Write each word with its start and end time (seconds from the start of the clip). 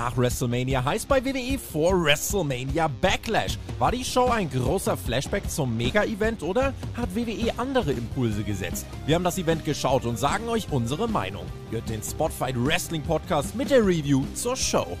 nach 0.00 0.16
WrestleMania 0.16 0.82
heißt 0.82 1.06
bei 1.08 1.22
WWE 1.22 1.58
vor 1.58 1.92
WrestleMania 2.02 2.88
Backlash. 3.02 3.58
War 3.78 3.92
die 3.92 4.02
Show 4.02 4.30
ein 4.30 4.48
großer 4.48 4.96
Flashback 4.96 5.50
zum 5.50 5.76
Mega-Event 5.76 6.42
oder 6.42 6.72
hat 6.96 7.14
WWE 7.14 7.52
andere 7.58 7.92
Impulse 7.92 8.42
gesetzt? 8.42 8.86
Wir 9.04 9.14
haben 9.16 9.24
das 9.24 9.36
Event 9.36 9.62
geschaut 9.66 10.06
und 10.06 10.18
sagen 10.18 10.48
euch 10.48 10.72
unsere 10.72 11.06
Meinung. 11.06 11.44
Hört 11.70 11.90
den 11.90 12.02
Spotfight 12.02 12.54
Wrestling 12.56 13.02
Podcast 13.02 13.54
mit 13.54 13.70
der 13.70 13.86
Review 13.86 14.24
zur 14.32 14.56
Show. 14.56 14.96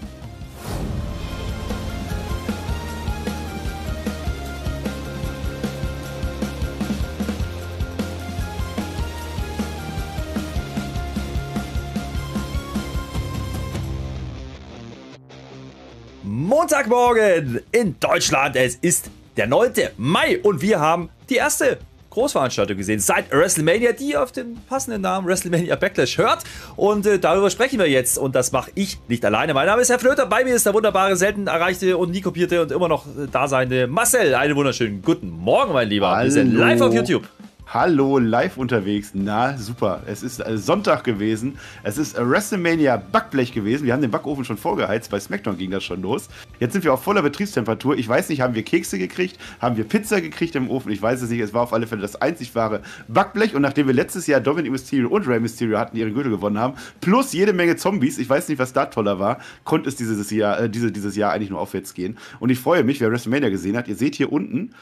Montagmorgen 16.70 17.60
in 17.72 17.96
Deutschland. 17.98 18.54
Es 18.54 18.76
ist 18.76 19.10
der 19.36 19.48
9. 19.48 19.72
Mai 19.96 20.38
und 20.40 20.62
wir 20.62 20.78
haben 20.78 21.08
die 21.28 21.34
erste 21.34 21.78
Großveranstaltung 22.10 22.76
gesehen 22.76 23.00
seit 23.00 23.32
WrestleMania, 23.32 23.90
die 23.90 24.16
auf 24.16 24.30
den 24.30 24.56
passenden 24.68 25.02
Namen 25.02 25.26
WrestleMania 25.26 25.74
Backlash 25.74 26.16
hört. 26.16 26.44
Und 26.76 27.06
äh, 27.06 27.18
darüber 27.18 27.50
sprechen 27.50 27.80
wir 27.80 27.90
jetzt. 27.90 28.18
Und 28.18 28.36
das 28.36 28.52
mache 28.52 28.70
ich 28.76 29.00
nicht 29.08 29.24
alleine. 29.24 29.52
Mein 29.52 29.66
Name 29.66 29.82
ist 29.82 29.90
Herr 29.90 29.98
Flöter. 29.98 30.26
Bei 30.26 30.44
mir 30.44 30.54
ist 30.54 30.64
der 30.64 30.72
wunderbare, 30.72 31.16
selten 31.16 31.48
erreichte 31.48 31.96
und 31.96 32.12
nie 32.12 32.20
kopierte 32.20 32.62
und 32.62 32.70
immer 32.70 32.86
noch 32.86 33.04
äh, 33.04 33.26
daseinende 33.26 33.88
Marcel. 33.88 34.36
Einen 34.36 34.54
wunderschönen 34.54 35.02
guten 35.02 35.28
Morgen, 35.28 35.72
mein 35.72 35.88
Lieber. 35.88 36.10
Hallo. 36.10 36.22
Wir 36.26 36.30
sind 36.30 36.54
live 36.54 36.80
auf 36.82 36.94
YouTube. 36.94 37.28
Hallo, 37.72 38.18
live 38.18 38.56
unterwegs. 38.56 39.12
Na, 39.14 39.56
super. 39.56 40.02
Es 40.04 40.24
ist 40.24 40.44
äh, 40.44 40.58
Sonntag 40.58 41.04
gewesen. 41.04 41.56
Es 41.84 41.98
ist 41.98 42.18
äh, 42.18 42.28
WrestleMania 42.28 42.96
Backblech 42.96 43.52
gewesen. 43.52 43.84
Wir 43.84 43.92
haben 43.92 44.00
den 44.02 44.10
Backofen 44.10 44.44
schon 44.44 44.56
vorgeheizt. 44.56 45.08
Bei 45.08 45.20
SmackDown 45.20 45.56
ging 45.56 45.70
das 45.70 45.84
schon 45.84 46.02
los. 46.02 46.28
Jetzt 46.58 46.72
sind 46.72 46.82
wir 46.82 46.92
auf 46.92 47.04
voller 47.04 47.22
Betriebstemperatur. 47.22 47.96
Ich 47.96 48.08
weiß 48.08 48.28
nicht, 48.28 48.40
haben 48.40 48.56
wir 48.56 48.64
Kekse 48.64 48.98
gekriegt? 48.98 49.38
Haben 49.60 49.76
wir 49.76 49.84
Pizza 49.84 50.20
gekriegt 50.20 50.56
im 50.56 50.68
Ofen? 50.68 50.90
Ich 50.90 51.00
weiß 51.00 51.22
es 51.22 51.30
nicht. 51.30 51.38
Es 51.38 51.54
war 51.54 51.62
auf 51.62 51.72
alle 51.72 51.86
Fälle 51.86 52.02
das 52.02 52.16
einzig 52.16 52.56
wahre 52.56 52.82
Backblech. 53.06 53.54
Und 53.54 53.62
nachdem 53.62 53.86
wir 53.86 53.94
letztes 53.94 54.26
Jahr 54.26 54.40
Dominic 54.40 54.72
Mysterio 54.72 55.08
und 55.08 55.28
Rey 55.28 55.38
Mysterio 55.38 55.78
hatten, 55.78 55.96
ihre 55.96 56.10
Gürtel 56.10 56.32
gewonnen 56.32 56.58
haben, 56.58 56.74
plus 57.00 57.32
jede 57.32 57.52
Menge 57.52 57.76
Zombies, 57.76 58.18
ich 58.18 58.28
weiß 58.28 58.48
nicht, 58.48 58.58
was 58.58 58.72
da 58.72 58.86
toller 58.86 59.20
war, 59.20 59.38
konnte 59.62 59.88
es 59.88 59.94
dieses 59.94 60.28
Jahr, 60.32 60.58
äh, 60.58 60.68
diese, 60.68 60.90
dieses 60.90 61.14
Jahr 61.14 61.30
eigentlich 61.30 61.50
nur 61.50 61.60
aufwärts 61.60 61.94
gehen. 61.94 62.18
Und 62.40 62.50
ich 62.50 62.58
freue 62.58 62.82
mich, 62.82 63.00
wer 63.00 63.12
WrestleMania 63.12 63.48
gesehen 63.48 63.76
hat. 63.76 63.86
Ihr 63.86 63.94
seht 63.94 64.16
hier 64.16 64.32
unten 64.32 64.72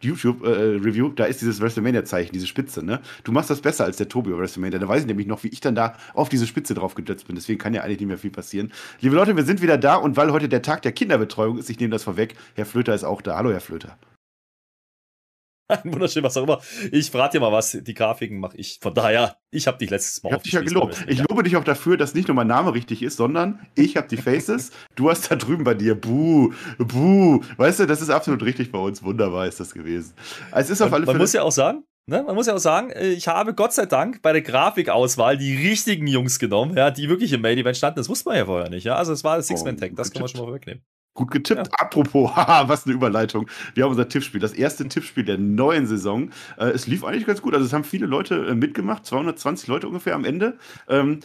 YouTube-Review, 0.00 1.08
äh, 1.08 1.12
da 1.14 1.24
ist 1.24 1.40
dieses 1.40 1.60
WrestleMania-Zeichen, 1.60 2.32
diese 2.32 2.46
Spitze, 2.46 2.84
ne? 2.84 3.00
Du 3.24 3.32
machst 3.32 3.50
das 3.50 3.60
besser 3.60 3.84
als 3.84 3.96
der 3.96 4.08
Tobi 4.08 4.30
bei 4.30 4.38
WrestleMania. 4.38 4.78
Da 4.78 4.88
weiß 4.88 5.02
ich 5.02 5.06
nämlich 5.06 5.26
noch, 5.26 5.42
wie 5.44 5.48
ich 5.48 5.60
dann 5.60 5.74
da 5.74 5.96
auf 6.14 6.28
diese 6.28 6.46
Spitze 6.46 6.74
drauf 6.74 6.94
gedötzt 6.94 7.26
bin. 7.26 7.36
Deswegen 7.36 7.58
kann 7.58 7.74
ja 7.74 7.82
eigentlich 7.82 8.00
nicht 8.00 8.08
mehr 8.08 8.18
viel 8.18 8.30
passieren. 8.30 8.72
Liebe 9.00 9.16
Leute, 9.16 9.36
wir 9.36 9.44
sind 9.44 9.62
wieder 9.62 9.78
da 9.78 9.96
und 9.96 10.16
weil 10.16 10.32
heute 10.32 10.48
der 10.48 10.62
Tag 10.62 10.82
der 10.82 10.92
Kinderbetreuung 10.92 11.58
ist, 11.58 11.70
ich 11.70 11.80
nehme 11.80 11.92
das 11.92 12.04
vorweg, 12.04 12.34
Herr 12.54 12.66
Flöter 12.66 12.94
ist 12.94 13.04
auch 13.04 13.22
da. 13.22 13.36
Hallo, 13.36 13.50
Herr 13.50 13.60
Flöter. 13.60 13.96
Wunderschön, 15.84 16.22
was 16.22 16.36
auch 16.36 16.44
immer. 16.44 16.60
Ich 16.92 17.10
verrate 17.10 17.38
dir 17.38 17.40
mal 17.40 17.52
was. 17.52 17.76
Die 17.80 17.94
Grafiken 17.94 18.38
mache 18.38 18.56
ich. 18.56 18.78
Von 18.80 18.94
daher, 18.94 19.36
ich 19.50 19.66
habe 19.66 19.78
dich 19.78 19.90
letztes 19.90 20.22
Mal 20.22 20.30
Ich 20.30 20.34
habe 20.34 20.42
dich 20.44 20.52
ja 20.52 20.60
gelobt. 20.60 21.04
Ich 21.08 21.18
lobe 21.18 21.42
dich 21.42 21.56
auch 21.56 21.64
dafür, 21.64 21.96
dass 21.96 22.14
nicht 22.14 22.28
nur 22.28 22.34
mein 22.34 22.46
Name 22.46 22.74
richtig 22.74 23.02
ist, 23.02 23.16
sondern 23.16 23.66
ich 23.74 23.96
habe 23.96 24.08
die 24.08 24.16
Faces. 24.16 24.70
du 24.94 25.10
hast 25.10 25.30
da 25.30 25.36
drüben 25.36 25.64
bei 25.64 25.74
dir. 25.74 25.94
Buh, 25.94 26.52
buh. 26.78 27.40
Weißt 27.56 27.80
du, 27.80 27.86
das 27.86 28.00
ist 28.00 28.10
absolut 28.10 28.42
richtig 28.42 28.70
bei 28.70 28.78
uns. 28.78 29.02
Wunderbar 29.02 29.46
ist 29.46 29.58
das 29.58 29.74
gewesen. 29.74 30.14
Also 30.50 30.72
es 30.72 30.80
ist 30.80 30.86
auf 30.86 30.92
alle 30.92 31.04
Fälle. 31.04 31.18
Man 31.18 31.22
muss 31.22 31.32
ja 31.32 31.42
auch 31.42 31.52
sagen, 31.52 31.84
Ne? 32.08 32.22
Man 32.22 32.36
muss 32.36 32.46
ja 32.46 32.54
auch 32.54 32.58
sagen, 32.58 32.90
äh, 32.90 33.08
ich 33.08 33.26
habe 33.26 33.52
Gott 33.52 33.72
sei 33.72 33.84
Dank 33.84 34.22
bei 34.22 34.32
der 34.32 34.42
Grafikauswahl 34.42 35.36
die 35.36 35.56
richtigen 35.56 36.06
Jungs 36.06 36.38
genommen, 36.38 36.76
ja, 36.76 36.92
die 36.92 37.08
wirklich 37.08 37.32
im 37.32 37.40
Main 37.40 37.58
Event 37.58 37.76
standen. 37.76 37.96
Das 37.96 38.08
wusste 38.08 38.28
man 38.28 38.38
ja 38.38 38.44
vorher 38.44 38.70
nicht. 38.70 38.84
Ja? 38.84 38.94
Also 38.94 39.12
es 39.12 39.24
war 39.24 39.36
das 39.38 39.48
Six-Man-Tag, 39.48 39.96
das 39.96 40.12
kann 40.12 40.22
man 40.22 40.28
schon 40.28 40.46
mal 40.46 40.54
wegnehmen. 40.54 40.84
Gut 41.16 41.32
getippt. 41.32 41.66
Ja. 41.66 41.72
Apropos, 41.78 42.30
haha, 42.36 42.68
was 42.68 42.86
eine 42.86 42.94
Überleitung. 42.94 43.50
Wir 43.74 43.84
haben 43.84 43.90
unser 43.90 44.08
Tippspiel, 44.08 44.40
das 44.40 44.52
erste 44.52 44.86
Tippspiel 44.86 45.24
der 45.24 45.38
neuen 45.38 45.86
Saison. 45.86 46.30
Äh, 46.58 46.66
es 46.66 46.86
lief 46.86 47.02
eigentlich 47.02 47.26
ganz 47.26 47.42
gut. 47.42 47.54
Also 47.54 47.66
es 47.66 47.72
haben 47.72 47.84
viele 47.84 48.06
Leute 48.06 48.46
äh, 48.46 48.54
mitgemacht, 48.54 49.04
220 49.04 49.66
Leute 49.66 49.88
ungefähr 49.88 50.14
am 50.14 50.24
Ende. 50.24 50.58
Ähm, 50.88 51.20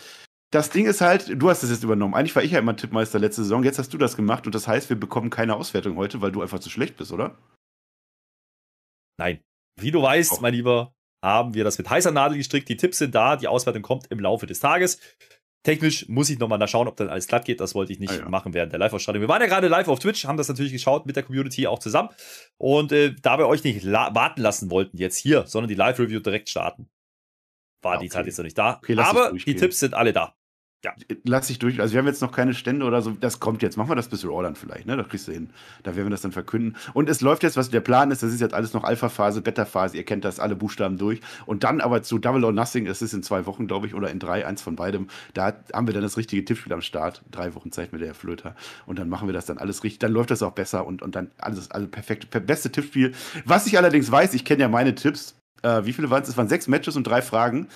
das 0.50 0.70
Ding 0.70 0.86
ist 0.86 1.02
halt, 1.02 1.42
du 1.42 1.50
hast 1.50 1.62
das 1.62 1.70
jetzt 1.70 1.84
übernommen. 1.84 2.14
Eigentlich 2.14 2.36
war 2.36 2.44
ich 2.44 2.52
ja 2.52 2.60
immer 2.60 2.76
Tippmeister 2.76 3.20
letzte 3.20 3.44
Saison. 3.44 3.64
Jetzt 3.64 3.80
hast 3.80 3.94
du 3.94 3.98
das 3.98 4.16
gemacht 4.16 4.46
und 4.46 4.56
das 4.56 4.68
heißt, 4.68 4.90
wir 4.90 5.00
bekommen 5.00 5.30
keine 5.30 5.56
Auswertung 5.56 5.96
heute, 5.98 6.22
weil 6.22 6.32
du 6.32 6.42
einfach 6.42 6.60
zu 6.60 6.70
schlecht 6.70 6.98
bist, 6.98 7.12
oder? 7.12 7.38
Nein. 9.18 9.42
Wie 9.80 9.92
du 9.92 10.02
weißt, 10.02 10.34
oh. 10.34 10.40
mein 10.42 10.54
Lieber, 10.54 10.94
haben 11.24 11.54
wir 11.54 11.64
das 11.64 11.78
mit 11.78 11.90
heißer 11.90 12.12
Nadel 12.12 12.38
gestrickt. 12.38 12.68
Die 12.70 12.78
Tipps 12.78 12.98
sind 12.98 13.14
da, 13.14 13.36
die 13.36 13.48
Auswertung 13.48 13.82
kommt 13.82 14.08
im 14.10 14.20
Laufe 14.20 14.48
des 14.48 14.60
Tages. 14.60 15.00
Technisch 15.64 16.10
muss 16.10 16.30
ich 16.30 16.40
nochmal 16.40 16.68
schauen, 16.68 16.88
ob 16.88 16.96
dann 16.96 17.10
alles 17.10 17.28
glatt 17.28 17.46
geht. 17.46 17.60
Das 17.60 17.76
wollte 17.76 17.94
ich 17.94 18.00
nicht 18.00 18.14
ah, 18.14 18.20
ja. 18.20 18.30
machen 18.30 18.54
während 18.54 18.72
der 18.72 18.80
Live-Ausstrahlung. 18.80 19.22
Wir 19.22 19.30
waren 19.30 19.42
ja 19.42 19.48
gerade 19.48 19.68
live 19.68 19.88
auf 19.88 20.00
Twitch, 20.00 20.26
haben 20.26 20.38
das 20.38 20.48
natürlich 20.48 20.72
geschaut 20.72 21.06
mit 21.06 21.16
der 21.16 21.24
Community 21.24 21.68
auch 21.68 21.78
zusammen. 21.78 22.10
Und 22.58 22.92
äh, 22.92 23.14
da 23.22 23.38
wir 23.38 23.48
euch 23.48 23.64
nicht 23.64 23.84
la 23.84 24.14
warten 24.16 24.42
lassen 24.42 24.72
wollten 24.72 24.98
jetzt 24.98 25.18
hier, 25.18 25.46
sondern 25.46 25.70
die 25.70 25.76
Live-Review 25.76 26.20
direkt 26.20 26.50
starten, 26.50 26.90
war 27.84 27.96
okay. 27.96 28.06
die 28.06 28.10
Zeit 28.10 28.26
jetzt 28.26 28.38
noch 28.38 28.44
nicht 28.44 28.58
da. 28.58 28.78
Okay, 28.78 28.98
Aber 28.98 29.34
die 29.34 29.56
Tipps 29.56 29.80
sind 29.80 29.94
alle 29.94 30.14
da. 30.14 30.36
Ja. 30.84 30.96
Lass 31.26 31.48
ich 31.52 31.60
durch. 31.60 31.80
Also 31.80 31.94
wir 31.94 32.00
haben 32.00 32.08
jetzt 32.08 32.24
noch 32.24 32.32
keine 32.32 32.56
Stände 32.56 32.88
oder 32.88 33.04
so. 33.04 33.12
Das 33.12 33.40
kommt 33.40 33.62
jetzt. 33.62 33.78
Machen 33.78 33.92
wir 33.92 33.96
das 33.96 34.08
bis 34.08 34.26
Raw 34.26 34.42
dann 34.42 34.56
vielleicht, 34.56 34.88
ne? 34.88 34.98
Da 34.98 35.04
kriegst 35.04 35.28
du 35.28 35.32
hin. 35.32 35.52
Da 35.84 35.96
werden 35.96 36.08
wir 36.08 36.12
das 36.12 36.22
dann 36.22 36.32
verkünden. 36.32 36.76
Und 36.94 37.08
es 37.08 37.22
läuft 37.22 37.44
jetzt, 37.44 37.56
was 37.56 37.70
der 37.70 37.82
Plan 37.82 38.10
ist, 38.10 38.24
das 38.24 38.34
ist 38.34 38.42
jetzt 38.42 38.56
alles 38.56 38.74
noch 38.74 38.84
Alpha-Phase, 38.84 39.42
Beta-Phase, 39.42 39.96
ihr 39.96 40.04
kennt 40.04 40.26
das, 40.26 40.40
alle 40.40 40.56
Buchstaben 40.56 40.98
durch. 40.98 41.22
Und 41.46 41.64
dann 41.64 41.82
aber 41.82 42.02
zu 42.02 42.18
Double 42.18 42.44
or 42.44 42.52
Nothing, 42.52 42.86
das 42.86 43.04
ist 43.04 43.14
in 43.14 43.22
zwei 43.22 43.46
Wochen, 43.46 43.68
glaube 43.68 43.86
ich, 43.86 43.94
oder 43.94 44.10
in 44.10 44.18
drei, 44.18 44.48
eins 44.48 44.64
von 44.64 44.76
beidem. 44.76 45.08
Da 45.36 45.54
haben 45.72 45.86
wir 45.86 45.94
dann 45.94 46.02
das 46.02 46.18
richtige 46.18 46.44
Tippspiel 46.44 46.74
am 46.74 46.82
Start. 46.82 47.22
Drei 47.30 47.54
Wochen 47.54 47.72
Zeit 47.72 47.94
mit 47.94 48.02
der 48.02 48.16
Flöter. 48.16 48.56
Und 48.88 48.98
dann 48.98 49.08
machen 49.08 49.28
wir 49.28 49.34
das 49.34 49.46
dann 49.46 49.60
alles 49.60 49.84
richtig. 49.84 50.00
Dann 50.00 50.12
läuft 50.12 50.32
das 50.32 50.42
auch 50.42 50.54
besser 50.54 50.88
und, 50.88 51.04
und 51.04 51.16
dann 51.16 51.30
alles, 51.38 51.70
alles 51.70 51.92
perfekt. 51.92 52.28
Beste 52.48 52.72
Tippspiel. 52.72 53.14
Was 53.46 53.68
ich 53.68 53.78
allerdings 53.78 54.12
weiß, 54.12 54.34
ich 54.34 54.46
kenne 54.46 54.62
ja 54.62 54.68
meine 54.68 54.96
Tipps. 54.96 55.36
Äh, 55.62 55.86
wie 55.86 55.94
viele 55.94 56.10
waren 56.10 56.24
es? 56.24 56.30
Es 56.30 56.38
waren 56.38 56.50
sechs 56.50 56.68
Matches 56.68 56.96
und 56.96 57.06
drei 57.06 57.22
Fragen. 57.22 57.68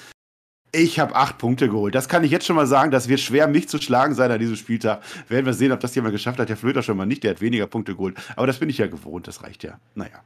Ich 0.75 0.99
habe 0.99 1.15
acht 1.15 1.37
Punkte 1.37 1.69
geholt. 1.69 1.95
Das 1.95 2.09
kann 2.09 2.23
ich 2.23 2.31
jetzt 2.31 2.45
schon 2.45 2.55
mal 2.55 2.67
sagen. 2.67 2.91
Das 2.91 3.07
wird 3.07 3.19
schwer, 3.19 3.47
mich 3.47 3.69
zu 3.69 3.79
schlagen 3.79 4.13
sein 4.13 4.31
an 4.31 4.39
diesem 4.39 4.55
Spieltag. 4.55 5.01
Werden 5.29 5.45
wir 5.45 5.53
sehen, 5.53 5.71
ob 5.71 5.79
das 5.79 5.95
jemand 5.95 6.13
geschafft 6.13 6.39
hat. 6.39 6.49
Der 6.49 6.57
Flöter 6.57 6.83
schon 6.83 6.97
mal 6.97 7.05
nicht. 7.05 7.23
Der 7.23 7.31
hat 7.31 7.41
weniger 7.41 7.67
Punkte 7.67 7.95
geholt. 7.95 8.17
Aber 8.35 8.45
das 8.45 8.59
bin 8.59 8.69
ich 8.69 8.77
ja 8.77 8.87
gewohnt. 8.87 9.27
Das 9.27 9.43
reicht 9.43 9.63
ja. 9.63 9.79
Naja. 9.93 10.23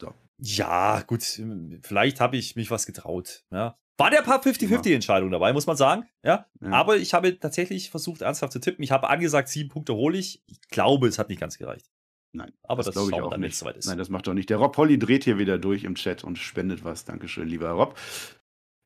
So. 0.00 0.12
Ja, 0.38 1.02
gut. 1.06 1.22
Vielleicht 1.82 2.20
habe 2.20 2.36
ich 2.36 2.56
mich 2.56 2.70
was 2.70 2.84
getraut. 2.84 3.44
Ja. 3.50 3.78
War 3.96 4.10
der 4.10 4.22
paar 4.22 4.42
50-50-Entscheidung 4.42 5.30
dabei, 5.30 5.52
muss 5.52 5.66
man 5.66 5.76
sagen. 5.76 6.04
Ja? 6.24 6.46
ja. 6.60 6.70
Aber 6.70 6.96
ich 6.96 7.14
habe 7.14 7.38
tatsächlich 7.38 7.90
versucht, 7.90 8.22
ernsthaft 8.22 8.52
zu 8.52 8.58
tippen. 8.58 8.82
Ich 8.82 8.90
habe 8.90 9.08
angesagt, 9.08 9.48
sieben 9.48 9.70
Punkte 9.70 9.94
hole 9.94 10.18
ich. 10.18 10.42
Ich 10.46 10.60
glaube, 10.68 11.06
es 11.06 11.18
hat 11.18 11.28
nicht 11.28 11.40
ganz 11.40 11.58
gereicht. 11.58 11.86
Nein, 12.32 12.52
aber 12.64 12.82
das, 12.82 12.86
das 12.86 12.94
glaube 12.94 13.12
ich 13.12 13.22
auch 13.22 13.36
nicht. 13.36 13.56
Soweit 13.56 13.76
ist. 13.76 13.86
Nein, 13.86 13.96
das 13.96 14.08
macht 14.08 14.26
doch 14.26 14.34
nicht. 14.34 14.50
Der 14.50 14.56
Rob 14.56 14.76
Holly 14.76 14.98
dreht 14.98 15.22
hier 15.22 15.38
wieder 15.38 15.56
durch 15.56 15.84
im 15.84 15.94
Chat 15.94 16.24
und 16.24 16.36
spendet 16.36 16.84
was. 16.84 17.04
Dankeschön, 17.04 17.46
lieber 17.46 17.70
Rob. 17.70 17.96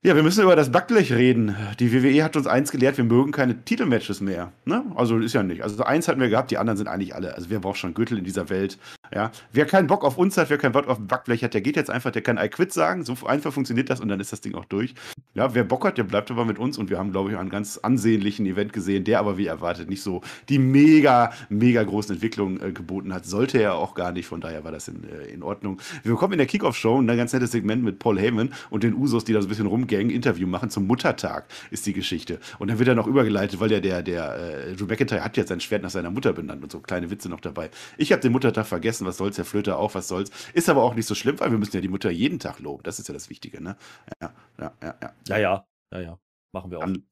Ja, 0.04 0.14
wir 0.14 0.22
müssen 0.22 0.44
über 0.44 0.54
das 0.54 0.70
Backblech 0.70 1.12
reden. 1.12 1.56
Die 1.81 1.92
WWE 1.92 2.22
hat 2.22 2.36
uns 2.36 2.47
eins 2.47 2.70
gelehrt, 2.70 2.98
wir 2.98 3.04
mögen 3.04 3.32
keine 3.32 3.64
Titelmatches 3.64 4.20
mehr. 4.20 4.53
Ne? 4.64 4.84
Also 4.94 5.19
ist 5.19 5.32
ja 5.32 5.42
nicht. 5.42 5.64
Also 5.64 5.82
eins 5.82 6.06
hatten 6.06 6.20
wir 6.20 6.28
gehabt, 6.28 6.53
die 6.53 6.59
anderen 6.59 6.76
sind 6.76 6.86
eigentlich 6.86 7.16
alle. 7.16 7.34
Also 7.34 7.50
wer 7.50 7.59
braucht 7.59 7.78
schon 7.78 7.94
Gürtel 7.94 8.16
in 8.16 8.22
dieser 8.22 8.48
Welt? 8.48 8.78
Ja, 9.14 9.30
wer 9.52 9.66
keinen 9.66 9.86
Bock 9.86 10.04
auf 10.04 10.19
uns 10.19 10.36
hat, 10.36 10.50
wer 10.50 10.58
keinen 10.58 10.72
Bock 10.72 10.88
auf 10.88 10.98
Backblech 11.00 11.42
hat, 11.44 11.54
der 11.54 11.60
geht 11.60 11.76
jetzt 11.76 11.91
einfach, 11.91 12.10
der 12.10 12.22
kann 12.22 12.38
I 12.38 12.48
quit 12.48 12.72
sagen. 12.72 13.04
So 13.04 13.14
einfach 13.26 13.52
funktioniert 13.52 13.91
das 13.91 14.00
und 14.00 14.08
dann 14.08 14.20
ist 14.20 14.32
das 14.32 14.41
Ding 14.41 14.54
auch 14.54 14.64
durch. 14.64 14.94
Ja, 15.34 15.54
wer 15.54 15.64
Bock 15.64 15.84
hat, 15.84 15.98
der 15.98 16.04
bleibt 16.04 16.30
aber 16.30 16.44
mit 16.44 16.58
uns 16.58 16.78
und 16.78 16.91
wir 16.91 16.98
haben, 16.98 17.12
glaube 17.12 17.30
ich, 17.30 17.36
einen 17.36 17.50
ganz 17.50 17.78
ansehnlichen 17.78 18.46
Event 18.46 18.72
gesehen, 18.72 19.04
der 19.04 19.20
aber 19.20 19.38
wie 19.38 19.46
erwartet 19.46 19.88
nicht 19.88 20.02
so 20.02 20.22
die 20.48 20.58
mega, 20.58 21.32
mega 21.48 21.82
großen 21.82 22.14
Entwicklungen 22.14 22.60
äh, 22.60 22.72
geboten 22.72 23.14
hat. 23.14 23.24
Sollte 23.26 23.58
er 23.58 23.74
auch 23.74 23.94
gar 23.94 24.12
nicht, 24.12 24.26
von 24.26 24.41
daher 24.41 24.64
war 24.64 24.72
das 24.72 24.88
in, 24.88 25.04
äh, 25.04 25.26
in 25.32 25.42
Ordnung. 25.42 25.80
Wir 26.02 26.12
bekommen 26.12 26.32
in 26.34 26.38
der 26.38 26.46
Kickoff-Show 26.46 27.00
ein 27.00 27.06
ganz 27.06 27.32
nettes 27.32 27.52
Segment 27.52 27.82
mit 27.84 27.98
Paul 27.98 28.19
Heyman 28.19 28.52
und 28.70 28.82
den 28.82 28.94
Usos, 28.94 29.25
die 29.25 29.32
da 29.32 29.40
so 29.40 29.46
ein 29.46 29.48
bisschen 29.48 29.66
rumgängen, 29.66 30.10
Interview 30.10 30.46
machen 30.46 30.70
zum 30.70 30.86
Muttertag, 30.86 31.46
ist 31.70 31.86
die 31.86 31.92
Geschichte. 31.92 32.40
Und 32.58 32.69
dann 32.69 32.78
wird 32.78 32.88
er 32.88 32.94
noch 32.94 33.06
übergeleitet, 33.06 33.60
weil 33.60 33.69
der, 33.69 33.81
der, 33.81 34.02
der 34.02 34.69
äh, 34.69 34.75
Drew 34.75 34.87
McIntyre 34.87 35.25
hat 35.25 35.37
ja 35.37 35.46
sein 35.46 35.60
Schwert 35.60 35.82
nach 35.82 35.90
seiner 35.90 36.10
Mutter 36.10 36.32
benannt 36.32 36.62
und 36.62 36.72
so 36.72 36.81
kleine 36.81 37.10
Witze 37.10 37.28
noch 37.28 37.40
dabei. 37.40 37.70
Ich 37.96 38.12
habe 38.12 38.20
den 38.20 38.32
Muttertag 38.32 38.66
vergessen, 38.66 38.97
was 39.06 39.16
soll's, 39.16 39.38
Herr 39.38 39.44
Flöter 39.44 39.78
auch, 39.78 39.94
was 39.94 40.08
soll's. 40.08 40.30
Ist 40.52 40.68
aber 40.68 40.82
auch 40.82 40.94
nicht 40.94 41.06
so 41.06 41.14
schlimm, 41.14 41.40
weil 41.40 41.50
wir 41.50 41.58
müssen 41.58 41.74
ja 41.76 41.80
die 41.80 41.88
Mutter 41.88 42.10
jeden 42.10 42.38
Tag 42.38 42.60
loben. 42.60 42.82
Das 42.82 42.98
ist 42.98 43.08
ja 43.08 43.14
das 43.14 43.30
Wichtige, 43.30 43.62
ne? 43.62 43.76
Ja, 44.20 44.32
ja, 44.60 44.72
ja, 44.82 44.94
ja. 45.02 45.12
Ja, 45.28 45.38
ja, 45.38 45.66
ja, 45.92 46.00
ja. 46.00 46.18
Machen 46.52 46.70
wir 46.70 46.78
auch. 46.78 46.82
Dann, 46.82 47.04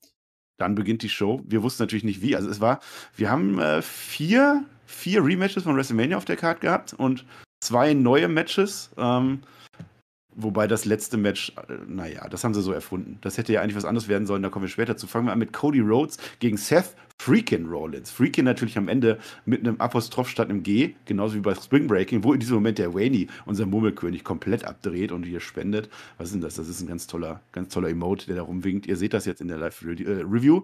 dann 0.58 0.74
beginnt 0.74 1.02
die 1.02 1.08
Show. 1.08 1.42
Wir 1.46 1.62
wussten 1.62 1.82
natürlich 1.82 2.04
nicht 2.04 2.22
wie. 2.22 2.36
Also 2.36 2.48
es 2.48 2.60
war, 2.60 2.80
wir 3.16 3.30
haben 3.30 3.58
äh, 3.58 3.82
vier, 3.82 4.64
vier 4.86 5.24
Rematches 5.24 5.64
von 5.64 5.76
WrestleMania 5.76 6.16
auf 6.16 6.24
der 6.24 6.36
Karte 6.36 6.60
gehabt 6.60 6.94
und 6.94 7.24
zwei 7.60 7.94
neue 7.94 8.28
Matches. 8.28 8.90
Ähm, 8.96 9.42
Wobei 10.38 10.66
das 10.66 10.84
letzte 10.84 11.16
Match, 11.16 11.54
äh, 11.66 11.78
naja, 11.88 12.28
das 12.28 12.44
haben 12.44 12.52
sie 12.52 12.60
so 12.60 12.70
erfunden. 12.70 13.16
Das 13.22 13.38
hätte 13.38 13.54
ja 13.54 13.62
eigentlich 13.62 13.74
was 13.74 13.86
anderes 13.86 14.06
werden 14.06 14.26
sollen, 14.26 14.42
da 14.42 14.50
kommen 14.50 14.64
wir 14.64 14.70
später 14.70 14.94
zu. 14.98 15.06
Fangen 15.06 15.26
wir 15.26 15.32
an 15.32 15.38
mit 15.38 15.54
Cody 15.54 15.80
Rhodes 15.80 16.18
gegen 16.40 16.58
Seth 16.58 16.94
Freakin 17.18 17.66
Rollins. 17.66 18.10
Freakin 18.10 18.44
natürlich 18.44 18.78
am 18.78 18.88
Ende 18.88 19.18
mit 19.44 19.60
einem 19.60 19.80
Apostroph 19.80 20.28
statt 20.28 20.48
einem 20.48 20.62
G, 20.62 20.94
genauso 21.06 21.34
wie 21.34 21.40
bei 21.40 21.54
Spring 21.54 21.86
Breaking, 21.86 22.22
wo 22.22 22.32
in 22.32 22.40
diesem 22.40 22.54
Moment 22.54 22.78
der 22.78 22.94
Wayne, 22.94 23.26
unser 23.46 23.66
Murmelkönig, 23.66 24.22
komplett 24.22 24.64
abdreht 24.64 25.10
und 25.10 25.24
hier 25.24 25.40
spendet. 25.40 25.88
Was 26.18 26.28
ist 26.28 26.34
denn 26.34 26.40
das? 26.40 26.54
Das 26.54 26.68
ist 26.68 26.80
ein 26.80 26.86
ganz 26.86 27.06
toller, 27.06 27.40
ganz 27.52 27.72
toller 27.72 27.88
Emote, 27.88 28.26
der 28.26 28.36
da 28.36 28.42
rumwinkt. 28.42 28.86
Ihr 28.86 28.96
seht 28.96 29.12
das 29.12 29.24
jetzt 29.24 29.40
in 29.40 29.48
der 29.48 29.58
Live-Review. 29.58 30.62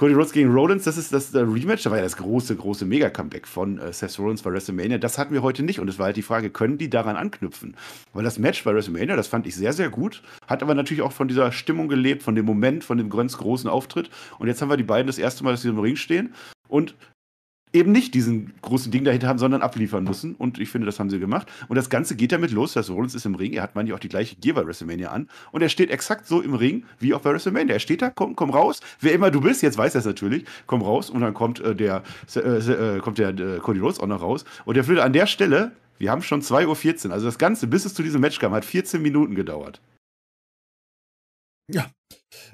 Cody 0.00 0.14
Rhodes 0.14 0.32
gegen 0.32 0.50
Rollins, 0.50 0.84
das 0.84 0.96
ist 0.96 1.12
das, 1.12 1.30
das 1.30 1.42
Rematch, 1.42 1.82
da 1.82 1.90
war 1.90 1.98
ja 1.98 2.02
das 2.02 2.16
große, 2.16 2.56
große 2.56 2.86
Mega-Comeback 2.86 3.46
von 3.46 3.78
äh, 3.78 3.92
Seth 3.92 4.18
Rollins 4.18 4.40
bei 4.40 4.50
WrestleMania. 4.50 4.96
Das 4.96 5.18
hatten 5.18 5.34
wir 5.34 5.42
heute 5.42 5.62
nicht 5.62 5.78
und 5.78 5.88
es 5.88 5.98
war 5.98 6.06
halt 6.06 6.16
die 6.16 6.22
Frage, 6.22 6.48
können 6.48 6.78
die 6.78 6.88
daran 6.88 7.16
anknüpfen? 7.16 7.76
Weil 8.14 8.24
das 8.24 8.38
Match 8.38 8.64
bei 8.64 8.72
WrestleMania, 8.72 9.14
das 9.14 9.28
fand 9.28 9.46
ich 9.46 9.54
sehr, 9.54 9.74
sehr 9.74 9.90
gut, 9.90 10.22
hat 10.46 10.62
aber 10.62 10.74
natürlich 10.74 11.02
auch 11.02 11.12
von 11.12 11.28
dieser 11.28 11.52
Stimmung 11.52 11.88
gelebt, 11.88 12.22
von 12.22 12.34
dem 12.34 12.46
Moment, 12.46 12.82
von 12.82 12.96
dem 12.96 13.10
ganz 13.10 13.36
großen 13.36 13.68
Auftritt. 13.68 14.08
Und 14.38 14.48
jetzt 14.48 14.62
haben 14.62 14.70
wir 14.70 14.78
die 14.78 14.84
beiden 14.84 15.06
das 15.06 15.18
erste 15.18 15.44
Mal, 15.44 15.50
dass 15.50 15.60
sie 15.60 15.68
im 15.68 15.78
Ring 15.78 15.96
stehen 15.96 16.32
und 16.70 16.94
eben 17.72 17.92
nicht 17.92 18.14
diesen 18.14 18.52
großen 18.62 18.90
Ding 18.90 19.04
dahinter 19.04 19.28
haben, 19.28 19.38
sondern 19.38 19.62
abliefern 19.62 20.04
müssen. 20.04 20.34
Und 20.34 20.58
ich 20.58 20.70
finde, 20.70 20.86
das 20.86 20.98
haben 20.98 21.10
sie 21.10 21.18
gemacht. 21.18 21.50
Und 21.68 21.76
das 21.76 21.90
Ganze 21.90 22.16
geht 22.16 22.32
damit 22.32 22.50
los, 22.50 22.72
dass 22.72 22.90
Rollins 22.90 23.14
ist 23.14 23.26
im 23.26 23.34
Ring. 23.34 23.52
Er 23.52 23.62
hat 23.62 23.74
manchmal 23.74 23.96
auch 23.96 24.00
die 24.00 24.08
gleiche 24.08 24.36
Gear 24.36 24.54
bei 24.54 24.66
WrestleMania 24.66 25.10
an. 25.10 25.28
Und 25.52 25.62
er 25.62 25.68
steht 25.68 25.90
exakt 25.90 26.26
so 26.26 26.40
im 26.40 26.54
Ring 26.54 26.84
wie 26.98 27.14
auch 27.14 27.20
bei 27.20 27.30
WrestleMania. 27.32 27.74
Er 27.74 27.80
steht 27.80 28.02
da, 28.02 28.10
komm, 28.10 28.34
komm 28.34 28.50
raus. 28.50 28.80
Wer 29.00 29.12
immer 29.12 29.30
du 29.30 29.40
bist, 29.40 29.62
jetzt 29.62 29.78
weiß 29.78 29.94
er 29.94 30.00
es 30.00 30.04
natürlich, 30.04 30.44
komm 30.66 30.82
raus. 30.82 31.10
Und 31.10 31.20
dann 31.20 31.34
kommt 31.34 31.60
äh, 31.60 31.74
der, 31.74 32.02
äh, 32.34 32.40
äh, 32.40 32.98
kommt 32.98 33.18
der 33.18 33.28
äh, 33.30 33.58
Cody 33.58 33.80
Rhodes 33.80 34.00
auch 34.00 34.06
noch 34.06 34.22
raus. 34.22 34.44
Und 34.64 34.76
der 34.76 34.86
würde 34.86 35.04
an 35.04 35.12
der 35.12 35.26
Stelle, 35.26 35.72
wir 35.98 36.10
haben 36.10 36.22
schon 36.22 36.42
2.14 36.42 37.06
Uhr. 37.06 37.12
Also 37.12 37.26
das 37.26 37.38
Ganze, 37.38 37.66
bis 37.66 37.84
es 37.84 37.94
zu 37.94 38.02
diesem 38.02 38.20
Match 38.20 38.38
kam, 38.38 38.52
hat 38.52 38.64
14 38.64 39.00
Minuten 39.00 39.34
gedauert. 39.34 39.80
Ja, 41.72 41.90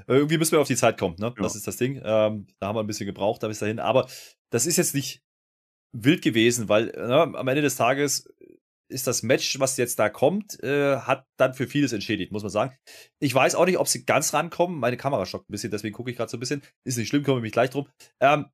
irgendwie 0.07 0.39
müssen 0.39 0.53
wir 0.53 0.61
auf 0.61 0.69
die 0.69 0.77
Zeit 0.77 0.99
kommen, 0.99 1.17
ne? 1.19 1.27
Ja. 1.37 1.43
Das 1.43 1.57
ist 1.57 1.67
das 1.67 1.77
Ding. 1.77 1.97
Ähm, 1.97 2.47
da 2.59 2.69
haben 2.69 2.77
wir 2.77 2.81
ein 2.81 2.87
bisschen 2.87 3.07
gebraucht 3.07 3.43
da 3.43 3.49
bis 3.49 3.59
dahin. 3.59 3.79
Aber 3.79 4.09
das 4.51 4.67
ist 4.67 4.77
jetzt 4.77 4.95
nicht 4.95 5.23
wild 5.93 6.23
gewesen, 6.23 6.69
weil 6.69 6.87
ne, 6.87 7.23
am 7.23 7.49
Ende 7.49 7.63
des 7.63 7.77
Tages 7.77 8.29
ist 8.89 9.07
das 9.07 9.23
Match, 9.23 9.59
was 9.59 9.77
jetzt 9.77 9.99
da 9.99 10.09
kommt, 10.09 10.63
äh, 10.63 10.99
hat 10.99 11.27
dann 11.39 11.55
für 11.55 11.67
vieles 11.67 11.93
entschädigt, 11.93 12.31
muss 12.31 12.43
man 12.43 12.51
sagen. 12.51 12.77
Ich 13.21 13.35
weiß 13.35 13.57
auch 13.57 13.67
nicht, 13.67 13.79
ob 13.79 13.89
sie 13.89 14.05
ganz 14.05 14.33
rankommen. 14.33 14.79
Meine 14.79 14.97
Kamera 14.97 15.27
stockt 15.27 15.49
ein 15.49 15.53
bisschen, 15.53 15.73
deswegen 15.73 15.95
gucke 15.95 16.11
ich 16.11 16.17
gerade 16.17 16.31
so 16.31 16.37
ein 16.37 16.41
bisschen. 16.41 16.63
Ist 16.85 16.97
nicht 16.97 17.09
schlimm, 17.09 17.25
komme 17.25 17.39
ich 17.39 17.43
mich 17.43 17.53
gleich 17.53 17.71
drum. 17.71 17.89
Ähm, 18.21 18.47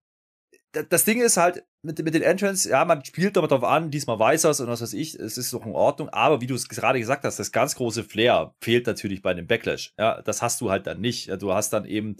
das 0.73 1.05
Ding 1.05 1.21
ist 1.21 1.37
halt 1.37 1.65
mit, 1.83 2.03
mit 2.03 2.15
den 2.15 2.23
Entrance, 2.23 2.69
ja, 2.69 2.85
man 2.85 3.05
spielt 3.05 3.37
damit 3.37 3.51
darauf 3.51 3.65
an, 3.65 3.91
diesmal 3.91 4.19
weiß 4.19 4.45
er 4.45 4.51
es 4.51 4.61
und 4.61 4.69
was 4.69 4.81
weiß 4.81 4.95
ich, 4.95 5.15
es 5.15 5.37
ist 5.37 5.53
doch 5.53 5.67
in 5.67 5.73
Ordnung, 5.73 6.09
aber 6.09 6.41
wie 6.41 6.47
du 6.47 6.55
es 6.55 6.69
gerade 6.69 6.99
gesagt 6.99 7.25
hast, 7.25 7.39
das 7.39 7.53
ganz 7.53 7.75
große 7.75 8.05
Flair 8.05 8.55
fehlt 8.61 8.87
natürlich 8.87 9.23
bei 9.23 9.35
dem 9.35 9.47
Backlash. 9.47 9.93
Ja, 9.99 10.23
das 10.23 10.41
hast 10.41 10.61
du 10.61 10.71
halt 10.71 10.87
dann 10.87 11.01
nicht. 11.01 11.31
Du 11.43 11.53
hast 11.53 11.73
dann 11.73 11.85
eben 11.85 12.17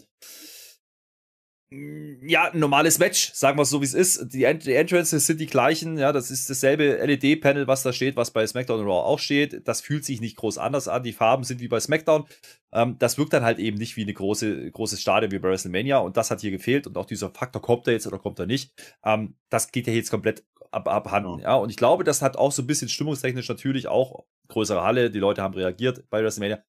ja, 2.21 2.51
ein 2.51 2.59
normales 2.59 2.99
Match, 2.99 3.33
sagen 3.33 3.57
wir 3.57 3.63
es 3.63 3.69
so, 3.69 3.81
wie 3.81 3.85
es 3.85 3.93
ist. 3.93 4.33
Die, 4.33 4.43
Ent 4.43 4.65
die 4.65 4.73
Entrances 4.73 5.25
sind 5.25 5.39
die 5.39 5.47
gleichen, 5.47 5.97
ja, 5.97 6.11
das 6.11 6.29
ist 6.29 6.49
dasselbe 6.49 6.97
LED-Panel, 7.05 7.67
was 7.67 7.83
da 7.83 7.91
steht, 7.91 8.15
was 8.15 8.31
bei 8.31 8.45
SmackDown 8.45 8.81
und 8.81 8.85
Raw 8.85 9.05
auch 9.05 9.19
steht. 9.19 9.67
Das 9.67 9.81
fühlt 9.81 10.05
sich 10.05 10.21
nicht 10.21 10.37
groß 10.37 10.57
anders 10.57 10.87
an. 10.87 11.03
Die 11.03 11.13
Farben 11.13 11.43
sind 11.43 11.61
wie 11.61 11.67
bei 11.67 11.79
SmackDown. 11.79 12.25
Ähm, 12.71 12.97
das 12.99 13.17
wirkt 13.17 13.33
dann 13.33 13.43
halt 13.43 13.59
eben 13.59 13.77
nicht 13.77 13.97
wie 13.97 14.05
ein 14.05 14.13
große, 14.13 14.71
großes 14.71 15.01
Stadion 15.01 15.31
wie 15.31 15.39
bei 15.39 15.49
WrestleMania 15.49 15.97
und 15.97 16.17
das 16.17 16.31
hat 16.31 16.41
hier 16.41 16.51
gefehlt 16.51 16.87
und 16.87 16.97
auch 16.97 17.05
dieser 17.05 17.29
Faktor, 17.29 17.61
kommt 17.61 17.87
er 17.87 17.93
jetzt 17.93 18.07
oder 18.07 18.19
kommt 18.19 18.39
er 18.39 18.45
nicht, 18.45 18.73
ähm, 19.05 19.35
das 19.49 19.71
geht 19.71 19.87
ja 19.87 19.93
jetzt 19.93 20.09
komplett 20.09 20.43
ab, 20.71 20.87
abhanden, 20.87 21.39
ja. 21.39 21.51
ja. 21.51 21.55
Und 21.55 21.69
ich 21.69 21.77
glaube, 21.77 22.03
das 22.03 22.21
hat 22.21 22.37
auch 22.37 22.51
so 22.51 22.63
ein 22.63 22.67
bisschen 22.67 22.89
stimmungstechnisch 22.89 23.47
natürlich 23.47 23.87
auch 23.87 24.25
größere 24.47 24.83
Halle, 24.83 25.11
die 25.11 25.19
Leute 25.19 25.41
haben 25.41 25.53
reagiert 25.53 26.09
bei 26.09 26.23
WrestleMania 26.23 26.63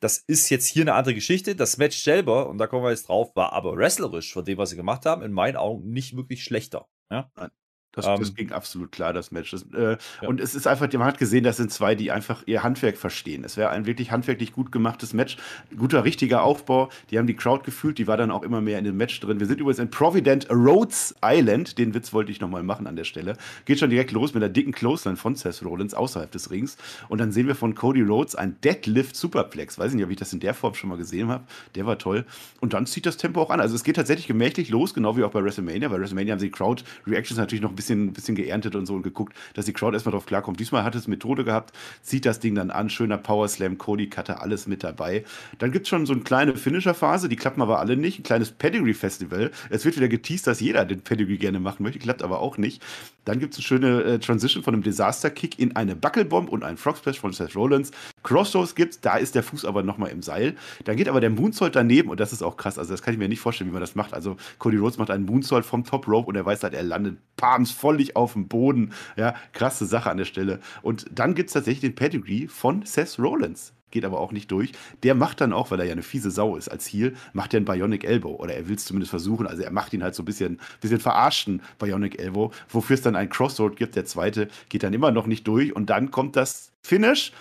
das 0.00 0.18
ist 0.18 0.50
jetzt 0.50 0.66
hier 0.66 0.82
eine 0.82 0.94
andere 0.94 1.14
Geschichte. 1.14 1.56
Das 1.56 1.76
Match 1.76 1.98
selber, 1.98 2.48
und 2.48 2.58
da 2.58 2.66
kommen 2.66 2.84
wir 2.84 2.90
jetzt 2.90 3.08
drauf, 3.08 3.34
war 3.34 3.52
aber 3.52 3.76
wrestlerisch 3.76 4.32
von 4.32 4.44
dem, 4.44 4.58
was 4.58 4.70
sie 4.70 4.76
gemacht 4.76 5.06
haben, 5.06 5.22
in 5.22 5.32
meinen 5.32 5.56
Augen 5.56 5.90
nicht 5.90 6.16
wirklich 6.16 6.44
schlechter. 6.44 6.88
Ja? 7.10 7.30
Nein. 7.36 7.50
Das, 7.94 8.06
ähm, 8.06 8.16
das 8.18 8.34
ging 8.34 8.52
absolut 8.52 8.92
klar, 8.92 9.12
das 9.12 9.30
Match. 9.30 9.50
Das, 9.50 9.64
äh, 9.74 9.96
ja. 10.22 10.28
Und 10.28 10.40
es 10.40 10.54
ist 10.54 10.66
einfach, 10.66 10.92
man 10.92 11.04
hat 11.04 11.18
gesehen, 11.18 11.44
das 11.44 11.56
sind 11.56 11.72
zwei, 11.72 11.94
die 11.94 12.10
einfach 12.10 12.42
ihr 12.46 12.62
Handwerk 12.62 12.96
verstehen. 12.96 13.44
Es 13.44 13.56
wäre 13.56 13.70
ein 13.70 13.86
wirklich 13.86 14.10
handwerklich 14.10 14.52
gut 14.52 14.72
gemachtes 14.72 15.12
Match. 15.12 15.36
Guter, 15.76 16.04
richtiger 16.04 16.42
Aufbau. 16.42 16.90
Die 17.10 17.18
haben 17.18 17.26
die 17.26 17.34
Crowd 17.34 17.64
gefühlt, 17.64 17.98
die 17.98 18.06
war 18.06 18.16
dann 18.16 18.30
auch 18.30 18.42
immer 18.42 18.60
mehr 18.60 18.78
in 18.78 18.84
dem 18.84 18.96
Match 18.96 19.18
drin. 19.20 19.40
Wir 19.40 19.46
sind 19.46 19.60
übrigens 19.60 19.78
in 19.78 19.90
Provident 19.90 20.48
Rhodes 20.50 21.14
Island. 21.22 21.78
Den 21.78 21.94
Witz 21.94 22.12
wollte 22.12 22.32
ich 22.32 22.40
nochmal 22.40 22.62
machen 22.62 22.86
an 22.86 22.96
der 22.96 23.04
Stelle. 23.04 23.36
Geht 23.64 23.78
schon 23.78 23.90
direkt 23.90 24.12
los 24.12 24.34
mit 24.34 24.42
einer 24.42 24.52
dicken 24.52 24.72
Clothesline 24.72 25.16
von 25.16 25.36
Seth 25.36 25.62
Rollins 25.64 25.94
außerhalb 25.94 26.30
des 26.30 26.50
Rings. 26.50 26.76
Und 27.08 27.18
dann 27.18 27.32
sehen 27.32 27.46
wir 27.46 27.54
von 27.54 27.74
Cody 27.74 28.02
Rhodes 28.02 28.34
ein 28.34 28.56
Deadlift 28.62 29.16
Superplex. 29.16 29.78
Weiß 29.78 29.90
ich 29.90 29.96
nicht, 29.96 30.04
ob 30.04 30.10
ich 30.10 30.16
das 30.16 30.32
in 30.32 30.40
der 30.40 30.54
Form 30.54 30.74
schon 30.74 30.90
mal 30.90 30.98
gesehen 30.98 31.28
habe. 31.28 31.44
Der 31.74 31.86
war 31.86 31.98
toll. 31.98 32.24
Und 32.60 32.74
dann 32.74 32.86
zieht 32.86 33.06
das 33.06 33.16
Tempo 33.16 33.40
auch 33.40 33.50
an. 33.50 33.60
Also 33.60 33.74
es 33.74 33.84
geht 33.84 33.96
tatsächlich 33.96 34.26
gemächlich 34.26 34.70
los, 34.70 34.94
genau 34.94 35.16
wie 35.16 35.24
auch 35.24 35.30
bei 35.30 35.42
WrestleMania. 35.42 35.88
Bei 35.88 35.98
WrestleMania 35.98 36.32
haben 36.32 36.40
sie 36.40 36.46
die 36.46 36.52
Crowd 36.52 36.82
Reactions 37.06 37.38
natürlich 37.38 37.62
noch 37.62 37.70
ein 37.70 37.76
bisschen 37.76 37.83
bisschen, 37.84 38.12
bisschen 38.12 38.34
geerntet 38.34 38.74
und 38.74 38.86
so 38.86 38.94
und 38.94 39.02
geguckt, 39.02 39.34
dass 39.54 39.66
die 39.66 39.72
Crowd 39.72 39.94
erstmal 39.94 40.12
drauf 40.12 40.26
klarkommt. 40.26 40.58
Diesmal 40.58 40.84
hat 40.84 40.94
es 40.94 41.06
Methode 41.06 41.44
gehabt, 41.44 41.72
zieht 42.02 42.24
das 42.24 42.40
Ding 42.40 42.54
dann 42.54 42.70
an, 42.70 42.88
schöner 42.88 43.18
Power 43.18 43.46
Slam, 43.48 43.78
Cody 43.78 44.08
Cutter, 44.08 44.42
alles 44.42 44.66
mit 44.66 44.82
dabei. 44.82 45.24
Dann 45.58 45.70
gibt 45.70 45.84
es 45.84 45.90
schon 45.90 46.06
so 46.06 46.14
eine 46.14 46.22
kleine 46.22 46.56
Finisher-Phase, 46.56 47.28
die 47.28 47.36
klappen 47.36 47.62
aber 47.62 47.78
alle 47.78 47.96
nicht. 47.96 48.20
Ein 48.20 48.22
kleines 48.22 48.50
Pedigree-Festival. 48.52 49.50
Es 49.70 49.84
wird 49.84 49.96
wieder 49.96 50.08
geteased, 50.08 50.46
dass 50.46 50.60
jeder 50.60 50.84
den 50.84 51.02
Pedigree 51.02 51.36
gerne 51.36 51.60
machen 51.60 51.82
möchte, 51.82 51.98
klappt 51.98 52.22
aber 52.22 52.40
auch 52.40 52.56
nicht. 52.58 52.82
Dann 53.24 53.38
gibt 53.38 53.54
es 53.54 53.58
eine 53.58 53.64
schöne 53.64 54.02
äh, 54.02 54.18
Transition 54.18 54.62
von 54.62 54.74
einem 54.74 54.82
Disaster-Kick 54.82 55.58
in 55.58 55.76
eine 55.76 55.96
Buckelbomb 55.96 56.48
und 56.48 56.64
einen 56.64 56.76
Frog 56.76 56.96
Splash 56.96 57.20
von 57.20 57.32
Seth 57.32 57.54
Rollins. 57.54 57.90
Crossroads 58.24 58.74
gibt, 58.74 59.04
da 59.04 59.16
ist 59.16 59.36
der 59.36 59.44
Fuß 59.44 59.64
aber 59.64 59.82
nochmal 59.84 60.10
im 60.10 60.22
Seil. 60.22 60.56
Dann 60.84 60.96
geht 60.96 61.08
aber 61.08 61.20
der 61.20 61.30
Moonsault 61.30 61.76
daneben 61.76 62.10
und 62.10 62.18
das 62.18 62.32
ist 62.32 62.42
auch 62.42 62.56
krass. 62.56 62.78
Also 62.78 62.92
das 62.92 63.02
kann 63.02 63.14
ich 63.14 63.18
mir 63.18 63.28
nicht 63.28 63.40
vorstellen, 63.40 63.70
wie 63.70 63.74
man 63.74 63.80
das 63.80 63.94
macht. 63.94 64.12
Also 64.14 64.36
Cody 64.58 64.78
Rhodes 64.78 64.98
macht 64.98 65.10
einen 65.10 65.26
Moonsault 65.26 65.64
vom 65.64 65.84
Top 65.84 66.08
Rope 66.08 66.28
und 66.28 66.36
er 66.36 66.44
weiß 66.44 66.64
halt, 66.64 66.74
er 66.74 66.82
landet 66.82 67.18
palms 67.36 67.70
vollig 67.70 68.16
auf 68.16 68.32
dem 68.32 68.48
Boden. 68.48 68.92
Ja, 69.16 69.34
krasse 69.52 69.86
Sache 69.86 70.10
an 70.10 70.16
der 70.16 70.24
Stelle. 70.24 70.58
Und 70.82 71.06
dann 71.12 71.34
gibt 71.34 71.50
es 71.50 71.54
tatsächlich 71.54 71.82
den 71.82 71.94
Pedigree 71.94 72.48
von 72.48 72.84
Seth 72.84 73.18
Rollins 73.18 73.72
geht 73.94 74.04
aber 74.04 74.20
auch 74.20 74.32
nicht 74.32 74.50
durch. 74.50 74.72
Der 75.02 75.14
macht 75.14 75.40
dann 75.40 75.54
auch, 75.54 75.70
weil 75.70 75.80
er 75.80 75.86
ja 75.86 75.92
eine 75.92 76.02
fiese 76.02 76.30
Sau 76.30 76.56
ist 76.56 76.68
als 76.68 76.86
Heel, 76.86 77.14
macht 77.32 77.54
er 77.54 77.58
einen 77.58 77.64
Bionic 77.64 78.04
Elbow. 78.04 78.34
Oder 78.34 78.54
er 78.54 78.68
will 78.68 78.76
es 78.76 78.84
zumindest 78.84 79.10
versuchen. 79.10 79.46
Also 79.46 79.62
er 79.62 79.70
macht 79.70 79.94
ihn 79.94 80.02
halt 80.02 80.14
so 80.14 80.22
ein 80.22 80.26
bisschen, 80.26 80.60
bisschen 80.80 81.00
verarschten 81.00 81.62
Bionic 81.78 82.18
Elbow, 82.18 82.50
wofür 82.68 82.94
es 82.94 83.02
dann 83.02 83.16
einen 83.16 83.30
Crossroad 83.30 83.76
gibt. 83.76 83.96
Der 83.96 84.04
zweite 84.04 84.48
geht 84.68 84.82
dann 84.82 84.92
immer 84.92 85.12
noch 85.12 85.26
nicht 85.26 85.46
durch. 85.46 85.74
Und 85.74 85.88
dann 85.88 86.10
kommt 86.10 86.36
das 86.36 86.72
Finish. 86.82 87.32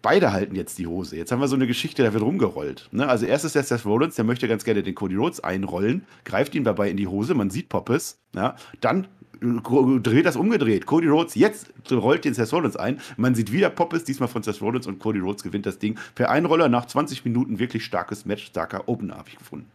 Beide 0.00 0.32
halten 0.32 0.54
jetzt 0.54 0.78
die 0.78 0.86
Hose. 0.86 1.16
Jetzt 1.16 1.32
haben 1.32 1.40
wir 1.40 1.48
so 1.48 1.56
eine 1.56 1.66
Geschichte, 1.66 2.04
da 2.04 2.12
wird 2.12 2.22
rumgerollt. 2.22 2.88
Ne? 2.92 3.08
Also 3.08 3.26
erst 3.26 3.44
ist 3.44 3.56
der 3.56 3.64
Seth 3.64 3.84
Rollins, 3.84 4.14
der 4.14 4.24
möchte 4.24 4.46
ganz 4.46 4.64
gerne 4.64 4.82
den 4.82 4.94
Cody 4.94 5.16
Rhodes 5.16 5.40
einrollen, 5.40 6.06
greift 6.24 6.54
ihn 6.54 6.62
dabei 6.62 6.88
in 6.88 6.96
die 6.96 7.08
Hose, 7.08 7.34
man 7.34 7.50
sieht 7.50 7.68
Poppes. 7.68 8.20
Ja? 8.34 8.54
Dann 8.80 9.08
dreht 9.40 10.26
das 10.26 10.36
umgedreht. 10.36 10.86
Cody 10.86 11.08
Rhodes 11.08 11.34
jetzt 11.34 11.72
rollt 11.90 12.24
den 12.24 12.34
Seth 12.34 12.52
Rollins 12.52 12.76
ein. 12.76 13.00
Man 13.16 13.34
sieht 13.34 13.52
wieder 13.52 13.70
Poppes, 13.70 14.04
diesmal 14.04 14.28
von 14.28 14.42
Seth 14.42 14.60
Rollins 14.60 14.86
und 14.86 14.98
Cody 14.98 15.20
Rhodes 15.20 15.42
gewinnt 15.42 15.66
das 15.66 15.78
Ding 15.78 15.98
per 16.14 16.30
Einroller 16.30 16.68
nach 16.68 16.86
20 16.86 17.24
Minuten. 17.24 17.58
Wirklich 17.58 17.84
starkes 17.84 18.24
Match, 18.24 18.46
starker 18.46 18.88
Opener 18.88 19.16
habe 19.16 19.28
ich 19.28 19.38
gefunden. 19.38 19.70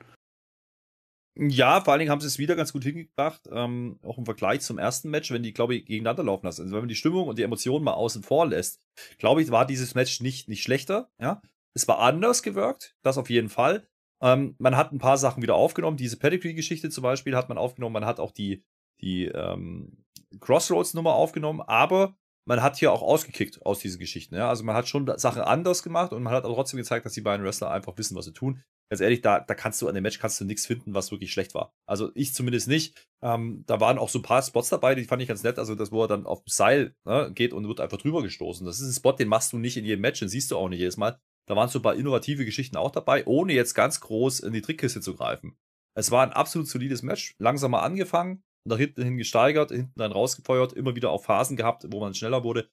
Ja, 1.35 1.81
vor 1.81 1.93
allen 1.93 1.99
Dingen 1.99 2.11
haben 2.11 2.21
sie 2.21 2.27
es 2.27 2.37
wieder 2.37 2.55
ganz 2.55 2.73
gut 2.73 2.83
hingebracht, 2.83 3.41
ähm, 3.51 3.99
auch 4.03 4.19
im 4.19 4.25
Vergleich 4.25 4.61
zum 4.61 4.77
ersten 4.77 5.09
Match, 5.09 5.31
wenn 5.31 5.41
die, 5.41 5.53
glaube 5.53 5.75
ich, 5.75 5.85
gegeneinander 5.85 6.23
laufen 6.23 6.45
lassen. 6.45 6.61
Also 6.61 6.73
wenn 6.73 6.83
man 6.83 6.89
die 6.89 6.95
Stimmung 6.95 7.27
und 7.27 7.39
die 7.39 7.43
Emotionen 7.43 7.83
mal 7.83 7.93
außen 7.93 8.21
vor 8.21 8.45
lässt, 8.45 8.79
glaube 9.17 9.41
ich, 9.41 9.49
war 9.49 9.65
dieses 9.65 9.95
Match 9.95 10.21
nicht, 10.21 10.47
nicht 10.47 10.61
schlechter. 10.61 11.09
Ja, 11.19 11.41
es 11.73 11.87
war 11.87 11.99
anders 11.99 12.43
gewirkt, 12.43 12.95
das 13.01 13.17
auf 13.17 13.31
jeden 13.31 13.49
Fall. 13.49 13.87
Ähm, 14.21 14.55
man 14.59 14.77
hat 14.77 14.91
ein 14.91 14.99
paar 14.99 15.17
Sachen 15.17 15.41
wieder 15.41 15.55
aufgenommen. 15.55 15.97
Diese 15.97 16.17
Pedigree-Geschichte 16.17 16.91
zum 16.91 17.01
Beispiel 17.01 17.35
hat 17.35 17.49
man 17.49 17.57
aufgenommen. 17.57 17.93
Man 17.93 18.05
hat 18.05 18.19
auch 18.19 18.31
die, 18.31 18.63
die 19.01 19.25
ähm, 19.25 20.05
Crossroads-Nummer 20.39 21.15
aufgenommen, 21.15 21.61
aber 21.61 22.15
man 22.45 22.61
hat 22.61 22.77
hier 22.77 22.91
auch 22.91 23.01
ausgekickt 23.01 23.65
aus 23.65 23.79
diesen 23.79 23.99
Geschichten. 23.99 24.35
Ja? 24.35 24.49
Also 24.49 24.63
man 24.63 24.75
hat 24.75 24.87
schon 24.87 25.11
Sachen 25.17 25.41
anders 25.41 25.81
gemacht 25.81 26.13
und 26.13 26.21
man 26.21 26.33
hat 26.33 26.45
auch 26.45 26.53
trotzdem 26.53 26.77
gezeigt, 26.77 27.07
dass 27.07 27.13
die 27.13 27.21
beiden 27.21 27.43
Wrestler 27.43 27.71
einfach 27.71 27.97
wissen, 27.97 28.15
was 28.15 28.25
sie 28.25 28.33
tun 28.33 28.61
ganz 28.89 29.01
ehrlich, 29.01 29.21
da, 29.21 29.39
da 29.39 29.55
kannst 29.55 29.81
du 29.81 29.87
an 29.87 29.95
dem 29.95 30.03
Match 30.03 30.19
kannst 30.19 30.39
du 30.39 30.45
nichts 30.45 30.65
finden, 30.65 30.93
was 30.93 31.11
wirklich 31.11 31.31
schlecht 31.31 31.53
war. 31.53 31.73
Also 31.87 32.11
ich 32.15 32.33
zumindest 32.33 32.67
nicht. 32.67 33.07
Ähm, 33.21 33.63
da 33.65 33.79
waren 33.79 33.97
auch 33.97 34.09
so 34.09 34.19
ein 34.19 34.23
paar 34.23 34.41
Spots 34.41 34.69
dabei, 34.69 34.95
die 34.95 35.05
fand 35.05 35.21
ich 35.21 35.27
ganz 35.27 35.43
nett. 35.43 35.59
Also 35.59 35.75
das, 35.75 35.91
wo 35.91 36.03
er 36.03 36.07
dann 36.07 36.25
auf 36.25 36.43
dem 36.43 36.49
Seil 36.49 36.95
ne, 37.05 37.31
geht 37.33 37.53
und 37.53 37.67
wird 37.67 37.79
einfach 37.79 37.97
drüber 37.97 38.21
gestoßen. 38.21 38.65
Das 38.65 38.79
ist 38.79 38.87
ein 38.87 38.93
Spot, 38.93 39.13
den 39.13 39.27
machst 39.27 39.53
du 39.53 39.57
nicht 39.57 39.77
in 39.77 39.85
jedem 39.85 40.01
Match, 40.01 40.19
den 40.19 40.29
siehst 40.29 40.51
du 40.51 40.57
auch 40.57 40.69
nicht 40.69 40.79
jedes 40.79 40.97
Mal. 40.97 41.19
Da 41.47 41.55
waren 41.55 41.69
so 41.69 41.79
ein 41.79 41.83
paar 41.83 41.95
innovative 41.95 42.45
Geschichten 42.45 42.77
auch 42.77 42.91
dabei, 42.91 43.25
ohne 43.25 43.53
jetzt 43.53 43.73
ganz 43.73 43.99
groß 43.99 44.41
in 44.41 44.53
die 44.53 44.61
Trickkiste 44.61 45.01
zu 45.01 45.15
greifen. 45.15 45.57
Es 45.95 46.09
war 46.09 46.23
ein 46.23 46.31
absolut 46.33 46.67
solides 46.67 47.03
Match, 47.03 47.35
langsamer 47.37 47.83
angefangen, 47.83 48.43
nach 48.65 48.77
hinten 48.77 49.03
hin 49.03 49.17
gesteigert, 49.17 49.71
hinten 49.71 49.99
dann 49.99 50.11
rausgefeuert, 50.11 50.73
immer 50.73 50.95
wieder 50.95 51.11
auch 51.11 51.23
Phasen 51.23 51.57
gehabt, 51.57 51.85
wo 51.89 51.99
man 51.99 52.13
schneller 52.13 52.43
wurde. 52.43 52.69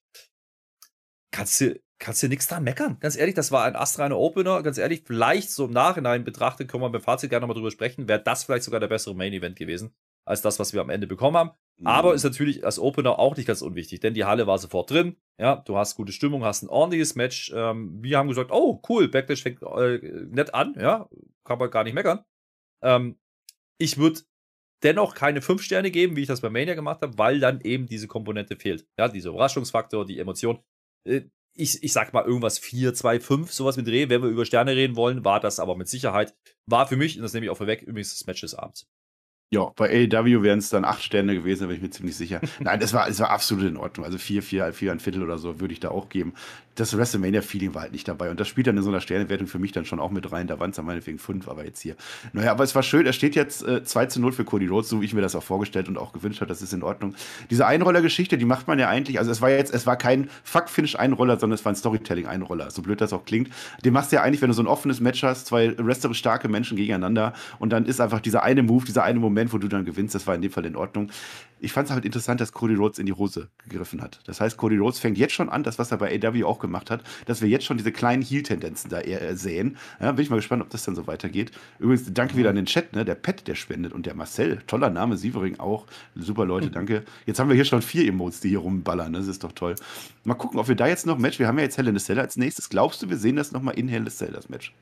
Kannst 1.31 1.61
du 1.61 1.81
kannst 2.01 2.23
du 2.23 2.29
nichts 2.29 2.49
dran 2.49 2.65
meckern. 2.65 2.97
Ganz 2.99 3.17
ehrlich, 3.17 3.35
das 3.35 3.53
war 3.53 3.65
ein 3.65 3.77
astreiner 3.77 4.19
Opener. 4.19 4.63
Ganz 4.63 4.79
ehrlich, 4.79 5.03
vielleicht 5.07 5.51
so 5.51 5.67
im 5.67 5.71
Nachhinein 5.71 6.25
betrachtet, 6.25 6.69
können 6.69 6.83
wir 6.83 6.91
beim 6.91 7.03
Fazit 7.03 7.31
gerne 7.31 7.43
nochmal 7.43 7.55
drüber 7.55 7.71
sprechen, 7.71 8.09
wäre 8.09 8.23
das 8.23 8.45
vielleicht 8.45 8.65
sogar 8.65 8.81
der 8.81 8.89
bessere 8.89 9.15
Main 9.15 9.33
Event 9.33 9.57
gewesen, 9.57 9.95
als 10.25 10.43
das, 10.43 10.59
was 10.59 10.73
wir 10.73 10.81
am 10.81 10.91
Ende 10.91 11.07
bekommen 11.07 11.37
haben. 11.37 11.51
Mhm. 11.77 11.87
Aber 11.87 12.15
ist 12.15 12.25
natürlich 12.25 12.65
als 12.65 12.79
Opener 12.79 13.19
auch 13.19 13.37
nicht 13.37 13.47
ganz 13.47 13.63
unwichtig, 13.63 14.01
denn 14.01 14.15
die 14.15 14.25
Halle 14.25 14.47
war 14.47 14.59
sofort 14.59 14.91
drin. 14.91 15.17
Ja, 15.39 15.57
du 15.57 15.77
hast 15.77 15.95
gute 15.95 16.13
Stimmung, 16.13 16.43
hast 16.45 16.63
ein 16.63 16.69
ordentliches 16.69 17.15
Match. 17.15 17.53
Ähm, 17.55 18.03
wir 18.03 18.19
haben 18.19 18.29
gesagt, 18.29 18.51
oh, 18.51 18.83
cool, 18.89 19.09
Backlash 19.09 19.43
fängt 19.43 19.63
äh, 19.63 19.99
nett 20.31 20.55
an. 20.55 20.75
Ja, 20.79 21.09
kann 21.45 21.59
man 21.59 21.71
gar 21.71 21.85
nicht 21.85 21.95
meckern. 21.95 22.25
Ähm, 22.83 23.19
ich 23.79 23.99
würde 23.99 24.21
dennoch 24.83 25.15
keine 25.15 25.43
fünf 25.43 25.63
Sterne 25.63 25.91
geben, 25.91 26.17
wie 26.17 26.23
ich 26.23 26.27
das 26.27 26.41
bei 26.41 26.49
Mania 26.49 26.75
gemacht 26.75 27.03
habe, 27.03 27.19
weil 27.19 27.41
dann 27.41 27.61
eben 27.61 27.87
diese 27.87 28.09
Komponente 28.09 28.57
fehlt. 28.57 28.87
Ja, 28.99 29.09
dieser 29.09 29.31
Überraschungsfaktor, 29.31 30.07
die 30.07 30.19
Emotion. 30.19 30.61
Äh, 31.05 31.23
ich, 31.55 31.83
ich 31.83 31.93
sag 31.93 32.13
mal 32.13 32.25
irgendwas 32.25 32.59
4, 32.59 32.95
2, 32.95 33.21
5, 33.21 33.53
sowas 33.53 33.77
mit 33.77 33.87
Dreh. 33.87 34.09
Wenn 34.09 34.23
wir 34.23 34.31
über 34.31 34.47
Sterne 34.47 34.77
reden 34.77 34.97
wollen, 34.97 35.25
war 35.25 35.41
das 35.41 35.59
aber 35.61 35.77
mit 35.77 35.89
Sicherheit, 35.89 36.35
war 36.67 36.87
für 36.87 36.97
mich, 36.97 37.17
und 37.17 37.23
das 37.23 37.33
nehme 37.33 37.47
ich 37.47 37.51
auch 37.51 37.57
vorweg, 37.57 37.83
übrigens 37.83 38.11
das 38.17 38.27
Match 38.27 38.41
des 38.41 38.55
Abends. 38.55 38.89
Ja, 39.53 39.73
bei 39.75 40.09
AEW 40.09 40.45
wären 40.45 40.61
es 40.61 40.71
dann 40.71 40.85
acht 40.85 41.03
Sterne 41.03 41.35
gewesen, 41.35 41.63
da 41.63 41.67
bin 41.67 41.75
ich 41.75 41.83
mir 41.83 41.91
ziemlich 41.91 42.17
sicher. 42.17 42.41
Nein, 42.61 42.81
es 42.81 42.93
war, 42.93 43.09
es 43.09 43.19
war 43.19 43.31
absolut 43.31 43.65
in 43.65 43.77
Ordnung. 43.77 44.07
Also 44.07 44.17
vier, 44.17 44.45
vier, 44.45 44.73
vier, 44.73 44.93
ein 44.93 45.01
Viertel 45.01 45.25
oder 45.25 45.39
so 45.39 45.59
würde 45.59 45.73
ich 45.73 45.81
da 45.81 45.89
auch 45.89 46.09
geben. 46.09 46.35
Das 46.77 46.97
WrestleMania-Feeling 46.97 47.75
war 47.75 47.83
halt 47.83 47.93
nicht 47.93 48.07
dabei. 48.07 48.31
Und 48.31 48.39
das 48.39 48.47
spielt 48.47 48.69
dann 48.69 48.77
in 48.77 48.85
so 48.85 48.91
einer 48.91 49.01
Sternewertung 49.01 49.49
für 49.49 49.59
mich 49.59 49.73
dann 49.73 49.85
schon 49.85 49.99
auch 49.99 50.13
mit 50.13 50.31
rein. 50.31 50.47
Da 50.47 50.61
waren 50.61 50.71
es 50.71 50.77
dann 50.77 50.87
meinetwegen 50.87 51.19
fünf, 51.19 51.49
aber 51.49 51.65
jetzt 51.65 51.81
hier. 51.81 51.97
Naja, 52.33 52.53
aber 52.53 52.63
es 52.63 52.77
war 52.77 52.85
schön. 52.85 53.07
Er 53.07 53.13
steht 53.13 53.35
jetzt 53.35 53.67
äh, 53.67 53.83
2 53.83 54.07
zu 54.07 54.21
0 54.21 54.31
für 54.31 54.45
Cody 54.45 54.69
Rhodes, 54.69 54.89
so 54.89 55.01
wie 55.01 55.05
ich 55.05 55.15
mir 55.15 55.21
das 55.21 55.35
auch 55.35 55.43
vorgestellt 55.43 55.89
und 55.89 55.99
auch 55.99 56.13
gewünscht 56.13 56.41
habe. 56.41 56.49
Das 56.49 56.63
ist 56.63 56.73
in 56.73 56.85
Ordnung. 56.85 57.17
Diese 57.51 57.67
Einroller-Geschichte, 57.67 58.39
die 58.39 58.45
macht 58.45 58.69
man 58.69 58.79
ja 58.79 58.89
eigentlich, 58.89 59.19
also 59.19 59.33
es 59.33 59.43
war 59.43 59.51
jetzt, 59.51 59.75
es 59.75 59.85
war 59.85 59.97
kein 59.97 60.31
Fuck-Finish-Einroller, 60.45 61.41
sondern 61.41 61.57
es 61.57 61.65
war 61.65 61.73
ein 61.73 61.77
Storytelling-Einroller. 61.77 62.71
So 62.71 62.83
blöd 62.83 63.01
das 63.01 63.13
auch 63.13 63.25
klingt. 63.25 63.51
Den 63.85 63.93
machst 63.93 64.13
du 64.13 64.17
ja 64.17 64.23
eigentlich, 64.23 64.43
wenn 64.43 64.51
du 64.51 64.55
so 64.55 64.63
ein 64.63 64.69
offenes 64.69 65.01
Match 65.01 65.25
hast, 65.25 65.49
zwei 65.49 65.77
wrestlerisch 65.77 66.19
starke 66.19 66.49
Menschen 66.49 66.77
gegeneinander 66.77 67.35
und 67.59 67.73
dann 67.73 67.85
ist 67.85 68.01
einfach 68.01 68.21
dieser 68.21 68.45
eine 68.45 68.63
Move, 68.63 68.85
dieser 68.85 69.03
eine 69.03 69.19
Moment, 69.19 69.40
wo 69.53 69.59
du 69.59 69.69
dann 69.69 69.85
gewinnst 69.85 70.15
das 70.15 70.27
war 70.27 70.35
in 70.35 70.43
dem 70.43 70.51
Fall 70.51 70.67
in 70.67 70.77
Ordnung. 70.77 71.11
Ich 71.59 71.73
fand 71.73 71.89
es 71.89 71.95
halt 71.95 72.05
interessant, 72.05 72.41
dass 72.41 72.53
Cody 72.53 72.75
Rhodes 72.75 72.99
in 72.99 73.07
die 73.07 73.13
Hose 73.13 73.49
gegriffen 73.65 74.01
hat. 74.01 74.21
Das 74.25 74.41
heißt, 74.41 74.57
Cody 74.57 74.79
Rhodes 74.79 74.99
fängt 74.99 75.19
jetzt 75.19 75.35
schon 75.35 75.49
an, 75.51 75.63
das, 75.63 75.79
was 75.79 75.91
er 75.91 75.99
bei 75.99 76.19
AW 76.23 76.45
auch 76.45 76.59
gemacht 76.59 76.91
hat, 76.91 77.03
dass 77.27 77.43
wir 77.43 77.49
jetzt 77.49 77.65
schon 77.65 77.77
diese 77.77 77.93
kleinen 77.93 78.23
Heel-Tendenzen 78.23 78.89
da 78.91 79.01
eher 79.01 79.37
sehen. 79.37 79.77
Ja, 80.01 80.13
bin 80.13 80.23
ich 80.23 80.31
mal 80.31 80.37
gespannt, 80.37 80.63
ob 80.63 80.71
das 80.71 80.85
dann 80.85 80.95
so 80.95 81.07
weitergeht. 81.07 81.53
Übrigens, 81.79 82.13
danke 82.13 82.37
wieder 82.37 82.51
an 82.51 82.57
den 82.57 82.67
Chat, 82.67 82.95
ne? 82.95 83.05
der 83.05 83.15
Pet, 83.15 83.47
der 83.47 83.55
spendet 83.55 83.93
und 83.93 84.07
der 84.07 84.15
Marcel, 84.15 84.63
toller 84.67 84.91
Name, 84.91 85.17
Sievering 85.17 85.59
auch. 85.59 85.87
Super 86.15 86.47
Leute, 86.47 86.69
mhm. 86.69 86.73
danke. 86.73 87.05
Jetzt 87.27 87.39
haben 87.39 87.49
wir 87.49 87.57
hier 87.57 87.65
schon 87.65 87.83
vier 87.83 88.07
Emotes, 88.07 88.41
die 88.41 88.49
hier 88.49 88.61
rumballern, 88.61 89.13
das 89.13 89.27
ist 89.27 89.45
doch 89.45 89.53
toll. 89.53 89.75
Mal 90.25 90.35
gucken, 90.35 90.59
ob 90.59 90.69
wir 90.69 90.77
da 90.77 90.87
jetzt 90.87 91.07
noch 91.07 91.19
Match, 91.19 91.39
wir 91.39 91.47
haben 91.47 91.59
ja 91.59 91.65
jetzt 91.65 91.77
Hell 91.79 91.89
in 91.89 91.99
the 91.99 92.05
Cell 92.05 92.19
als 92.19 92.37
nächstes. 92.37 92.69
Glaubst 92.69 93.03
du, 93.03 93.11
wir 93.11 93.17
sehen 93.17 93.37
das 93.37 93.53
nochmal 93.53 93.79
in 93.79 93.89
Hell 93.89 94.01
in 94.01 94.09
the 94.09 94.17
Cell, 94.17 94.33
das 94.33 94.49
Match? 94.49 94.73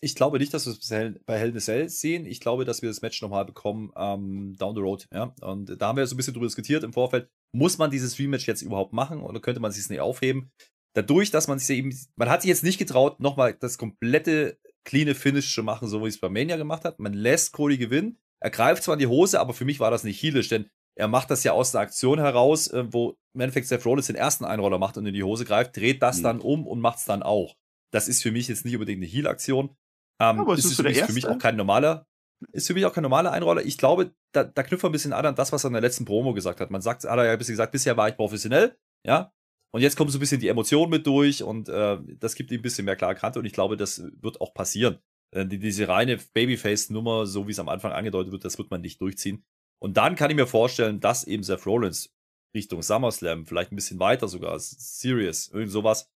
Ich 0.00 0.14
glaube 0.14 0.38
nicht, 0.38 0.54
dass 0.54 0.66
wir 0.66 0.72
es 0.72 1.20
bei 1.26 1.38
Hell 1.38 1.50
in 1.50 1.56
a 1.56 1.60
Cell 1.60 1.88
sehen. 1.88 2.26
Ich 2.26 2.40
glaube, 2.40 2.64
dass 2.64 2.82
wir 2.82 2.88
das 2.88 3.02
Match 3.02 3.20
nochmal 3.22 3.44
bekommen 3.44 3.92
ähm, 3.96 4.56
down 4.56 4.74
the 4.74 4.80
road. 4.80 5.06
Ja? 5.12 5.34
Und 5.40 5.80
da 5.80 5.88
haben 5.88 5.96
wir 5.96 6.06
so 6.06 6.14
ein 6.14 6.16
bisschen 6.16 6.34
drüber 6.34 6.46
diskutiert 6.46 6.84
im 6.84 6.92
Vorfeld. 6.92 7.28
Muss 7.52 7.78
man 7.78 7.90
dieses 7.90 8.18
Rematch 8.18 8.46
jetzt 8.46 8.62
überhaupt 8.62 8.92
machen 8.92 9.20
oder 9.20 9.40
könnte 9.40 9.60
man 9.60 9.70
es 9.70 9.76
sich 9.76 9.88
nicht 9.88 10.00
aufheben? 10.00 10.50
Dadurch, 10.94 11.30
dass 11.30 11.48
man 11.48 11.58
sich 11.58 11.76
eben, 11.76 11.94
man 12.16 12.28
hat 12.28 12.42
sich 12.42 12.48
jetzt 12.48 12.64
nicht 12.64 12.78
getraut, 12.78 13.20
nochmal 13.20 13.54
das 13.54 13.78
komplette 13.78 14.58
cleane 14.84 15.14
Finish 15.14 15.54
zu 15.54 15.62
machen, 15.62 15.88
so 15.88 16.02
wie 16.02 16.08
es 16.08 16.20
bei 16.20 16.28
Mania 16.28 16.56
gemacht 16.56 16.84
hat. 16.84 16.98
Man 16.98 17.12
lässt 17.12 17.52
Cody 17.52 17.78
gewinnen. 17.78 18.18
Er 18.40 18.50
greift 18.50 18.82
zwar 18.82 18.94
in 18.94 19.00
die 19.00 19.06
Hose, 19.06 19.40
aber 19.40 19.52
für 19.52 19.64
mich 19.64 19.80
war 19.80 19.90
das 19.90 20.04
nicht 20.04 20.22
heelisch, 20.22 20.48
denn 20.48 20.70
er 20.96 21.08
macht 21.08 21.30
das 21.30 21.44
ja 21.44 21.52
aus 21.52 21.72
der 21.72 21.82
Aktion 21.82 22.18
heraus, 22.18 22.68
äh, 22.68 22.84
wo 22.92 23.16
im 23.34 23.40
Endeffekt 23.40 23.68
Seth 23.68 23.84
Rollins 23.84 24.06
den 24.06 24.16
ersten 24.16 24.44
Einroller 24.44 24.78
macht 24.78 24.96
und 24.96 25.06
in 25.06 25.14
die 25.14 25.22
Hose 25.22 25.44
greift, 25.44 25.76
dreht 25.76 26.02
das 26.02 26.18
mhm. 26.18 26.22
dann 26.22 26.40
um 26.40 26.66
und 26.66 26.80
macht 26.80 26.98
es 26.98 27.04
dann 27.04 27.22
auch. 27.22 27.54
Das 27.92 28.08
ist 28.08 28.22
für 28.22 28.32
mich 28.32 28.48
jetzt 28.48 28.64
nicht 28.64 28.74
unbedingt 28.74 28.98
eine 28.98 29.10
Heal-Aktion. 29.10 29.76
Ähm, 30.20 30.40
aber 30.40 30.54
ist, 30.54 30.64
ist, 30.64 30.80
ist 30.80 31.06
für 31.06 31.12
mich 31.12 31.26
auch 31.26 31.38
kein 31.38 31.56
normaler, 31.56 32.06
ist 32.52 32.66
für 32.66 32.74
mich 32.74 32.84
auch 32.86 32.92
kein 32.92 33.02
normaler 33.02 33.32
Einroller. 33.32 33.64
Ich 33.64 33.78
glaube, 33.78 34.14
da, 34.32 34.44
da 34.44 34.62
knüpft 34.62 34.82
man 34.82 34.90
ein 34.90 34.92
bisschen 34.92 35.12
an 35.12 35.26
an 35.26 35.34
das, 35.34 35.52
was 35.52 35.64
er 35.64 35.68
in 35.68 35.74
der 35.74 35.82
letzten 35.82 36.04
Promo 36.04 36.34
gesagt 36.34 36.60
hat. 36.60 36.70
Man 36.70 36.82
sagt, 36.82 37.04
hat 37.04 37.18
er 37.18 37.26
ja 37.26 37.32
ein 37.32 37.38
bisschen 37.38 37.52
gesagt, 37.52 37.72
bisher 37.72 37.96
war 37.96 38.08
ich 38.08 38.16
professionell, 38.16 38.76
ja. 39.06 39.32
Und 39.70 39.82
jetzt 39.82 39.96
kommt 39.96 40.10
so 40.10 40.16
ein 40.16 40.20
bisschen 40.20 40.40
die 40.40 40.48
Emotion 40.48 40.88
mit 40.88 41.06
durch 41.06 41.42
und 41.42 41.68
äh, 41.68 41.98
das 42.18 42.34
gibt 42.34 42.50
ihm 42.50 42.60
ein 42.60 42.62
bisschen 42.62 42.86
mehr 42.86 42.96
klare 42.96 43.14
Kante 43.14 43.38
und 43.38 43.44
ich 43.44 43.52
glaube, 43.52 43.76
das 43.76 44.02
wird 44.20 44.40
auch 44.40 44.54
passieren. 44.54 44.98
Äh, 45.30 45.46
die, 45.46 45.58
diese 45.58 45.88
reine 45.88 46.16
Babyface-Nummer, 46.16 47.26
so 47.26 47.46
wie 47.46 47.52
es 47.52 47.58
am 47.58 47.68
Anfang 47.68 47.92
angedeutet 47.92 48.32
wird, 48.32 48.44
das 48.44 48.56
wird 48.56 48.70
man 48.70 48.80
nicht 48.80 49.00
durchziehen. 49.00 49.44
Und 49.78 49.96
dann 49.96 50.16
kann 50.16 50.30
ich 50.30 50.36
mir 50.36 50.46
vorstellen, 50.46 51.00
dass 51.00 51.24
eben 51.24 51.42
Seth 51.42 51.66
Rollins 51.66 52.14
Richtung 52.54 52.82
SummerSlam, 52.82 53.46
vielleicht 53.46 53.72
ein 53.72 53.76
bisschen 53.76 54.00
weiter 54.00 54.26
sogar, 54.26 54.58
Serious, 54.58 55.48
irgend 55.48 55.70
sowas, 55.70 56.10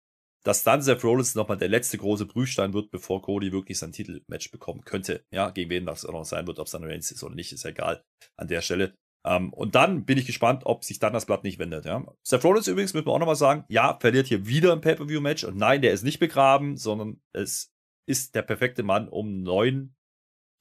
dass 0.42 0.64
dann 0.64 0.82
Seth 0.82 1.04
Rollins 1.04 1.35
nochmal 1.35 1.59
der 1.59 1.68
letzte 1.68 1.99
große 1.99 2.26
Prüfstein 2.26 2.73
wird, 2.73 2.90
bevor 2.90 3.23
Cody 3.23 3.52
wirklich 3.52 3.78
sein 3.78 3.92
Titelmatch 3.92 4.50
bekommen 4.50 4.85
könnte. 4.85 5.25
Ja, 5.30 5.50
gegen 5.50 5.70
wen 5.70 5.87
das 5.87 6.04
auch 6.04 6.12
noch 6.12 6.25
sein 6.25 6.47
wird, 6.47 6.59
ob 6.59 6.66
es 6.66 6.73
dann 6.73 6.85
Reigns 6.85 7.11
ist 7.11 7.23
oder 7.23 7.35
nicht, 7.35 7.52
ist 7.52 7.64
egal 7.64 8.04
an 8.37 8.49
der 8.49 8.62
Stelle. 8.62 8.94
Ähm, 9.26 9.52
und 9.52 9.75
dann 9.75 10.06
bin 10.06 10.16
ich 10.16 10.26
gespannt, 10.26 10.62
ob 10.64 10.85
sich 10.85 10.99
dann 10.99 11.12
das 11.12 11.26
Blatt 11.26 11.44
nicht 11.44 11.59
wendet. 11.59 11.85
Ja. 11.85 12.04
Seth 12.23 12.42
Rollins 12.44 12.68
übrigens, 12.68 12.94
müssen 12.94 13.06
wir 13.06 13.12
auch 13.12 13.18
nochmal 13.18 13.37
sagen, 13.37 13.64
ja, 13.68 13.99
verliert 14.00 14.28
hier 14.28 14.47
wieder 14.47 14.73
ein 14.73 14.80
Pay-Per-View-Match 14.80 15.44
und 15.44 15.56
nein, 15.56 15.82
der 15.82 15.92
ist 15.92 16.04
nicht 16.04 16.20
begraben, 16.20 16.76
sondern 16.76 17.20
es 17.32 17.75
ist 18.09 18.35
der 18.35 18.42
perfekte 18.42 18.82
Mann, 18.82 19.09
um 19.09 19.42
neuen 19.42 19.94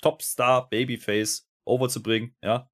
Topstar 0.02 0.70
Babyface 0.70 1.48
overzubringen. 1.66 2.36
Ja. 2.44 2.70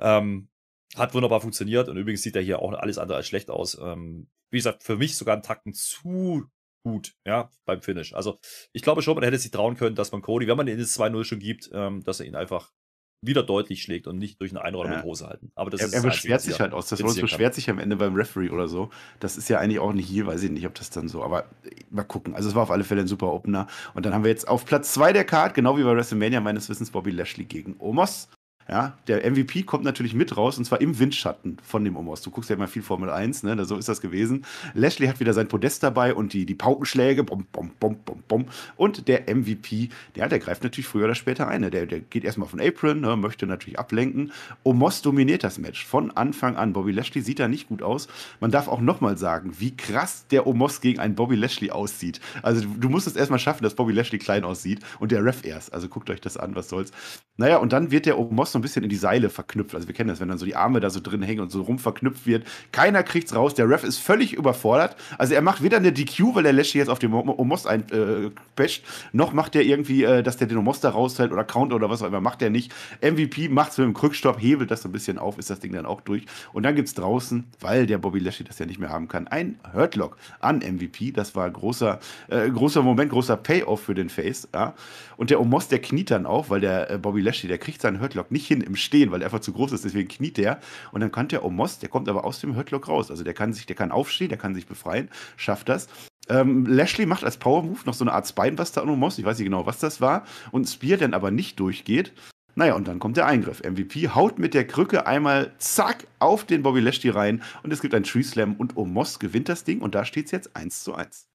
Ähm, 0.00 0.48
hat 0.94 1.14
wunderbar 1.14 1.40
funktioniert 1.40 1.88
und 1.88 1.96
übrigens 1.96 2.22
sieht 2.22 2.36
er 2.36 2.42
hier 2.42 2.60
auch 2.60 2.72
alles 2.72 2.98
andere 2.98 3.16
als 3.18 3.26
schlecht 3.26 3.50
aus. 3.50 3.76
Ähm, 3.80 4.30
wie 4.50 4.58
gesagt, 4.58 4.82
für 4.82 4.96
mich 4.96 5.16
sogar 5.16 5.34
einen 5.34 5.42
Tacken 5.42 5.74
zu 5.74 6.48
gut, 6.84 7.14
ja, 7.26 7.50
beim 7.64 7.82
Finish. 7.82 8.14
Also 8.14 8.38
ich 8.72 8.82
glaube 8.82 9.02
schon, 9.02 9.14
man 9.14 9.24
hätte 9.24 9.38
sich 9.38 9.50
trauen 9.50 9.76
können, 9.76 9.96
dass 9.96 10.12
man 10.12 10.22
Cody, 10.22 10.46
wenn 10.46 10.56
man 10.56 10.68
ihn 10.68 10.78
ins 10.78 10.98
2-0 10.98 11.24
schon 11.24 11.38
gibt, 11.38 11.70
ähm, 11.72 12.02
dass 12.02 12.20
er 12.20 12.26
ihn 12.26 12.36
einfach 12.36 12.72
wieder 13.20 13.42
deutlich 13.42 13.82
schlägt 13.82 14.06
und 14.06 14.16
nicht 14.16 14.40
durch 14.40 14.52
eine 14.52 14.62
Einrolle 14.62 14.90
ja. 14.90 14.96
mit 14.96 15.04
Hose 15.04 15.26
halten. 15.26 15.50
Aber 15.56 15.70
das 15.70 15.80
er, 15.80 15.86
ist 15.88 15.94
er 15.94 16.02
beschwert 16.02 16.40
sich 16.40 16.60
halt 16.60 16.72
aus. 16.72 16.88
Das 16.88 17.02
beschwert 17.02 17.54
sich 17.54 17.68
am 17.68 17.78
Ende 17.78 17.96
beim 17.96 18.14
Referee 18.14 18.50
oder 18.50 18.68
so. 18.68 18.90
Das 19.18 19.36
ist 19.36 19.48
ja 19.48 19.58
eigentlich 19.58 19.80
auch 19.80 19.92
nicht 19.92 20.08
hier, 20.08 20.26
weiß 20.26 20.42
ich 20.44 20.50
nicht, 20.50 20.66
ob 20.66 20.74
das 20.74 20.90
dann 20.90 21.08
so, 21.08 21.24
aber 21.24 21.46
mal 21.90 22.04
gucken. 22.04 22.34
Also 22.34 22.48
es 22.48 22.54
war 22.54 22.62
auf 22.62 22.70
alle 22.70 22.84
Fälle 22.84 23.00
ein 23.00 23.08
super 23.08 23.32
Opener. 23.32 23.66
Und 23.94 24.06
dann 24.06 24.14
haben 24.14 24.22
wir 24.22 24.30
jetzt 24.30 24.46
auf 24.46 24.64
Platz 24.64 24.94
2 24.94 25.12
der 25.12 25.24
Card, 25.24 25.54
genau 25.54 25.76
wie 25.76 25.82
bei 25.82 25.96
WrestleMania 25.96 26.40
meines 26.40 26.68
Wissens, 26.68 26.92
Bobby 26.92 27.10
Lashley 27.10 27.44
gegen 27.44 27.74
Omos. 27.80 28.28
Ja, 28.70 28.98
der 29.06 29.28
MVP 29.30 29.62
kommt 29.62 29.84
natürlich 29.84 30.12
mit 30.12 30.36
raus 30.36 30.58
und 30.58 30.64
zwar 30.64 30.82
im 30.82 30.98
Windschatten 30.98 31.56
von 31.62 31.82
dem 31.84 31.96
Omos. 31.96 32.20
Du 32.20 32.30
guckst 32.30 32.50
ja 32.50 32.56
immer 32.56 32.68
viel 32.68 32.82
Formel 32.82 33.08
1, 33.08 33.42
ne? 33.42 33.64
So 33.64 33.78
ist 33.78 33.88
das 33.88 34.02
gewesen. 34.02 34.44
Lashley 34.74 35.06
hat 35.06 35.20
wieder 35.20 35.32
sein 35.32 35.48
Podest 35.48 35.82
dabei 35.82 36.12
und 36.12 36.34
die, 36.34 36.44
die 36.44 36.54
Paukenschläge, 36.54 37.24
bom, 37.24 37.46
bom, 37.50 37.70
bom, 37.80 37.96
bom, 38.04 38.22
bom. 38.28 38.44
Und 38.76 39.08
der 39.08 39.34
MVP, 39.34 39.88
der, 40.16 40.28
der 40.28 40.38
greift 40.38 40.64
natürlich 40.64 40.86
früher 40.86 41.06
oder 41.06 41.14
später 41.14 41.48
ein. 41.48 41.62
Ne? 41.62 41.70
Der, 41.70 41.86
der 41.86 42.00
geht 42.00 42.24
erstmal 42.24 42.46
von 42.46 42.60
Apron, 42.60 43.00
ne? 43.00 43.16
möchte 43.16 43.46
natürlich 43.46 43.78
ablenken. 43.78 44.32
Omos 44.64 45.00
dominiert 45.00 45.44
das 45.44 45.56
Match 45.56 45.86
von 45.86 46.10
Anfang 46.10 46.56
an. 46.56 46.74
Bobby 46.74 46.92
Lashley 46.92 47.22
sieht 47.22 47.38
da 47.38 47.48
nicht 47.48 47.68
gut 47.68 47.82
aus. 47.82 48.06
Man 48.38 48.50
darf 48.50 48.68
auch 48.68 48.82
nochmal 48.82 49.16
sagen, 49.16 49.54
wie 49.58 49.74
krass 49.74 50.26
der 50.30 50.46
Omos 50.46 50.82
gegen 50.82 51.00
einen 51.00 51.14
Bobby 51.14 51.36
Lashley 51.36 51.70
aussieht. 51.70 52.20
Also 52.42 52.60
du, 52.60 52.74
du 52.76 52.88
musst 52.90 53.06
es 53.06 53.16
erstmal 53.16 53.38
schaffen, 53.38 53.62
dass 53.62 53.74
Bobby 53.74 53.94
Lashley 53.94 54.18
klein 54.18 54.44
aussieht 54.44 54.80
und 55.00 55.10
der 55.10 55.24
Ref 55.24 55.42
erst. 55.46 55.72
Also 55.72 55.88
guckt 55.88 56.10
euch 56.10 56.20
das 56.20 56.36
an, 56.36 56.54
was 56.54 56.68
soll's. 56.68 56.92
Naja, 57.38 57.58
und 57.58 57.72
dann 57.72 57.90
wird 57.92 58.04
der 58.04 58.18
Omos 58.18 58.52
ein 58.58 58.62
bisschen 58.62 58.82
in 58.82 58.90
die 58.90 58.96
Seile 58.96 59.30
verknüpft. 59.30 59.74
Also 59.74 59.88
wir 59.88 59.94
kennen 59.94 60.08
das, 60.08 60.20
wenn 60.20 60.28
dann 60.28 60.38
so 60.38 60.46
die 60.46 60.56
Arme 60.56 60.80
da 60.80 60.90
so 60.90 61.00
drin 61.00 61.22
hängen 61.22 61.40
und 61.40 61.50
so 61.50 61.62
rum 61.62 61.78
verknüpft 61.78 62.26
wird. 62.26 62.44
Keiner 62.72 63.02
kriegt's 63.02 63.34
raus. 63.34 63.54
Der 63.54 63.68
Ref 63.68 63.84
ist 63.84 63.98
völlig 63.98 64.34
überfordert. 64.34 64.96
Also 65.16 65.34
er 65.34 65.42
macht 65.42 65.62
weder 65.62 65.78
eine 65.78 65.92
DQ, 65.92 66.34
weil 66.34 66.42
der 66.42 66.52
Lashley 66.52 66.78
jetzt 66.80 66.88
auf 66.88 66.98
dem 66.98 67.14
Omos 67.14 67.66
einpescht, 67.66 68.84
äh, 68.84 69.08
noch 69.12 69.32
macht 69.32 69.54
er 69.56 69.62
irgendwie, 69.62 70.04
äh, 70.04 70.22
dass 70.22 70.36
der 70.36 70.46
den 70.46 70.58
Omos 70.58 70.80
da 70.80 70.90
raushält 70.90 71.32
oder 71.32 71.44
Count 71.44 71.72
oder 71.72 71.90
was 71.90 72.02
auch 72.02 72.06
immer. 72.06 72.20
Macht 72.20 72.42
er 72.42 72.50
nicht. 72.50 72.72
MVP 73.00 73.48
macht's 73.48 73.78
mit 73.78 73.86
dem 73.86 73.94
Krückstopp, 73.94 74.40
hebelt 74.40 74.70
das 74.70 74.82
so 74.82 74.88
ein 74.88 74.92
bisschen 74.92 75.18
auf, 75.18 75.38
ist 75.38 75.50
das 75.50 75.60
Ding 75.60 75.72
dann 75.72 75.86
auch 75.86 76.00
durch. 76.00 76.24
Und 76.52 76.64
dann 76.64 76.74
gibt's 76.74 76.94
draußen, 76.94 77.44
weil 77.60 77.86
der 77.86 77.98
Bobby 77.98 78.18
Lashley 78.18 78.44
das 78.44 78.58
ja 78.58 78.66
nicht 78.66 78.78
mehr 78.78 78.90
haben 78.90 79.08
kann, 79.08 79.28
ein 79.28 79.58
Hurtlock 79.72 80.16
an 80.40 80.58
MVP. 80.58 81.12
Das 81.12 81.34
war 81.34 81.48
großer, 81.50 82.00
äh, 82.28 82.50
großer 82.50 82.82
Moment, 82.82 83.10
großer 83.10 83.36
Payoff 83.36 83.82
für 83.82 83.94
den 83.94 84.08
Face. 84.08 84.48
Ja. 84.54 84.74
Und 85.16 85.30
der 85.30 85.40
Omos, 85.40 85.68
der 85.68 85.80
kniet 85.80 86.10
dann 86.10 86.26
auch, 86.26 86.50
weil 86.50 86.60
der 86.60 86.90
äh, 86.90 86.98
Bobby 86.98 87.20
Lashley, 87.20 87.48
der 87.48 87.58
kriegt 87.58 87.80
seinen 87.80 88.00
Hurtlock 88.00 88.30
nicht 88.30 88.47
hin 88.48 88.60
im 88.60 88.76
Stehen, 88.76 89.10
weil 89.10 89.22
er 89.22 89.26
einfach 89.26 89.40
zu 89.40 89.52
groß 89.52 89.72
ist, 89.72 89.84
deswegen 89.84 90.08
kniet 90.08 90.36
der. 90.36 90.60
Und 90.92 91.00
dann 91.00 91.12
kann 91.12 91.28
der 91.28 91.44
Omos, 91.44 91.78
der 91.78 91.88
kommt 91.88 92.08
aber 92.08 92.24
aus 92.24 92.40
dem 92.40 92.56
Hurtlock 92.56 92.88
raus. 92.88 93.10
Also 93.10 93.24
der 93.24 93.34
kann 93.34 93.52
sich, 93.52 93.66
der 93.66 93.76
kann 93.76 93.92
aufstehen, 93.92 94.28
der 94.28 94.38
kann 94.38 94.54
sich 94.54 94.66
befreien, 94.66 95.08
schafft 95.36 95.68
das. 95.68 95.88
Ähm, 96.28 96.66
Lashley 96.66 97.06
macht 97.06 97.24
als 97.24 97.38
Power 97.38 97.62
Move 97.62 97.80
noch 97.86 97.94
so 97.94 98.04
eine 98.04 98.12
Art 98.12 98.28
Spinebuster 98.28 98.82
an 98.82 98.90
Omos, 98.90 99.18
ich 99.18 99.24
weiß 99.24 99.38
nicht 99.38 99.46
genau, 99.46 99.66
was 99.66 99.78
das 99.78 100.00
war. 100.00 100.24
Und 100.50 100.68
Spear 100.68 100.98
dann 100.98 101.14
aber 101.14 101.30
nicht 101.30 101.58
durchgeht. 101.60 102.12
Naja, 102.54 102.74
und 102.74 102.88
dann 102.88 102.98
kommt 102.98 103.16
der 103.16 103.26
Eingriff. 103.26 103.62
MVP 103.62 104.08
haut 104.08 104.40
mit 104.40 104.52
der 104.52 104.66
Krücke 104.66 105.06
einmal 105.06 105.52
zack 105.58 106.08
auf 106.18 106.44
den 106.44 106.64
Bobby 106.64 106.80
Lashley 106.80 107.10
rein 107.10 107.42
und 107.62 107.72
es 107.72 107.80
gibt 107.80 107.94
einen 107.94 108.04
Tree 108.04 108.24
Slam 108.24 108.56
und 108.56 108.76
Omos 108.76 109.20
gewinnt 109.20 109.48
das 109.48 109.62
Ding 109.62 109.80
und 109.80 109.94
da 109.94 110.04
steht 110.04 110.26
es 110.26 110.32
jetzt 110.32 110.56
1 110.56 110.82
zu 110.82 110.94
1. 110.94 111.27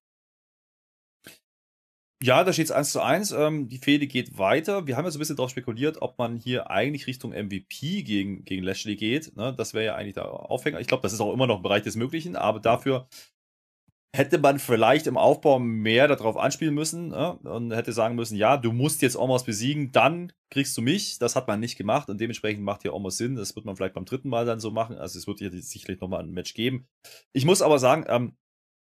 Ja, 2.24 2.42
da 2.42 2.54
steht 2.54 2.64
es 2.64 2.72
1 2.72 2.90
zu 2.90 3.02
1. 3.02 3.32
Ähm, 3.32 3.68
die 3.68 3.76
Fehde 3.76 4.06
geht 4.06 4.38
weiter. 4.38 4.86
Wir 4.86 4.96
haben 4.96 5.04
ja 5.04 5.10
so 5.10 5.18
ein 5.18 5.20
bisschen 5.20 5.36
darauf 5.36 5.50
spekuliert, 5.50 6.00
ob 6.00 6.16
man 6.16 6.38
hier 6.38 6.70
eigentlich 6.70 7.06
Richtung 7.06 7.32
MVP 7.32 8.02
gegen, 8.02 8.46
gegen 8.46 8.62
Lashley 8.62 8.96
geht. 8.96 9.36
Ne? 9.36 9.52
Das 9.54 9.74
wäre 9.74 9.84
ja 9.84 9.94
eigentlich 9.94 10.14
der 10.14 10.30
Aufhänger. 10.30 10.80
Ich 10.80 10.86
glaube, 10.86 11.02
das 11.02 11.12
ist 11.12 11.20
auch 11.20 11.34
immer 11.34 11.46
noch 11.46 11.58
im 11.58 11.62
Bereich 11.62 11.82
des 11.82 11.96
Möglichen, 11.96 12.34
aber 12.34 12.60
dafür 12.60 13.08
hätte 14.16 14.38
man 14.38 14.58
vielleicht 14.58 15.06
im 15.06 15.18
Aufbau 15.18 15.58
mehr 15.58 16.08
darauf 16.08 16.38
anspielen 16.38 16.72
müssen 16.72 17.08
ne? 17.08 17.34
und 17.40 17.72
hätte 17.72 17.92
sagen 17.92 18.14
müssen, 18.14 18.38
ja, 18.38 18.56
du 18.56 18.72
musst 18.72 19.02
jetzt 19.02 19.16
Omos 19.16 19.44
besiegen, 19.44 19.92
dann 19.92 20.32
kriegst 20.48 20.74
du 20.78 20.80
mich. 20.80 21.18
Das 21.18 21.36
hat 21.36 21.46
man 21.46 21.60
nicht 21.60 21.76
gemacht 21.76 22.08
und 22.08 22.22
dementsprechend 22.22 22.64
macht 22.64 22.82
hier 22.82 22.94
Omos 22.94 23.18
Sinn. 23.18 23.36
Das 23.36 23.54
wird 23.54 23.66
man 23.66 23.76
vielleicht 23.76 23.94
beim 23.94 24.06
dritten 24.06 24.30
Mal 24.30 24.46
dann 24.46 24.60
so 24.60 24.70
machen. 24.70 24.96
Also 24.96 25.18
es 25.18 25.26
wird 25.26 25.40
hier 25.40 25.50
sicherlich 25.52 26.00
nochmal 26.00 26.20
ein 26.20 26.30
Match 26.30 26.54
geben. 26.54 26.88
Ich 27.34 27.44
muss 27.44 27.60
aber 27.60 27.78
sagen, 27.78 28.06
ähm, 28.08 28.34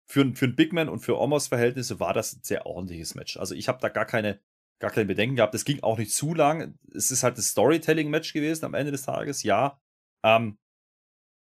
für, 0.06 0.34
für 0.34 0.46
einen 0.46 0.56
Big 0.56 0.72
Man 0.72 0.88
und 0.88 1.00
für 1.00 1.18
Omos 1.18 1.48
Verhältnisse 1.48 2.00
war 2.00 2.14
das 2.14 2.34
ein 2.34 2.42
sehr 2.42 2.66
ordentliches 2.66 3.14
Match. 3.14 3.36
Also 3.36 3.54
ich 3.54 3.68
habe 3.68 3.78
da 3.80 3.88
gar 3.88 4.04
keine, 4.06 4.40
gar 4.78 4.90
keine 4.90 5.06
Bedenken 5.06 5.36
gehabt. 5.36 5.54
Es 5.54 5.64
ging 5.64 5.82
auch 5.82 5.98
nicht 5.98 6.12
zu 6.12 6.34
lang. 6.34 6.78
Es 6.94 7.10
ist 7.10 7.22
halt 7.22 7.38
ein 7.38 7.42
Storytelling-Match 7.42 8.32
gewesen 8.32 8.64
am 8.64 8.74
Ende 8.74 8.92
des 8.92 9.02
Tages, 9.02 9.42
ja. 9.42 9.80
Ähm, 10.24 10.58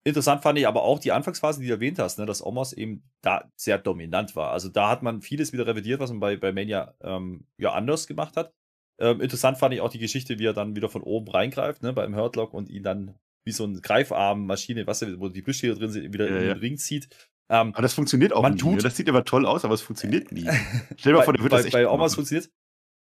Interessant 0.08 0.42
fand 0.42 0.58
ich 0.58 0.66
aber 0.66 0.84
auch 0.84 1.00
die 1.00 1.12
Anfangsphase, 1.12 1.60
die 1.60 1.66
du 1.66 1.74
erwähnt 1.74 1.98
hast, 1.98 2.18
ne, 2.18 2.24
dass 2.24 2.44
Omos 2.44 2.72
eben 2.72 3.02
da 3.20 3.50
sehr 3.56 3.76
dominant 3.76 4.36
war. 4.36 4.52
Also 4.52 4.70
da 4.70 4.88
hat 4.88 5.02
man 5.02 5.20
vieles 5.20 5.52
wieder 5.52 5.66
revidiert, 5.66 6.00
was 6.00 6.08
man 6.10 6.18
bei, 6.18 6.36
bei 6.36 6.50
Mania 6.50 6.94
ähm, 7.02 7.46
ja 7.58 7.72
anders 7.72 8.06
gemacht 8.06 8.36
hat. 8.36 8.54
Ähm, 8.98 9.20
interessant 9.20 9.58
fand 9.58 9.74
ich 9.74 9.82
auch 9.82 9.90
die 9.90 9.98
Geschichte, 9.98 10.38
wie 10.38 10.46
er 10.46 10.54
dann 10.54 10.74
wieder 10.74 10.88
von 10.88 11.02
oben 11.02 11.28
reingreift, 11.28 11.82
ne, 11.82 11.92
beim 11.92 12.16
Hurtlock 12.16 12.54
und 12.54 12.70
ihn 12.70 12.82
dann 12.82 13.16
wie 13.44 13.52
so 13.52 13.64
ein 13.64 13.82
Greifarm-Maschine, 13.82 14.86
was 14.86 15.02
wo 15.20 15.28
die 15.28 15.42
Plüschtiere 15.42 15.76
drin 15.76 15.90
sind, 15.90 16.12
wieder 16.12 16.26
ja, 16.26 16.36
in 16.36 16.40
den 16.40 16.48
ja. 16.48 16.54
Ring 16.54 16.78
zieht. 16.78 17.08
Ähm, 17.50 17.72
aber 17.72 17.82
das 17.82 17.94
funktioniert 17.94 18.32
auch 18.32 18.42
man 18.42 18.54
nie. 18.54 18.58
Tut, 18.58 18.76
ne? 18.76 18.82
das 18.82 18.96
sieht 18.96 19.08
aber 19.08 19.24
toll 19.24 19.46
aus, 19.46 19.64
aber 19.64 19.74
es 19.74 19.82
funktioniert 19.82 20.32
nie. 20.32 20.48
Stell 20.96 21.12
dir 21.12 21.18
mal 21.18 21.24
vor, 21.24 21.32
der 21.32 21.42
wird 21.42 21.50
bei, 21.50 21.56
das 21.56 21.66
echt 21.66 21.72
Bei 21.72 21.88
Omas 21.88 22.14
funktioniert 22.14 22.50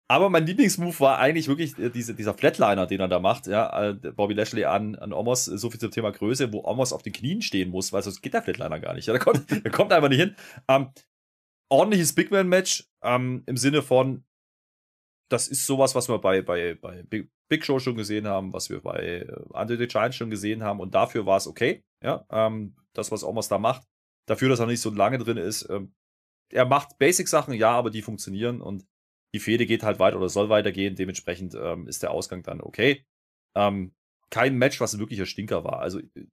aber 0.08 0.30
mein 0.30 0.46
Lieblingsmove 0.46 1.00
war 1.00 1.18
eigentlich 1.18 1.48
wirklich 1.48 1.78
äh, 1.80 1.90
diese, 1.90 2.14
dieser 2.14 2.34
Flatliner, 2.34 2.86
den 2.86 3.00
er 3.00 3.08
da 3.08 3.20
macht, 3.20 3.48
ja, 3.48 3.90
äh, 3.90 3.94
Bobby 3.94 4.34
Lashley 4.34 4.66
an, 4.66 4.96
an 4.96 5.14
Omos, 5.14 5.46
so 5.46 5.70
viel 5.70 5.80
zum 5.80 5.92
Thema 5.92 6.12
Größe, 6.12 6.52
wo 6.52 6.64
Omos 6.66 6.94
auf 6.94 7.02
den 7.02 7.14
Knien 7.14 7.42
stehen 7.42 7.70
muss, 7.70 7.94
weil 7.94 8.04
sonst 8.04 8.22
geht 8.22 8.34
der 8.34 8.44
Flatliner 8.44 8.80
gar 8.80 8.94
nicht. 8.94 9.08
Ja, 9.08 9.14
der, 9.14 9.22
kommt, 9.22 9.50
der 9.66 9.72
kommt 9.72 9.94
einfach 9.94 10.10
nicht 10.10 10.20
hin. 10.20 10.36
Ähm, 10.68 10.90
ordentliches 11.70 12.14
Big 12.14 12.32
Man-Match 12.32 12.90
ähm, 13.02 13.44
im 13.46 13.58
Sinne 13.58 13.82
von, 13.82 14.24
das 15.32 15.48
ist 15.48 15.66
sowas, 15.66 15.96
was 15.96 16.10
wir 16.10 16.20
bei, 16.20 16.42
bei, 16.42 16.76
bei 16.76 17.04
Big, 17.04 17.32
Big 17.50 17.66
Show 17.66 17.80
schon 17.80 17.96
gesehen 17.96 18.28
haben, 18.28 18.54
was 18.54 18.70
wir 18.70 18.82
bei 18.82 19.26
äh, 19.28 19.36
Under 19.50 19.78
the 19.78 19.88
Giant 19.88 20.16
schon 20.16 20.30
gesehen 20.30 20.64
haben 20.64 20.80
und 20.80 20.94
dafür 20.94 21.26
war 21.26 21.38
es 21.38 21.48
okay. 21.48 21.84
Ja, 22.04 22.26
ähm, 22.30 22.76
das, 22.94 23.12
was 23.12 23.24
Omos 23.24 23.48
da 23.48 23.58
macht, 23.58 23.88
dafür, 24.28 24.50
dass 24.50 24.60
er 24.60 24.68
nicht 24.68 24.82
so 24.82 24.90
lange 24.90 25.18
drin 25.18 25.38
ist. 25.38 25.70
Ähm, 25.70 25.94
er 26.52 26.66
macht 26.66 26.98
Basic-Sachen, 27.00 27.54
ja, 27.54 27.72
aber 27.72 27.90
die 27.90 28.02
funktionieren 28.02 28.62
und 28.62 28.86
die 29.34 29.40
Fehde 29.40 29.66
geht 29.66 29.84
halt 29.84 30.00
weiter 30.00 30.18
oder 30.18 30.30
soll 30.30 30.50
weitergehen. 30.50 30.96
Dementsprechend 30.96 31.56
ähm, 31.56 31.88
ist 31.88 32.04
der 32.04 32.12
Ausgang 32.12 32.44
dann 32.44 32.62
okay. 32.62 33.06
Ähm, 33.56 33.94
kein 34.30 34.58
Match, 34.58 34.80
was 34.80 34.94
ein 34.94 35.00
wirklicher 35.00 35.26
Stinker 35.26 35.64
war. 35.64 35.80
Also 35.80 36.00
äh, 36.00 36.26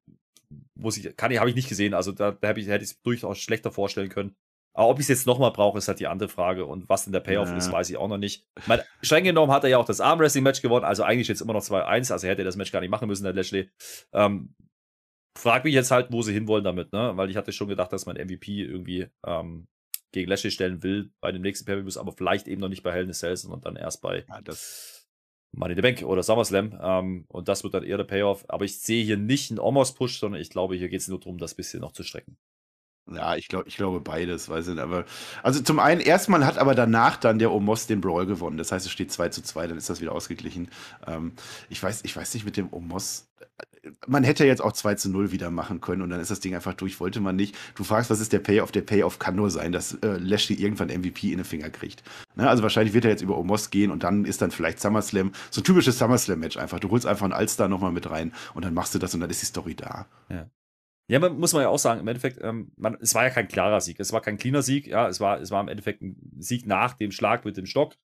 muss 0.75 0.97
ich, 0.97 1.17
kann 1.17 1.31
ich, 1.31 1.39
habe 1.39 1.49
ich 1.49 1.57
nicht 1.57 1.69
gesehen. 1.69 1.95
Also 1.95 2.13
da, 2.13 2.33
da 2.33 2.51
ich, 2.55 2.69
hätte 2.69 2.85
ich 2.85 2.91
es 2.91 3.03
durchaus 3.03 3.39
schlechter 3.39 3.71
vorstellen 3.73 4.09
können. 4.09 4.37
Aber 4.73 4.89
ob 4.89 4.99
ich 4.99 5.05
es 5.05 5.09
jetzt 5.09 5.27
nochmal 5.27 5.51
brauche, 5.51 5.79
ist 5.79 5.89
halt 5.89 6.01
die 6.01 6.07
andere 6.07 6.29
Frage. 6.29 6.65
Und 6.65 6.89
was 6.89 7.05
denn 7.05 7.13
der 7.13 7.21
Payoff 7.21 7.49
ja. 7.49 7.57
ist, 7.57 7.73
weiß 7.73 7.91
ich 7.91 7.97
auch 7.97 8.09
noch 8.09 8.19
nicht. 8.19 8.47
Mein, 8.67 8.81
streng 9.03 9.25
genommen 9.25 9.53
hat 9.53 9.65
er 9.65 9.71
ja 9.71 9.79
auch 9.79 9.85
das 9.85 10.01
Armwrestling-Match 10.01 10.63
gewonnen. 10.63 10.85
Also 10.85 11.03
eigentlich 11.03 11.29
jetzt 11.29 11.41
immer 11.41 11.53
noch 11.53 11.63
2-1. 11.63 12.13
Also 12.13 12.29
hätte 12.29 12.43
er 12.43 12.45
das 12.45 12.57
Match 12.57 12.71
gar 12.71 12.81
nicht 12.81 12.91
machen 12.91 13.09
müssen, 13.09 13.25
der 13.25 13.33
Lashley. 13.33 13.69
Ähm, 14.13 14.55
frag 15.41 15.65
mich 15.65 15.75
jetzt 15.75 15.91
halt, 15.91 16.13
wo 16.13 16.23
sie 16.23 16.33
hinwollen 16.33 16.65
damit, 16.65 16.93
ne? 16.93 17.13
Weil 17.17 17.31
ich 17.31 17.37
hatte 17.37 17.53
schon 17.53 17.69
gedacht, 17.69 17.93
dass 17.93 18.07
mein 18.07 18.17
MVP 18.17 18.63
irgendwie 18.63 19.09
ähm, 19.27 19.67
gegen 20.13 20.29
Lashley 20.29 20.51
stellen 20.51 20.83
will 20.83 21.11
bei 21.21 21.33
dem 21.33 21.43
nächsten 21.43 21.65
pay 21.65 21.83
aber 21.99 22.13
vielleicht 22.13 22.49
eben 22.49 22.61
noch 22.61 22.69
nicht 22.69 22.83
bei 22.83 22.93
Hell 22.93 23.05
in 23.05 23.11
a 23.11 23.13
Cell, 23.13 23.37
sondern 23.37 23.61
dann 23.61 23.77
erst 23.77 24.03
bei 24.03 24.25
ja, 24.29 24.41
Money 25.53 25.73
in 25.73 25.77
the 25.77 25.83
Bank 25.83 26.03
oder 26.03 26.23
SummerSlam. 26.23 26.79
Ähm, 26.81 27.25
und 27.29 27.49
das 27.49 27.65
wird 27.65 27.75
dann 27.75 27.85
eher 27.85 27.97
der 27.97 28.05
Payoff. 28.05 28.45
Aber 28.49 28.65
ich 28.65 28.81
sehe 28.81 29.05
hier 29.05 29.17
nicht 29.17 29.51
einen 29.51 29.59
Omos-Push, 29.59 30.19
sondern 30.19 30.41
ich 30.41 30.51
glaube, 30.51 30.77
hier 30.77 30.89
geht 30.89 31.01
es 31.01 31.09
nur 31.09 31.19
darum, 31.19 31.39
das 31.39 31.55
bisschen 31.55 31.81
noch 31.81 31.93
zu 31.93 32.03
strecken. 32.03 32.37
Ja, 33.11 33.35
ich 33.35 33.49
glaube, 33.49 33.67
ich 33.67 33.77
glaube 33.77 34.01
beides, 34.01 34.49
weiß 34.49 34.69
ich 34.69 34.75
nicht. 34.75 34.83
Aber 34.83 35.05
also 35.43 35.61
zum 35.61 35.81
einen, 35.81 36.01
erstmal 36.01 36.47
hat 36.47 36.59
aber 36.59 36.77
danach 36.77 37.17
dann 37.17 37.41
der 37.41 37.51
Omos 37.51 37.87
den 37.87 38.01
Brawl 38.01 38.27
gewonnen. 38.27 38.57
Das 38.57 38.71
heißt, 38.71 38.87
es 38.87 38.93
steht 38.93 39.11
2 39.11 39.31
zu 39.31 39.43
2, 39.43 39.67
dann 39.67 39.79
ist 39.79 39.91
das 39.91 40.01
wieder 40.01 40.13
ausgeglichen. 40.13 40.71
Ähm, 41.07 41.33
ich, 41.69 41.83
weiß, 41.83 42.05
ich 42.05 42.15
weiß 42.15 42.35
nicht 42.35 42.45
mit 42.45 42.57
dem 42.57 42.73
Omos. 42.73 43.30
Man 44.07 44.25
hätte 44.25 44.47
jetzt 44.47 44.61
auch 44.61 44.73
2 44.73 44.95
zu 44.95 45.11
0 45.11 45.33
wieder 45.33 45.51
machen 45.51 45.81
können 45.81 46.03
und 46.03 46.11
dann 46.11 46.21
ist 46.21 46.31
das 46.31 46.41
Ding 46.41 46.55
einfach 46.55 46.75
durch, 46.75 47.01
wollte 47.01 47.21
man 47.21 47.37
nicht. 47.37 47.57
Du 47.75 47.85
fragst, 47.85 48.11
was 48.11 48.21
ist 48.21 48.33
der 48.33 48.39
Payoff? 48.39 48.73
Der 48.73 48.83
Payoff 48.83 49.19
kann 49.19 49.37
nur 49.37 49.51
sein, 49.51 49.73
dass 49.73 49.95
äh, 49.95 50.19
Lashley 50.19 50.57
irgendwann 50.57 50.89
MVP 50.89 51.31
in 51.31 51.39
den 51.39 51.45
Finger 51.45 51.71
kriegt. 51.71 52.03
Ne? 52.37 52.49
Also 52.49 52.63
wahrscheinlich 52.63 52.95
wird 52.95 53.05
er 53.05 53.11
jetzt 53.11 53.23
über 53.23 53.39
Omos 53.39 53.71
gehen 53.71 53.91
und 53.91 54.03
dann 54.03 54.25
ist 54.25 54.43
dann 54.43 54.51
vielleicht 54.51 54.81
SummerSlam, 54.81 55.33
so 55.51 55.61
ein 55.61 55.65
typisches 55.65 55.99
SummerSlam-Match 55.99 56.57
einfach. 56.57 56.81
Du 56.81 56.91
holst 56.91 57.07
einfach 57.07 57.25
einen 57.25 57.33
Allstar 57.33 57.69
nochmal 57.69 57.93
mit 57.93 58.11
rein 58.11 58.33
und 58.55 58.65
dann 58.65 58.75
machst 58.75 58.95
du 58.95 58.99
das 58.99 59.15
und 59.15 59.21
dann 59.21 59.31
ist 59.31 59.43
die 59.43 59.47
Story 59.47 59.75
da. 59.75 60.07
Ja. 60.29 60.51
Ja, 61.11 61.19
man, 61.19 61.41
muss 61.41 61.53
man 61.53 61.63
ja 61.63 61.69
auch 61.69 61.79
sagen, 61.79 61.99
im 61.99 62.07
Endeffekt, 62.07 62.39
ähm, 62.41 62.71
man, 62.77 62.97
es 63.01 63.17
war 63.17 63.25
ja 63.25 63.31
kein 63.31 63.49
klarer 63.49 63.81
Sieg. 63.81 63.99
Es 63.99 64.13
war 64.13 64.21
kein 64.21 64.39
cleaner 64.39 64.63
Sieg, 64.63 64.87
ja, 64.87 65.09
es 65.09 65.19
war, 65.19 65.41
es 65.41 65.51
war 65.51 65.61
im 65.61 65.67
Endeffekt 65.67 66.03
ein 66.03 66.15
Sieg 66.39 66.67
nach 66.67 66.95
dem 66.95 67.11
Schlag 67.11 67.45
mit 67.45 67.57
dem 67.57 67.67
Stock. 67.67 67.97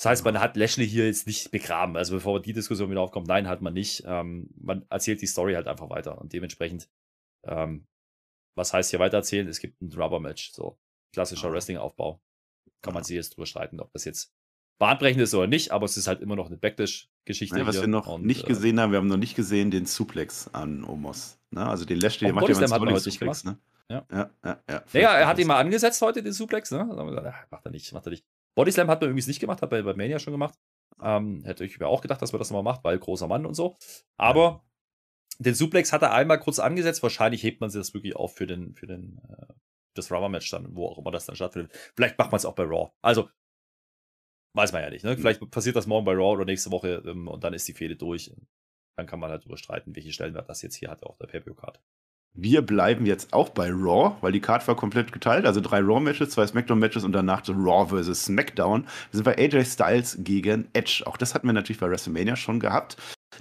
Das 0.00 0.06
heißt, 0.06 0.24
man 0.24 0.40
hat 0.40 0.56
Lashley 0.56 0.88
hier 0.88 1.04
jetzt 1.04 1.26
nicht 1.26 1.50
begraben. 1.50 1.94
Also 1.94 2.14
bevor 2.14 2.40
die 2.40 2.54
Diskussion 2.54 2.90
wieder 2.90 3.02
aufkommt, 3.02 3.26
nein, 3.28 3.46
hat 3.46 3.60
man 3.60 3.74
nicht. 3.74 4.02
Ähm, 4.06 4.48
man 4.58 4.86
erzählt 4.88 5.20
die 5.20 5.26
Story 5.26 5.52
halt 5.52 5.68
einfach 5.68 5.90
weiter. 5.90 6.18
Und 6.18 6.32
dementsprechend, 6.32 6.88
ähm, 7.44 7.86
was 8.56 8.72
heißt 8.72 8.88
hier 8.88 8.98
weitererzählen? 8.98 9.46
Es 9.46 9.60
gibt 9.60 9.82
ein 9.82 9.92
Rubber-Match, 9.92 10.52
so 10.52 10.78
klassischer 11.12 11.52
Wrestling-Aufbau. 11.52 12.18
Kann 12.80 12.94
man 12.94 13.04
sich 13.04 13.14
jetzt 13.14 13.36
drüber 13.36 13.44
streiten, 13.44 13.78
ob 13.78 13.92
das 13.92 14.06
jetzt 14.06 14.32
bahnbrechend 14.78 15.20
ist 15.20 15.34
oder 15.34 15.46
nicht, 15.46 15.70
aber 15.70 15.84
es 15.84 15.98
ist 15.98 16.06
halt 16.06 16.22
immer 16.22 16.34
noch 16.34 16.46
eine 16.46 16.56
Backlash-Geschichte. 16.56 17.58
Ja, 17.58 17.66
was 17.66 17.78
wir 17.78 17.86
noch 17.86 18.06
und, 18.06 18.24
nicht 18.24 18.44
äh, 18.44 18.46
gesehen 18.46 18.80
haben, 18.80 18.92
wir 18.92 18.98
haben 19.00 19.06
noch 19.06 19.18
nicht 19.18 19.36
gesehen 19.36 19.70
den 19.70 19.84
Suplex 19.84 20.48
an 20.54 20.82
Omos. 20.82 21.38
Ne? 21.50 21.66
Also 21.66 21.84
den 21.84 22.00
Lashley, 22.00 22.28
der 22.28 22.34
macht 22.34 22.48
ja 22.48 22.54
mal 22.68 22.88
einen 22.88 22.98
Suplex. 22.98 23.44
Ne? 23.44 23.58
Ja. 23.90 24.06
Ja, 24.10 24.30
ja, 24.42 24.62
ja. 24.66 24.82
Naja, 24.94 25.18
er 25.18 25.26
hat 25.26 25.38
ihn 25.38 25.46
mal 25.46 25.60
angesetzt 25.60 26.00
heute, 26.00 26.22
den 26.22 26.32
Suplex. 26.32 26.70
Ne? 26.70 26.88
Gesagt, 26.88 27.50
macht 27.50 27.66
er 27.66 27.70
nicht, 27.70 27.92
macht 27.92 28.06
er 28.06 28.10
nicht. 28.12 28.24
Bodyslam 28.56 28.88
hat 28.88 29.00
man 29.00 29.10
übrigens 29.10 29.26
nicht 29.26 29.40
gemacht, 29.40 29.62
hat 29.62 29.72
er 29.72 29.82
bei 29.82 29.94
Mania 29.94 30.18
schon 30.18 30.32
gemacht. 30.32 30.58
Ähm, 31.02 31.42
hätte 31.44 31.64
ich 31.64 31.78
mir 31.78 31.86
auch 31.86 32.02
gedacht, 32.02 32.20
dass 32.20 32.32
man 32.32 32.38
das 32.38 32.50
nochmal 32.50 32.74
macht, 32.74 32.84
weil 32.84 32.98
großer 32.98 33.26
Mann 33.26 33.46
und 33.46 33.54
so. 33.54 33.76
Aber 34.16 34.40
ja. 34.42 34.62
den 35.38 35.54
Suplex 35.54 35.92
hat 35.92 36.02
er 36.02 36.12
einmal 36.12 36.38
kurz 36.38 36.58
angesetzt. 36.58 37.02
Wahrscheinlich 37.02 37.42
hebt 37.42 37.60
man 37.60 37.70
sich 37.70 37.80
das 37.80 37.94
wirklich 37.94 38.16
auf 38.16 38.34
für 38.34 38.46
den, 38.46 38.74
für 38.74 38.86
den, 38.86 39.20
äh, 39.28 39.52
das 39.94 40.10
Rubber-Match 40.10 40.50
dann, 40.50 40.74
wo 40.74 40.86
auch 40.86 40.98
immer 40.98 41.10
das 41.10 41.26
dann 41.26 41.36
stattfindet. 41.36 41.72
Vielleicht 41.94 42.18
macht 42.18 42.32
man 42.32 42.36
es 42.36 42.44
auch 42.44 42.54
bei 42.54 42.64
Raw. 42.64 42.90
Also, 43.02 43.28
Weiß 44.52 44.72
man 44.72 44.82
ja 44.82 44.90
nicht. 44.90 45.04
Ne? 45.04 45.16
Vielleicht 45.16 45.48
passiert 45.50 45.76
das 45.76 45.86
morgen 45.86 46.04
bei 46.04 46.12
Raw 46.12 46.32
oder 46.32 46.44
nächste 46.44 46.72
Woche 46.72 47.02
ähm, 47.06 47.28
und 47.28 47.44
dann 47.44 47.54
ist 47.54 47.68
die 47.68 47.72
Fehde 47.72 47.96
durch. 47.96 48.32
Dann 48.96 49.06
kann 49.06 49.20
man 49.20 49.30
halt 49.30 49.44
überstreiten, 49.46 49.94
welche 49.94 50.12
Stellenwert 50.12 50.48
das 50.48 50.62
jetzt 50.62 50.74
hier 50.74 50.90
hat, 50.90 51.04
auch 51.04 51.16
der 51.18 51.28
Pay-Per-Card. 51.28 51.80
Wir 52.34 52.62
bleiben 52.62 53.06
jetzt 53.06 53.32
auch 53.32 53.48
bei 53.48 53.70
Raw, 53.70 54.16
weil 54.20 54.30
die 54.30 54.40
Card 54.40 54.66
war 54.68 54.76
komplett 54.76 55.12
geteilt. 55.12 55.46
Also 55.46 55.60
drei 55.60 55.80
Raw-Matches, 55.80 56.30
zwei 56.30 56.46
Smackdown-Matches 56.46 57.02
und 57.02 57.12
danach 57.12 57.44
so 57.44 57.52
Raw 57.52 57.88
vs. 57.88 58.24
Smackdown. 58.26 58.84
Wir 58.84 59.16
sind 59.18 59.24
bei 59.24 59.36
AJ 59.36 59.64
Styles 59.64 60.16
gegen 60.20 60.68
Edge. 60.72 61.02
Auch 61.06 61.16
das 61.16 61.34
hatten 61.34 61.48
wir 61.48 61.52
natürlich 61.52 61.80
bei 61.80 61.90
WrestleMania 61.90 62.36
schon 62.36 62.60
gehabt. 62.60 62.96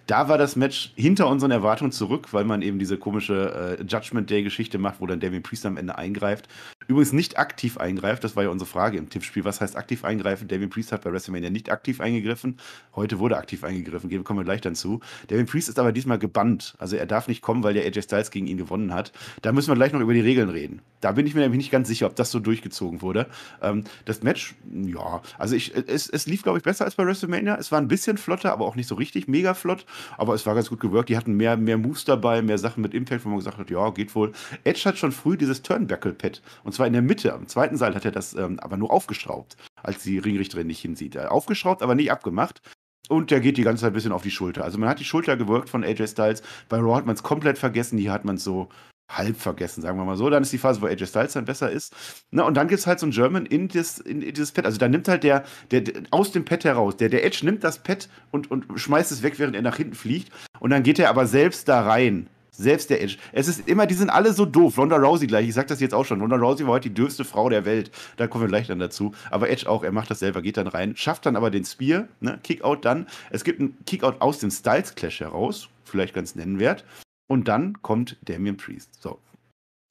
Da 0.07 0.27
war 0.29 0.37
das 0.37 0.55
Match 0.55 0.91
hinter 0.95 1.27
unseren 1.27 1.51
Erwartungen 1.51 1.91
zurück, 1.91 2.33
weil 2.33 2.45
man 2.45 2.61
eben 2.61 2.79
diese 2.79 2.97
komische 2.97 3.77
äh, 3.79 3.83
Judgment 3.83 4.29
Day-Geschichte 4.29 4.77
macht, 4.77 5.01
wo 5.01 5.07
dann 5.07 5.19
Damien 5.19 5.43
Priest 5.43 5.65
am 5.65 5.77
Ende 5.77 5.97
eingreift. 5.97 6.47
Übrigens 6.87 7.13
nicht 7.13 7.37
aktiv 7.37 7.77
eingreift, 7.77 8.23
das 8.23 8.35
war 8.35 8.43
ja 8.43 8.49
unsere 8.49 8.67
Frage 8.67 8.97
im 8.97 9.09
Tippspiel. 9.09 9.45
Was 9.45 9.61
heißt 9.61 9.75
aktiv 9.75 10.03
eingreifen? 10.03 10.47
Damien 10.47 10.69
Priest 10.69 10.91
hat 10.91 11.03
bei 11.03 11.11
WrestleMania 11.11 11.51
nicht 11.51 11.71
aktiv 11.71 12.01
eingegriffen. 12.01 12.57
Heute 12.95 13.19
wurde 13.19 13.37
aktiv 13.37 13.63
eingegriffen, 13.63 14.23
kommen 14.23 14.39
wir 14.39 14.43
gleich 14.43 14.61
dann 14.61 14.75
zu. 14.75 14.99
Damien 15.27 15.45
Priest 15.45 15.69
ist 15.69 15.77
aber 15.77 15.91
diesmal 15.91 16.17
gebannt. 16.17 16.73
Also 16.79 16.95
er 16.95 17.05
darf 17.05 17.27
nicht 17.27 17.41
kommen, 17.41 17.63
weil 17.63 17.75
der 17.75 17.85
AJ 17.85 18.03
Styles 18.03 18.31
gegen 18.31 18.47
ihn 18.47 18.57
gewonnen 18.57 18.93
hat. 18.93 19.11
Da 19.43 19.51
müssen 19.51 19.69
wir 19.69 19.75
gleich 19.75 19.93
noch 19.93 19.99
über 19.99 20.13
die 20.13 20.19
Regeln 20.19 20.49
reden. 20.49 20.81
Da 21.01 21.11
bin 21.11 21.27
ich 21.27 21.35
mir 21.35 21.41
nämlich 21.41 21.59
nicht 21.59 21.71
ganz 21.71 21.87
sicher, 21.87 22.07
ob 22.07 22.15
das 22.15 22.31
so 22.31 22.39
durchgezogen 22.39 23.01
wurde. 23.01 23.27
Ähm, 23.61 23.83
das 24.05 24.23
Match, 24.23 24.55
ja, 24.71 25.21
also 25.37 25.55
ich, 25.55 25.75
es, 25.75 26.09
es 26.09 26.25
lief, 26.25 26.43
glaube 26.43 26.57
ich, 26.57 26.63
besser 26.63 26.85
als 26.85 26.95
bei 26.95 27.05
WrestleMania. 27.05 27.55
Es 27.55 27.71
war 27.71 27.79
ein 27.79 27.87
bisschen 27.87 28.17
flotter, 28.17 28.51
aber 28.51 28.65
auch 28.65 28.75
nicht 28.75 28.87
so 28.87 28.95
richtig 28.95 29.27
mega 29.27 29.53
flott. 29.53 29.85
Aber 30.17 30.33
es 30.33 30.45
war 30.45 30.55
ganz 30.55 30.69
gut 30.69 30.79
gewirkt. 30.79 31.09
Die 31.09 31.17
hatten 31.17 31.33
mehr, 31.33 31.57
mehr 31.57 31.77
Moves 31.77 32.05
dabei, 32.05 32.41
mehr 32.41 32.57
Sachen 32.57 32.81
mit 32.81 32.93
Impact, 32.93 33.25
wo 33.25 33.29
man 33.29 33.39
gesagt 33.39 33.57
hat, 33.57 33.69
ja, 33.69 33.89
geht 33.89 34.13
wohl. 34.15 34.31
Edge 34.63 34.81
hat 34.85 34.97
schon 34.97 35.11
früh 35.11 35.37
dieses 35.37 35.61
Turnbuckle-Pad. 35.61 36.41
Und 36.63 36.73
zwar 36.73 36.87
in 36.87 36.93
der 36.93 37.01
Mitte, 37.01 37.33
am 37.33 37.47
zweiten 37.47 37.77
Seil 37.77 37.95
hat 37.95 38.05
er 38.05 38.11
das 38.11 38.33
ähm, 38.33 38.59
aber 38.59 38.77
nur 38.77 38.91
aufgeschraubt, 38.91 39.57
als 39.81 40.03
die 40.03 40.19
Ringrichterin 40.19 40.67
nicht 40.67 40.81
hinsieht. 40.81 41.17
Aufgeschraubt, 41.17 41.81
aber 41.81 41.95
nicht 41.95 42.11
abgemacht. 42.11 42.61
Und 43.09 43.31
der 43.31 43.39
geht 43.39 43.57
die 43.57 43.63
ganze 43.63 43.81
Zeit 43.81 43.91
ein 43.91 43.95
bisschen 43.95 44.11
auf 44.11 44.21
die 44.21 44.31
Schulter. 44.31 44.63
Also 44.63 44.77
man 44.77 44.87
hat 44.87 44.99
die 44.99 45.05
Schulter 45.05 45.35
gewirkt 45.35 45.69
von 45.69 45.83
AJ 45.83 46.09
Styles. 46.09 46.43
Bei 46.69 46.77
Raw 46.77 46.95
hat 46.95 47.07
man 47.07 47.15
es 47.15 47.23
komplett 47.23 47.57
vergessen. 47.57 47.97
Hier 47.97 48.11
hat 48.11 48.23
man 48.23 48.35
es 48.35 48.43
so 48.43 48.69
halb 49.09 49.37
vergessen, 49.37 49.81
sagen 49.81 49.97
wir 49.97 50.05
mal 50.05 50.15
so. 50.15 50.29
Dann 50.29 50.43
ist 50.43 50.53
die 50.53 50.57
Phase, 50.57 50.81
wo 50.81 50.85
AJ 50.85 51.07
Styles 51.07 51.33
dann 51.33 51.45
besser 51.45 51.71
ist. 51.71 51.95
Na, 52.31 52.43
und 52.43 52.55
dann 52.55 52.67
gibt 52.67 52.79
es 52.79 52.87
halt 52.87 52.99
so 52.99 53.07
ein 53.07 53.11
German 53.11 53.45
in, 53.45 53.67
das, 53.67 53.97
in, 53.97 54.21
in 54.21 54.33
dieses 54.33 54.51
Pad. 54.51 54.65
Also 54.65 54.77
da 54.77 54.87
nimmt 54.87 55.07
halt 55.07 55.23
der, 55.23 55.43
der, 55.71 55.81
der, 55.81 56.03
aus 56.11 56.31
dem 56.31 56.45
Pad 56.45 56.63
heraus, 56.63 56.95
der, 56.97 57.09
der 57.09 57.25
Edge 57.25 57.39
nimmt 57.43 57.63
das 57.63 57.79
Pad 57.79 58.07
und, 58.31 58.51
und 58.51 58.65
schmeißt 58.79 59.11
es 59.11 59.23
weg, 59.23 59.39
während 59.39 59.55
er 59.55 59.61
nach 59.61 59.77
hinten 59.77 59.95
fliegt. 59.95 60.31
Und 60.59 60.69
dann 60.69 60.83
geht 60.83 60.99
er 60.99 61.09
aber 61.09 61.25
selbst 61.25 61.67
da 61.67 61.81
rein. 61.81 62.27
Selbst 62.51 62.89
der 62.89 63.01
Edge. 63.01 63.15
Es 63.31 63.47
ist 63.47 63.69
immer, 63.69 63.87
die 63.87 63.93
sind 63.93 64.09
alle 64.09 64.33
so 64.33 64.45
doof. 64.45 64.77
Ronda 64.77 64.97
Rousey 64.97 65.27
gleich, 65.27 65.47
ich 65.47 65.53
sag 65.53 65.67
das 65.67 65.79
jetzt 65.79 65.93
auch 65.93 66.03
schon. 66.03 66.19
Ronda 66.19 66.35
Rousey 66.35 66.65
war 66.65 66.73
heute 66.73 66.89
die 66.89 66.93
dürfste 66.93 67.23
Frau 67.23 67.47
der 67.47 67.63
Welt. 67.63 67.89
Da 68.17 68.27
kommen 68.27 68.43
wir 68.43 68.49
gleich 68.49 68.67
dann 68.67 68.79
dazu. 68.79 69.13
Aber 69.31 69.49
Edge 69.49 69.69
auch, 69.69 69.81
er 69.81 69.93
macht 69.93 70.11
das 70.11 70.19
selber, 70.19 70.41
geht 70.41 70.57
dann 70.57 70.67
rein, 70.67 70.93
schafft 70.97 71.25
dann 71.25 71.37
aber 71.37 71.51
den 71.51 71.63
Spear, 71.63 72.09
ne? 72.19 72.37
Kickout 72.43 72.83
dann. 72.83 73.07
Es 73.29 73.45
gibt 73.45 73.61
einen 73.61 73.77
Kickout 73.85 74.15
aus 74.19 74.39
dem 74.39 74.51
Styles 74.51 74.93
Clash 74.95 75.21
heraus, 75.21 75.69
vielleicht 75.85 76.13
ganz 76.13 76.35
nennenswert. 76.35 76.83
Und 77.29 77.47
dann 77.47 77.81
kommt 77.81 78.17
Damien 78.25 78.57
Priest. 78.57 79.01
So, 79.01 79.19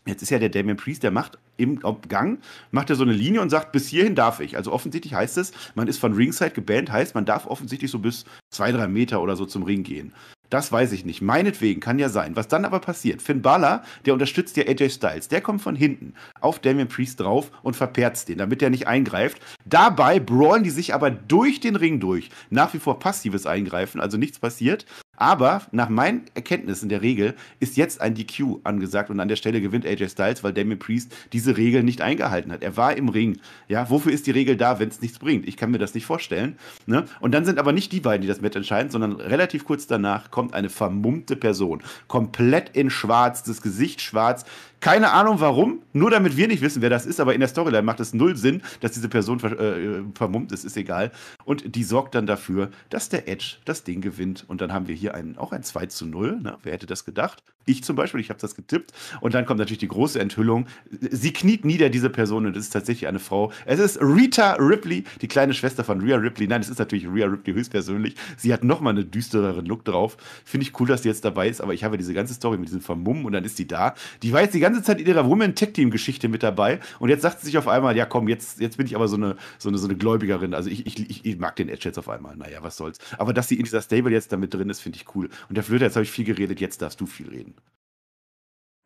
Jetzt 0.08 0.22
ist 0.22 0.30
ja 0.30 0.38
der 0.38 0.48
Damien 0.48 0.78
Priest, 0.78 1.02
der 1.02 1.10
macht 1.10 1.38
im 1.58 1.80
Gang, 2.08 2.40
macht 2.70 2.88
er 2.88 2.96
so 2.96 3.02
eine 3.02 3.12
Linie 3.12 3.42
und 3.42 3.50
sagt, 3.50 3.72
bis 3.72 3.88
hierhin 3.88 4.14
darf 4.14 4.40
ich. 4.40 4.56
Also 4.56 4.72
offensichtlich 4.72 5.12
heißt 5.12 5.36
es, 5.36 5.52
man 5.74 5.86
ist 5.86 5.98
von 5.98 6.14
Ringside 6.14 6.52
gebannt, 6.52 6.90
heißt, 6.90 7.14
man 7.14 7.26
darf 7.26 7.46
offensichtlich 7.46 7.90
so 7.90 7.98
bis 7.98 8.24
zwei, 8.50 8.72
drei 8.72 8.88
Meter 8.88 9.20
oder 9.20 9.36
so 9.36 9.44
zum 9.44 9.64
Ring 9.64 9.82
gehen. 9.82 10.14
Das 10.50 10.72
weiß 10.72 10.92
ich 10.92 11.04
nicht. 11.04 11.20
Meinetwegen 11.20 11.80
kann 11.80 11.98
ja 11.98 12.08
sein. 12.08 12.36
Was 12.36 12.48
dann 12.48 12.64
aber 12.64 12.78
passiert, 12.78 13.20
Finn 13.20 13.42
Balor, 13.42 13.82
der 14.06 14.14
unterstützt 14.14 14.56
ja 14.56 14.64
AJ 14.64 14.90
Styles, 14.90 15.28
der 15.28 15.42
kommt 15.42 15.60
von 15.60 15.76
hinten 15.76 16.14
auf 16.40 16.58
Damien 16.58 16.88
Priest 16.88 17.20
drauf 17.20 17.50
und 17.62 17.76
verperzt 17.76 18.30
den, 18.30 18.38
damit 18.38 18.62
er 18.62 18.70
nicht 18.70 18.86
eingreift. 18.86 19.42
Dabei 19.66 20.20
brawlen 20.20 20.64
die 20.64 20.70
sich 20.70 20.94
aber 20.94 21.10
durch 21.10 21.60
den 21.60 21.76
Ring 21.76 22.00
durch. 22.00 22.30
Nach 22.48 22.72
wie 22.72 22.78
vor 22.78 22.98
passives 22.98 23.44
Eingreifen, 23.44 24.00
also 24.00 24.16
nichts 24.16 24.38
passiert. 24.38 24.86
Aber 25.18 25.62
nach 25.72 25.88
meinen 25.88 26.22
Erkenntnissen 26.34 26.88
der 26.88 27.02
Regel 27.02 27.34
ist 27.58 27.76
jetzt 27.76 28.00
ein 28.00 28.14
DQ 28.14 28.60
angesagt 28.62 29.10
und 29.10 29.18
an 29.18 29.28
der 29.28 29.36
Stelle 29.36 29.60
gewinnt 29.60 29.84
AJ 29.84 30.10
Styles, 30.10 30.44
weil 30.44 30.52
Damien 30.52 30.78
Priest 30.78 31.14
diese 31.32 31.56
Regel 31.56 31.82
nicht 31.82 32.00
eingehalten 32.00 32.52
hat. 32.52 32.62
Er 32.62 32.76
war 32.76 32.96
im 32.96 33.08
Ring. 33.08 33.40
Ja, 33.66 33.90
wofür 33.90 34.12
ist 34.12 34.26
die 34.28 34.30
Regel 34.30 34.56
da, 34.56 34.78
wenn 34.78 34.88
es 34.88 35.00
nichts 35.00 35.18
bringt? 35.18 35.48
Ich 35.48 35.56
kann 35.56 35.72
mir 35.72 35.78
das 35.78 35.94
nicht 35.94 36.06
vorstellen. 36.06 36.56
Ne? 36.86 37.04
Und 37.20 37.32
dann 37.32 37.44
sind 37.44 37.58
aber 37.58 37.72
nicht 37.72 37.90
die 37.90 38.00
beiden, 38.00 38.22
die 38.22 38.28
das 38.28 38.40
Match 38.40 38.56
entscheiden, 38.56 38.90
sondern 38.90 39.16
relativ 39.16 39.64
kurz 39.64 39.88
danach 39.88 40.30
kommt 40.30 40.54
eine 40.54 40.68
vermummte 40.68 41.34
Person. 41.34 41.82
Komplett 42.06 42.76
in 42.76 42.88
schwarz, 42.88 43.42
das 43.42 43.60
Gesicht 43.60 44.00
schwarz, 44.00 44.44
keine 44.80 45.10
Ahnung 45.12 45.40
warum, 45.40 45.82
nur 45.92 46.10
damit 46.10 46.36
wir 46.36 46.48
nicht 46.48 46.62
wissen, 46.62 46.82
wer 46.82 46.90
das 46.90 47.06
ist, 47.06 47.20
aber 47.20 47.34
in 47.34 47.40
der 47.40 47.48
Storyline 47.48 47.82
macht 47.82 48.00
es 48.00 48.14
null 48.14 48.36
Sinn, 48.36 48.62
dass 48.80 48.92
diese 48.92 49.08
Person 49.08 49.40
ver 49.40 49.58
äh, 49.58 50.02
vermummt 50.14 50.52
ist, 50.52 50.64
ist 50.64 50.76
egal. 50.76 51.10
Und 51.44 51.74
die 51.74 51.84
sorgt 51.84 52.14
dann 52.14 52.26
dafür, 52.26 52.70
dass 52.90 53.08
der 53.08 53.28
Edge 53.28 53.56
das 53.64 53.84
Ding 53.84 54.00
gewinnt. 54.00 54.44
Und 54.48 54.60
dann 54.60 54.72
haben 54.72 54.88
wir 54.88 54.94
hier 54.94 55.14
einen, 55.14 55.38
auch 55.38 55.52
ein 55.52 55.62
2 55.62 55.86
zu 55.86 56.06
0. 56.06 56.38
Na, 56.42 56.58
wer 56.62 56.72
hätte 56.72 56.86
das 56.86 57.04
gedacht? 57.04 57.42
Ich 57.66 57.84
zum 57.84 57.96
Beispiel, 57.96 58.20
ich 58.20 58.30
habe 58.30 58.40
das 58.40 58.54
getippt. 58.54 58.92
Und 59.20 59.34
dann 59.34 59.44
kommt 59.44 59.58
natürlich 59.58 59.78
die 59.78 59.88
große 59.88 60.18
Enthüllung. 60.18 60.66
Sie 61.10 61.32
kniet 61.32 61.64
nieder, 61.64 61.90
diese 61.90 62.08
Person, 62.08 62.46
und 62.46 62.56
es 62.56 62.64
ist 62.64 62.70
tatsächlich 62.70 63.08
eine 63.08 63.18
Frau. 63.18 63.52
Es 63.66 63.78
ist 63.78 64.00
Rita 64.00 64.54
Ripley, 64.54 65.04
die 65.20 65.28
kleine 65.28 65.52
Schwester 65.52 65.84
von 65.84 66.00
Rhea 66.00 66.16
Ripley. 66.16 66.46
Nein, 66.46 66.62
es 66.62 66.68
ist 66.68 66.78
natürlich 66.78 67.06
Rhea 67.06 67.26
Ripley 67.26 67.54
höchstpersönlich. 67.54 68.14
Sie 68.36 68.52
hat 68.52 68.64
nochmal 68.64 68.94
einen 68.94 69.10
düstereren 69.10 69.66
Look 69.66 69.84
drauf. 69.84 70.16
Finde 70.44 70.66
ich 70.66 70.80
cool, 70.80 70.86
dass 70.86 71.02
sie 71.02 71.08
jetzt 71.08 71.24
dabei 71.24 71.48
ist, 71.48 71.60
aber 71.60 71.74
ich 71.74 71.84
habe 71.84 71.98
diese 71.98 72.14
ganze 72.14 72.32
Story 72.32 72.56
mit 72.56 72.68
diesem 72.68 72.80
Vermummen 72.80 73.24
und 73.26 73.32
dann 73.32 73.44
ist 73.44 73.58
die 73.58 73.66
da. 73.66 73.94
Die 74.22 74.30
jetzt 74.30 74.54
die 74.54 74.60
ganze 74.60 74.67
Zeit 74.82 75.00
in 75.00 75.06
ihrer 75.06 75.26
Woman 75.26 75.54
Tech 75.54 75.72
Team 75.72 75.90
Geschichte 75.90 76.28
mit 76.28 76.42
dabei 76.42 76.80
und 76.98 77.08
jetzt 77.08 77.22
sagt 77.22 77.40
sie 77.40 77.46
sich 77.46 77.58
auf 77.58 77.68
einmal, 77.68 77.96
ja 77.96 78.06
komm, 78.06 78.28
jetzt, 78.28 78.60
jetzt 78.60 78.76
bin 78.76 78.86
ich 78.86 78.94
aber 78.94 79.08
so 79.08 79.16
eine, 79.16 79.36
so 79.58 79.68
eine, 79.68 79.78
so 79.78 79.86
eine 79.86 79.96
Gläubigerin. 79.96 80.54
Also 80.54 80.70
ich, 80.70 80.86
ich, 80.86 81.24
ich 81.24 81.38
mag 81.38 81.56
den 81.56 81.68
Edge 81.68 81.88
jetzt 81.88 81.98
auf 81.98 82.08
einmal. 82.08 82.36
Naja, 82.36 82.62
was 82.62 82.76
soll's. 82.76 82.98
Aber 83.18 83.32
dass 83.32 83.48
sie 83.48 83.56
in 83.56 83.64
dieser 83.64 83.82
Stable 83.82 84.12
jetzt 84.12 84.32
damit 84.32 84.54
drin 84.54 84.70
ist, 84.70 84.80
finde 84.80 84.96
ich 84.96 85.14
cool. 85.14 85.28
Und 85.48 85.56
der 85.56 85.64
Flöter, 85.64 85.86
jetzt 85.86 85.96
habe 85.96 86.04
ich 86.04 86.10
viel 86.10 86.24
geredet, 86.24 86.60
jetzt 86.60 86.82
darfst 86.82 87.00
du 87.00 87.06
viel 87.06 87.28
reden. 87.28 87.54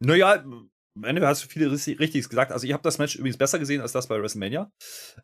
Naja, 0.01 0.43
am 0.95 1.05
Ende 1.05 1.27
hast 1.27 1.45
du 1.45 1.49
viele 1.49 1.71
Richtiges 1.71 2.29
gesagt. 2.29 2.53
Also 2.53 2.67
ich 2.67 2.73
habe 2.73 2.83
das 2.83 2.99
Match 2.99 3.17
übrigens 3.17 3.39
besser 3.39 3.59
gesehen 3.59 3.81
als 3.81 3.93
das 3.93 4.09
bei 4.09 4.21
WrestleMania. 4.21 4.71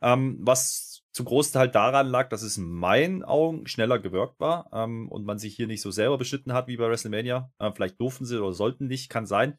Ähm, 0.00 0.38
was 0.40 0.87
zum 1.18 1.26
Großteil 1.26 1.68
daran 1.68 2.06
lag, 2.06 2.28
dass 2.28 2.42
es 2.42 2.58
in 2.58 2.70
meinen 2.70 3.24
Augen 3.24 3.66
schneller 3.66 3.98
gewirkt 3.98 4.38
war 4.38 4.70
ähm, 4.72 5.08
und 5.08 5.24
man 5.24 5.36
sich 5.40 5.56
hier 5.56 5.66
nicht 5.66 5.80
so 5.80 5.90
selber 5.90 6.16
beschnitten 6.16 6.52
hat 6.52 6.68
wie 6.68 6.76
bei 6.76 6.88
WrestleMania. 6.88 7.52
Äh, 7.58 7.72
vielleicht 7.72 8.00
durften 8.00 8.24
sie 8.24 8.40
oder 8.40 8.52
sollten 8.52 8.86
nicht, 8.86 9.10
kann 9.10 9.26
sein. 9.26 9.58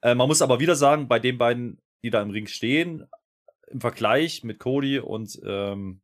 Äh, 0.00 0.14
man 0.14 0.28
muss 0.28 0.40
aber 0.40 0.60
wieder 0.60 0.76
sagen, 0.76 1.06
bei 1.06 1.18
den 1.18 1.36
beiden, 1.36 1.78
die 2.02 2.08
da 2.08 2.22
im 2.22 2.30
Ring 2.30 2.46
stehen, 2.46 3.04
im 3.66 3.82
Vergleich 3.82 4.44
mit 4.44 4.58
Cody 4.58 4.98
und 4.98 5.38
ähm, 5.44 6.00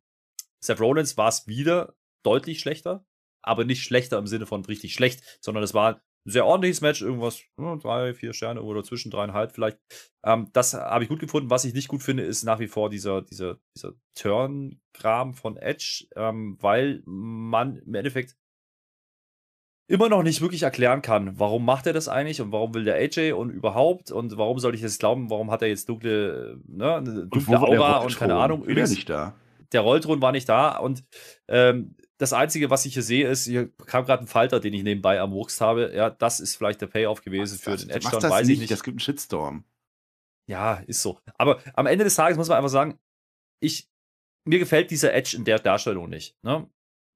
Seth 0.63 0.79
Rollins 0.79 1.17
war 1.17 1.29
es 1.29 1.47
wieder 1.47 1.95
deutlich 2.21 2.59
schlechter, 2.59 3.03
aber 3.41 3.65
nicht 3.65 3.81
schlechter 3.81 4.19
im 4.19 4.27
Sinne 4.27 4.45
von 4.45 4.63
richtig 4.65 4.93
schlecht, 4.93 5.23
sondern 5.41 5.63
es 5.63 5.73
war 5.73 6.03
sehr 6.25 6.45
ordentliches 6.45 6.81
Match, 6.81 7.01
irgendwas, 7.01 7.41
hm, 7.57 7.79
drei, 7.79 8.13
vier 8.13 8.33
Sterne 8.33 8.61
oder 8.61 8.83
zwischen 8.83 9.11
dreieinhalb 9.11 9.51
vielleicht. 9.51 9.79
Ähm, 10.23 10.49
das 10.53 10.73
habe 10.73 11.03
ich 11.03 11.09
gut 11.09 11.19
gefunden. 11.19 11.49
Was 11.49 11.65
ich 11.65 11.73
nicht 11.73 11.87
gut 11.87 12.03
finde, 12.03 12.23
ist 12.23 12.43
nach 12.43 12.59
wie 12.59 12.67
vor 12.67 12.89
dieser, 12.89 13.21
dieser, 13.21 13.57
dieser 13.75 13.93
Turn-Kram 14.15 15.33
von 15.33 15.57
Edge, 15.57 16.07
ähm, 16.15 16.57
weil 16.61 17.01
man 17.05 17.77
im 17.77 17.95
Endeffekt 17.95 18.35
immer 19.91 20.07
noch 20.07 20.23
nicht 20.23 20.39
wirklich 20.39 20.63
erklären 20.63 21.01
kann, 21.01 21.37
warum 21.37 21.65
macht 21.65 21.85
er 21.85 21.91
das 21.91 22.07
eigentlich 22.07 22.39
und 22.41 22.53
warum 22.53 22.73
will 22.73 22.85
der 22.85 22.95
AJ 22.95 23.33
und 23.33 23.49
überhaupt 23.49 24.09
und 24.09 24.37
warum 24.37 24.57
soll 24.57 24.73
ich 24.73 24.81
das 24.81 24.99
glauben, 24.99 25.29
warum 25.29 25.51
hat 25.51 25.61
er 25.61 25.67
jetzt 25.67 25.89
dunkle, 25.89 26.61
ne, 26.65 27.27
dunkle 27.29 27.59
Aura 27.59 27.97
und 27.97 28.15
keine 28.15 28.35
Ahnung. 28.35 28.63
Ist 28.63 28.91
nicht 28.91 29.09
da. 29.09 29.35
Der 29.73 29.81
Rolltron 29.81 30.21
war 30.21 30.31
nicht 30.31 30.47
da 30.47 30.77
und 30.77 31.03
ähm, 31.49 31.95
das 32.21 32.33
Einzige, 32.33 32.69
was 32.69 32.85
ich 32.85 32.93
hier 32.93 33.01
sehe, 33.01 33.27
ist, 33.27 33.45
hier 33.45 33.71
kam 33.87 34.05
gerade 34.05 34.23
ein 34.23 34.27
Falter, 34.27 34.59
den 34.59 34.75
ich 34.75 34.83
nebenbei 34.83 35.19
am 35.19 35.31
Wurst 35.31 35.59
habe. 35.59 35.91
Ja, 35.95 36.11
das 36.11 36.39
ist 36.39 36.55
vielleicht 36.55 36.79
der 36.79 36.85
Payoff 36.85 37.23
gewesen 37.23 37.57
für 37.57 37.75
den 37.75 37.89
Edge 37.89 38.07
Down, 38.11 38.21
weiß 38.21 38.45
nicht. 38.45 38.53
ich 38.53 38.59
nicht. 38.59 38.71
Das 38.71 38.83
gibt 38.83 38.93
einen 38.93 38.99
Shitstorm. 38.99 39.65
Ja, 40.47 40.75
ist 40.85 41.01
so. 41.01 41.19
Aber 41.39 41.59
am 41.73 41.87
Ende 41.87 42.03
des 42.03 42.13
Tages 42.13 42.37
muss 42.37 42.47
man 42.47 42.57
einfach 42.57 42.69
sagen, 42.69 42.99
ich, 43.59 43.89
mir 44.45 44.59
gefällt 44.59 44.91
dieser 44.91 45.15
Edge 45.15 45.35
in 45.35 45.45
der 45.45 45.57
Darstellung 45.57 46.09
nicht. 46.09 46.37
Ne? 46.43 46.69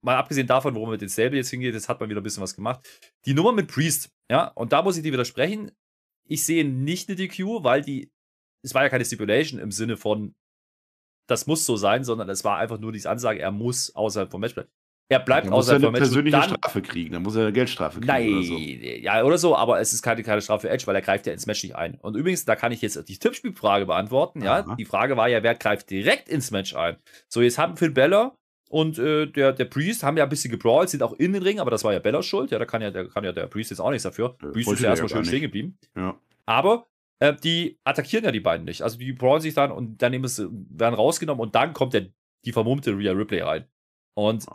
Mal 0.03 0.15
abgesehen 0.15 0.47
davon, 0.47 0.73
worum 0.73 0.89
mit 0.89 1.01
den 1.01 1.09
Stable 1.09 1.37
jetzt 1.37 1.51
hingeht, 1.51 1.75
jetzt 1.75 1.87
hat 1.87 1.99
man 1.99 2.09
wieder 2.09 2.21
ein 2.21 2.23
bisschen 2.23 2.41
was 2.41 2.55
gemacht. 2.55 2.83
Die 3.25 3.35
Nummer 3.35 3.51
mit 3.51 3.67
Priest, 3.67 4.09
ja, 4.31 4.47
und 4.55 4.73
da 4.73 4.81
muss 4.81 4.97
ich 4.97 5.03
dir 5.03 5.13
widersprechen. 5.13 5.71
Ich 6.27 6.43
sehe 6.47 6.65
nicht 6.65 7.09
eine 7.09 7.15
DQ, 7.15 7.63
weil 7.63 7.83
die, 7.83 8.11
es 8.63 8.73
war 8.73 8.81
ja 8.81 8.89
keine 8.89 9.05
Stipulation 9.05 9.59
im 9.59 9.69
Sinne 9.69 9.97
von, 9.97 10.33
das 11.27 11.45
muss 11.45 11.63
so 11.63 11.77
sein, 11.77 12.03
sondern 12.03 12.27
es 12.29 12.43
war 12.43 12.57
einfach 12.57 12.79
nur 12.79 12.91
diese 12.91 13.11
Ansage, 13.11 13.39
er 13.39 13.51
muss 13.51 13.93
außerhalb 13.93 14.31
vom 14.31 14.41
Match 14.41 14.55
bleiben. 14.55 14.71
Er 15.07 15.19
bleibt 15.19 15.47
vom 15.47 15.59
Match. 15.59 15.69
Er 15.69 15.91
persönliche 15.91 16.37
dann, 16.37 16.49
Strafe 16.49 16.81
kriegen, 16.81 17.13
dann 17.13 17.21
muss 17.21 17.35
er 17.35 17.43
eine 17.43 17.53
Geldstrafe 17.53 17.99
kriegen. 17.99 18.07
Nein, 18.07 18.33
oder 18.33 18.43
so. 18.43 18.57
ja, 18.57 19.23
oder 19.23 19.37
so, 19.37 19.55
aber 19.55 19.79
es 19.79 19.93
ist 19.93 20.01
keine, 20.01 20.23
keine 20.23 20.41
Strafe 20.41 20.67
für 20.67 20.73
Edge, 20.73 20.87
weil 20.87 20.95
er 20.95 21.01
greift 21.01 21.27
ja 21.27 21.33
ins 21.33 21.45
Match 21.45 21.63
nicht 21.63 21.75
ein. 21.75 21.95
Und 22.01 22.15
übrigens, 22.15 22.45
da 22.45 22.55
kann 22.55 22.71
ich 22.71 22.81
jetzt 22.81 23.07
die 23.07 23.19
Tippspielfrage 23.19 23.85
beantworten. 23.85 24.41
Ja, 24.41 24.61
Aha. 24.61 24.75
die 24.75 24.85
Frage 24.85 25.15
war 25.15 25.27
ja, 25.27 25.43
wer 25.43 25.53
greift 25.53 25.91
direkt 25.91 26.27
ins 26.27 26.49
Match 26.49 26.75
ein? 26.75 26.97
So, 27.27 27.41
jetzt 27.41 27.59
haben 27.59 27.77
Phil 27.77 27.91
Beller 27.91 28.35
und 28.69 28.97
äh, 28.97 29.27
der, 29.27 29.53
der 29.53 29.65
Priest 29.65 30.03
haben 30.03 30.17
ja 30.17 30.23
ein 30.23 30.29
bisschen 30.29 30.49
gebrawlt, 30.49 30.89
sind 30.89 31.03
auch 31.03 31.13
in 31.13 31.33
den 31.33 31.43
Ring, 31.43 31.59
aber 31.59 31.69
das 31.69 31.83
war 31.83 31.93
ja 31.93 31.99
Bellas 31.99 32.25
Schuld. 32.25 32.49
Ja, 32.49 32.57
da 32.57 32.65
kann 32.65 32.81
ja 32.81 32.89
der, 32.89 33.07
kann 33.07 33.23
ja 33.23 33.31
der 33.31 33.45
Priest 33.45 33.69
jetzt 33.69 33.79
auch 33.79 33.91
nichts 33.91 34.03
dafür. 34.03 34.35
Äh, 34.41 34.47
Priest 34.47 34.71
ist 34.71 34.81
ja 34.81 34.89
erstmal 34.89 35.09
schön 35.09 35.25
stehen 35.25 35.41
geblieben. 35.41 35.77
Ja. 35.95 36.19
Aber 36.47 36.87
äh, 37.19 37.35
die 37.35 37.77
attackieren 37.83 38.25
ja 38.25 38.31
die 38.31 38.39
beiden 38.39 38.65
nicht. 38.65 38.81
Also 38.81 38.97
die 38.97 39.13
brawlen 39.13 39.41
sich 39.41 39.53
dann 39.53 39.71
und 39.71 40.01
dann 40.01 40.11
nehmen 40.11 40.25
es, 40.25 40.39
werden 40.49 40.95
rausgenommen 40.95 41.41
und 41.41 41.53
dann 41.53 41.73
kommt 41.73 41.93
der, 41.93 42.07
die 42.43 42.51
vermummte 42.51 42.97
Rhea 42.97 43.11
Ripley 43.11 43.41
rein. 43.41 43.65
Und 44.15 44.45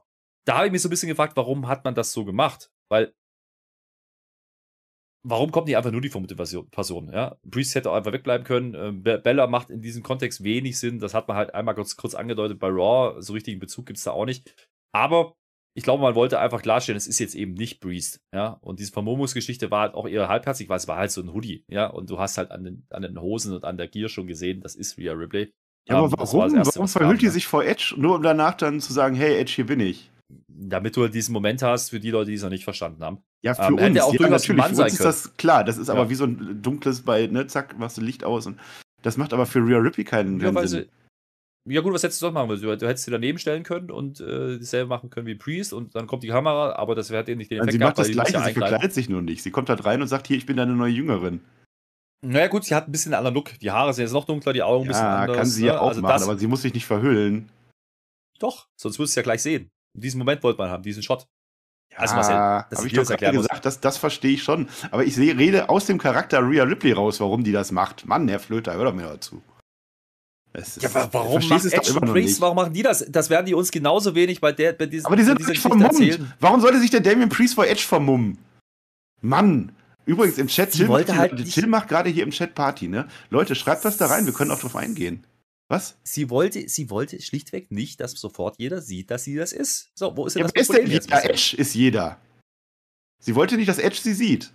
da 0.51 0.57
habe 0.57 0.67
ich 0.67 0.73
mich 0.73 0.83
so 0.83 0.89
ein 0.89 0.91
bisschen 0.91 1.09
gefragt, 1.09 1.37
warum 1.37 1.69
hat 1.69 1.85
man 1.85 1.95
das 1.95 2.13
so 2.13 2.25
gemacht? 2.25 2.73
Weil, 2.91 3.15
warum 5.25 5.53
kommt 5.53 5.69
nicht 5.69 5.77
einfach 5.77 5.93
nur 5.93 6.01
die 6.01 6.09
vermutete 6.09 6.65
Person? 6.71 7.13
Ja? 7.13 7.37
Priest 7.49 7.77
hätte 7.77 7.89
auch 7.89 7.95
einfach 7.95 8.13
wegbleiben 8.13 8.45
können. 8.45 8.75
Ähm, 8.75 9.03
Bella 9.05 9.47
macht 9.47 9.71
in 9.71 9.81
diesem 9.81 10.03
Kontext 10.03 10.43
wenig 10.43 10.77
Sinn. 10.81 10.99
Das 10.99 11.15
hat 11.15 11.29
man 11.29 11.37
halt 11.37 11.55
einmal 11.55 11.77
kurz, 11.77 11.97
kurz 11.97 12.17
angedeutet 12.17 12.59
bei 12.59 12.67
Raw. 12.67 13.23
So 13.23 13.33
richtigen 13.33 13.61
Bezug 13.61 13.87
gibt 13.87 13.99
es 13.99 14.05
da 14.05 14.11
auch 14.11 14.25
nicht. 14.25 14.53
Aber 14.93 15.37
ich 15.77 15.85
glaube, 15.85 16.03
man 16.03 16.17
wollte 16.17 16.41
einfach 16.41 16.63
klarstellen, 16.63 16.97
es 16.97 17.07
ist 17.07 17.21
jetzt 17.21 17.37
eben 17.37 17.55
nicht 17.55 17.81
Priest, 17.81 18.21
ja. 18.35 18.59
Und 18.61 18.81
diese 18.81 18.91
Vermummungsgeschichte 18.91 19.71
war 19.71 19.83
halt 19.83 19.95
auch 19.95 20.09
eher 20.09 20.29
halbherzig, 20.29 20.69
weil 20.69 20.79
es 20.79 20.89
war 20.89 20.97
halt 20.97 21.13
so 21.13 21.21
ein 21.21 21.33
Hoodie, 21.33 21.65
ja. 21.69 21.87
Und 21.87 22.11
du 22.11 22.19
hast 22.19 22.39
halt 22.39 22.51
an 22.51 22.65
den, 22.65 22.87
an 22.91 23.03
den 23.03 23.21
Hosen 23.21 23.55
und 23.55 23.65
an 23.65 23.77
der 23.77 23.87
Gier 23.87 24.09
schon 24.09 24.27
gesehen, 24.27 24.63
das 24.63 24.75
ist 24.75 24.99
Rhea 24.99 25.13
Ripley. 25.13 25.53
Ja, 25.89 25.99
aber 25.99 26.11
warum, 26.11 26.57
erste, 26.57 26.75
warum 26.75 26.89
verhüllt 26.89 27.23
die 27.23 27.29
sich 27.29 27.47
vor 27.47 27.65
Edge, 27.65 27.95
nur 27.97 28.17
um 28.17 28.23
danach 28.23 28.55
dann 28.55 28.81
zu 28.81 28.93
sagen, 28.93 29.15
hey, 29.15 29.39
Edge, 29.39 29.53
hier 29.55 29.67
bin 29.67 29.79
ich? 29.79 30.10
Damit 30.61 30.97
du 30.97 31.03
halt 31.03 31.15
diesen 31.15 31.33
Moment 31.33 31.63
hast 31.63 31.91
für 31.91 32.01
die 32.01 32.11
Leute, 32.11 32.31
die 32.31 32.37
es 32.37 32.43
noch 32.43 32.51
nicht 32.51 32.65
verstanden 32.65 33.03
haben. 33.03 33.23
Ja, 33.43 33.55
für 33.55 33.63
ähm, 33.63 33.75
uns. 33.75 33.83
Hätte 33.83 34.05
auch 34.05 34.15
ja, 34.15 34.29
natürlich, 34.29 34.65
für 34.65 34.83
uns 34.83 34.93
ist 34.93 35.05
das 35.05 35.37
klar. 35.37 35.65
Das 35.65 35.79
ist 35.79 35.89
ja. 35.89 35.95
aber 35.95 36.11
wie 36.11 36.15
so 36.15 36.25
ein 36.25 36.61
dunkles 36.63 37.03
bei, 37.03 37.27
ne, 37.27 37.47
zack, 37.47 37.79
machst 37.79 37.97
du 37.97 38.03
Licht 38.03 38.25
aus. 38.25 38.47
Und 38.47 38.59
das 39.03 39.17
macht 39.17 39.33
aber 39.33 39.47
für 39.47 39.61
Rhea 39.61 39.79
Ripley 39.79 40.05
keinen, 40.05 40.39
ja, 40.41 40.67
Sinn. 40.67 40.87
Sie, 41.67 41.73
ja 41.73 41.81
gut, 41.81 41.95
was 41.95 42.03
hättest 42.03 42.21
du 42.21 42.27
sonst 42.27 42.35
machen 42.35 42.49
müssen? 42.49 42.63
Du, 42.63 42.77
du 42.77 42.89
hättest 42.89 43.05
sie 43.05 43.11
daneben 43.11 43.39
stellen 43.39 43.63
können 43.63 43.91
und 43.91 44.21
äh, 44.21 44.59
dasselbe 44.59 44.89
machen 44.89 45.11
können 45.11 45.27
wie 45.27 45.35
Priest 45.35 45.73
und 45.73 45.95
dann 45.95 46.07
kommt 46.07 46.23
die 46.23 46.29
Kamera, 46.29 46.75
aber 46.77 46.95
das 46.95 47.11
wäre 47.11 47.23
nicht 47.37 47.51
den 47.51 47.59
Effekt 47.59 47.73
Sie 47.73 47.79
macht 47.79 47.99
das 47.99 48.11
Gleiche, 48.11 48.39
sie 48.39 48.53
verkleidet 48.53 48.93
sich 48.93 49.09
nur 49.09 49.23
nicht. 49.23 49.43
Sie 49.43 49.51
kommt 49.51 49.69
halt 49.69 49.85
rein 49.85 50.03
und 50.03 50.09
sagt, 50.09 50.27
hier, 50.27 50.37
ich 50.37 50.47
bin 50.47 50.57
deine 50.57 50.73
neue 50.75 50.93
Jüngerin. 50.93 51.41
Naja 52.23 52.49
gut, 52.49 52.65
sie 52.65 52.75
hat 52.75 52.87
ein 52.87 52.93
bisschen 52.93 53.15
einen 53.15 53.19
anderen 53.27 53.35
Look. 53.35 53.59
Die 53.61 53.71
Haare 53.71 53.95
sind 53.95 54.05
jetzt 54.05 54.13
noch 54.13 54.27
dunkler, 54.27 54.53
die 54.53 54.63
Augen 54.63 54.85
ein 54.85 54.89
bisschen 54.89 55.07
anders. 55.07 55.37
kann 55.37 55.47
sie 55.47 55.67
ja 55.67 55.75
ne? 55.75 55.81
auch 55.81 55.89
also 55.89 56.03
machen, 56.03 56.23
aber 56.23 56.37
sie 56.37 56.47
muss 56.47 56.63
sich 56.63 56.75
nicht 56.75 56.85
verhüllen. 56.85 57.49
Doch, 58.39 58.69
sonst 58.77 58.99
wirst 58.99 59.11
du 59.11 59.13
es 59.13 59.15
ja 59.17 59.23
gleich 59.23 59.43
sehen. 59.43 59.71
Diesen 59.95 60.19
Moment 60.19 60.43
wollte 60.43 60.59
man 60.59 60.71
haben, 60.71 60.83
diesen 60.83 61.03
Shot. 61.03 61.27
Ja, 61.93 61.99
also 61.99 62.15
Marcel, 62.15 62.35
habe 62.35 62.87
ich 62.87 62.93
doch 62.93 63.05
gerade 63.05 63.37
gesagt, 63.37 63.65
das, 63.65 63.81
das 63.81 63.99
verstehe 63.99 64.35
ich 64.35 64.43
schon. 64.43 64.69
Aber 64.91 65.05
ich 65.05 65.15
seh, 65.15 65.33
rede 65.33 65.69
aus 65.69 65.87
dem 65.87 65.99
Charakter 65.99 66.41
Rhea 66.41 66.63
Ripley 66.63 66.93
raus, 66.93 67.21
warum 67.21 67.43
die 67.43 67.53
das 67.53 67.73
macht. 67.73 68.07
Mann, 68.07 68.29
Herr 68.29 68.39
Flöter, 68.39 68.75
hör 68.75 68.85
doch 68.85 68.95
mir 68.95 69.03
dazu. 69.03 69.43
Ist, 70.53 70.83
ja, 70.83 70.89
aber 70.89 71.13
warum 71.13 71.49
macht 71.49 71.65
Edge 71.65 71.93
und 71.95 72.13
Priest, 72.13 72.41
warum 72.41 72.57
machen 72.57 72.73
die 72.73 72.83
das? 72.83 73.05
Das 73.09 73.31
werden 73.31 73.47
die 73.47 73.55
uns 73.55 73.71
genauso 73.71 74.15
wenig 74.17 74.41
bei, 74.41 74.51
der, 74.51 74.73
bei 74.73 74.87
diesen 74.87 75.07
Aber 75.07 75.15
die 75.15 75.23
sind 75.23 75.47
nicht 75.47 75.61
vermummt. 75.61 76.21
Warum 76.41 76.61
sollte 76.61 76.81
sich 76.81 76.91
der 76.91 77.01
Damien 77.01 77.29
Priest 77.29 77.55
vor 77.55 77.67
Edge 77.67 77.85
vermummen? 77.87 78.39
Mann. 79.21 79.73
Übrigens 80.07 80.39
im 80.39 80.49
Chat, 80.49 80.73
Till, 80.73 80.89
macht, 80.89 81.15
halt 81.15 81.53
Till 81.53 81.67
macht 81.69 81.89
gerade 81.89 82.11
hier 82.11 82.25
im 82.25 82.31
Chat 82.31 82.55
Party, 82.55 82.89
ne? 82.89 83.07
Leute, 83.29 83.55
schreibt 83.55 83.85
was 83.85 83.97
da 83.97 84.07
rein, 84.07 84.27
wir 84.27 84.33
können 84.33 84.51
auch 84.51 84.59
drauf 84.59 84.75
eingehen. 84.75 85.25
Was? 85.71 85.97
Sie 86.03 86.31
wollte, 86.31 86.69
sie 86.69 86.91
wollte 86.91 87.23
schlichtweg 87.23 87.71
nicht, 87.71 88.01
dass 88.01 88.11
sofort 88.13 88.57
jeder 88.59 88.83
sieht, 88.83 89.13
dass 89.13 89.23
sie 89.23 89.37
das 89.37 89.53
ist. 89.53 89.93
So, 89.95 90.17
wo 90.17 90.27
ist 90.27 90.35
denn 90.35 90.43
ja, 90.43 90.49
das 90.53 90.67
Problem 90.67 90.91
ist 90.91 91.09
jeder? 91.09 91.25
Edge 91.25 91.57
ist 91.57 91.75
jeder. 91.77 92.21
Sie 93.21 93.37
wollte 93.37 93.57
nicht, 93.57 93.69
dass 93.69 93.79
Edge 93.79 94.01
sie 94.03 94.15
sieht. 94.15 94.53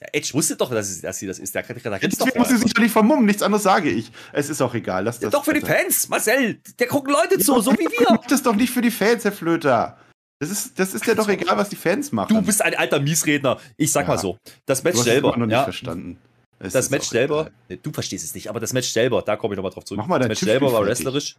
Ja, 0.00 0.08
Edge 0.12 0.30
wusste 0.34 0.56
doch, 0.56 0.70
dass 0.70 0.92
sie, 0.92 1.02
dass 1.02 1.20
sie 1.20 1.28
das 1.28 1.38
ist. 1.38 1.54
Da, 1.54 1.62
da, 1.62 1.72
da 1.72 1.98
Deswegen 1.98 2.36
muss 2.36 2.48
sie 2.48 2.56
sich 2.56 2.74
doch 2.74 2.82
nicht 2.82 2.90
vermummen, 2.90 3.26
nichts 3.26 3.42
anderes 3.42 3.62
sage 3.62 3.90
ich. 3.90 4.10
Es 4.32 4.50
ist 4.50 4.60
auch 4.60 4.74
egal. 4.74 5.04
Lass 5.04 5.20
das, 5.20 5.24
ja, 5.24 5.30
doch 5.30 5.44
für 5.44 5.54
die 5.54 5.60
Fans, 5.60 6.08
Marcel. 6.08 6.60
Der 6.80 6.88
gucken 6.88 7.12
Leute 7.12 7.38
zu, 7.38 7.60
so 7.60 7.72
wie 7.74 7.86
wir. 7.86 8.10
Macht 8.10 8.32
das 8.32 8.42
doch 8.42 8.56
nicht 8.56 8.72
für 8.72 8.82
die 8.82 8.90
Fans, 8.90 9.22
Herr 9.22 9.30
Flöter. 9.30 9.98
Das 10.40 10.50
ist, 10.50 10.76
das 10.80 10.94
ist 10.94 11.06
ja 11.06 11.14
doch 11.14 11.28
egal, 11.28 11.56
was 11.56 11.68
die 11.68 11.76
Fans 11.76 12.10
machen. 12.10 12.34
Du 12.34 12.42
bist 12.42 12.60
ein 12.60 12.74
alter 12.74 12.98
Miesredner. 12.98 13.60
Ich 13.76 13.92
sag 13.92 14.02
ja. 14.02 14.08
mal 14.08 14.18
so. 14.18 14.36
Das 14.66 14.82
Match 14.82 14.98
selber. 14.98 15.36
noch 15.36 15.46
nicht 15.46 15.52
ja. 15.52 15.62
verstanden. 15.62 16.18
Es 16.58 16.72
das 16.72 16.90
Match 16.90 17.08
selber, 17.08 17.50
egal. 17.68 17.80
du 17.82 17.92
verstehst 17.92 18.24
es 18.24 18.34
nicht, 18.34 18.48
aber 18.48 18.60
das 18.60 18.72
Match 18.72 18.88
selber, 18.88 19.22
da 19.22 19.36
komme 19.36 19.54
ich 19.54 19.56
nochmal 19.56 19.72
drauf 19.72 19.84
zurück. 19.84 19.98
Mach 19.98 20.06
mal 20.06 20.18
das 20.18 20.28
Match 20.28 20.40
selber 20.40 20.72
war 20.72 20.84
wrestlerisch, 20.84 21.36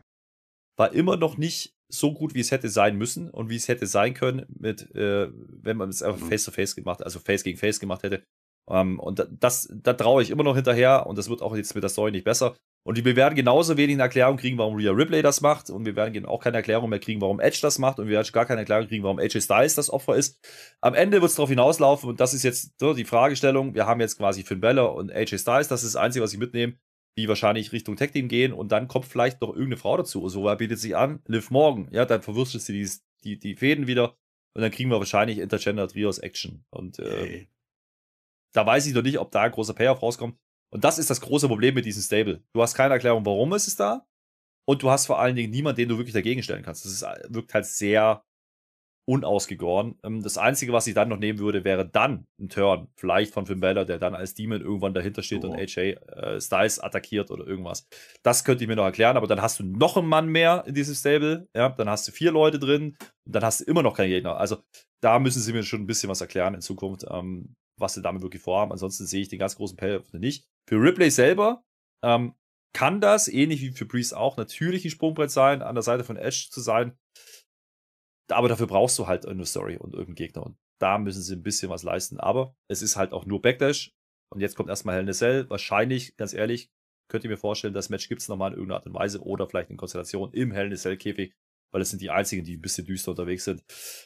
war 0.78 0.94
immer 0.94 1.18
noch 1.18 1.38
nicht 1.38 1.74
so 1.90 2.14
gut, 2.14 2.34
wie 2.36 2.40
es 2.40 2.52
hätte 2.52 2.70
sein 2.70 2.98
müssen 2.98 3.30
und 3.30 3.50
wie 3.50 3.56
es 3.56 3.68
hätte 3.68 3.88
sein 3.88 4.14
können, 4.14 4.46
mit, 4.48 4.96
äh, 4.96 5.30
wenn 5.34 5.76
man 5.76 5.90
es 5.90 6.02
einfach 6.04 6.22
mhm. 6.22 6.30
face 6.30 6.46
to 6.46 6.52
face 6.52 6.76
gemacht, 6.76 7.04
also 7.04 7.20
face 7.20 7.44
gegen 7.44 7.58
face 7.58 7.80
gemacht 7.80 8.04
hätte. 8.04 8.24
Ähm, 8.70 9.00
und 9.00 9.28
das, 9.40 9.68
da 9.74 9.94
traue 9.94 10.22
ich 10.22 10.30
immer 10.30 10.44
noch 10.44 10.56
hinterher 10.56 11.08
und 11.08 11.18
das 11.18 11.30
wird 11.30 11.42
auch 11.42 11.56
jetzt 11.56 11.74
mit 11.76 11.84
der 11.84 11.90
Story 11.90 12.12
nicht 12.12 12.24
besser. 12.24 12.56
Und 12.84 13.04
wir 13.04 13.16
werden 13.16 13.36
genauso 13.36 13.78
wenig 13.78 13.96
eine 13.96 14.04
Erklärung 14.04 14.38
kriegen, 14.38 14.58
warum 14.58 14.76
Rhea 14.76 14.92
Ripley 14.92 15.22
das 15.22 15.42
macht. 15.42 15.70
Und 15.70 15.86
wir 15.86 15.96
werden 15.96 16.26
auch 16.26 16.42
keine 16.42 16.58
Erklärung 16.58 16.90
mehr 16.90 17.00
kriegen, 17.00 17.22
warum 17.22 17.40
Edge 17.40 17.60
das 17.62 17.78
macht. 17.78 18.00
Und 18.00 18.08
wir 18.08 18.14
werden 18.14 18.32
gar 18.32 18.46
keine 18.46 18.62
Erklärung 18.62 18.88
kriegen, 18.88 19.04
warum 19.04 19.20
AJ 19.20 19.42
Styles 19.42 19.76
das 19.76 19.90
Opfer 19.90 20.16
ist. 20.16 20.40
Am 20.82 20.94
Ende 20.94 21.22
wird 21.22 21.30
es 21.30 21.36
darauf 21.36 21.50
hinauslaufen, 21.50 22.10
und 22.10 22.20
das 22.20 22.34
ist 22.34 22.44
jetzt 22.44 22.80
so 22.80 22.94
die 22.94 23.04
Fragestellung. 23.04 23.76
Wir 23.76 23.86
haben 23.86 24.00
jetzt 24.00 24.18
quasi 24.18 24.44
Finn 24.44 24.62
Balor 24.62 24.96
und 24.96 25.12
AJ 25.12 25.40
Styles. 25.40 25.68
Das 25.68 25.84
ist 25.84 25.94
das 25.94 26.02
Einzige, 26.02 26.24
was 26.24 26.34
ich 26.34 26.40
mitnehme, 26.40 26.78
die 27.18 27.28
wahrscheinlich 27.28 27.72
Richtung 27.74 27.98
Tag 27.98 28.14
Team 28.14 28.30
gehen. 28.30 28.54
Und 28.54 28.72
dann 28.72 28.88
kommt 28.88 29.06
vielleicht 29.06 29.42
noch 29.42 29.50
irgendeine 29.50 29.78
Frau 29.78 29.98
dazu. 29.98 30.28
So 30.30 30.46
wer 30.46 30.56
bietet 30.56 30.80
sich 30.80 30.96
an. 30.96 31.22
Liv 31.28 31.52
Morgan. 31.52 31.90
Ja, 31.92 32.06
dann 32.06 32.22
verwurstet 32.22 32.62
sie 32.62 32.74
die, 32.74 32.90
die, 33.24 33.40
die 33.40 33.56
Fäden 33.56 33.88
wieder. 33.88 34.16
Und 34.56 34.62
dann 34.62 34.72
kriegen 34.72 34.90
wir 34.90 34.98
wahrscheinlich 34.98 35.38
Intergender 35.40 35.88
Trios 35.88 36.18
Action. 36.18 36.66
Und 36.70 36.98
äh, 37.00 37.28
hey. 37.28 37.50
da 38.54 38.66
weiß 38.66 38.88
ich 38.88 38.94
noch 38.94 39.04
nicht, 39.04 39.20
ob 39.20 39.32
da 39.32 39.42
ein 39.42 39.52
großer 39.52 39.74
Payoff 39.74 40.02
rauskommt. 40.02 40.38
Und 40.72 40.84
das 40.84 41.00
ist 41.00 41.10
das 41.10 41.22
große 41.22 41.48
Problem 41.48 41.76
mit 41.76 41.86
diesem 41.86 42.04
Stable. 42.04 42.44
Du 42.54 42.62
hast 42.62 42.76
keine 42.76 42.94
Erklärung, 42.94 43.26
warum 43.26 43.54
ist 43.54 43.68
es 43.68 43.76
da. 43.76 44.06
Und 44.68 44.84
du 44.84 44.92
hast 44.92 45.08
vor 45.08 45.20
allen 45.20 45.36
Dingen 45.36 45.50
niemanden, 45.50 45.78
den 45.78 45.90
du 45.90 45.98
wirklich 45.98 46.14
dagegen 46.14 46.44
stellen 46.44 46.64
kannst. 46.64 46.86
Das 46.86 46.92
ist, 46.92 47.02
äh, 47.02 47.26
wirkt 47.30 47.54
halt 47.54 47.66
sehr 47.66 48.24
unausgegoren. 49.10 49.98
Ähm, 50.04 50.22
das 50.22 50.38
Einzige, 50.38 50.72
was 50.72 50.86
ich 50.86 50.94
dann 50.94 51.10
noch 51.10 51.18
nehmen 51.18 51.40
würde, 51.40 51.64
wäre 51.64 51.90
dann 51.90 52.28
ein 52.40 52.50
Turn. 52.50 52.90
Vielleicht 52.96 53.34
von 53.34 53.48
Finn 53.48 53.60
Balor, 53.60 53.84
der 53.86 53.98
dann 53.98 54.14
als 54.14 54.36
Demon 54.36 54.62
irgendwann 54.62 54.94
dahinter 54.94 55.24
steht 55.24 55.44
oh. 55.44 55.48
und 55.48 55.58
AJ 55.58 55.78
äh, 55.78 56.40
Styles 56.40 56.80
attackiert 56.80 57.32
oder 57.32 57.48
irgendwas. 57.48 57.88
Das 58.22 58.44
könnte 58.44 58.64
ich 58.64 58.68
mir 58.68 58.76
noch 58.76 58.84
erklären, 58.84 59.18
aber 59.18 59.26
dann 59.26 59.42
hast 59.42 59.60
du 59.60 59.64
noch 59.64 59.98
einen 59.98 60.08
Mann 60.08 60.28
mehr 60.28 60.64
in 60.68 60.76
diesem 60.76 60.94
Stable. 60.94 61.48
Ja, 61.56 61.70
dann 61.70 61.90
hast 61.90 62.08
du 62.08 62.12
vier 62.12 62.32
Leute 62.32 62.60
drin 62.60 62.98
und 63.26 63.36
dann 63.36 63.44
hast 63.44 63.62
du 63.62 63.64
immer 63.64 63.82
noch 63.82 63.98
keinen 63.98 64.10
Gegner. 64.10 64.38
Also 64.38 64.58
da 65.02 65.18
müssen 65.18 65.42
sie 65.42 65.54
mir 65.54 65.64
schon 65.64 65.82
ein 65.82 65.88
bisschen 65.88 66.10
was 66.10 66.22
erklären 66.22 66.54
in 66.54 66.62
Zukunft. 66.62 67.06
Ähm, 67.10 67.56
was 67.80 67.94
sie 67.94 68.02
damit 68.02 68.22
wirklich 68.22 68.42
vorhaben. 68.42 68.72
Ansonsten 68.72 69.06
sehe 69.06 69.22
ich 69.22 69.30
den 69.30 69.40
ganz 69.40 69.56
großen 69.56 69.78
Payoff 69.78 70.12
nicht. 70.14 70.46
Für 70.68 70.82
Ripley 70.82 71.10
selber 71.10 71.64
ähm, 72.04 72.36
kann 72.74 73.02
das, 73.02 73.28
ähnlich 73.28 73.62
wie 73.62 73.72
für 73.72 73.86
Priest 73.86 74.16
auch, 74.16 74.38
natürlich 74.38 74.86
ein 74.86 74.92
Sprungbrett 74.92 75.32
sein, 75.32 75.62
an 75.62 75.76
der 75.76 75.82
Seite 75.82 76.04
von 76.04 76.18
Edge 76.18 76.48
zu 76.50 76.62
sein. 76.62 76.98
Aber 78.30 78.48
dafür 78.48 78.68
brauchst 78.68 79.00
du 79.00 79.08
halt 79.08 79.26
eine 79.26 79.46
Story 79.46 79.78
und 79.78 79.94
irgendeinen 79.94 80.16
Gegner. 80.16 80.46
Und 80.46 80.58
da 80.80 80.98
müssen 80.98 81.22
sie 81.22 81.36
ein 81.36 81.44
bisschen 81.44 81.70
was 81.70 81.84
leisten. 81.84 82.20
Aber 82.20 82.56
es 82.68 82.82
ist 82.82 82.96
halt 82.96 83.12
auch 83.12 83.26
nur 83.26 83.42
Backlash. 83.42 83.92
Und 84.32 84.42
jetzt 84.42 84.56
kommt 84.56 84.70
erstmal 84.70 84.96
Hell 84.96 85.04
in 85.04 85.10
a 85.10 85.14
Cell. 85.14 85.50
Wahrscheinlich, 85.50 86.16
ganz 86.16 86.34
ehrlich, 86.34 86.70
könnt 87.10 87.24
ihr 87.24 87.30
mir 87.30 87.38
vorstellen, 87.38 87.74
das 87.74 87.90
Match 87.90 88.08
gibt 88.08 88.22
es 88.22 88.28
nochmal 88.28 88.52
in 88.52 88.58
irgendeiner 88.58 88.78
Art 88.78 88.86
und 88.86 88.94
Weise 88.94 89.22
oder 89.22 89.48
vielleicht 89.48 89.72
in 89.72 89.78
Konstellation 89.78 90.32
im 90.34 90.52
Hell 90.52 90.68
in 90.68 90.74
a 90.74 90.76
Cell 90.76 90.98
Käfig, 90.98 91.34
weil 91.72 91.82
es 91.82 91.90
sind 91.90 92.02
die 92.02 92.12
einzigen, 92.12 92.46
die 92.46 92.58
ein 92.58 92.62
bisschen 92.62 92.86
düster 92.86 93.12
unterwegs 93.12 93.46
sind. 93.46 93.64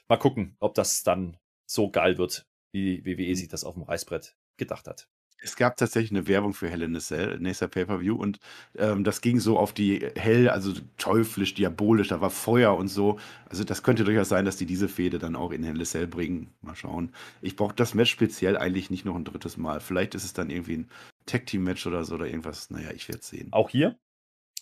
Mal 0.07 0.17
gucken, 0.17 0.55
ob 0.59 0.73
das 0.73 1.03
dann 1.03 1.37
so 1.69 1.91
geil 1.91 2.17
wird, 2.17 2.47
wie 2.73 3.05
WWE 3.05 3.29
mhm. 3.29 3.35
sich 3.35 3.47
das 3.47 3.63
auf 3.63 3.75
dem 3.75 3.83
Reißbrett 3.83 4.35
gedacht 4.57 4.87
hat. 4.87 5.07
Es 5.45 5.57
gab 5.57 5.75
tatsächlich 5.75 6.11
eine 6.11 6.27
Werbung 6.29 6.53
für 6.53 6.69
Hell 6.69 6.83
in 6.83 6.95
a 6.95 6.99
Cell, 6.99 7.37
nächster 7.37 7.67
Pay-Per-View, 7.67 8.15
und 8.15 8.39
ähm, 8.77 9.03
das 9.03 9.19
ging 9.19 9.41
so 9.41 9.59
auf 9.59 9.73
die 9.73 9.99
hell, 10.15 10.47
also 10.47 10.71
teuflisch, 10.97 11.53
diabolisch, 11.53 12.07
da 12.07 12.21
war 12.21 12.29
Feuer 12.29 12.77
und 12.77 12.87
so. 12.87 13.19
Also 13.49 13.65
das 13.65 13.83
könnte 13.83 14.05
durchaus 14.05 14.29
sein, 14.29 14.45
dass 14.45 14.55
die 14.55 14.65
diese 14.65 14.87
Fehde 14.87 15.19
dann 15.19 15.35
auch 15.35 15.51
in 15.51 15.63
Hell 15.63 15.75
in 15.75 15.81
a 15.81 15.85
Cell 15.85 16.07
bringen. 16.07 16.53
Mal 16.61 16.75
schauen. 16.75 17.13
Ich 17.41 17.57
brauche 17.57 17.75
das 17.75 17.93
Match 17.93 18.11
speziell 18.11 18.57
eigentlich 18.57 18.89
nicht 18.89 19.03
noch 19.03 19.15
ein 19.15 19.25
drittes 19.25 19.57
Mal. 19.57 19.81
Vielleicht 19.81 20.15
ist 20.15 20.23
es 20.23 20.31
dann 20.31 20.49
irgendwie 20.49 20.77
ein 20.77 20.89
Tag-Team-Match 21.25 21.85
oder 21.87 22.05
so 22.05 22.15
oder 22.15 22.27
irgendwas. 22.27 22.69
Naja, 22.69 22.91
ich 22.91 23.09
werde 23.09 23.19
es 23.19 23.27
sehen. 23.27 23.49
Auch 23.51 23.69
hier, 23.69 23.99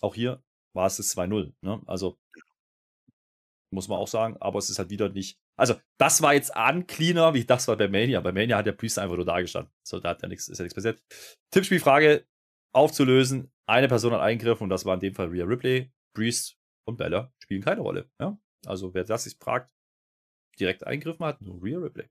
auch 0.00 0.16
hier 0.16 0.42
war 0.72 0.86
es 0.86 0.96
das 0.96 1.16
2-0. 1.16 1.52
Ne? 1.62 1.80
Also 1.86 2.18
muss 3.70 3.88
man 3.88 3.98
auch 3.98 4.08
sagen, 4.08 4.36
aber 4.40 4.58
es 4.58 4.68
ist 4.68 4.78
halt 4.78 4.90
wieder 4.90 5.08
nicht. 5.08 5.38
Also, 5.62 5.76
das 5.96 6.22
war 6.22 6.34
jetzt 6.34 6.50
uncleaner, 6.56 7.34
wie 7.34 7.44
das 7.44 7.68
war 7.68 7.76
bei 7.76 7.86
Mania. 7.86 8.20
Bei 8.20 8.32
Mania 8.32 8.56
hat 8.56 8.66
der 8.66 8.72
Priest 8.72 8.98
einfach 8.98 9.14
nur 9.14 9.24
da 9.24 9.40
gestanden. 9.40 9.72
So, 9.84 10.00
da 10.00 10.08
hat 10.08 10.20
ja 10.20 10.26
nichts, 10.26 10.48
ist 10.48 10.58
ja 10.58 10.64
nichts 10.64 10.74
passiert. 10.74 11.00
Tippspielfrage 11.52 12.26
aufzulösen. 12.74 13.52
Eine 13.66 13.86
Person 13.86 14.12
hat 14.12 14.22
eingegriffen 14.22 14.64
und 14.64 14.70
das 14.70 14.84
war 14.84 14.94
in 14.94 15.00
dem 15.00 15.14
Fall 15.14 15.28
Rhea 15.28 15.44
Ripley. 15.44 15.92
Priest 16.16 16.58
und 16.84 16.96
Bella 16.96 17.32
spielen 17.38 17.62
keine 17.62 17.80
Rolle. 17.80 18.10
Ja? 18.18 18.36
Also, 18.66 18.92
wer 18.92 19.04
das 19.04 19.22
sich 19.22 19.36
fragt, 19.38 19.70
direkt 20.58 20.84
eingegriffen 20.84 21.24
hat, 21.24 21.40
nur 21.40 21.62
Rhea 21.62 21.78
Ripley. 21.78 22.08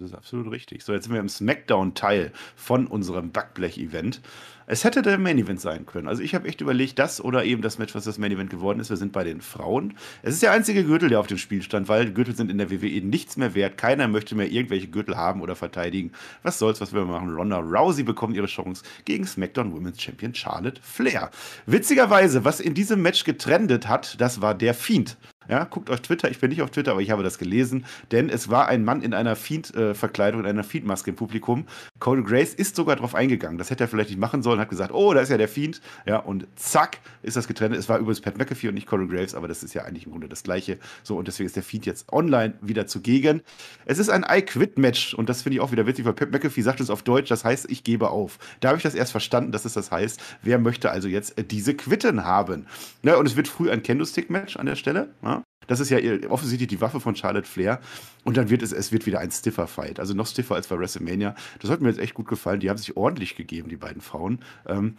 Das 0.00 0.12
ist 0.12 0.16
absolut 0.16 0.50
richtig. 0.50 0.82
So, 0.82 0.94
jetzt 0.94 1.04
sind 1.04 1.12
wir 1.12 1.20
im 1.20 1.28
Smackdown-Teil 1.28 2.32
von 2.56 2.86
unserem 2.86 3.32
Backblech-Event. 3.32 4.22
Es 4.66 4.82
hätte 4.82 5.02
der 5.02 5.18
Main-Event 5.18 5.60
sein 5.60 5.84
können. 5.84 6.08
Also 6.08 6.22
ich 6.22 6.34
habe 6.34 6.48
echt 6.48 6.62
überlegt, 6.62 6.98
das 6.98 7.22
oder 7.22 7.44
eben 7.44 7.60
das 7.60 7.78
Match, 7.78 7.94
was 7.94 8.04
das 8.04 8.16
Main-Event 8.16 8.48
geworden 8.48 8.80
ist. 8.80 8.88
Wir 8.88 8.96
sind 8.96 9.12
bei 9.12 9.24
den 9.24 9.42
Frauen. 9.42 9.98
Es 10.22 10.32
ist 10.32 10.42
der 10.42 10.52
einzige 10.52 10.84
Gürtel, 10.84 11.10
der 11.10 11.20
auf 11.20 11.26
dem 11.26 11.36
Spiel 11.36 11.60
stand, 11.60 11.88
weil 11.88 12.12
Gürtel 12.12 12.34
sind 12.34 12.50
in 12.50 12.56
der 12.56 12.70
WWE 12.70 13.02
nichts 13.02 13.36
mehr 13.36 13.54
wert. 13.54 13.76
Keiner 13.76 14.08
möchte 14.08 14.34
mehr 14.34 14.50
irgendwelche 14.50 14.88
Gürtel 14.88 15.18
haben 15.18 15.42
oder 15.42 15.54
verteidigen. 15.54 16.12
Was 16.42 16.58
soll's, 16.58 16.80
was 16.80 16.94
wir 16.94 17.04
machen? 17.04 17.34
Ronda 17.34 17.58
Rousey 17.58 18.02
bekommt 18.02 18.36
ihre 18.36 18.46
Chance 18.46 18.82
gegen 19.04 19.26
Smackdown 19.26 19.74
Women's 19.74 20.00
Champion 20.00 20.34
Charlotte 20.34 20.80
Flair. 20.82 21.30
Witzigerweise, 21.66 22.42
was 22.46 22.60
in 22.60 22.72
diesem 22.72 23.02
Match 23.02 23.24
getrendet 23.24 23.86
hat, 23.86 24.18
das 24.18 24.40
war 24.40 24.54
der 24.54 24.72
Fiend. 24.72 25.18
Ja, 25.50 25.64
guckt 25.64 25.90
auf 25.90 26.00
Twitter. 26.00 26.30
Ich 26.30 26.38
bin 26.38 26.50
nicht 26.50 26.62
auf 26.62 26.70
Twitter, 26.70 26.92
aber 26.92 27.00
ich 27.00 27.10
habe 27.10 27.24
das 27.24 27.36
gelesen. 27.36 27.84
Denn 28.12 28.28
es 28.30 28.48
war 28.48 28.68
ein 28.68 28.84
Mann 28.84 29.02
in 29.02 29.14
einer 29.14 29.34
Fiend-Verkleidung, 29.34 30.42
in 30.42 30.46
einer 30.46 30.62
Fiend-Maske 30.62 31.10
im 31.10 31.16
Publikum. 31.16 31.66
Cole 31.98 32.22
Grace 32.22 32.54
ist 32.54 32.76
sogar 32.76 32.96
drauf 32.96 33.14
eingegangen. 33.14 33.58
Das 33.58 33.70
hätte 33.70 33.84
er 33.84 33.88
vielleicht 33.88 34.10
nicht 34.10 34.20
machen 34.20 34.42
sollen. 34.42 34.60
Hat 34.60 34.68
gesagt, 34.68 34.92
oh, 34.92 35.12
da 35.12 35.20
ist 35.20 35.28
ja 35.28 35.38
der 35.38 35.48
Fiend. 35.48 35.80
Ja, 36.06 36.18
und 36.18 36.46
zack, 36.54 36.98
ist 37.22 37.36
das 37.36 37.48
getrennt. 37.48 37.74
Es 37.74 37.88
war 37.88 37.98
übrigens 37.98 38.20
Pat 38.20 38.38
McAfee 38.38 38.68
und 38.68 38.74
nicht 38.74 38.86
Cole 38.86 39.08
Graves, 39.08 39.34
aber 39.34 39.48
das 39.48 39.62
ist 39.62 39.74
ja 39.74 39.82
eigentlich 39.82 40.06
im 40.06 40.12
Grunde 40.12 40.28
das 40.28 40.44
Gleiche. 40.44 40.78
So, 41.02 41.16
und 41.16 41.26
deswegen 41.26 41.46
ist 41.46 41.56
der 41.56 41.64
Fiend 41.64 41.84
jetzt 41.84 42.12
online 42.12 42.54
wieder 42.60 42.86
zugegen. 42.86 43.42
Es 43.86 43.98
ist 43.98 44.08
ein 44.08 44.24
I-Quit-Match. 44.28 45.14
Und 45.14 45.28
das 45.28 45.42
finde 45.42 45.56
ich 45.56 45.60
auch 45.60 45.72
wieder 45.72 45.86
witzig, 45.86 46.04
weil 46.04 46.12
Pat 46.12 46.30
McAfee 46.30 46.62
sagt 46.62 46.80
es 46.80 46.90
auf 46.90 47.02
Deutsch. 47.02 47.28
Das 47.28 47.44
heißt, 47.44 47.70
ich 47.70 47.82
gebe 47.82 48.10
auf. 48.10 48.38
Da 48.60 48.68
habe 48.68 48.76
ich 48.76 48.84
das 48.84 48.94
erst 48.94 49.10
verstanden, 49.10 49.50
dass 49.50 49.64
es 49.64 49.72
das 49.72 49.90
heißt. 49.90 50.20
Wer 50.42 50.58
möchte 50.58 50.90
also 50.90 51.08
jetzt 51.08 51.34
diese 51.50 51.74
Quitten 51.74 52.24
haben? 52.24 52.66
Ja, 53.02 53.16
und 53.16 53.26
es 53.26 53.34
wird 53.34 53.48
früh 53.48 53.70
ein 53.70 53.82
Candlestick-Match 53.82 54.56
an 54.56 54.66
der 54.66 54.76
Stelle. 54.76 55.08
Ja? 55.22 55.39
Das 55.66 55.80
ist 55.80 55.90
ja 55.90 55.98
offensichtlich 56.28 56.68
die 56.68 56.80
Waffe 56.80 57.00
von 57.00 57.14
Charlotte 57.14 57.46
Flair. 57.46 57.80
Und 58.24 58.36
dann 58.36 58.50
wird 58.50 58.62
es, 58.62 58.72
es 58.72 58.92
wird 58.92 59.06
wieder 59.06 59.20
ein 59.20 59.30
stiffer 59.30 59.66
Fight. 59.66 60.00
Also 60.00 60.14
noch 60.14 60.26
stiffer 60.26 60.54
als 60.54 60.66
bei 60.66 60.78
WrestleMania. 60.78 61.34
Das 61.60 61.70
hat 61.70 61.80
mir 61.80 61.88
jetzt 61.88 62.00
echt 62.00 62.14
gut 62.14 62.28
gefallen. 62.28 62.60
Die 62.60 62.70
haben 62.70 62.78
sich 62.78 62.96
ordentlich 62.96 63.36
gegeben, 63.36 63.68
die 63.68 63.76
beiden 63.76 64.00
Frauen. 64.00 64.40
Ähm, 64.66 64.96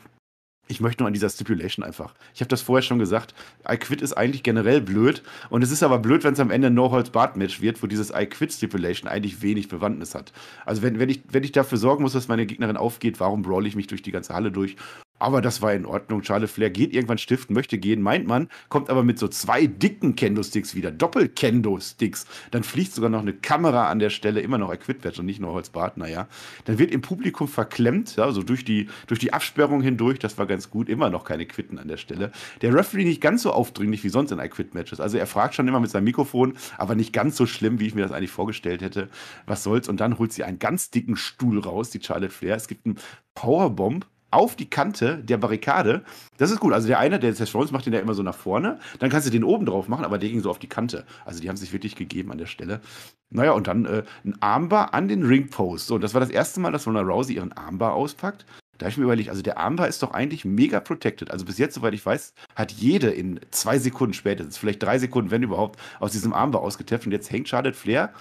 ich 0.71 0.79
möchte 0.79 1.03
nur 1.03 1.07
an 1.07 1.13
dieser 1.13 1.29
Stipulation 1.29 1.85
einfach. 1.85 2.13
Ich 2.33 2.39
habe 2.39 2.47
das 2.47 2.61
vorher 2.61 2.81
schon 2.81 2.99
gesagt. 2.99 3.35
I 3.69 3.75
Quit 3.75 4.01
ist 4.01 4.13
eigentlich 4.13 4.43
generell 4.43 4.79
blöd. 4.79 5.21
Und 5.49 5.63
es 5.63 5.71
ist 5.71 5.83
aber 5.83 5.99
blöd, 5.99 6.23
wenn 6.23 6.33
es 6.33 6.39
am 6.39 6.51
Ende 6.51 6.67
ein 6.67 6.73
No-Holds-Bart-Match 6.73 7.59
wird, 7.59 7.83
wo 7.83 7.87
dieses 7.87 8.11
I 8.11 8.25
Quit 8.25 8.53
Stipulation 8.53 9.09
eigentlich 9.09 9.41
wenig 9.41 9.67
Bewandtnis 9.67 10.15
hat. 10.15 10.31
Also, 10.65 10.81
wenn, 10.81 10.97
wenn, 10.99 11.09
ich, 11.09 11.23
wenn 11.29 11.43
ich 11.43 11.51
dafür 11.51 11.77
sorgen 11.77 12.03
muss, 12.03 12.13
dass 12.13 12.29
meine 12.29 12.45
Gegnerin 12.45 12.77
aufgeht, 12.77 13.19
warum 13.19 13.41
brawl 13.41 13.67
ich 13.67 13.75
mich 13.75 13.87
durch 13.87 14.01
die 14.01 14.11
ganze 14.11 14.33
Halle 14.33 14.51
durch? 14.51 14.77
Aber 15.21 15.41
das 15.41 15.61
war 15.61 15.71
in 15.71 15.85
Ordnung. 15.85 16.23
Charlotte 16.23 16.51
Flair 16.51 16.71
geht 16.71 16.95
irgendwann 16.95 17.19
stiften, 17.19 17.53
möchte 17.53 17.77
gehen, 17.77 18.01
meint 18.01 18.25
man, 18.25 18.49
kommt 18.69 18.89
aber 18.89 19.03
mit 19.03 19.19
so 19.19 19.27
zwei 19.27 19.67
dicken 19.67 20.15
Kendo-Sticks 20.15 20.73
wieder. 20.73 20.89
Doppel-Kendo-Sticks. 20.89 22.25
Dann 22.49 22.63
fliegt 22.63 22.91
sogar 22.91 23.11
noch 23.11 23.21
eine 23.21 23.33
Kamera 23.33 23.91
an 23.91 23.99
der 23.99 24.09
Stelle, 24.09 24.41
immer 24.41 24.57
noch 24.57 24.73
Equipment 24.73 25.19
und 25.19 25.27
nicht 25.27 25.39
nur 25.39 25.53
Holzbart, 25.53 25.97
naja. 25.97 26.27
Dann 26.65 26.79
wird 26.79 26.89
im 26.89 27.01
Publikum 27.01 27.47
verklemmt, 27.47 28.15
ja, 28.15 28.31
so 28.31 28.41
durch 28.41 28.65
die, 28.65 28.89
durch 29.05 29.19
die 29.19 29.31
Absperrung 29.31 29.83
hindurch, 29.83 30.17
das 30.17 30.39
war 30.39 30.47
ganz 30.47 30.71
gut, 30.71 30.89
immer 30.89 31.11
noch 31.11 31.23
keine 31.23 31.45
Quitten 31.45 31.77
an 31.77 31.87
der 31.87 31.97
Stelle. 31.97 32.31
Der 32.63 32.73
Referee 32.73 33.03
nicht 33.03 33.21
ganz 33.21 33.43
so 33.43 33.51
aufdringlich 33.51 34.03
wie 34.03 34.09
sonst 34.09 34.31
in 34.31 34.39
I-Quit-Matches. 34.39 34.99
Also 34.99 35.19
er 35.19 35.27
fragt 35.27 35.53
schon 35.53 35.67
immer 35.67 35.79
mit 35.79 35.91
seinem 35.91 36.05
Mikrofon, 36.05 36.55
aber 36.79 36.95
nicht 36.95 37.13
ganz 37.13 37.37
so 37.37 37.45
schlimm, 37.45 37.79
wie 37.79 37.85
ich 37.85 37.93
mir 37.93 38.01
das 38.01 38.11
eigentlich 38.11 38.31
vorgestellt 38.31 38.81
hätte. 38.81 39.07
Was 39.45 39.61
soll's? 39.61 39.87
Und 39.87 39.99
dann 39.99 40.17
holt 40.17 40.33
sie 40.33 40.43
einen 40.43 40.57
ganz 40.57 40.89
dicken 40.89 41.15
Stuhl 41.15 41.59
raus, 41.59 41.91
die 41.91 42.01
Charlotte 42.01 42.33
Flair. 42.33 42.55
Es 42.55 42.67
gibt 42.67 42.87
einen 42.87 42.97
Powerbomb 43.35 44.07
auf 44.31 44.55
die 44.55 44.69
Kante 44.69 45.17
der 45.17 45.37
Barrikade. 45.37 46.03
Das 46.37 46.51
ist 46.51 46.59
gut. 46.59 46.73
Also 46.73 46.87
der 46.87 46.99
eine, 46.99 47.19
der 47.19 47.33
Seth 47.33 47.53
Rollins 47.53 47.71
macht 47.71 47.85
den 47.85 47.93
ja 47.93 47.99
immer 47.99 48.13
so 48.13 48.23
nach 48.23 48.35
vorne. 48.35 48.79
Dann 48.99 49.09
kannst 49.09 49.27
du 49.27 49.31
den 49.31 49.43
oben 49.43 49.65
drauf 49.65 49.87
machen, 49.87 50.05
aber 50.05 50.17
der 50.17 50.29
ging 50.29 50.39
so 50.39 50.49
auf 50.49 50.59
die 50.59 50.69
Kante. 50.69 51.05
Also 51.25 51.41
die 51.41 51.49
haben 51.49 51.57
sich 51.57 51.73
wirklich 51.73 51.95
gegeben 51.95 52.31
an 52.31 52.37
der 52.37 52.45
Stelle. 52.45 52.81
Naja, 53.29 53.51
und 53.51 53.67
dann 53.67 53.85
äh, 53.85 54.03
ein 54.25 54.41
Armbar 54.41 54.93
an 54.93 55.07
den 55.07 55.23
Ringpost. 55.23 55.87
So, 55.87 55.97
das 55.97 56.13
war 56.13 56.21
das 56.21 56.29
erste 56.29 56.59
Mal, 56.59 56.71
dass 56.71 56.87
Ronda 56.87 57.01
Rousey 57.01 57.35
ihren 57.35 57.53
Armbar 57.53 57.93
auspackt. 57.93 58.45
Da 58.77 58.85
habe 58.85 58.91
ich 58.93 58.97
mir 58.97 59.03
überlegt, 59.03 59.29
also 59.29 59.43
der 59.43 59.59
Armbar 59.59 59.87
ist 59.87 60.01
doch 60.01 60.11
eigentlich 60.11 60.43
mega 60.43 60.79
protected. 60.79 61.29
Also 61.29 61.45
bis 61.45 61.59
jetzt, 61.59 61.75
soweit 61.75 61.93
ich 61.93 62.03
weiß, 62.03 62.33
hat 62.55 62.71
jede 62.71 63.11
in 63.11 63.39
zwei 63.51 63.77
Sekunden 63.77 64.15
spätestens, 64.15 64.57
vielleicht 64.57 64.81
drei 64.81 64.97
Sekunden, 64.97 65.29
wenn 65.29 65.43
überhaupt, 65.43 65.79
aus 65.99 66.13
diesem 66.13 66.33
Armbar 66.33 66.63
ausgetappt. 66.63 67.05
Und 67.05 67.11
jetzt 67.11 67.31
hängt 67.31 67.47
Charlotte 67.47 67.77
Flair 67.77 68.11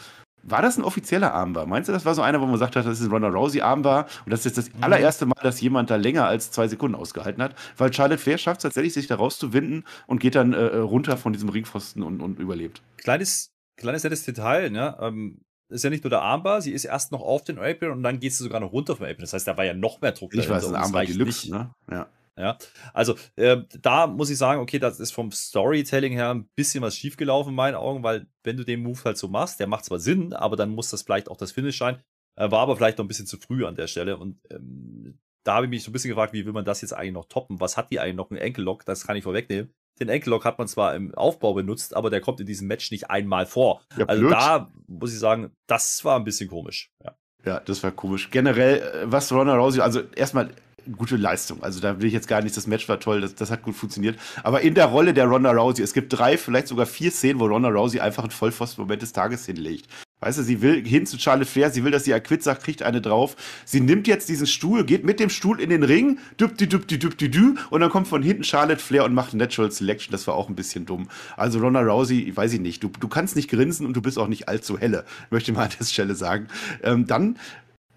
war 0.42 0.62
das 0.62 0.78
ein 0.78 0.84
offizieller 0.84 1.34
Armbar? 1.34 1.66
Meinst 1.66 1.88
du, 1.88 1.92
das 1.92 2.04
war 2.04 2.14
so 2.14 2.22
einer, 2.22 2.40
wo 2.40 2.44
man 2.44 2.54
gesagt 2.54 2.76
hat, 2.76 2.86
das 2.86 3.00
ist 3.00 3.06
ein 3.06 3.10
Ronda 3.10 3.28
Rousey 3.28 3.60
Armbar 3.60 4.06
und 4.24 4.30
das 4.30 4.40
ist 4.40 4.56
jetzt 4.56 4.68
das 4.68 4.74
mhm. 4.74 4.84
allererste 4.84 5.26
Mal, 5.26 5.40
dass 5.42 5.60
jemand 5.60 5.90
da 5.90 5.96
länger 5.96 6.26
als 6.26 6.50
zwei 6.50 6.68
Sekunden 6.68 6.94
ausgehalten 6.94 7.42
hat? 7.42 7.54
Weil 7.76 7.92
Charlotte 7.92 8.20
Flair 8.20 8.38
schafft 8.38 8.60
es 8.60 8.62
tatsächlich, 8.62 8.94
sich 8.94 9.06
da 9.06 9.16
rauszuwinden 9.16 9.84
und 10.06 10.20
geht 10.20 10.34
dann 10.34 10.52
äh, 10.52 10.68
äh, 10.68 10.76
runter 10.78 11.16
von 11.16 11.32
diesem 11.32 11.48
Ringpfosten 11.48 12.02
und, 12.02 12.20
und 12.20 12.38
überlebt. 12.38 12.82
Kleines, 12.96 13.52
kleines 13.76 14.04
nettes 14.04 14.24
Detail, 14.24 14.70
ne? 14.70 14.96
Ähm, 15.00 15.40
ist 15.68 15.84
ja 15.84 15.90
nicht 15.90 16.02
nur 16.02 16.10
der 16.10 16.22
Armbar, 16.22 16.62
sie 16.62 16.72
ist 16.72 16.84
erst 16.84 17.12
noch 17.12 17.20
auf 17.20 17.44
den 17.44 17.58
Apron 17.58 17.92
und 17.92 18.02
dann 18.02 18.18
geht 18.18 18.32
sie 18.32 18.42
sogar 18.42 18.60
noch 18.60 18.72
runter 18.72 18.96
vom 18.96 19.06
Apron. 19.06 19.20
Das 19.20 19.32
heißt, 19.32 19.46
da 19.46 19.56
war 19.56 19.64
ja 19.64 19.74
noch 19.74 20.00
mehr 20.00 20.12
Druck. 20.12 20.34
Ich 20.34 20.48
weiß, 20.48 20.66
ein 20.66 20.74
Armbar 20.74 21.04
Deluxe, 21.04 21.50
ne? 21.50 21.70
Ja. 21.90 22.08
Ja, 22.40 22.58
also 22.94 23.16
äh, 23.36 23.58
da 23.80 24.06
muss 24.06 24.30
ich 24.30 24.38
sagen, 24.38 24.60
okay, 24.60 24.78
das 24.78 24.98
ist 24.98 25.12
vom 25.12 25.30
Storytelling 25.30 26.14
her 26.14 26.30
ein 26.30 26.48
bisschen 26.56 26.82
was 26.82 26.96
schiefgelaufen 26.96 27.50
in 27.50 27.56
meinen 27.56 27.74
Augen, 27.74 28.02
weil 28.02 28.26
wenn 28.42 28.56
du 28.56 28.64
den 28.64 28.82
Move 28.82 28.98
halt 29.04 29.18
so 29.18 29.28
machst, 29.28 29.60
der 29.60 29.66
macht 29.66 29.84
zwar 29.84 29.98
Sinn, 29.98 30.32
aber 30.32 30.56
dann 30.56 30.70
muss 30.70 30.90
das 30.90 31.02
vielleicht 31.02 31.28
auch 31.28 31.36
das 31.36 31.52
Finish 31.52 31.78
sein. 31.78 32.02
Äh, 32.36 32.50
war 32.50 32.60
aber 32.60 32.76
vielleicht 32.76 32.98
noch 32.98 33.04
ein 33.04 33.08
bisschen 33.08 33.26
zu 33.26 33.38
früh 33.38 33.66
an 33.66 33.76
der 33.76 33.86
Stelle 33.86 34.16
und 34.16 34.40
ähm, 34.50 35.18
da 35.44 35.54
habe 35.54 35.66
ich 35.66 35.70
mich 35.70 35.82
so 35.82 35.90
ein 35.90 35.92
bisschen 35.92 36.10
gefragt, 36.10 36.32
wie 36.32 36.44
will 36.44 36.52
man 36.52 36.64
das 36.64 36.80
jetzt 36.80 36.92
eigentlich 36.92 37.12
noch 37.12 37.26
toppen? 37.26 37.60
Was 37.60 37.76
hat 37.76 37.90
die 37.90 38.00
eigentlich 38.00 38.16
noch? 38.16 38.30
Ein 38.30 38.36
Enkellock? 38.36 38.84
Das 38.84 39.06
kann 39.06 39.16
ich 39.16 39.24
vorwegnehmen. 39.24 39.72
Den 39.98 40.08
Enkellock 40.08 40.44
hat 40.44 40.58
man 40.58 40.68
zwar 40.68 40.94
im 40.94 41.14
Aufbau 41.14 41.54
benutzt, 41.54 41.94
aber 41.94 42.10
der 42.10 42.20
kommt 42.20 42.40
in 42.40 42.46
diesem 42.46 42.68
Match 42.68 42.90
nicht 42.90 43.10
einmal 43.10 43.46
vor. 43.46 43.82
Ja, 43.96 44.06
also 44.06 44.28
da 44.28 44.72
muss 44.86 45.12
ich 45.12 45.18
sagen, 45.18 45.50
das 45.66 46.04
war 46.04 46.16
ein 46.16 46.24
bisschen 46.24 46.48
komisch. 46.48 46.90
Ja. 47.04 47.16
Ja, 47.44 47.60
das 47.60 47.82
war 47.82 47.90
komisch. 47.90 48.30
Generell, 48.30 48.80
äh, 48.80 49.10
was 49.10 49.32
Ronda 49.32 49.56
Rousey, 49.56 49.80
also 49.80 50.02
erstmal 50.14 50.50
gute 50.96 51.16
Leistung. 51.16 51.62
Also 51.62 51.80
da 51.80 51.98
will 51.98 52.06
ich 52.06 52.12
jetzt 52.12 52.28
gar 52.28 52.42
nicht, 52.42 52.56
das 52.56 52.66
Match 52.66 52.88
war 52.88 53.00
toll, 53.00 53.20
das, 53.20 53.34
das 53.34 53.50
hat 53.50 53.62
gut 53.62 53.76
funktioniert. 53.76 54.18
Aber 54.42 54.60
in 54.60 54.74
der 54.74 54.86
Rolle 54.86 55.14
der 55.14 55.26
Ronda 55.26 55.50
Rousey, 55.50 55.82
es 55.82 55.92
gibt 55.92 56.12
drei, 56.12 56.36
vielleicht 56.38 56.68
sogar 56.68 56.86
vier 56.86 57.10
Szenen, 57.10 57.40
wo 57.40 57.46
Ronda 57.46 57.68
Rousey 57.68 58.00
einfach 58.00 58.22
einen 58.22 58.32
Vollpfosten-Moment 58.32 59.02
des 59.02 59.12
Tages 59.12 59.46
hinlegt. 59.46 59.88
Weißt 60.20 60.38
du, 60.38 60.42
sie 60.42 60.60
will 60.60 60.86
hin 60.86 61.06
zu 61.06 61.18
Charlotte 61.18 61.50
Flair, 61.50 61.70
sie 61.70 61.82
will, 61.82 61.90
dass 61.90 62.04
sie 62.04 62.12
Acquit 62.12 62.42
sagt, 62.42 62.62
kriegt 62.62 62.82
eine 62.82 63.00
drauf. 63.00 63.36
Sie 63.64 63.80
nimmt 63.80 64.06
jetzt 64.06 64.28
diesen 64.28 64.46
Stuhl, 64.46 64.84
geht 64.84 65.02
mit 65.02 65.18
dem 65.18 65.30
Stuhl 65.30 65.58
in 65.60 65.70
den 65.70 65.82
Ring, 65.82 66.18
düpti 66.38 66.68
düpti 66.68 66.98
düpti 66.98 67.30
dü, 67.30 67.54
und 67.70 67.80
dann 67.80 67.88
kommt 67.88 68.06
von 68.06 68.22
hinten 68.22 68.44
Charlotte 68.44 68.82
Flair 68.82 69.04
und 69.04 69.14
macht 69.14 69.32
Natural 69.32 69.70
Selection. 69.72 70.12
Das 70.12 70.26
war 70.26 70.34
auch 70.34 70.50
ein 70.50 70.54
bisschen 70.54 70.84
dumm. 70.84 71.08
Also 71.38 71.58
Ronda 71.58 71.80
Rousey, 71.80 72.30
weiß 72.34 72.52
ich 72.52 72.60
nicht, 72.60 72.82
du, 72.82 72.90
du 73.00 73.08
kannst 73.08 73.34
nicht 73.34 73.48
grinsen 73.48 73.86
und 73.86 73.94
du 73.94 74.02
bist 74.02 74.18
auch 74.18 74.28
nicht 74.28 74.46
allzu 74.46 74.78
helle, 74.78 75.06
möchte 75.30 75.52
ich 75.52 75.56
mal 75.56 75.64
an 75.64 75.70
der 75.78 75.86
Stelle 75.86 76.14
sagen. 76.14 76.48
Ähm, 76.82 77.06
dann 77.06 77.38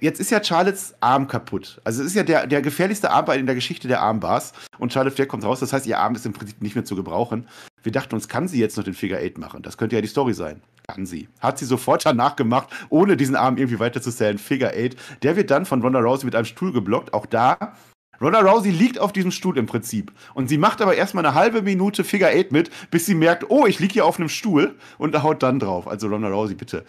jetzt 0.04 0.20
ist 0.20 0.32
ja 0.32 0.44
Charlottes 0.44 0.94
Arm 1.00 1.28
kaputt. 1.28 1.80
Also 1.86 2.02
es 2.02 2.08
ist 2.08 2.16
ja 2.16 2.24
der, 2.24 2.46
der 2.46 2.62
gefährlichste 2.62 3.10
Armband 3.10 3.40
in 3.40 3.46
der 3.46 3.56
Geschichte 3.56 3.88
der 3.88 4.02
Armbars. 4.02 4.52
Und 4.78 4.92
Charlotte 4.92 5.16
Flair 5.16 5.28
kommt 5.28 5.46
raus, 5.46 5.62
das 5.62 5.72
heißt, 5.72 5.88
ihr 5.88 5.98
Arm 5.98 6.14
ist 6.14 6.26
im 6.26 6.34
Prinzip 6.34 6.62
nicht 6.62 6.76
mehr 6.76 6.84
zu 6.84 6.96
gebrauchen. 6.96 7.48
Wir 7.82 7.92
dachten 7.92 8.14
uns, 8.14 8.28
kann 8.28 8.48
sie 8.48 8.60
jetzt 8.60 8.76
noch 8.78 8.84
den 8.84 8.94
Figure 8.94 9.20
8 9.20 9.38
machen? 9.38 9.62
Das 9.62 9.78
könnte 9.78 9.96
ja 9.96 10.02
die 10.02 10.08
Story 10.08 10.34
sein. 10.34 10.62
Kann 10.88 11.06
sie. 11.06 11.30
Hat 11.40 11.58
sie 11.58 11.66
sofort 11.66 12.06
danach 12.06 12.36
gemacht, 12.36 12.70
ohne 12.90 13.16
diesen 13.16 13.38
Arm 13.38 13.58
irgendwie 13.58 13.80
weiter 13.80 14.02
zu 14.02 14.12
zählen. 14.12 14.38
Figure 14.38 14.72
8. 14.72 15.24
Der 15.24 15.38
wird 15.38 15.50
dann 15.50 15.66
von 15.66 15.82
Ronda 15.82 16.00
Rousey 16.00 16.26
mit 16.26 16.36
einem 16.36 16.46
Stuhl 16.46 16.74
geblockt. 16.74 17.14
Auch 17.14 17.26
da 17.26 17.74
Ronda 18.20 18.42
Rousey 18.42 18.72
liegt 18.72 19.00
auf 19.00 19.14
diesem 19.14 19.32
Stuhl 19.32 19.58
im 19.58 19.66
Prinzip. 19.66 20.12
Und 20.34 20.50
sie 20.50 20.58
macht 20.58 20.82
aber 20.82 20.96
erstmal 20.96 21.26
eine 21.26 21.36
halbe 21.36 21.62
Minute 21.62 22.04
Figure 22.04 22.30
8 22.30 22.52
mit, 22.52 22.72
bis 22.92 23.06
sie 23.06 23.16
merkt, 23.16 23.50
oh, 23.50 23.66
ich 23.66 23.80
liege 23.80 23.94
hier 23.94 24.06
auf 24.06 24.20
einem 24.20 24.30
Stuhl 24.30 24.76
und 24.98 25.22
haut 25.24 25.44
dann 25.44 25.60
drauf. 25.60 25.88
Also 25.88 26.08
Ronda 26.08 26.28
Rousey, 26.28 26.56
bitte 26.56 26.86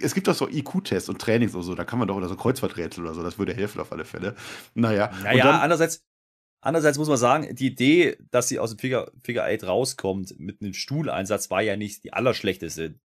es 0.00 0.14
gibt 0.14 0.28
doch 0.28 0.34
so 0.34 0.48
IQ-Tests 0.48 1.08
und 1.08 1.20
Trainings 1.20 1.54
und 1.54 1.62
so, 1.62 1.74
da 1.74 1.84
kann 1.84 1.98
man 1.98 2.08
doch 2.08 2.16
oder 2.16 2.28
so 2.28 2.36
Kreuzworträtsel 2.36 3.04
oder 3.04 3.14
so, 3.14 3.22
das 3.22 3.38
würde 3.38 3.54
helfen 3.54 3.80
auf 3.80 3.92
alle 3.92 4.04
Fälle. 4.04 4.34
Naja. 4.74 5.10
Naja, 5.22 5.44
dann, 5.44 5.60
andererseits, 5.60 6.04
andererseits 6.60 6.98
muss 6.98 7.08
man 7.08 7.16
sagen, 7.16 7.54
die 7.54 7.66
Idee, 7.66 8.16
dass 8.30 8.48
sie 8.48 8.58
aus 8.58 8.70
dem 8.70 8.78
Figure, 8.78 9.12
Figure 9.22 9.44
8 9.44 9.64
rauskommt 9.64 10.38
mit 10.38 10.60
einem 10.60 10.74
Stuhleinsatz, 10.74 11.50
war 11.50 11.62
ja 11.62 11.76
nicht 11.76 12.04
die 12.04 12.12
allerschlechteste 12.12 12.98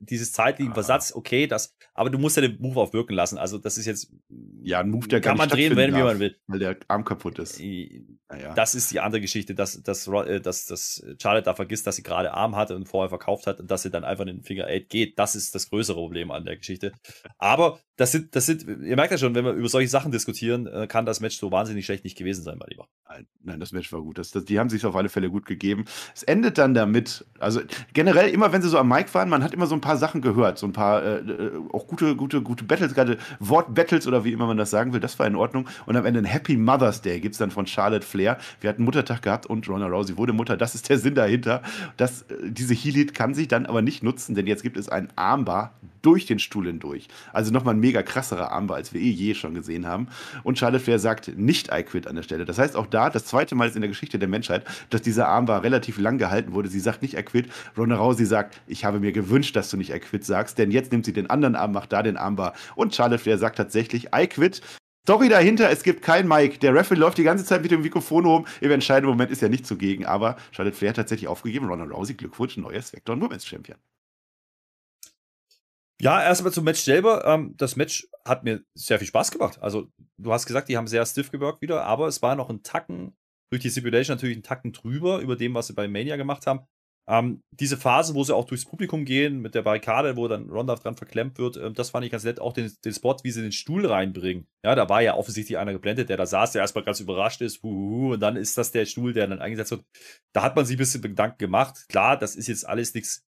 dieses 0.00 0.32
zeitlichen 0.32 0.74
Versatz, 0.74 1.12
okay, 1.14 1.46
das, 1.46 1.74
aber 1.94 2.10
du 2.10 2.18
musst 2.18 2.36
ja 2.36 2.42
den 2.42 2.60
Move 2.60 2.80
auch 2.80 2.92
wirken 2.92 3.14
lassen. 3.14 3.38
Also, 3.38 3.58
das 3.58 3.78
ist 3.78 3.86
jetzt. 3.86 4.12
Ja, 4.62 4.80
ein 4.80 4.90
Move, 4.90 5.08
der 5.08 5.20
kann 5.20 5.36
man 5.36 5.48
drehen, 5.48 5.74
wenn, 5.76 5.94
wie 5.94 6.02
man 6.02 6.18
will. 6.18 6.36
Weil 6.46 6.58
der 6.58 6.76
Arm 6.88 7.04
kaputt 7.04 7.38
ist. 7.38 7.60
Naja. 7.60 8.54
Das 8.54 8.74
ist 8.74 8.90
die 8.90 9.00
andere 9.00 9.20
Geschichte, 9.20 9.54
dass, 9.54 9.82
dass, 9.82 10.06
äh, 10.06 10.40
dass, 10.40 10.66
dass 10.66 11.04
Charlotte 11.20 11.44
da 11.44 11.54
vergisst, 11.54 11.86
dass 11.86 11.96
sie 11.96 12.02
gerade 12.02 12.32
Arm 12.34 12.56
hatte 12.56 12.76
und 12.76 12.86
vorher 12.86 13.08
verkauft 13.08 13.46
hat 13.46 13.58
und 13.58 13.70
dass 13.70 13.82
sie 13.82 13.90
dann 13.90 14.04
einfach 14.04 14.26
in 14.26 14.36
den 14.36 14.42
Finger 14.42 14.66
8 14.66 14.88
geht. 14.88 15.18
Das 15.18 15.34
ist 15.34 15.54
das 15.54 15.70
größere 15.70 15.96
Problem 15.96 16.30
an 16.30 16.44
der 16.44 16.56
Geschichte. 16.56 16.92
Aber 17.38 17.80
das 18.00 18.12
sind, 18.12 18.34
das 18.34 18.46
sind, 18.46 18.66
ihr 18.66 18.96
merkt 18.96 19.10
ja 19.12 19.18
schon, 19.18 19.34
wenn 19.34 19.44
wir 19.44 19.52
über 19.52 19.68
solche 19.68 19.90
Sachen 19.90 20.10
diskutieren, 20.10 20.66
äh, 20.66 20.86
kann 20.86 21.04
das 21.04 21.20
Match 21.20 21.36
so 21.36 21.52
wahnsinnig 21.52 21.84
schlecht 21.84 22.02
nicht 22.02 22.16
gewesen 22.16 22.42
sein, 22.42 22.56
mein 22.58 22.68
Lieber. 22.70 22.88
Nein, 23.42 23.60
das 23.60 23.72
Match 23.72 23.92
war 23.92 24.00
gut. 24.00 24.16
Das, 24.16 24.30
das, 24.30 24.46
die 24.46 24.58
haben 24.58 24.70
sich 24.70 24.86
auf 24.86 24.96
alle 24.96 25.10
Fälle 25.10 25.28
gut 25.28 25.44
gegeben. 25.44 25.84
Es 26.14 26.22
endet 26.22 26.56
dann 26.56 26.72
damit, 26.72 27.26
also 27.38 27.60
generell 27.92 28.30
immer, 28.30 28.52
wenn 28.52 28.62
sie 28.62 28.70
so 28.70 28.78
am 28.78 28.88
Mic 28.88 29.12
waren, 29.12 29.28
man 29.28 29.44
hat 29.44 29.52
immer 29.52 29.66
so 29.66 29.74
ein 29.74 29.82
paar 29.82 29.98
Sachen 29.98 30.22
gehört, 30.22 30.56
so 30.56 30.66
ein 30.66 30.72
paar 30.72 31.02
äh, 31.02 31.16
äh 31.18 31.50
auch 31.72 31.86
gute, 31.88 32.16
gute, 32.16 32.40
gute 32.40 32.64
Battles, 32.64 32.94
gerade 32.94 33.18
Wortbattles 33.38 34.06
oder 34.06 34.24
wie 34.24 34.32
immer 34.32 34.46
man 34.46 34.56
das 34.56 34.70
sagen 34.70 34.94
will, 34.94 35.00
das 35.00 35.18
war 35.18 35.26
in 35.26 35.36
Ordnung. 35.36 35.68
Und 35.84 35.96
am 35.96 36.06
Ende 36.06 36.20
ein 36.20 36.24
Happy 36.24 36.56
Mother's 36.56 37.02
Day 37.02 37.20
gibt 37.20 37.34
es 37.34 37.38
dann 37.38 37.50
von 37.50 37.66
Charlotte 37.66 38.06
Flair. 38.06 38.38
Wir 38.62 38.70
hatten 38.70 38.84
Muttertag 38.84 39.20
gehabt 39.20 39.44
und 39.44 39.68
Ronda 39.68 39.88
Rousey 39.88 40.16
wurde 40.16 40.32
Mutter. 40.32 40.56
Das 40.56 40.74
ist 40.74 40.88
der 40.88 40.98
Sinn 40.98 41.14
dahinter. 41.14 41.62
Das, 41.98 42.22
äh, 42.22 42.50
diese 42.50 42.72
Heal 42.72 43.04
kann 43.06 43.34
sich 43.34 43.48
dann 43.48 43.66
aber 43.66 43.82
nicht 43.82 44.02
nutzen, 44.02 44.34
denn 44.34 44.46
jetzt 44.46 44.62
gibt 44.62 44.78
es 44.78 44.88
ein 44.88 45.08
Armbar 45.16 45.74
durch 46.02 46.26
den 46.26 46.38
Stuhl 46.38 46.66
hindurch. 46.66 47.08
Also 47.32 47.52
nochmal 47.52 47.74
ein 47.74 47.80
mega 47.80 47.89
krasserer 47.92 48.52
Armbar, 48.52 48.76
als 48.76 48.94
wir 48.94 49.00
eh 49.00 49.10
je 49.10 49.34
schon 49.34 49.54
gesehen 49.54 49.86
haben. 49.86 50.08
Und 50.42 50.58
Charlotte 50.58 50.82
Flair 50.82 50.98
sagt 50.98 51.36
nicht 51.36 51.70
I 51.72 51.82
quit 51.82 52.06
an 52.06 52.16
der 52.16 52.22
Stelle. 52.22 52.44
Das 52.44 52.58
heißt 52.58 52.76
auch 52.76 52.86
da, 52.86 53.10
das 53.10 53.24
zweite 53.26 53.54
Mal 53.54 53.68
ist 53.68 53.74
in 53.74 53.82
der 53.82 53.88
Geschichte 53.88 54.18
der 54.18 54.28
Menschheit, 54.28 54.64
dass 54.90 55.02
dieser 55.02 55.28
Armbar 55.28 55.62
relativ 55.62 55.98
lang 55.98 56.18
gehalten 56.18 56.52
wurde. 56.52 56.68
Sie 56.68 56.80
sagt 56.80 57.02
nicht 57.02 57.14
I 57.18 57.22
quit. 57.22 57.50
Ronda 57.76 57.96
Rousey 57.96 58.26
sagt, 58.26 58.60
ich 58.66 58.84
habe 58.84 59.00
mir 59.00 59.12
gewünscht, 59.12 59.56
dass 59.56 59.70
du 59.70 59.76
nicht 59.76 59.90
I 59.90 59.98
quit 59.98 60.24
sagst, 60.24 60.58
denn 60.58 60.70
jetzt 60.70 60.92
nimmt 60.92 61.04
sie 61.04 61.12
den 61.12 61.28
anderen 61.28 61.56
Arm, 61.56 61.72
macht 61.72 61.92
da 61.92 62.02
den 62.02 62.16
Armbar. 62.16 62.54
Und 62.76 62.94
Charlotte 62.94 63.22
Flair 63.22 63.38
sagt 63.38 63.56
tatsächlich 63.56 64.08
I 64.14 64.26
quit. 64.26 64.62
Story 65.04 65.28
dahinter, 65.28 65.70
es 65.70 65.82
gibt 65.82 66.02
kein 66.02 66.28
Mike. 66.28 66.58
Der 66.58 66.74
Referee 66.74 67.00
läuft 67.00 67.18
die 67.18 67.22
ganze 67.22 67.44
Zeit 67.44 67.62
mit 67.62 67.70
dem 67.70 67.82
Mikrofon 67.82 68.26
rum. 68.26 68.46
Im 68.60 68.70
entscheidenden 68.70 69.10
Moment 69.10 69.30
ist 69.30 69.42
er 69.42 69.48
nicht 69.48 69.66
zugegen, 69.66 70.04
aber 70.04 70.36
Charlotte 70.52 70.76
Flair 70.76 70.90
hat 70.90 70.96
tatsächlich 70.96 71.26
aufgegeben. 71.26 71.66
Ronda 71.66 71.84
Rousey, 71.86 72.14
Glückwunsch, 72.14 72.56
neues 72.58 72.92
Vector 72.92 73.16
Women's 73.16 73.46
Champion. 73.46 73.78
Ja, 76.00 76.22
erstmal 76.22 76.52
zum 76.52 76.64
Match 76.64 76.80
selber. 76.80 77.24
Ähm, 77.26 77.54
das 77.56 77.76
Match 77.76 78.08
hat 78.24 78.42
mir 78.42 78.62
sehr 78.74 78.98
viel 78.98 79.08
Spaß 79.08 79.30
gemacht. 79.30 79.58
Also, 79.60 79.88
du 80.18 80.32
hast 80.32 80.46
gesagt, 80.46 80.68
die 80.68 80.76
haben 80.76 80.86
sehr 80.86 81.04
stiff 81.04 81.30
geworkt 81.30 81.60
wieder, 81.60 81.84
aber 81.84 82.08
es 82.08 82.22
war 82.22 82.36
noch 82.36 82.48
ein 82.48 82.62
Tacken, 82.62 83.14
durch 83.50 83.62
die 83.62 83.70
Stipulation 83.70 84.16
natürlich 84.16 84.38
ein 84.38 84.42
Tacken 84.42 84.72
drüber, 84.72 85.18
über 85.18 85.36
dem, 85.36 85.54
was 85.54 85.66
sie 85.66 85.74
bei 85.74 85.88
Mania 85.88 86.16
gemacht 86.16 86.46
haben. 86.46 86.60
Ähm, 87.08 87.42
diese 87.50 87.76
Phase, 87.76 88.14
wo 88.14 88.22
sie 88.22 88.34
auch 88.34 88.44
durchs 88.44 88.64
Publikum 88.64 89.04
gehen, 89.04 89.40
mit 89.40 89.56
der 89.56 89.62
Barrikade, 89.62 90.16
wo 90.16 90.28
dann 90.28 90.48
Ronda 90.48 90.76
dran 90.76 90.96
verklemmt 90.96 91.38
wird, 91.38 91.56
äh, 91.56 91.72
das 91.72 91.90
fand 91.90 92.04
ich 92.04 92.12
ganz 92.12 92.22
nett. 92.24 92.40
Auch 92.40 92.52
den, 92.52 92.72
den 92.84 92.92
Spot, 92.94 93.16
wie 93.24 93.30
sie 93.32 93.42
den 93.42 93.52
Stuhl 93.52 93.84
reinbringen. 93.84 94.46
Ja, 94.64 94.74
da 94.76 94.88
war 94.88 95.02
ja 95.02 95.14
offensichtlich 95.16 95.58
einer 95.58 95.72
geblendet, 95.72 96.08
der 96.08 96.16
da 96.16 96.24
saß, 96.24 96.52
der 96.52 96.62
erstmal 96.62 96.84
ganz 96.84 97.00
überrascht 97.00 97.40
ist, 97.40 97.62
huhuhu, 97.62 98.12
und 98.14 98.20
dann 98.20 98.36
ist 98.36 98.56
das 98.56 98.70
der 98.70 98.86
Stuhl, 98.86 99.12
der 99.12 99.26
dann 99.26 99.40
eingesetzt 99.40 99.72
wird. 99.72 99.84
Da 100.32 100.42
hat 100.42 100.54
man 100.54 100.64
sich 100.64 100.76
ein 100.76 100.78
bisschen 100.78 101.02
Gedanken 101.02 101.38
gemacht. 101.38 101.84
Klar, 101.88 102.16
das 102.16 102.36
ist 102.36 102.46
jetzt 102.46 102.66
alles 102.66 102.94
nichts 102.94 103.24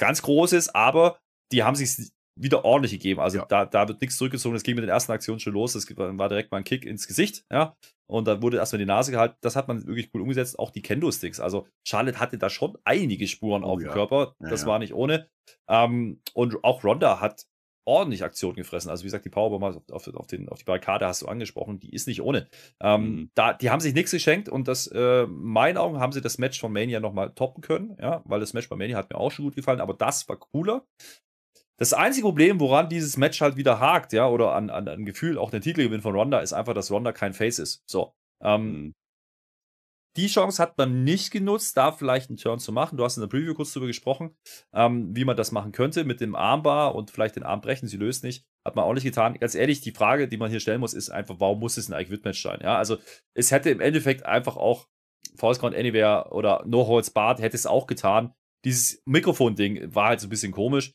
ganz 0.00 0.22
Großes, 0.22 0.74
aber 0.74 1.18
die 1.52 1.62
haben 1.62 1.76
sich 1.76 2.12
wieder 2.34 2.64
ordentlich 2.64 2.92
gegeben. 2.92 3.20
Also 3.20 3.38
ja. 3.38 3.44
da, 3.46 3.66
da 3.66 3.88
wird 3.88 4.00
nichts 4.00 4.16
zurückgezogen. 4.16 4.56
Es 4.56 4.62
ging 4.62 4.74
mit 4.74 4.82
den 4.82 4.90
ersten 4.90 5.12
Aktionen 5.12 5.38
schon 5.38 5.52
los. 5.52 5.74
Es 5.74 5.86
war 5.96 6.28
direkt 6.28 6.50
mal 6.50 6.58
ein 6.58 6.64
Kick 6.64 6.84
ins 6.84 7.06
Gesicht, 7.06 7.44
ja. 7.52 7.76
Und 8.06 8.26
da 8.26 8.42
wurde 8.42 8.58
erstmal 8.58 8.78
die 8.78 8.86
Nase 8.86 9.10
gehalten. 9.10 9.36
Das 9.40 9.56
hat 9.56 9.68
man 9.68 9.86
wirklich 9.86 10.10
cool 10.14 10.22
umgesetzt. 10.22 10.58
Auch 10.58 10.70
die 10.70 10.82
Kendo-Sticks. 10.82 11.40
Also 11.40 11.66
Charlotte 11.86 12.20
hatte 12.20 12.38
da 12.38 12.50
schon 12.50 12.76
einige 12.84 13.26
Spuren 13.26 13.64
oh, 13.64 13.68
auf 13.68 13.78
dem 13.78 13.86
ja. 13.86 13.92
Körper. 13.92 14.34
Das 14.38 14.62
ja, 14.62 14.66
war 14.66 14.78
nicht 14.78 14.94
ohne. 14.94 15.28
Ähm, 15.68 16.20
und 16.34 16.62
auch 16.64 16.84
Ronda 16.84 17.20
hat 17.20 17.46
ordentlich 17.84 18.22
Aktionen 18.22 18.56
gefressen. 18.56 18.90
Also 18.90 19.02
wie 19.02 19.06
gesagt, 19.06 19.24
die 19.24 19.30
Powerbomb 19.30 19.64
auf, 19.64 19.90
auf, 19.90 20.14
auf, 20.14 20.26
den, 20.26 20.48
auf 20.48 20.58
die 20.58 20.64
Barrikade 20.64 21.06
hast 21.06 21.22
du 21.22 21.26
angesprochen, 21.26 21.80
die 21.80 21.92
ist 21.92 22.06
nicht 22.06 22.22
ohne. 22.22 22.48
Ähm, 22.80 23.02
mhm. 23.02 23.30
da, 23.34 23.52
die 23.54 23.70
haben 23.70 23.80
sich 23.80 23.94
nichts 23.94 24.12
geschenkt 24.12 24.48
und 24.48 24.68
das, 24.68 24.86
äh, 24.86 25.26
meinen 25.26 25.78
Augen 25.78 25.98
haben 25.98 26.12
sie 26.12 26.20
das 26.20 26.38
Match 26.38 26.60
von 26.60 26.72
Mania 26.72 27.00
nochmal 27.00 27.32
toppen 27.34 27.60
können, 27.60 27.96
ja, 28.00 28.22
weil 28.24 28.40
das 28.40 28.52
Match 28.52 28.68
bei 28.68 28.76
Mania 28.76 28.96
hat 28.96 29.10
mir 29.10 29.18
auch 29.18 29.32
schon 29.32 29.46
gut 29.46 29.56
gefallen, 29.56 29.80
aber 29.80 29.94
das 29.94 30.28
war 30.28 30.36
cooler. 30.36 30.86
Das 31.78 31.92
einzige 31.92 32.26
Problem, 32.26 32.60
woran 32.60 32.88
dieses 32.88 33.16
Match 33.16 33.40
halt 33.40 33.56
wieder 33.56 33.80
hakt, 33.80 34.12
ja, 34.12 34.28
oder 34.28 34.54
an, 34.54 34.70
an, 34.70 34.88
an 34.88 35.04
Gefühl, 35.04 35.38
auch 35.38 35.50
der 35.50 35.60
Titelgewinn 35.60 36.02
von 36.02 36.14
Ronda, 36.14 36.40
ist 36.40 36.52
einfach, 36.52 36.74
dass 36.74 36.90
Ronda 36.90 37.12
kein 37.12 37.32
Face 37.32 37.58
ist. 37.58 37.82
So. 37.86 38.14
Ähm, 38.42 38.72
mhm. 38.72 38.94
Die 40.18 40.26
Chance 40.26 40.62
hat 40.62 40.76
man 40.76 41.04
nicht 41.04 41.30
genutzt, 41.30 41.76
da 41.78 41.90
vielleicht 41.90 42.28
einen 42.28 42.36
Turn 42.36 42.58
zu 42.58 42.70
machen. 42.70 42.98
Du 42.98 43.04
hast 43.04 43.16
in 43.16 43.22
der 43.22 43.28
Preview 43.28 43.54
kurz 43.54 43.72
darüber 43.72 43.86
gesprochen, 43.86 44.36
ähm, 44.74 45.16
wie 45.16 45.24
man 45.24 45.38
das 45.38 45.52
machen 45.52 45.72
könnte 45.72 46.04
mit 46.04 46.20
dem 46.20 46.34
Armbar 46.34 46.94
und 46.94 47.10
vielleicht 47.10 47.36
den 47.36 47.44
Arm 47.44 47.62
brechen. 47.62 47.88
Sie 47.88 47.96
löst 47.96 48.22
nicht. 48.22 48.44
Hat 48.62 48.76
man 48.76 48.84
auch 48.84 48.92
nicht 48.92 49.04
getan. 49.04 49.38
Ganz 49.40 49.54
ehrlich, 49.54 49.80
die 49.80 49.92
Frage, 49.92 50.28
die 50.28 50.36
man 50.36 50.50
hier 50.50 50.60
stellen 50.60 50.80
muss, 50.80 50.92
ist 50.92 51.08
einfach, 51.08 51.36
warum 51.38 51.60
muss 51.60 51.78
es 51.78 51.90
ein 51.90 51.98
Ike-Match 51.98 52.42
sein? 52.42 52.60
Ja, 52.62 52.76
also 52.76 52.98
es 53.32 53.50
hätte 53.50 53.70
im 53.70 53.80
Endeffekt 53.80 54.26
einfach 54.26 54.56
auch 54.56 54.86
False 55.36 55.58
Count 55.58 55.74
Anywhere 55.74 56.30
oder 56.32 56.62
No 56.66 56.86
Holds 56.86 57.10
Barred 57.10 57.40
hätte 57.40 57.56
es 57.56 57.66
auch 57.66 57.86
getan. 57.86 58.34
Dieses 58.66 59.02
Mikrofon-Ding 59.06 59.94
war 59.94 60.08
halt 60.08 60.20
so 60.20 60.26
ein 60.26 60.30
bisschen 60.30 60.52
komisch. 60.52 60.92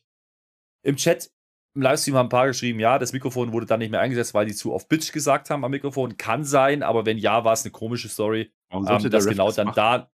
Im 0.88 0.96
Chat, 0.96 1.30
im 1.74 1.82
Livestream 1.82 2.16
haben 2.16 2.26
ein 2.26 2.30
paar 2.30 2.46
geschrieben, 2.46 2.80
ja, 2.80 2.98
das 2.98 3.12
Mikrofon 3.12 3.52
wurde 3.52 3.66
dann 3.66 3.78
nicht 3.78 3.90
mehr 3.90 4.00
eingesetzt, 4.00 4.32
weil 4.32 4.46
die 4.46 4.54
zu 4.54 4.72
oft 4.72 4.88
Bitch 4.88 5.12
gesagt 5.12 5.50
haben 5.50 5.62
am 5.62 5.70
Mikrofon. 5.70 6.16
Kann 6.16 6.44
sein, 6.44 6.82
aber 6.82 7.04
wenn 7.04 7.18
ja, 7.18 7.44
war 7.44 7.52
es 7.52 7.62
eine 7.62 7.72
komische 7.72 8.08
Story. 8.08 8.50
Warum 8.70 8.86
sollte 8.86 9.08
ähm, 9.08 9.10
dass 9.10 9.26
genau 9.26 9.46
das 9.48 9.56
dann 9.56 9.66
machen? 9.66 9.76
da, 9.76 10.10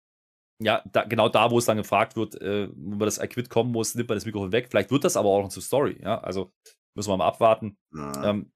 ja, 0.62 0.83
da, 0.91 1.05
genau 1.05 1.29
da, 1.29 1.51
wo 1.51 1.59
es 1.59 1.66
dann 1.66 1.77
gefragt 1.77 2.16
wird, 2.16 2.41
äh, 2.41 2.70
wo 2.75 2.97
man 2.97 3.01
das 3.01 3.18
Equip 3.18 3.51
kommen 3.51 3.70
muss, 3.70 3.95
nimmt 3.95 4.09
man 4.09 4.16
das 4.16 4.25
Mikrofon 4.25 4.51
weg. 4.51 4.68
Vielleicht 4.70 4.91
wird 4.91 5.05
das 5.05 5.18
aber 5.18 5.29
auch 5.29 5.43
noch 5.43 5.51
zur 5.51 5.62
Story, 5.62 6.01
ja. 6.03 6.18
Also 6.23 6.55
müssen 6.95 7.11
wir 7.11 7.18
mal 7.18 7.27
abwarten. 7.27 7.77
Ja. 7.95 8.31
Ähm, 8.31 8.51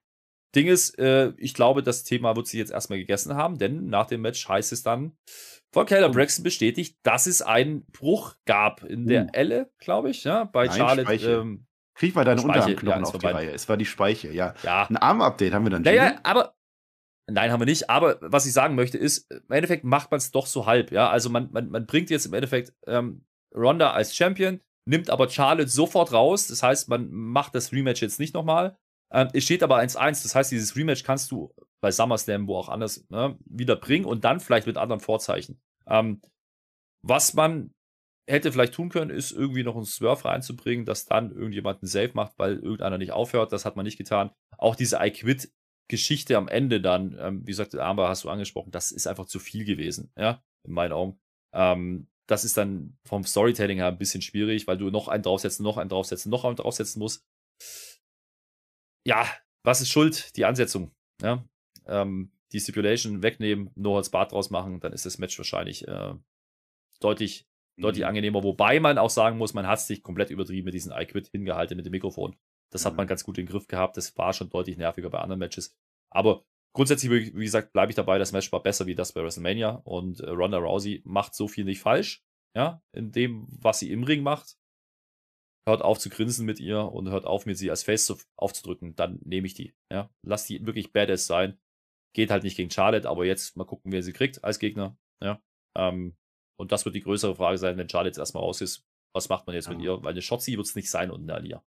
Ding 0.54 0.68
ist, 0.68 0.98
äh, 0.98 1.34
ich 1.36 1.52
glaube, 1.52 1.82
das 1.82 2.02
Thema 2.02 2.34
wird 2.34 2.46
sich 2.46 2.58
jetzt 2.58 2.72
erstmal 2.72 2.98
gegessen 2.98 3.34
haben, 3.34 3.58
denn 3.58 3.88
nach 3.88 4.06
dem 4.06 4.22
Match 4.22 4.48
heißt 4.48 4.72
es 4.72 4.82
dann, 4.82 5.18
von 5.70 5.84
Keller 5.84 6.08
Braxton 6.08 6.44
bestätigt, 6.44 6.98
dass 7.02 7.26
es 7.26 7.42
einen 7.42 7.84
Bruch 7.92 8.36
gab 8.46 8.82
in 8.82 9.06
der 9.06 9.24
uh. 9.24 9.28
Elle, 9.34 9.70
glaube 9.78 10.08
ich, 10.08 10.24
ja, 10.24 10.44
bei 10.44 10.64
Nein, 10.66 10.78
Charlotte. 10.78 11.14
Ähm, 11.14 11.66
Krieg 11.96 12.14
mal 12.14 12.24
deine 12.24 12.40
Speiche, 12.40 12.76
Unterarmknochen 12.76 13.02
ja, 13.02 13.08
auf 13.08 13.18
die 13.18 13.26
Reihe. 13.26 13.52
Es 13.52 13.68
war 13.68 13.76
die 13.76 13.86
Speiche, 13.86 14.30
ja. 14.30 14.54
ja. 14.62 14.86
Ein 14.86 14.98
Arm-Update 14.98 15.52
haben 15.54 15.64
wir 15.64 15.70
dann. 15.70 15.84
Ja, 15.84 15.92
ja, 15.92 16.14
aber 16.22 16.56
Nein, 17.28 17.50
haben 17.50 17.60
wir 17.60 17.66
nicht. 17.66 17.90
Aber 17.90 18.18
was 18.20 18.46
ich 18.46 18.52
sagen 18.52 18.76
möchte 18.76 18.98
ist, 18.98 19.30
im 19.30 19.50
Endeffekt 19.50 19.84
macht 19.84 20.10
man 20.10 20.18
es 20.18 20.30
doch 20.30 20.46
so 20.46 20.66
halb. 20.66 20.92
Ja, 20.92 21.10
also 21.10 21.28
man, 21.28 21.50
man, 21.52 21.70
man 21.70 21.86
bringt 21.86 22.08
jetzt 22.10 22.26
im 22.26 22.34
Endeffekt 22.34 22.72
ähm, 22.86 23.24
Ronda 23.54 23.92
als 23.92 24.14
Champion, 24.14 24.60
nimmt 24.84 25.10
aber 25.10 25.28
Charlotte 25.28 25.68
sofort 25.68 26.12
raus. 26.12 26.46
Das 26.46 26.62
heißt, 26.62 26.88
man 26.88 27.10
macht 27.10 27.54
das 27.54 27.72
Rematch 27.72 28.00
jetzt 28.00 28.20
nicht 28.20 28.34
nochmal. 28.34 28.78
Ähm, 29.12 29.28
es 29.32 29.42
steht 29.44 29.64
aber 29.64 29.78
1-1. 29.78 30.22
Das 30.22 30.34
heißt, 30.36 30.52
dieses 30.52 30.76
Rematch 30.76 31.02
kannst 31.02 31.32
du 31.32 31.52
bei 31.80 31.90
SummerSlam, 31.90 32.46
wo 32.46 32.56
auch 32.56 32.68
anders, 32.68 33.04
ne, 33.10 33.36
wieder 33.44 33.74
bringen 33.74 34.04
und 34.04 34.24
dann 34.24 34.38
vielleicht 34.38 34.68
mit 34.68 34.76
anderen 34.76 35.00
Vorzeichen. 35.00 35.60
Ähm, 35.88 36.20
was 37.02 37.34
man 37.34 37.74
hätte 38.26 38.52
vielleicht 38.52 38.74
tun 38.74 38.88
können, 38.88 39.10
ist 39.10 39.32
irgendwie 39.32 39.62
noch 39.62 39.76
einen 39.76 39.84
Swerve 39.84 40.24
reinzubringen, 40.24 40.84
dass 40.84 41.06
dann 41.06 41.30
irgendjemand 41.30 41.82
einen 41.82 41.88
Save 41.88 42.10
macht, 42.14 42.38
weil 42.38 42.54
irgendeiner 42.56 42.98
nicht 42.98 43.12
aufhört. 43.12 43.52
Das 43.52 43.64
hat 43.64 43.76
man 43.76 43.84
nicht 43.84 43.98
getan. 43.98 44.30
Auch 44.58 44.74
diese 44.74 44.98
I 45.00 45.10
Quit 45.10 45.52
Geschichte 45.88 46.36
am 46.36 46.48
Ende 46.48 46.80
dann, 46.80 47.16
ähm, 47.20 47.42
wie 47.42 47.52
gesagt, 47.52 47.74
Amber 47.76 48.08
hast 48.08 48.24
du 48.24 48.30
angesprochen, 48.30 48.72
das 48.72 48.90
ist 48.90 49.06
einfach 49.06 49.26
zu 49.26 49.38
viel 49.38 49.64
gewesen, 49.64 50.10
ja, 50.16 50.42
in 50.64 50.72
meinen 50.72 50.92
Augen. 50.92 51.20
Ähm, 51.52 52.08
das 52.26 52.44
ist 52.44 52.56
dann 52.56 52.98
vom 53.04 53.24
Storytelling 53.24 53.78
her 53.78 53.86
ein 53.86 53.98
bisschen 53.98 54.20
schwierig, 54.20 54.66
weil 54.66 54.78
du 54.78 54.90
noch 54.90 55.06
einen 55.06 55.22
draufsetzen, 55.22 55.62
noch 55.62 55.76
einen 55.76 55.88
draufsetzen, 55.88 56.30
noch 56.30 56.44
einen 56.44 56.56
draufsetzen 56.56 56.98
musst. 56.98 57.24
Ja, 59.04 59.26
was 59.62 59.80
ist 59.80 59.90
schuld? 59.90 60.36
Die 60.36 60.44
Ansetzung. 60.44 60.90
Ja? 61.22 61.44
Ähm, 61.86 62.32
die 62.52 62.60
Stipulation 62.60 63.22
wegnehmen, 63.22 63.70
No 63.76 63.96
als 63.96 64.10
Bart 64.10 64.32
draus 64.32 64.50
machen, 64.50 64.80
dann 64.80 64.92
ist 64.92 65.06
das 65.06 65.18
Match 65.18 65.38
wahrscheinlich 65.38 65.86
äh, 65.86 66.14
deutlich, 67.00 67.46
mhm. 67.76 67.82
deutlich 67.82 68.06
angenehmer. 68.06 68.42
Wobei 68.42 68.80
man 68.80 68.98
auch 68.98 69.10
sagen 69.10 69.38
muss, 69.38 69.54
man 69.54 69.66
hat 69.66 69.80
sich 69.80 70.02
komplett 70.02 70.30
übertrieben 70.30 70.64
mit 70.64 70.74
diesem 70.74 70.92
I-Quit 70.92 71.28
hingehalten 71.28 71.76
mit 71.76 71.86
dem 71.86 71.92
Mikrofon. 71.92 72.36
Das 72.70 72.84
mhm. 72.84 72.88
hat 72.88 72.96
man 72.96 73.06
ganz 73.06 73.24
gut 73.24 73.38
in 73.38 73.46
den 73.46 73.52
Griff 73.52 73.68
gehabt. 73.68 73.96
Das 73.96 74.16
war 74.18 74.32
schon 74.32 74.50
deutlich 74.50 74.76
nerviger 74.76 75.10
bei 75.10 75.18
anderen 75.18 75.40
Matches. 75.40 75.74
Aber 76.10 76.44
grundsätzlich, 76.76 77.34
wie 77.34 77.44
gesagt, 77.44 77.72
bleibe 77.72 77.90
ich 77.90 77.96
dabei, 77.96 78.18
das 78.18 78.32
Match 78.32 78.52
war 78.52 78.62
besser 78.62 78.86
wie 78.86 78.94
das 78.94 79.12
bei 79.12 79.22
WrestleMania 79.22 79.80
und 79.84 80.20
äh, 80.20 80.28
Ronda 80.28 80.58
Rousey 80.58 81.02
macht 81.04 81.34
so 81.34 81.48
viel 81.48 81.64
nicht 81.64 81.80
falsch, 81.80 82.22
ja, 82.54 82.82
in 82.92 83.12
dem, 83.12 83.46
was 83.48 83.80
sie 83.80 83.90
im 83.90 84.04
Ring 84.04 84.22
macht. 84.22 84.56
Hört 85.68 85.82
auf 85.82 85.98
zu 85.98 86.10
grinsen 86.10 86.46
mit 86.46 86.60
ihr 86.60 86.80
und 86.92 87.08
hört 87.08 87.24
auf, 87.24 87.44
mit 87.44 87.58
sie 87.58 87.70
als 87.70 87.82
Face 87.82 88.06
zu, 88.06 88.16
aufzudrücken, 88.36 88.94
dann 88.94 89.18
nehme 89.24 89.46
ich 89.46 89.54
die, 89.54 89.74
ja. 89.90 90.10
Lass 90.22 90.46
die 90.46 90.64
wirklich 90.64 90.92
badass 90.92 91.26
sein. 91.26 91.58
Geht 92.14 92.30
halt 92.30 92.44
nicht 92.44 92.56
gegen 92.56 92.70
Charlotte, 92.70 93.08
aber 93.08 93.24
jetzt 93.24 93.56
mal 93.56 93.64
gucken, 93.64 93.90
wer 93.90 94.02
sie 94.02 94.12
kriegt 94.12 94.44
als 94.44 94.58
Gegner, 94.58 94.96
ja. 95.20 95.42
Ähm, 95.76 96.16
und 96.56 96.72
das 96.72 96.84
wird 96.84 96.94
die 96.94 97.02
größere 97.02 97.36
Frage 97.36 97.58
sein, 97.58 97.76
wenn 97.76 97.88
Charlotte 97.88 98.08
jetzt 98.08 98.18
erstmal 98.18 98.42
raus 98.42 98.60
ist. 98.60 98.84
Was 99.12 99.28
macht 99.28 99.46
man 99.46 99.54
jetzt 99.54 99.68
ja. 99.68 99.74
mit 99.74 99.82
ihr? 99.82 100.02
Weil 100.02 100.12
eine 100.12 100.22
Shotzi 100.22 100.56
wird 100.56 100.66
es 100.66 100.74
nicht 100.74 100.90
sein 100.90 101.10
und 101.10 101.22
eine 101.22 101.34
Alia. 101.34 101.62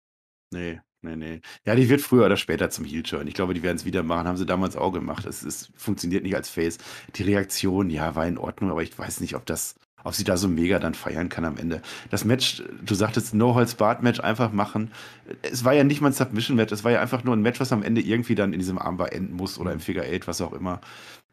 Nee, 0.51 0.81
nee, 1.03 1.17
nee. 1.17 1.41
Ja, 1.67 1.75
die 1.75 1.89
wird 1.89 2.01
früher 2.01 2.27
oder 2.27 2.37
später 2.37 2.71
zum 2.71 2.85
Heel-Turn. 2.85 3.27
Ich 3.27 3.35
glaube, 3.35 3.55
die 3.55 3.63
werden 3.63 3.77
es 3.77 3.85
wieder 3.85 4.03
machen. 4.03 4.27
Haben 4.27 4.37
sie 4.37 4.47
damals 4.47 4.77
auch 4.77 4.93
gemacht. 4.93 5.27
Es, 5.27 5.43
es 5.43 5.71
funktioniert 5.77 6.25
nicht 6.25 6.37
als 6.37 6.49
Face. 6.49 6.79
Die 7.17 7.23
Reaktion, 7.23 7.91
ja, 7.91 8.15
war 8.15 8.27
in 8.27 8.39
Ordnung, 8.39 8.71
aber 8.71 8.83
ich 8.83 8.99
weiß 8.99 9.21
nicht, 9.21 9.35
ob 9.35 9.45
das, 9.45 9.75
ob 10.05 10.15
sie 10.15 10.25
da 10.25 10.39
so 10.39 10.49
mega 10.49 10.79
dann 10.79 10.95
feiern 10.95 11.29
kann 11.29 11.45
am 11.45 11.59
Ende. 11.59 11.83
Das 12.11 12.25
Match, 12.25 12.63
du 12.83 12.95
sagtest 12.95 13.35
No-Holz-Bart-Match 13.35 14.21
einfach 14.21 14.53
machen. 14.53 14.91
Es 15.43 15.65
war 15.65 15.75
ja 15.75 15.85
nicht 15.85 16.01
mal 16.01 16.09
ein 16.09 16.15
Submission-Match, 16.15 16.73
es 16.73 16.85
war 16.85 16.93
ja 16.93 17.01
einfach 17.01 17.25
nur 17.25 17.37
ein 17.37 17.43
Match, 17.43 17.61
was 17.61 17.73
am 17.73 17.83
Ende 17.83 18.01
irgendwie 18.01 18.35
dann 18.35 18.55
in 18.55 18.59
diesem 18.59 18.79
Armbar 18.79 19.13
enden 19.13 19.35
muss 19.35 19.59
oder 19.59 19.73
im 19.73 19.81
Figure 19.81 20.07
8, 20.07 20.27
was 20.27 20.41
auch 20.41 20.53
immer 20.53 20.81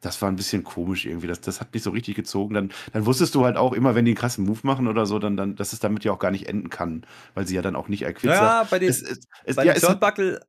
das 0.06 0.22
war 0.22 0.30
ein 0.30 0.36
bisschen 0.36 0.64
komisch 0.64 1.06
irgendwie. 1.06 1.26
Das, 1.26 1.41
das 1.41 1.60
hat 1.60 1.74
nicht 1.74 1.82
so 1.82 1.89
richtig 1.89 2.16
gezogen. 2.16 2.53
Dann, 2.53 2.72
dann 2.93 3.06
wusstest 3.08 3.34
du 3.34 3.43
halt 3.43 3.58
auch 3.58 3.74
immer, 3.74 3.95
wenn 3.95 4.06
die 4.06 4.12
einen 4.12 4.18
krassen 4.18 4.45
Move 4.45 4.60
machen 4.62 4.88
oder 4.88 5.08
so, 5.08 5.18
dann, 5.18 5.36
dann, 5.36 5.56
dass 5.56 5.74
es 5.74 5.80
damit 5.80 6.03
ja 6.03 6.12
auch 6.12 6.20
gar 6.20 6.30
nicht 6.32 6.47
enden 6.47 6.70
kann, 6.70 7.06
weil 7.34 7.47
sie 7.47 7.56
ja 7.56 7.64
dann 7.64 7.76
auch 7.76 7.88
nicht 7.88 8.03
Equid 8.03 8.30
Ja, 8.30 8.38
sagt. 8.38 8.70
bei 8.70 8.80
den, 8.80 8.89
es, 8.89 9.01
es, 9.01 9.22
es, 9.43 9.56
bei 9.56 9.66
ja, 9.66 9.74
den 9.74 9.82
Turnbuckle, 9.82 10.45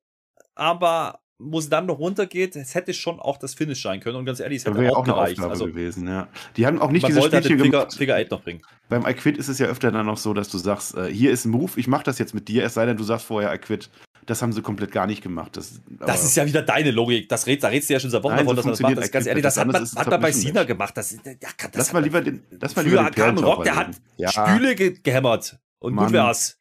aber 0.55 1.21
wo 1.39 1.59
es 1.59 1.69
dann 1.69 1.87
noch 1.87 1.99
runtergeht, 1.99 2.57
es 2.57 2.75
hätte 2.75 2.95
schon 2.95 3.19
auch 3.21 3.37
das 3.39 3.55
Finish 3.55 3.83
sein 3.83 4.01
können. 4.01 4.17
Und 4.17 4.25
ganz 4.25 4.41
ehrlich, 4.41 4.59
es 4.59 4.67
hätte 4.67 4.79
auch, 4.93 4.97
auch 4.97 5.05
eine 5.05 5.13
gereicht. 5.15 5.39
Aufgabe 5.39 5.53
also, 5.53 5.67
gewesen, 5.67 6.07
ja. 6.07 6.29
Die 6.57 6.67
haben 6.67 6.81
auch 6.81 6.91
nicht 6.91 7.07
diese 7.07 7.23
Spielchen 7.23 7.61
halt 7.61 7.73
gemacht. 7.73 7.95
Figure 7.95 8.19
8 8.19 8.31
noch 8.31 8.43
bringen. 8.43 8.63
Beim 8.89 9.07
I 9.07 9.15
Quit 9.15 9.37
ist 9.37 9.49
es 9.49 9.59
ja 9.59 9.67
öfter 9.67 9.91
dann 9.91 10.07
noch 10.07 10.17
so, 10.17 10.33
dass 10.35 10.49
du 10.49 10.59
sagst, 10.59 10.97
äh, 10.97 11.13
hier 11.13 11.31
ist 11.31 11.45
ein 11.45 11.51
Move, 11.51 11.73
ich 11.77 11.89
mach 11.89 12.03
das 12.03 12.19
jetzt 12.19 12.35
mit 12.35 12.49
dir, 12.49 12.65
es 12.65 12.75
sei 12.75 12.87
denn, 12.87 12.97
du 12.97 13.05
sagst 13.05 13.27
vorher 13.27 13.53
I 13.55 13.59
Quit. 13.59 13.91
Das 14.27 14.43
haben 14.43 14.53
sie 14.53 14.61
komplett 14.61 14.91
gar 14.91 15.07
nicht 15.07 15.23
gemacht. 15.23 15.57
Das, 15.57 15.81
das 15.89 16.25
ist 16.25 16.37
ja 16.37 16.45
wieder 16.47 16.63
deine 16.63 16.91
Logik. 16.91 17.29
Das 17.29 17.47
red, 17.47 17.63
da 17.63 17.69
redest 17.69 17.89
du 17.89 17.95
ja 17.95 18.01
schon 18.01 18.11
seit 18.11 18.23
Wochen 18.25 18.35
Nein, 18.35 18.47
davon, 18.47 18.63
so 18.63 18.71
dass 18.71 18.81
man 18.81 18.95
das 18.95 18.97
macht. 18.97 19.05
Das, 19.05 19.13
ganz 19.13 19.27
ehrlich, 19.27 19.43
das, 19.43 19.57
hat 19.57 19.67
man, 19.69 19.85
hat 19.85 20.07
man 20.09 20.21
bei 20.21 20.33
Sina 20.33 20.65
gemacht. 20.65 20.97
Das, 20.97 21.13
ja, 21.13 21.33
das 21.33 21.71
lass 21.75 21.93
mal 21.93 22.03
lieber 22.03 22.21
den, 22.21 22.43
lass 22.51 22.75
mal 22.75 22.85
lieber 22.85 23.09
den 23.09 23.39
Rock, 23.39 23.65
der 23.65 23.77
hat 23.77 23.91
ja. 24.17 24.31
Stühle 24.31 24.75
ge 24.75 24.99
gehämmert. 25.01 25.59
Und 25.79 25.95
Mann. 25.95 26.07
gut 26.07 26.15
wär's. 26.15 26.59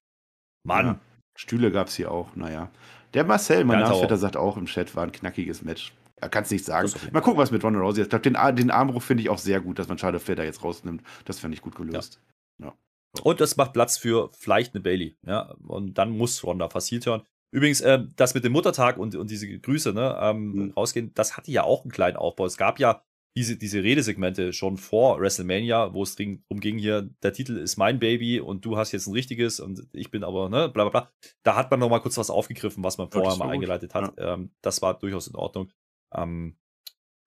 Mann. 0.63 0.85
Ja. 0.85 0.99
Stühle 1.35 1.71
gab's 1.71 1.95
hier 1.95 2.11
auch, 2.11 2.35
naja. 2.35 2.69
Der 3.15 3.23
Marcel, 3.23 3.63
mein 3.63 3.79
ja, 3.79 3.89
Nachvetter, 3.89 4.17
sagt 4.17 4.37
auch 4.37 4.57
im 4.57 4.65
Chat, 4.65 4.95
war 4.95 5.03
ein 5.03 5.11
knackiges 5.11 5.63
Match. 5.63 5.93
Er 6.17 6.29
kann 6.29 6.43
es 6.43 6.51
nicht 6.51 6.65
sagen. 6.65 6.91
Mal 7.11 7.21
gucken, 7.21 7.39
was 7.39 7.51
mit 7.51 7.63
Ronda 7.63 7.79
Rousey 7.79 8.01
ist. 8.01 8.07
Ich 8.07 8.09
glaube, 8.09 8.23
den, 8.23 8.55
den 8.55 8.71
Armbruch 8.71 9.01
finde 9.01 9.21
ich 9.23 9.29
auch 9.29 9.37
sehr 9.37 9.59
gut, 9.59 9.79
dass 9.79 9.87
man 9.87 9.97
Charlotte 9.97 10.23
Flair 10.23 10.35
da 10.35 10.43
jetzt 10.43 10.63
rausnimmt. 10.63 11.01
Das 11.25 11.39
fände 11.39 11.55
ich 11.55 11.61
gut 11.61 11.75
gelöst. 11.75 12.21
Ja. 12.61 12.73
So. 13.15 13.23
Und 13.23 13.41
das 13.41 13.57
macht 13.57 13.73
Platz 13.73 13.97
für 13.97 14.29
vielleicht 14.37 14.75
eine 14.75 14.81
Bailey. 14.81 15.17
Ja, 15.25 15.55
und 15.67 15.97
dann 15.97 16.11
muss 16.11 16.43
Ronda 16.43 16.69
fast 16.69 16.91
hören. 16.91 17.23
Übrigens, 17.51 17.81
äh, 17.81 18.03
das 18.15 18.33
mit 18.33 18.43
dem 18.43 18.51
Muttertag 18.51 18.97
und, 18.97 19.15
und 19.15 19.29
diese 19.31 19.47
Grüße 19.47 19.93
ne, 19.93 20.17
ähm, 20.21 20.51
mhm. 20.51 20.71
rausgehen, 20.71 21.13
das 21.13 21.37
hatte 21.37 21.51
ja 21.51 21.63
auch 21.63 21.83
einen 21.83 21.91
kleinen 21.91 22.17
Aufbau. 22.17 22.45
Es 22.45 22.57
gab 22.57 22.79
ja 22.79 23.03
diese, 23.37 23.57
diese 23.57 23.83
Redesegmente 23.83 24.53
schon 24.53 24.77
vor 24.77 25.19
WrestleMania, 25.19 25.93
wo 25.93 26.03
es 26.03 26.15
darum 26.15 26.59
ging, 26.59 26.77
hier, 26.77 27.09
der 27.21 27.33
Titel 27.33 27.57
ist 27.57 27.75
mein 27.75 27.99
Baby 27.99 28.39
und 28.39 28.63
du 28.63 28.77
hast 28.77 28.93
jetzt 28.93 29.07
ein 29.07 29.13
richtiges 29.13 29.59
und 29.59 29.87
ich 29.91 30.09
bin 30.09 30.23
aber, 30.23 30.49
ne, 30.49 30.69
bla 30.69 30.87
bla 30.87 30.89
bla. 30.89 31.11
Da 31.43 31.55
hat 31.55 31.69
man 31.69 31.81
noch 31.81 31.89
mal 31.89 31.99
kurz 31.99 32.17
was 32.17 32.29
aufgegriffen, 32.29 32.83
was 32.83 32.97
man 32.97 33.11
vorher 33.11 33.37
mal 33.37 33.49
eingeleitet 33.49 33.93
hat. 33.93 34.17
Ja. 34.17 34.35
Ähm, 34.35 34.51
das 34.61 34.81
war 34.81 34.97
durchaus 34.97 35.27
in 35.27 35.35
Ordnung. 35.35 35.71
Ähm, 36.13 36.57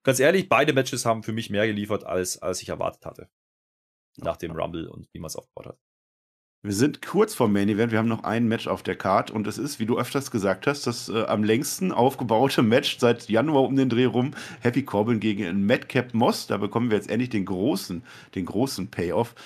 ganz 0.03 0.19
ehrlich, 0.19 0.49
beide 0.49 0.73
Matches 0.73 1.05
haben 1.05 1.23
für 1.23 1.33
mich 1.33 1.51
mehr 1.51 1.67
geliefert, 1.67 2.05
als, 2.05 2.41
als 2.41 2.63
ich 2.63 2.71
erwartet 2.71 3.05
hatte. 3.05 3.29
Nach 4.17 4.39
dem 4.39 4.53
Rumble 4.53 4.89
und 4.89 5.09
wie 5.13 5.19
man 5.19 5.27
es 5.27 5.37
aufgebaut 5.37 5.67
hat. 5.67 5.79
Wir 6.65 6.73
sind 6.73 7.03
kurz 7.03 7.37
vor 7.37 7.47
Main 7.47 7.69
Event. 7.69 7.93
Wir 7.93 8.01
haben 8.01 8.09
noch 8.09 8.25
ein 8.25 8.49
Match 8.49 8.67
auf 8.67 8.83
der 8.83 8.97
Card 8.97 9.31
und 9.31 9.47
es 9.47 9.59
ist, 9.59 9.79
wie 9.79 9.87
du 9.87 9.97
öfters 9.97 10.33
gesagt 10.33 10.67
hast, 10.67 10.89
das 10.89 11.09
äh, 11.09 11.23
am 11.27 11.45
längsten 11.45 11.93
aufgebaute 11.93 12.63
Match 12.63 12.99
seit 12.99 13.29
Januar 13.29 13.63
um 13.63 13.77
den 13.77 13.89
Dreh 13.89 14.07
rum. 14.07 14.33
Happy 14.61 14.83
Corbin 14.83 15.21
gegen 15.21 15.67
Madcap 15.67 16.15
Moss. 16.15 16.49
Da 16.49 16.57
bekommen 16.57 16.91
wir 16.91 16.97
jetzt 16.97 17.11
endlich 17.11 17.31
den 17.31 17.45
großen, 17.45 18.03
den 18.35 18.45
großen 18.45 18.91
Payoff 18.91 19.37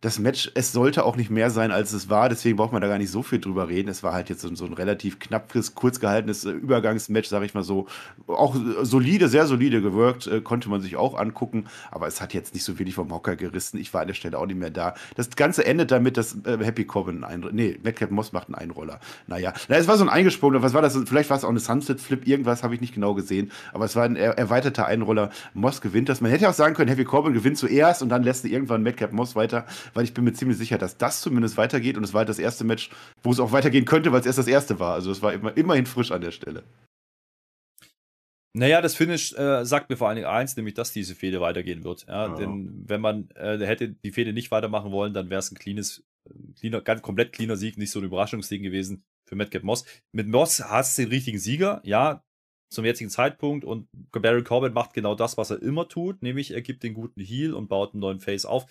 das 0.00 0.20
Match, 0.20 0.50
es 0.54 0.70
sollte 0.70 1.04
auch 1.04 1.16
nicht 1.16 1.28
mehr 1.28 1.50
sein, 1.50 1.72
als 1.72 1.92
es 1.92 2.08
war, 2.08 2.28
deswegen 2.28 2.56
braucht 2.56 2.72
man 2.72 2.80
da 2.80 2.86
gar 2.86 2.98
nicht 2.98 3.10
so 3.10 3.24
viel 3.24 3.40
drüber 3.40 3.68
reden. 3.68 3.88
Es 3.88 4.04
war 4.04 4.12
halt 4.12 4.28
jetzt 4.28 4.42
so, 4.42 4.64
ein 4.64 4.72
relativ 4.72 5.18
knappes, 5.18 5.74
kurz 5.74 5.98
gehaltenes 5.98 6.44
äh, 6.44 6.50
Übergangsmatch, 6.50 7.28
sag 7.28 7.42
ich 7.42 7.52
mal 7.52 7.64
so. 7.64 7.88
Auch 8.28 8.54
äh, 8.54 8.84
solide, 8.84 9.28
sehr 9.28 9.46
solide 9.46 9.82
gewirkt, 9.82 10.28
äh, 10.28 10.40
konnte 10.40 10.68
man 10.68 10.80
sich 10.80 10.96
auch 10.96 11.18
angucken, 11.18 11.64
aber 11.90 12.06
es 12.06 12.20
hat 12.20 12.32
jetzt 12.32 12.54
nicht 12.54 12.62
so 12.62 12.78
wenig 12.78 12.94
vom 12.94 13.12
Hocker 13.12 13.34
gerissen. 13.34 13.78
Ich 13.78 13.92
war 13.92 14.02
an 14.02 14.06
der 14.06 14.14
Stelle 14.14 14.38
auch 14.38 14.46
nicht 14.46 14.58
mehr 14.58 14.70
da. 14.70 14.94
Das 15.16 15.30
Ganze 15.30 15.66
endet 15.66 15.90
damit, 15.90 16.16
dass 16.16 16.36
Happy 16.44 16.84
Corbin 16.84 17.24
einen, 17.24 17.48
nee, 17.52 17.78
Madcap 17.82 18.12
Moss 18.12 18.32
macht 18.32 18.46
einen 18.48 18.54
Einroller. 18.54 19.00
Naja, 19.26 19.52
na, 19.68 19.76
es 19.76 19.88
war 19.88 19.96
so 19.96 20.04
ein 20.04 20.08
eingesprungen, 20.08 20.62
was 20.62 20.74
war 20.74 20.82
das? 20.82 20.96
Vielleicht 21.06 21.28
war 21.30 21.36
es 21.36 21.44
auch 21.44 21.50
eine 21.50 21.60
Sunset 21.60 22.00
Flip, 22.00 22.24
irgendwas 22.24 22.62
habe 22.62 22.74
ich 22.74 22.80
nicht 22.80 22.94
genau 22.94 23.14
gesehen, 23.14 23.50
aber 23.72 23.86
es 23.86 23.96
war 23.96 24.04
ein 24.04 24.14
er 24.14 24.38
erweiterter 24.38 24.86
Einroller. 24.86 25.30
Moss 25.54 25.80
gewinnt 25.80 26.08
das. 26.08 26.20
Man 26.20 26.30
hätte 26.30 26.48
auch 26.48 26.54
sagen 26.54 26.74
können, 26.74 26.88
Happy 26.88 27.04
Corbin 27.04 27.32
gewinnt 27.32 27.58
zuerst 27.58 28.00
und 28.02 28.10
dann 28.10 28.22
lässt 28.22 28.44
irgendwann 28.44 28.84
Madcap 28.84 29.12
Moss 29.12 29.34
weiter 29.34 29.66
weil 29.94 30.04
ich 30.04 30.14
bin 30.14 30.24
mir 30.24 30.32
ziemlich 30.32 30.58
sicher, 30.58 30.78
dass 30.78 30.96
das 30.96 31.20
zumindest 31.20 31.56
weitergeht 31.56 31.96
und 31.96 32.04
es 32.04 32.12
war 32.12 32.20
halt 32.20 32.28
das 32.28 32.38
erste 32.38 32.64
Match, 32.64 32.90
wo 33.22 33.30
es 33.30 33.40
auch 33.40 33.52
weitergehen 33.52 33.84
könnte, 33.84 34.12
weil 34.12 34.20
es 34.20 34.26
erst 34.26 34.38
das 34.38 34.48
erste 34.48 34.78
war. 34.80 34.94
Also 34.94 35.10
es 35.10 35.22
war 35.22 35.32
immer, 35.32 35.56
immerhin 35.56 35.86
frisch 35.86 36.12
an 36.12 36.20
der 36.20 36.32
Stelle. 36.32 36.64
Naja, 38.54 38.80
das 38.80 38.94
Finish 38.94 39.34
äh, 39.34 39.64
sagt 39.64 39.90
mir 39.90 39.96
vor 39.96 40.08
allen 40.08 40.16
Dingen 40.16 40.28
eins, 40.28 40.56
nämlich, 40.56 40.74
dass 40.74 40.92
diese 40.92 41.14
Fehde 41.14 41.40
weitergehen 41.40 41.84
wird. 41.84 42.06
Ja, 42.08 42.28
ja. 42.28 42.34
Denn 42.34 42.84
wenn 42.86 43.00
man 43.00 43.28
äh, 43.36 43.58
hätte 43.58 43.90
die 43.90 44.10
Fehde 44.10 44.32
nicht 44.32 44.50
weitermachen 44.50 44.90
wollen, 44.90 45.14
dann 45.14 45.30
wäre 45.30 45.38
es 45.38 45.52
ein 45.52 45.58
cleanes, 45.58 46.04
cleaner, 46.58 46.80
ganz 46.80 47.02
komplett 47.02 47.32
cleaner 47.32 47.56
Sieg, 47.56 47.78
nicht 47.78 47.90
so 47.90 48.00
ein 48.00 48.04
Überraschungsding 48.04 48.62
gewesen 48.62 49.04
für 49.26 49.36
Madcap 49.36 49.62
Moss. 49.62 49.84
Mit 50.12 50.28
Moss 50.28 50.60
hast 50.64 50.98
du 50.98 51.02
den 51.02 51.10
richtigen 51.10 51.38
Sieger, 51.38 51.80
ja, 51.84 52.24
zum 52.70 52.84
jetzigen 52.84 53.10
Zeitpunkt 53.10 53.64
und 53.64 53.88
Barry 54.12 54.44
Corbin 54.44 54.72
macht 54.72 54.92
genau 54.92 55.14
das, 55.14 55.36
was 55.36 55.50
er 55.50 55.62
immer 55.62 55.88
tut, 55.88 56.22
nämlich 56.22 56.52
er 56.52 56.62
gibt 56.62 56.82
den 56.82 56.94
guten 56.94 57.20
Heal 57.20 57.54
und 57.54 57.68
baut 57.68 57.94
einen 57.94 58.00
neuen 58.00 58.20
Face 58.20 58.44
auf. 58.44 58.66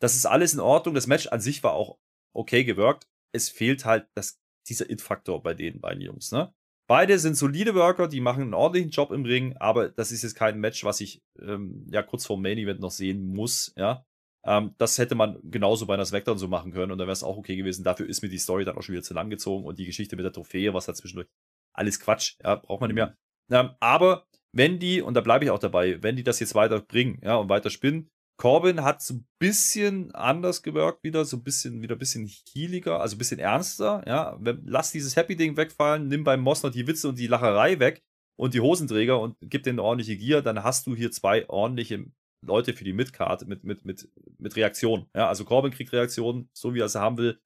Das 0.00 0.14
ist 0.14 0.26
alles 0.26 0.54
in 0.54 0.60
Ordnung. 0.60 0.94
Das 0.94 1.06
Match 1.06 1.26
an 1.28 1.40
sich 1.40 1.62
war 1.62 1.74
auch 1.74 1.98
okay 2.34 2.64
gewirkt. 2.64 3.08
Es 3.34 3.48
fehlt 3.48 3.84
halt 3.84 4.06
das, 4.14 4.40
dieser 4.68 4.90
It-Faktor 4.90 5.42
bei 5.42 5.54
den 5.54 5.80
beiden 5.80 6.02
Jungs. 6.02 6.32
Ne? 6.32 6.52
Beide 6.88 7.18
sind 7.18 7.36
solide 7.36 7.74
Worker, 7.74 8.08
die 8.08 8.20
machen 8.20 8.42
einen 8.42 8.54
ordentlichen 8.54 8.90
Job 8.90 9.12
im 9.12 9.24
Ring, 9.24 9.56
aber 9.58 9.88
das 9.88 10.12
ist 10.12 10.22
jetzt 10.22 10.34
kein 10.34 10.58
Match, 10.58 10.84
was 10.84 11.00
ich 11.00 11.22
ähm, 11.40 11.86
ja 11.90 12.02
kurz 12.02 12.26
vor 12.26 12.36
dem 12.36 12.42
Main 12.42 12.58
Event 12.58 12.80
noch 12.80 12.90
sehen 12.90 13.26
muss. 13.26 13.72
Ja, 13.76 14.04
ähm, 14.44 14.74
das 14.78 14.98
hätte 14.98 15.14
man 15.14 15.38
genauso 15.44 15.86
bei 15.86 15.94
einer 15.94 16.04
Smackdown 16.04 16.38
so 16.38 16.48
machen 16.48 16.72
können 16.72 16.92
und 16.92 16.98
dann 16.98 17.06
wäre 17.06 17.12
es 17.12 17.22
auch 17.22 17.36
okay 17.36 17.56
gewesen. 17.56 17.84
Dafür 17.84 18.06
ist 18.08 18.22
mir 18.22 18.28
die 18.28 18.38
Story 18.38 18.64
dann 18.64 18.76
auch 18.76 18.82
schon 18.82 18.94
wieder 18.94 19.04
zu 19.04 19.14
lang 19.14 19.30
gezogen 19.30 19.64
und 19.64 19.78
die 19.78 19.86
Geschichte 19.86 20.16
mit 20.16 20.24
der 20.24 20.32
Trophäe, 20.32 20.74
was 20.74 20.86
da 20.86 20.94
zwischendurch 20.94 21.28
alles 21.74 22.00
Quatsch, 22.00 22.36
ja, 22.42 22.56
braucht 22.56 22.80
man 22.80 22.88
nicht 22.88 22.96
mehr. 22.96 23.16
Ähm, 23.50 23.70
aber 23.80 24.26
wenn 24.54 24.78
die, 24.78 25.00
und 25.00 25.14
da 25.14 25.20
bleibe 25.20 25.44
ich 25.44 25.50
auch 25.50 25.58
dabei, 25.58 26.02
wenn 26.02 26.16
die 26.16 26.22
das 26.22 26.40
jetzt 26.40 26.54
weiter 26.54 26.80
bringen, 26.80 27.20
ja, 27.22 27.36
und 27.36 27.48
weiter 27.48 27.70
spinnen, 27.70 28.10
Corbin 28.38 28.82
hat 28.82 29.02
so 29.02 29.14
ein 29.14 29.26
bisschen 29.38 30.14
anders 30.14 30.62
gewirkt 30.62 31.04
wieder, 31.04 31.24
so 31.24 31.36
ein 31.36 31.42
bisschen, 31.42 31.80
wieder 31.82 31.96
ein 31.96 31.98
bisschen 31.98 32.26
healiger, 32.26 33.00
also 33.00 33.14
ein 33.14 33.18
bisschen 33.18 33.38
ernster, 33.38 34.02
ja. 34.06 34.38
Lass 34.64 34.90
dieses 34.92 35.16
Happy-Ding 35.16 35.56
wegfallen, 35.56 36.08
nimm 36.08 36.24
beim 36.24 36.40
Moss 36.40 36.62
noch 36.62 36.70
die 36.72 36.86
Witze 36.86 37.08
und 37.08 37.18
die 37.18 37.26
Lacherei 37.26 37.78
weg 37.78 38.02
und 38.36 38.54
die 38.54 38.60
Hosenträger 38.60 39.20
und 39.20 39.36
gib 39.40 39.62
denen 39.62 39.78
ordentliche 39.78 40.16
Gier, 40.16 40.42
dann 40.42 40.64
hast 40.64 40.86
du 40.86 40.96
hier 40.96 41.12
zwei 41.12 41.48
ordentliche 41.48 42.06
Leute 42.44 42.72
für 42.72 42.84
die 42.84 42.92
Midcard 42.92 43.46
mit, 43.46 43.64
mit, 43.64 43.84
mit, 43.84 44.08
mit 44.38 44.56
Reaktion. 44.56 45.06
Ja, 45.14 45.28
also 45.28 45.44
Corbin 45.44 45.70
kriegt 45.70 45.92
Reaktionen, 45.92 46.48
so 46.52 46.74
wie 46.74 46.80
er 46.80 46.88
sie 46.88 47.00
haben 47.00 47.18
will. 47.18 47.38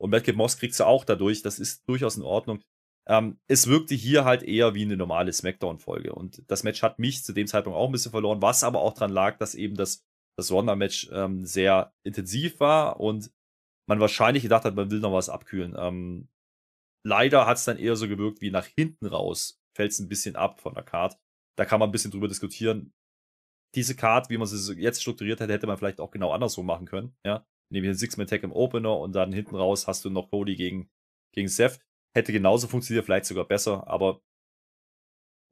Und 0.00 0.10
Madcap 0.10 0.34
Moss 0.34 0.56
kriegt 0.56 0.74
sie 0.74 0.84
auch 0.84 1.04
dadurch. 1.04 1.42
Das 1.42 1.58
ist 1.58 1.86
durchaus 1.88 2.16
in 2.16 2.22
Ordnung. 2.22 2.62
Ähm, 3.10 3.40
es 3.48 3.66
wirkte 3.66 3.96
hier 3.96 4.24
halt 4.24 4.44
eher 4.44 4.74
wie 4.74 4.84
eine 4.84 4.96
normale 4.96 5.32
Smackdown-Folge. 5.32 6.14
Und 6.14 6.44
das 6.46 6.62
Match 6.62 6.80
hat 6.80 7.00
mich 7.00 7.24
zu 7.24 7.32
dem 7.32 7.48
Zeitpunkt 7.48 7.76
auch 7.76 7.86
ein 7.86 7.92
bisschen 7.92 8.12
verloren, 8.12 8.40
was 8.40 8.62
aber 8.62 8.80
auch 8.80 8.94
dran 8.94 9.10
lag, 9.10 9.36
dass 9.38 9.56
eben 9.56 9.74
das, 9.74 10.06
das 10.38 10.52
Ronda-Match 10.52 11.10
ähm, 11.12 11.44
sehr 11.44 11.92
intensiv 12.04 12.60
war 12.60 13.00
und 13.00 13.32
man 13.88 13.98
wahrscheinlich 13.98 14.44
gedacht 14.44 14.64
hat, 14.64 14.76
man 14.76 14.92
will 14.92 15.00
noch 15.00 15.12
was 15.12 15.28
abkühlen. 15.28 15.74
Ähm, 15.76 16.28
leider 17.04 17.46
hat 17.46 17.56
es 17.56 17.64
dann 17.64 17.78
eher 17.78 17.96
so 17.96 18.06
gewirkt 18.06 18.40
wie 18.42 18.52
nach 18.52 18.66
hinten 18.66 19.06
raus. 19.06 19.60
Fällt 19.76 19.90
es 19.90 19.98
ein 19.98 20.08
bisschen 20.08 20.36
ab 20.36 20.60
von 20.60 20.74
der 20.74 20.84
Card. 20.84 21.18
Da 21.58 21.64
kann 21.64 21.80
man 21.80 21.88
ein 21.88 21.92
bisschen 21.92 22.12
drüber 22.12 22.28
diskutieren. 22.28 22.92
Diese 23.74 23.96
Card, 23.96 24.30
wie 24.30 24.38
man 24.38 24.46
sie 24.46 24.74
jetzt 24.74 25.02
strukturiert 25.02 25.40
hätte, 25.40 25.52
hätte 25.52 25.66
man 25.66 25.78
vielleicht 25.78 26.00
auch 26.00 26.12
genau 26.12 26.30
andersrum 26.30 26.66
machen 26.66 26.86
können. 26.86 27.16
Ja, 27.26 27.44
nämlich 27.72 27.90
ein 27.90 27.96
Six-Man-Tag 27.96 28.44
im 28.44 28.52
Opener 28.52 28.96
und 28.98 29.16
dann 29.16 29.32
hinten 29.32 29.56
raus 29.56 29.88
hast 29.88 30.04
du 30.04 30.10
noch 30.10 30.30
Cody 30.30 30.54
gegen, 30.54 30.88
gegen 31.34 31.48
Seth. 31.48 31.80
Hätte 32.14 32.32
genauso 32.32 32.66
funktioniert, 32.66 33.04
vielleicht 33.04 33.26
sogar 33.26 33.44
besser, 33.44 33.86
aber 33.86 34.20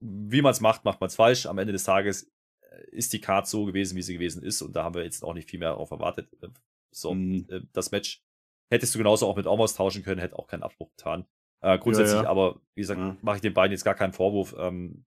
wie 0.00 0.42
man 0.42 0.52
es 0.52 0.61
macht, 0.61 0.84
macht 0.84 1.00
man 1.00 1.09
es 1.09 1.16
falsch. 1.16 1.46
Am 1.46 1.59
Ende 1.59 1.72
des 1.72 1.84
Tages 1.84 2.30
äh, 2.61 2.90
ist 2.90 3.12
die 3.12 3.20
Card 3.20 3.46
so 3.46 3.64
gewesen, 3.64 3.96
wie 3.96 4.02
sie 4.02 4.14
gewesen 4.14 4.42
ist 4.42 4.62
und 4.62 4.74
da 4.74 4.84
haben 4.84 4.94
wir 4.94 5.04
jetzt 5.04 5.24
auch 5.24 5.34
nicht 5.34 5.50
viel 5.50 5.61
mehr 5.61 5.70
darauf 5.70 5.90
erwartet. 5.90 6.28
Äh, 6.42 6.48
so, 6.90 7.14
mhm. 7.14 7.46
Äh, 7.48 7.61
das 7.72 7.90
Match 7.90 8.22
hättest 8.70 8.94
du 8.94 8.98
genauso 8.98 9.26
auch 9.26 9.36
mit 9.36 9.46
Omos 9.46 9.74
tauschen 9.74 10.02
können, 10.02 10.20
hätte 10.20 10.38
auch 10.38 10.46
keinen 10.46 10.62
Abbruch 10.62 10.90
getan. 10.90 11.26
Äh, 11.61 11.78
grundsätzlich, 11.78 12.18
ja, 12.18 12.24
ja. 12.24 12.28
aber 12.30 12.61
wie 12.74 12.82
gesagt, 12.82 13.00
ja. 13.00 13.16
mache 13.22 13.36
ich 13.36 13.42
den 13.42 13.54
beiden 13.54 13.72
jetzt 13.72 13.84
gar 13.84 13.94
keinen 13.94 14.12
Vorwurf. 14.12 14.54
Ähm, 14.59 15.04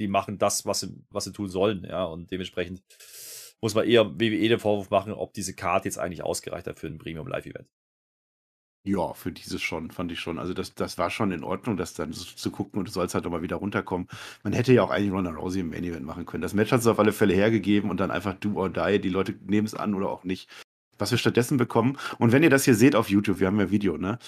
die 0.00 0.08
machen 0.08 0.38
das, 0.38 0.66
was 0.66 0.80
sie, 0.80 1.04
was 1.10 1.24
sie 1.24 1.32
tun 1.32 1.48
sollen, 1.48 1.84
ja, 1.84 2.04
und 2.04 2.30
dementsprechend 2.30 2.82
muss 3.60 3.74
man 3.74 3.86
eher 3.86 4.06
WWE 4.20 4.48
den 4.48 4.58
Vorwurf 4.58 4.90
machen, 4.90 5.12
ob 5.12 5.32
diese 5.32 5.54
Karte 5.54 5.88
jetzt 5.88 5.98
eigentlich 5.98 6.22
ausgereicht 6.22 6.66
hat 6.66 6.78
für 6.78 6.88
ein 6.88 6.98
Premium 6.98 7.26
Live-Event. 7.26 7.68
Ja, 8.86 9.14
für 9.14 9.32
dieses 9.32 9.62
schon, 9.62 9.90
fand 9.90 10.12
ich 10.12 10.20
schon. 10.20 10.38
Also 10.38 10.52
das, 10.52 10.74
das 10.74 10.98
war 10.98 11.08
schon 11.08 11.32
in 11.32 11.42
Ordnung, 11.42 11.78
das 11.78 11.94
dann 11.94 12.12
so 12.12 12.22
zu 12.22 12.50
gucken 12.50 12.78
und 12.78 12.86
du 12.86 12.92
sollst 12.92 13.14
halt 13.14 13.26
auch 13.26 13.30
mal 13.30 13.40
wieder 13.40 13.56
runterkommen. 13.56 14.08
Man 14.42 14.52
hätte 14.52 14.74
ja 14.74 14.82
auch 14.82 14.90
eigentlich 14.90 15.10
Ronda 15.10 15.30
Rousey 15.30 15.60
im 15.60 15.70
Main 15.70 15.84
Event 15.84 16.04
machen 16.04 16.26
können. 16.26 16.42
Das 16.42 16.52
Match 16.52 16.70
hat 16.70 16.80
es 16.80 16.86
auf 16.86 16.98
alle 16.98 17.12
Fälle 17.12 17.32
hergegeben 17.32 17.88
und 17.88 17.98
dann 17.98 18.10
einfach 18.10 18.34
do 18.34 18.52
or 18.56 18.68
die. 18.68 18.98
Die 19.00 19.08
Leute 19.08 19.34
nehmen 19.46 19.66
es 19.66 19.74
an 19.74 19.94
oder 19.94 20.10
auch 20.10 20.24
nicht. 20.24 20.50
Was 20.98 21.10
wir 21.10 21.18
stattdessen 21.18 21.56
bekommen. 21.56 21.96
Und 22.18 22.32
wenn 22.32 22.42
ihr 22.42 22.50
das 22.50 22.66
hier 22.66 22.74
seht 22.74 22.94
auf 22.94 23.08
YouTube, 23.08 23.40
wir 23.40 23.46
haben 23.46 23.58
ja 23.58 23.70
Video, 23.70 23.96
ne? 23.96 24.18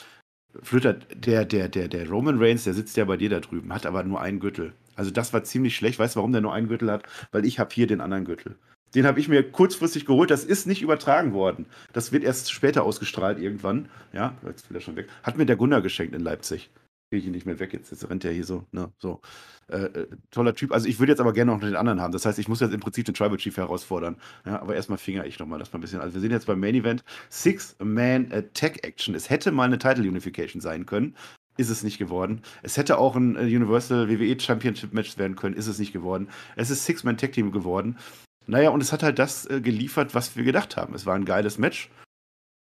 Flöter, 0.62 0.94
der, 0.94 1.44
der, 1.44 1.68
der, 1.68 1.88
der 1.88 2.08
Roman 2.08 2.38
Reigns, 2.38 2.64
der 2.64 2.72
sitzt 2.72 2.96
ja 2.96 3.04
bei 3.04 3.18
dir 3.18 3.28
da 3.28 3.40
drüben, 3.40 3.74
hat 3.74 3.84
aber 3.84 4.04
nur 4.04 4.22
einen 4.22 4.40
Gürtel. 4.40 4.72
Also 4.94 5.10
das 5.10 5.34
war 5.34 5.44
ziemlich 5.44 5.76
schlecht. 5.76 5.98
Weißt 5.98 6.16
du, 6.16 6.18
warum 6.18 6.32
der 6.32 6.40
nur 6.40 6.54
einen 6.54 6.68
Gürtel 6.68 6.90
hat? 6.90 7.04
Weil 7.30 7.44
ich 7.44 7.58
habe 7.58 7.74
hier 7.74 7.86
den 7.86 8.00
anderen 8.00 8.24
Gürtel. 8.24 8.56
Den 8.96 9.06
habe 9.06 9.20
ich 9.20 9.28
mir 9.28 9.42
kurzfristig 9.42 10.06
geholt. 10.06 10.30
Das 10.30 10.42
ist 10.42 10.66
nicht 10.66 10.80
übertragen 10.80 11.34
worden. 11.34 11.66
Das 11.92 12.12
wird 12.12 12.24
erst 12.24 12.50
später 12.50 12.82
ausgestrahlt 12.82 13.38
irgendwann. 13.38 13.90
Ja, 14.14 14.34
jetzt 14.46 14.70
will 14.70 14.78
er 14.78 14.80
schon 14.80 14.96
weg. 14.96 15.08
Hat 15.22 15.36
mir 15.36 15.44
der 15.44 15.56
Gunnar 15.56 15.82
geschenkt 15.82 16.14
in 16.14 16.22
Leipzig. 16.22 16.70
Kriege 17.10 17.20
ich 17.20 17.26
ihn 17.26 17.32
nicht 17.32 17.44
mehr 17.44 17.60
weg. 17.60 17.74
Jetzt, 17.74 17.90
jetzt 17.90 18.08
rennt 18.08 18.24
er 18.24 18.32
hier 18.32 18.46
so. 18.46 18.64
Ne, 18.72 18.90
so. 18.98 19.20
Äh, 19.68 19.84
äh, 19.84 20.06
toller 20.30 20.54
Typ. 20.54 20.72
Also 20.72 20.88
ich 20.88 20.98
würde 20.98 21.12
jetzt 21.12 21.20
aber 21.20 21.34
gerne 21.34 21.52
noch 21.52 21.60
den 21.60 21.76
anderen 21.76 22.00
haben. 22.00 22.12
Das 22.12 22.24
heißt, 22.24 22.38
ich 22.38 22.48
muss 22.48 22.60
jetzt 22.60 22.72
im 22.72 22.80
Prinzip 22.80 23.04
den 23.04 23.14
Tribal 23.14 23.36
Chief 23.36 23.54
herausfordern. 23.54 24.16
Ja, 24.46 24.62
aber 24.62 24.74
erstmal 24.74 24.96
finger 24.96 25.26
ich 25.26 25.38
nochmal 25.38 25.58
das 25.58 25.70
mal 25.74 25.78
ein 25.78 25.82
bisschen. 25.82 26.00
Also 26.00 26.14
wir 26.14 26.22
sehen 26.22 26.30
jetzt 26.30 26.46
beim 26.46 26.58
Main 26.58 26.74
Event 26.74 27.04
Six-Man 27.28 28.32
Attack 28.32 28.82
Action. 28.82 29.14
Es 29.14 29.28
hätte 29.28 29.52
mal 29.52 29.64
eine 29.64 29.78
Title 29.78 30.08
Unification 30.08 30.62
sein 30.62 30.86
können. 30.86 31.14
Ist 31.58 31.68
es 31.68 31.82
nicht 31.82 31.98
geworden. 31.98 32.40
Es 32.62 32.78
hätte 32.78 32.96
auch 32.96 33.14
ein 33.14 33.36
äh, 33.36 33.40
Universal 33.40 34.08
WWE 34.08 34.40
Championship 34.40 34.94
Match 34.94 35.18
werden 35.18 35.36
können. 35.36 35.54
Ist 35.54 35.66
es 35.66 35.78
nicht 35.78 35.92
geworden. 35.92 36.28
Es 36.56 36.70
ist 36.70 36.86
Six-Man 36.86 37.18
Tag 37.18 37.32
Team 37.32 37.52
geworden. 37.52 37.98
Naja, 38.46 38.70
und 38.70 38.80
es 38.80 38.92
hat 38.92 39.02
halt 39.02 39.18
das 39.18 39.46
äh, 39.46 39.60
geliefert, 39.60 40.14
was 40.14 40.36
wir 40.36 40.44
gedacht 40.44 40.76
haben. 40.76 40.94
Es 40.94 41.06
war 41.06 41.14
ein 41.14 41.24
geiles 41.24 41.58
Match. 41.58 41.90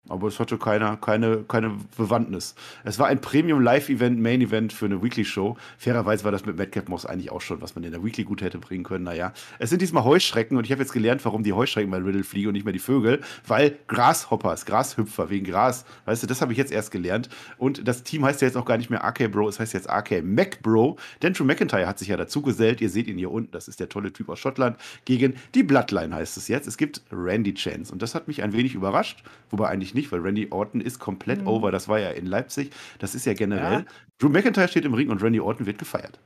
Aber 0.09 0.29
es 0.29 0.39
hatte 0.39 0.59
keine, 0.59 0.99
keine, 1.01 1.45
keine 1.49 1.79
Bewandtnis. 1.97 2.55
Es 2.85 2.99
war 2.99 3.07
ein 3.07 3.23
Premium-Live-Event, 3.23 4.21
Main-Event 4.21 4.75
für 4.75 4.85
eine 4.85 5.03
Weekly-Show. 5.03 5.57
Fairerweise 5.79 6.25
war 6.25 6.33
das 6.33 6.45
mit 6.45 6.59
Madcap 6.59 6.91
Moss 6.91 7.07
eigentlich 7.07 7.33
auch 7.33 7.41
schon, 7.41 7.63
was 7.63 7.75
man 7.75 7.85
in 7.85 7.93
der 7.93 8.05
Weekly 8.05 8.25
gut 8.25 8.43
hätte 8.43 8.59
bringen 8.59 8.85
können. 8.85 9.05
Naja, 9.05 9.33
es 9.59 9.71
sind 9.71 9.81
diesmal 9.81 10.05
Heuschrecken 10.05 10.59
und 10.59 10.65
ich 10.65 10.73
habe 10.73 10.83
jetzt 10.83 10.93
gelernt, 10.93 11.25
warum 11.25 11.43
die 11.43 11.55
Heuschrecken 11.55 11.91
bei 11.91 11.97
Riddle 11.97 12.23
fliegen 12.23 12.49
und 12.49 12.53
nicht 12.53 12.65
mehr 12.65 12.75
die 12.75 12.81
Vögel, 12.81 13.23
weil 13.47 13.79
Grasshoppers, 13.89 14.67
Grashüpfer 14.67 15.31
wegen 15.31 15.47
Gras, 15.47 15.87
weißt 16.05 16.23
du, 16.23 16.27
das 16.27 16.43
habe 16.43 16.53
ich 16.53 16.59
jetzt 16.59 16.71
erst 16.71 16.91
gelernt. 16.91 17.31
Und 17.57 17.89
das 17.89 18.03
Team 18.03 18.27
heißt 18.27 18.43
ja 18.43 18.49
jetzt 18.49 18.57
auch 18.57 18.67
gar 18.67 18.77
nicht 18.77 18.91
mehr 18.91 19.05
AK 19.05 19.33
Bro, 19.33 19.49
es 19.49 19.59
heißt 19.59 19.73
jetzt 19.73 19.89
AK 19.89 20.23
Mac 20.23 20.61
Bro. 20.63 20.99
Denn 21.23 21.33
Drew 21.33 21.45
McIntyre 21.45 21.87
hat 21.87 21.99
sich 21.99 22.09
ja 22.09 22.19
dazu 22.19 22.43
gesellt. 22.43 22.83
Ihr 22.83 22.91
seht 22.91 23.07
ihn 23.07 23.17
hier 23.17 23.31
unten, 23.31 23.53
das 23.53 23.69
ist 23.69 23.81
der 23.81 23.89
tolle 23.89 24.13
Typ 24.13 24.29
aus 24.29 24.39
Schottland. 24.39 24.77
Gegen 25.07 25.35
die 25.55 25.63
Bloodline 25.63 26.15
heißt 26.15 26.37
es 26.37 26.49
jetzt. 26.49 26.67
Es 26.67 26.77
gibt 26.77 27.01
Randy 27.11 27.55
Chance 27.55 27.91
und 27.91 28.03
das 28.03 28.15
hat 28.15 28.29
mich 28.29 28.43
ein 28.43 28.53
wenig 28.53 28.75
überrascht, 28.75 29.25
wobei 29.51 29.69
eigentlich 29.69 29.94
nicht, 29.95 30.13
weil 30.13 30.21
Randy 30.21 30.49
Orton 30.51 30.81
ist 30.81 30.99
komplett 30.99 31.43
mhm. 31.43 31.49
over. 31.49 31.71
Das 31.71 31.89
war 31.89 31.99
ja 31.99 32.11
in 32.11 32.27
Leipzig. 32.27 32.73
Das 32.99 33.15
ist 33.15 33.27
ja 33.27 33.35
generell. 33.35 33.81
Ja. 33.81 33.85
Drew 34.19 34.29
McIntyre 34.29 34.69
steht 34.69 34.85
im 34.85 34.95
Ring 34.95 35.11
und 35.11 35.23
Randy 35.23 35.41
Orton 35.41 35.67
wird 35.67 35.79
gefeiert. 35.79 36.19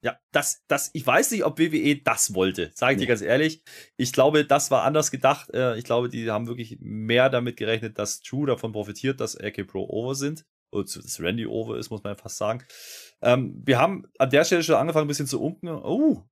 Ja, 0.00 0.16
das, 0.30 0.62
das, 0.68 0.90
ich 0.92 1.04
weiß 1.04 1.32
nicht, 1.32 1.44
ob 1.44 1.58
WWE 1.58 1.96
das 1.96 2.32
wollte, 2.32 2.70
sage 2.74 2.92
ich 2.92 2.98
nee. 2.98 3.04
dir 3.04 3.08
ganz 3.08 3.20
ehrlich. 3.20 3.64
Ich 3.96 4.12
glaube, 4.12 4.44
das 4.44 4.70
war 4.70 4.84
anders 4.84 5.10
gedacht. 5.10 5.50
Äh, 5.52 5.76
ich 5.76 5.84
glaube, 5.84 6.08
die 6.08 6.30
haben 6.30 6.46
wirklich 6.46 6.78
mehr 6.80 7.28
damit 7.30 7.56
gerechnet, 7.56 7.98
dass 7.98 8.20
Drew 8.20 8.46
davon 8.46 8.70
profitiert, 8.70 9.20
dass 9.20 9.36
AK 9.36 9.66
Pro 9.66 9.88
over 9.88 10.14
sind. 10.14 10.44
Oder 10.70 10.84
dass 10.84 11.20
Randy 11.20 11.46
over 11.46 11.78
ist, 11.78 11.90
muss 11.90 12.04
man 12.04 12.16
fast 12.16 12.36
sagen. 12.36 12.62
Ähm, 13.22 13.60
wir 13.64 13.80
haben 13.80 14.04
an 14.18 14.30
der 14.30 14.44
Stelle 14.44 14.62
schon 14.62 14.76
angefangen, 14.76 15.06
ein 15.06 15.08
bisschen 15.08 15.26
zu 15.26 15.42
unken. 15.42 15.68
Oh, 15.68 16.22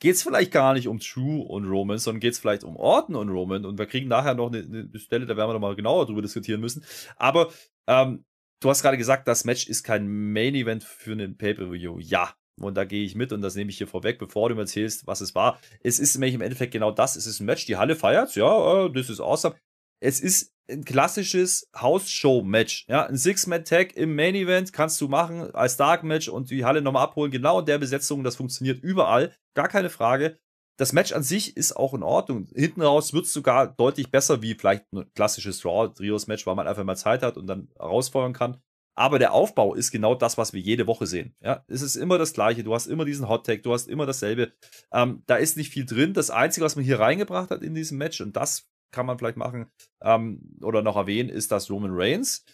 geht 0.00 0.14
es 0.14 0.22
vielleicht 0.22 0.52
gar 0.52 0.74
nicht 0.74 0.88
um 0.88 0.98
True 0.98 1.42
und 1.44 1.64
Roman, 1.64 1.98
sondern 1.98 2.20
geht 2.20 2.32
es 2.32 2.38
vielleicht 2.38 2.64
um 2.64 2.76
Orton 2.76 3.16
und 3.16 3.28
Roman. 3.28 3.64
Und 3.64 3.78
wir 3.78 3.86
kriegen 3.86 4.08
nachher 4.08 4.34
noch 4.34 4.52
eine, 4.52 4.58
eine 4.58 4.98
Stelle, 4.98 5.26
da 5.26 5.36
werden 5.36 5.48
wir 5.48 5.54
noch 5.54 5.60
mal 5.60 5.76
genauer 5.76 6.06
drüber 6.06 6.22
diskutieren 6.22 6.60
müssen. 6.60 6.84
Aber 7.16 7.50
ähm, 7.86 8.24
du 8.60 8.70
hast 8.70 8.82
gerade 8.82 8.98
gesagt, 8.98 9.28
das 9.28 9.44
Match 9.44 9.68
ist 9.68 9.82
kein 9.82 10.32
Main 10.32 10.54
Event 10.54 10.84
für 10.84 11.12
einen 11.12 11.36
Pay-Per-View. 11.36 11.98
Ja. 12.00 12.34
Und 12.60 12.76
da 12.76 12.84
gehe 12.84 13.04
ich 13.04 13.16
mit 13.16 13.32
und 13.32 13.40
das 13.40 13.56
nehme 13.56 13.70
ich 13.70 13.78
hier 13.78 13.88
vorweg, 13.88 14.18
bevor 14.18 14.48
du 14.48 14.54
mir 14.54 14.60
erzählst, 14.60 15.08
was 15.08 15.20
es 15.20 15.34
war. 15.34 15.58
Es 15.82 15.98
ist 15.98 16.16
nämlich 16.16 16.34
im 16.34 16.40
Endeffekt 16.40 16.72
genau 16.72 16.92
das. 16.92 17.16
Es 17.16 17.26
ist 17.26 17.40
ein 17.40 17.46
Match, 17.46 17.66
die 17.66 17.76
Halle 17.76 17.96
feiert, 17.96 18.36
ja, 18.36 18.88
das 18.88 19.10
ist 19.10 19.20
awesome. 19.20 19.56
Es 20.04 20.20
ist 20.20 20.52
ein 20.70 20.84
klassisches 20.84 21.70
House-Show-Match. 21.74 22.84
Ja, 22.88 23.06
ein 23.06 23.16
Six-Man-Tag 23.16 23.96
im 23.96 24.14
Main-Event 24.14 24.74
kannst 24.74 25.00
du 25.00 25.08
machen 25.08 25.54
als 25.54 25.78
Dark-Match 25.78 26.28
und 26.28 26.50
die 26.50 26.66
Halle 26.66 26.82
nochmal 26.82 27.04
abholen. 27.04 27.30
Genau 27.30 27.60
in 27.60 27.64
der 27.64 27.78
Besetzung, 27.78 28.22
das 28.22 28.36
funktioniert 28.36 28.82
überall. 28.82 29.34
Gar 29.54 29.68
keine 29.68 29.88
Frage. 29.88 30.38
Das 30.76 30.92
Match 30.92 31.12
an 31.12 31.22
sich 31.22 31.56
ist 31.56 31.74
auch 31.74 31.94
in 31.94 32.02
Ordnung. 32.02 32.48
Hinten 32.54 32.82
raus 32.82 33.14
wird 33.14 33.24
es 33.24 33.32
sogar 33.32 33.66
deutlich 33.66 34.10
besser 34.10 34.42
wie 34.42 34.54
vielleicht 34.54 34.92
ein 34.92 35.10
klassisches 35.14 35.64
Raw-Trios-Match, 35.64 36.46
weil 36.46 36.54
man 36.54 36.68
einfach 36.68 36.84
mal 36.84 36.96
Zeit 36.96 37.22
hat 37.22 37.38
und 37.38 37.46
dann 37.46 37.68
herausfordern 37.78 38.34
kann. 38.34 38.58
Aber 38.94 39.18
der 39.18 39.32
Aufbau 39.32 39.74
ist 39.74 39.90
genau 39.90 40.14
das, 40.14 40.36
was 40.36 40.52
wir 40.52 40.60
jede 40.60 40.86
Woche 40.86 41.06
sehen. 41.06 41.34
Ja, 41.40 41.64
es 41.66 41.80
ist 41.80 41.96
immer 41.96 42.18
das 42.18 42.34
Gleiche. 42.34 42.62
Du 42.62 42.74
hast 42.74 42.86
immer 42.86 43.06
diesen 43.06 43.28
Hot 43.28 43.46
Tag, 43.46 43.62
du 43.62 43.72
hast 43.72 43.88
immer 43.88 44.04
dasselbe. 44.04 44.52
Ähm, 44.92 45.22
da 45.26 45.36
ist 45.36 45.56
nicht 45.56 45.70
viel 45.70 45.86
drin. 45.86 46.12
Das 46.12 46.30
Einzige, 46.30 46.66
was 46.66 46.76
man 46.76 46.84
hier 46.84 47.00
reingebracht 47.00 47.50
hat 47.50 47.62
in 47.62 47.74
diesem 47.74 47.96
Match, 47.96 48.20
und 48.20 48.36
das 48.36 48.68
kann 48.94 49.06
man 49.06 49.18
vielleicht 49.18 49.36
machen 49.36 49.70
ähm, 50.02 50.56
oder 50.62 50.82
noch 50.82 50.96
erwähnen, 50.96 51.28
ist, 51.28 51.52
dass 51.52 51.70
Roman 51.70 51.92
Reigns 51.92 52.44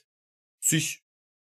sich, 0.63 1.05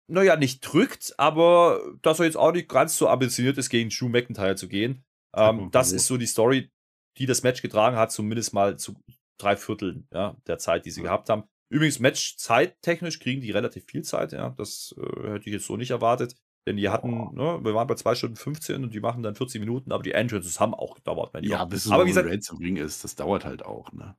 naja, 0.08 0.36
nicht 0.36 0.60
drückt, 0.60 1.14
aber 1.18 1.80
dass 2.02 2.18
er 2.18 2.26
jetzt 2.26 2.36
auch 2.36 2.52
nicht 2.52 2.68
ganz 2.68 2.96
so 2.96 3.08
ambitioniert 3.08 3.56
ist, 3.56 3.70
gegen 3.70 3.90
Drew 3.90 4.08
McIntyre 4.08 4.56
zu 4.56 4.68
gehen. 4.68 5.04
Ähm, 5.34 5.70
das 5.70 5.92
ist 5.92 6.06
so 6.06 6.16
die 6.16 6.26
Story, 6.26 6.70
die 7.18 7.26
das 7.26 7.42
Match 7.42 7.62
getragen 7.62 7.96
hat, 7.96 8.12
zumindest 8.12 8.52
mal 8.52 8.78
zu 8.78 9.00
drei 9.38 9.56
Vierteln 9.56 10.06
ja, 10.12 10.36
der 10.46 10.58
Zeit, 10.58 10.84
die 10.84 10.90
sie 10.90 11.00
ja. 11.00 11.04
gehabt 11.04 11.28
haben. 11.28 11.44
Übrigens, 11.72 12.00
Match-zeittechnisch 12.00 13.20
kriegen 13.20 13.40
die 13.40 13.52
relativ 13.52 13.84
viel 13.86 14.02
Zeit, 14.02 14.32
ja. 14.32 14.50
Das 14.50 14.94
äh, 14.98 15.30
hätte 15.30 15.46
ich 15.46 15.52
jetzt 15.54 15.66
so 15.66 15.76
nicht 15.76 15.90
erwartet. 15.90 16.36
Denn 16.66 16.76
die 16.76 16.90
hatten, 16.90 17.34
ne, 17.34 17.58
wir 17.62 17.74
waren 17.74 17.86
bei 17.86 17.94
2 17.94 18.14
Stunden 18.14 18.36
15 18.36 18.84
und 18.84 18.92
die 18.92 19.00
machen 19.00 19.22
dann 19.22 19.34
40 19.34 19.60
Minuten, 19.60 19.92
aber 19.92 20.02
die 20.02 20.12
Entrances 20.12 20.60
haben 20.60 20.74
auch 20.74 20.94
gedauert. 20.94 21.32
Ja, 21.42 21.64
bis 21.64 21.90
aber 21.90 22.04
wie 22.04 22.08
gesagt, 22.10 22.28
Ring 22.60 22.76
ist, 22.76 23.02
das 23.02 23.14
dauert 23.16 23.44
halt 23.44 23.64
auch, 23.64 23.92
ne? 23.92 24.14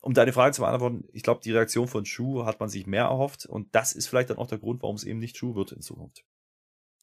Um 0.00 0.14
deine 0.14 0.32
Frage 0.32 0.54
zu 0.54 0.62
beantworten, 0.62 1.04
ich 1.12 1.22
glaube, 1.22 1.40
die 1.42 1.52
Reaktion 1.52 1.88
von 1.88 2.06
Shu 2.06 2.44
hat 2.44 2.60
man 2.60 2.68
sich 2.68 2.86
mehr 2.86 3.04
erhofft 3.04 3.46
und 3.46 3.74
das 3.74 3.92
ist 3.92 4.06
vielleicht 4.06 4.30
dann 4.30 4.38
auch 4.38 4.48
der 4.48 4.58
Grund, 4.58 4.82
warum 4.82 4.96
es 4.96 5.04
eben 5.04 5.18
nicht 5.18 5.36
Shu 5.36 5.54
wird 5.54 5.72
in 5.72 5.82
Zukunft. 5.82 6.24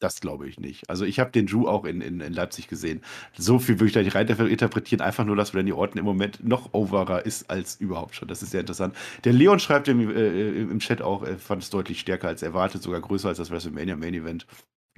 Das 0.00 0.20
glaube 0.20 0.48
ich 0.48 0.60
nicht. 0.60 0.88
Also 0.88 1.04
ich 1.04 1.18
habe 1.18 1.32
den 1.32 1.46
Drew 1.46 1.66
auch 1.66 1.84
in, 1.84 2.00
in, 2.00 2.20
in, 2.20 2.32
Leipzig 2.32 2.68
gesehen. 2.68 3.02
So 3.36 3.58
viel 3.58 3.76
würde 3.76 3.86
ich 3.86 3.92
da 3.92 4.02
nicht 4.02 4.14
rein 4.14 4.28
interpretieren. 4.28 5.00
Einfach 5.00 5.24
nur, 5.24 5.34
dass 5.34 5.54
Randy 5.54 5.72
Orton 5.72 5.98
im 5.98 6.04
Moment 6.04 6.46
noch 6.46 6.72
overer 6.72 7.26
ist 7.26 7.50
als 7.50 7.76
überhaupt 7.80 8.14
schon. 8.14 8.28
Das 8.28 8.42
ist 8.42 8.52
sehr 8.52 8.60
interessant. 8.60 8.94
Der 9.24 9.32
Leon 9.32 9.58
schreibt 9.58 9.88
im, 9.88 10.08
äh, 10.08 10.60
im 10.60 10.78
Chat 10.78 11.02
auch, 11.02 11.24
er 11.24 11.36
fand 11.38 11.64
es 11.64 11.70
deutlich 11.70 11.98
stärker 11.98 12.28
als 12.28 12.42
erwartet, 12.42 12.82
sogar 12.82 13.00
größer 13.00 13.28
als 13.28 13.38
das 13.38 13.50
WrestleMania 13.50 13.96
Main 13.96 14.14
Event. 14.14 14.46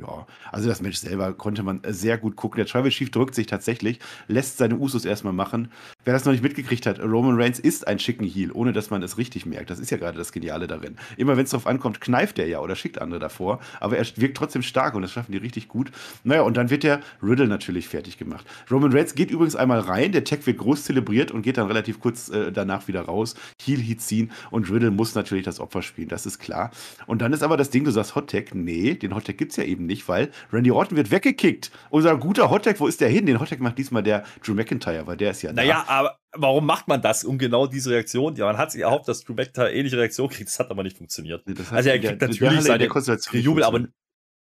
Ja, 0.01 0.26
also 0.51 0.68
das 0.68 0.80
Match 0.80 0.96
selber 0.96 1.34
konnte 1.34 1.62
man 1.62 1.82
sehr 1.86 2.16
gut 2.16 2.34
gucken. 2.34 2.57
Der 2.57 2.66
Tribal 2.66 2.90
Chief 2.90 3.11
drückt 3.11 3.34
sich 3.34 3.46
tatsächlich, 3.46 4.01
lässt 4.28 4.57
seine 4.57 4.76
Usos 4.76 5.05
erstmal 5.05 5.34
machen. 5.34 5.70
Wer 6.05 6.14
das 6.14 6.24
noch 6.24 6.32
nicht 6.32 6.42
mitgekriegt 6.42 6.86
hat, 6.86 7.01
Roman 7.01 7.40
Reigns 7.40 7.59
ist 7.59 7.86
ein 7.86 7.98
schicken 7.98 8.24
Heel, 8.26 8.51
ohne 8.53 8.72
dass 8.72 8.90
man 8.90 9.03
es 9.03 9.18
richtig 9.18 9.46
merkt. 9.46 9.70
Das 9.70 9.78
ist 9.78 9.90
ja 9.90 9.96
gerade 9.96 10.18
das 10.18 10.32
Geniale 10.32 10.66
darin. 10.66 10.96
Immer 11.16 11.36
wenn 11.36 11.44
es 11.44 11.51
darauf 11.51 11.66
ankommt, 11.66 12.01
kneift 12.01 12.38
er 12.38 12.46
ja 12.46 12.61
oder 12.61 12.76
schickt 12.76 13.01
andere 13.01 13.20
davor, 13.20 13.61
aber 13.80 13.98
er 13.98 14.07
wirkt 14.16 14.36
trotzdem 14.36 14.62
stark 14.62 14.94
und 14.94 15.03
das 15.03 15.12
schaffen 15.12 15.32
die 15.32 15.38
richtig 15.38 15.68
gut. 15.68 15.90
Naja, 16.24 16.42
und 16.42 16.57
dann 16.57 16.70
wird 16.70 16.82
der 16.82 17.01
Riddle 17.22 17.46
natürlich 17.46 17.88
fertig 17.88 18.18
gemacht. 18.18 18.46
Roman 18.70 18.92
Reigns 18.92 19.14
geht 19.14 19.30
übrigens 19.30 19.57
einmal 19.57 19.80
rein, 19.80 20.12
der 20.12 20.24
Tag 20.24 20.46
wird 20.46 20.59
groß 20.59 20.84
zelebriert 20.84 21.30
und 21.30 21.42
geht 21.42 21.59
dann 21.59 21.66
relativ 21.66 22.01
kurz 22.01 22.28
äh, 22.28 22.53
danach 22.53 22.88
wieder 22.88 23.03
raus. 23.03 23.34
Heel 23.62 23.80
Heat 23.80 24.01
ziehen 24.01 24.30
und 24.51 24.70
Riddle 24.70 24.90
muss 24.90 25.14
natürlich 25.14 25.44
das 25.44 25.61
Opfer 25.61 25.82
spielen, 25.82 26.09
das 26.09 26.26
ist 26.26 26.38
klar. 26.38 26.70
Und 27.07 27.22
dann 27.22 27.32
ist 27.32 27.42
aber 27.42 27.57
das 27.57 27.70
Ding, 27.70 27.84
du 27.84 27.90
sagst 27.90 28.14
Hottag, 28.14 28.55
nee, 28.55 28.94
den 28.94 29.14
Hottag 29.14 29.38
gibt 29.38 29.53
es 29.53 29.57
ja 29.57 29.64
eben 29.64 29.86
nicht, 29.86 30.09
weil 30.09 30.30
Randy 30.53 30.70
Orton 30.70 30.96
wird 30.96 31.11
weggekickt. 31.11 31.70
Unser 31.90 32.16
guter 32.16 32.51
Hottag, 32.51 32.80
wo 32.80 32.86
ist 32.86 33.01
der 33.01 33.09
hin? 33.09 33.26
Den 33.26 33.40
Hottag 33.40 33.61
macht 33.61 33.78
diesmal 33.78 34.03
der 34.03 34.24
Drew 34.44 34.55
McIntyre, 34.55 35.07
weil 35.07 35.16
der 35.16 35.32
ist 35.32 35.42
ja 35.42 35.53
da. 35.53 35.62
Naja, 35.62 35.84
aber 35.91 36.18
warum 36.32 36.66
macht 36.66 36.86
man 36.86 37.03
das 37.03 37.24
um 37.24 37.36
genau 37.36 37.66
diese 37.66 37.91
Reaktion? 37.91 38.36
Ja, 38.36 38.47
man 38.47 38.59
hat 38.59 38.70
sich 38.70 38.82
erhofft, 38.82 39.09
dass 39.09 39.24
Drew 39.24 39.34
McIntyre 39.34 39.72
ähnliche 39.72 39.99
Reaktion 39.99 40.28
kriegt. 40.28 40.49
Das 40.49 40.59
hat 40.61 40.70
aber 40.70 40.84
nicht 40.84 40.97
funktioniert. 40.97 41.45
Nee, 41.47 41.55
also 41.70 41.88
er 41.88 41.99
kriegt 41.99 42.22
der, 42.22 42.28
natürlich 42.28 42.61
seine 42.62 42.88
Jubel, 43.32 43.64
aber 43.64 43.88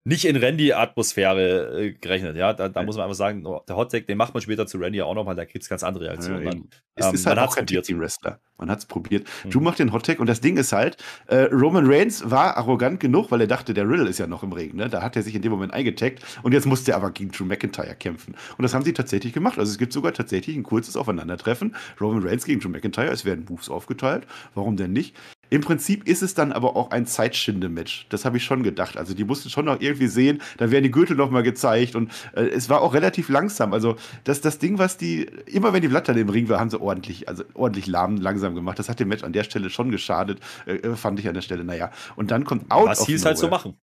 nicht 0.06 0.26
in 0.26 0.36
Randy-Atmosphäre 0.36 1.80
äh, 1.80 1.92
gerechnet. 1.94 2.36
Ja, 2.36 2.54
da, 2.54 2.68
da 2.68 2.84
muss 2.84 2.98
man 2.98 3.06
einfach 3.06 3.16
sagen, 3.16 3.46
oh, 3.46 3.62
der 3.68 3.78
Hottag, 3.78 4.06
den 4.08 4.18
macht 4.18 4.34
man 4.34 4.42
später 4.42 4.68
zu 4.68 4.78
Randy 4.78 5.02
auch 5.02 5.16
nochmal, 5.16 5.36
da 5.36 5.46
gibt 5.46 5.64
es 5.64 5.70
ganz 5.70 5.84
andere 5.84 6.06
Reaktionen. 6.06 6.44
Ja, 6.44 6.52
dann, 6.52 6.70
es 6.96 7.08
ähm, 7.08 7.14
ist 7.14 7.26
halt 7.26 7.40
auch 7.40 7.56
kein 7.56 7.66
Team-Wrestler. 7.66 8.40
Man 8.58 8.70
hat 8.70 8.80
es 8.80 8.86
probiert. 8.86 9.28
Mhm. 9.46 9.50
Drew 9.50 9.60
macht 9.62 9.80
den 9.80 9.94
Hottag 9.94 10.20
und 10.20 10.28
das 10.28 10.42
Ding 10.42 10.58
ist 10.58 10.74
halt, 10.74 10.98
äh, 11.28 11.44
Roman 11.52 11.86
Reigns 11.86 12.30
war 12.30 12.58
arrogant 12.58 13.00
genug, 13.00 13.32
weil 13.32 13.42
er 13.42 13.48
dachte, 13.48 13.74
der 13.74 13.88
Riddle 13.88 14.10
ist 14.10 14.20
ja 14.20 14.28
noch 14.28 14.44
im 14.44 14.52
Ring. 14.52 14.76
Ne? 14.76 14.90
Da 14.90 15.02
hat 15.02 15.16
er 15.16 15.22
sich 15.22 15.36
in 15.36 15.42
dem 15.42 15.52
Moment 15.52 15.74
eingetaggt 15.74 16.24
und 16.44 16.52
jetzt 16.54 16.66
musste 16.66 16.92
er 16.92 16.98
aber 16.98 17.12
gegen 17.12 17.32
Drew 17.32 17.46
McIntyre 17.46 17.96
kämpfen. 17.96 18.36
Und 18.58 18.64
das 18.64 18.74
haben 18.74 18.84
sie 18.84 18.94
tatsächlich 18.94 19.34
gemacht. 19.34 19.58
Also 19.58 19.72
es 19.72 19.78
gibt 19.78 19.94
sogar 19.94 20.14
tatsächlich 20.14 20.56
ein 20.56 20.64
kurzes 20.64 20.98
Aufeinandertreffen. 20.98 21.76
Roman 22.00 22.24
Reigns 22.24 22.46
gegen 22.46 22.60
Drew 22.60 22.70
McIntyre. 22.70 23.12
Es 23.12 23.26
werden 23.26 23.46
Moves 23.50 23.70
aufgeteilt. 23.70 24.28
Warum 24.54 24.76
denn 24.78 24.92
nicht? 24.92 25.16
Im 25.54 25.62
Prinzip 25.62 26.08
ist 26.08 26.24
es 26.24 26.34
dann 26.34 26.52
aber 26.52 26.76
auch 26.76 26.90
ein 26.90 27.06
Zeitschinde-Match. 27.06 28.08
Das 28.10 28.26
habe 28.26 28.38
ich 28.38 28.44
schon 28.44 28.64
gedacht. 28.64 28.98
Also 28.98 29.14
die 29.14 29.24
mussten 29.24 29.52
schon 29.52 29.66
noch 29.66 29.82
irgendwie 29.82 30.08
sehen, 30.08 30.42
dann 30.58 30.72
werden 30.72 30.84
die 30.84 30.90
Gürtel 30.90 31.16
noch 31.16 31.30
mal 31.30 31.44
gezeigt 31.44 31.96
und 31.96 32.12
äh, 32.36 32.46
es 32.46 32.72
war 32.72 32.82
auch 32.82 32.96
relativ 32.96 33.30
langsam. 33.30 33.72
Also 33.72 33.96
das, 34.24 34.42
das 34.42 34.58
Ding, 34.58 34.80
was 34.80 34.98
die, 34.98 35.30
immer 35.46 35.72
wenn 35.72 35.84
die 35.84 35.90
Blatter 35.90 36.18
im 36.18 36.30
Ring 36.30 36.50
war, 36.50 36.60
haben 36.60 36.72
sie 36.72 36.82
ordentlich, 36.82 37.30
also 37.30 37.44
ordentlich 37.54 37.86
lahm, 37.86 38.18
langsam 38.18 38.56
gemacht. 38.56 38.80
Das 38.80 38.90
hat 38.90 39.00
dem 39.00 39.10
Match 39.10 39.24
an 39.24 39.32
der 39.32 39.44
Stelle 39.44 39.70
schon 39.70 39.92
geschadet, 39.92 40.40
äh, 40.66 40.78
äh 40.78 40.96
fand 40.96 41.20
ich 41.20 41.28
an 41.28 41.36
der 41.36 41.42
Stelle. 41.42 41.64
Naja, 41.64 41.92
und 42.16 42.32
dann 42.32 42.46
kommt 42.46 42.72
Out 42.72 42.88
was 42.88 43.02
of 43.02 43.08
Nowhere. 43.08 43.20
Was 43.20 43.26
halt 43.26 43.38
so 43.38 43.48
machen. 43.50 43.78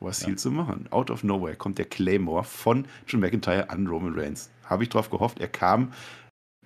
Was 0.00 0.26
ja. 0.26 0.36
zu 0.36 0.50
machen. 0.50 0.86
Out 0.90 1.10
of 1.10 1.24
Nowhere 1.24 1.56
kommt 1.56 1.78
der 1.78 1.86
Claymore 1.86 2.44
von 2.44 2.84
John 3.06 3.22
McIntyre 3.22 3.70
an 3.70 3.86
Roman 3.86 4.12
Reigns. 4.18 4.50
Habe 4.66 4.82
ich 4.82 4.90
drauf 4.90 5.08
gehofft. 5.08 5.40
Er 5.40 5.48
kam 5.48 5.92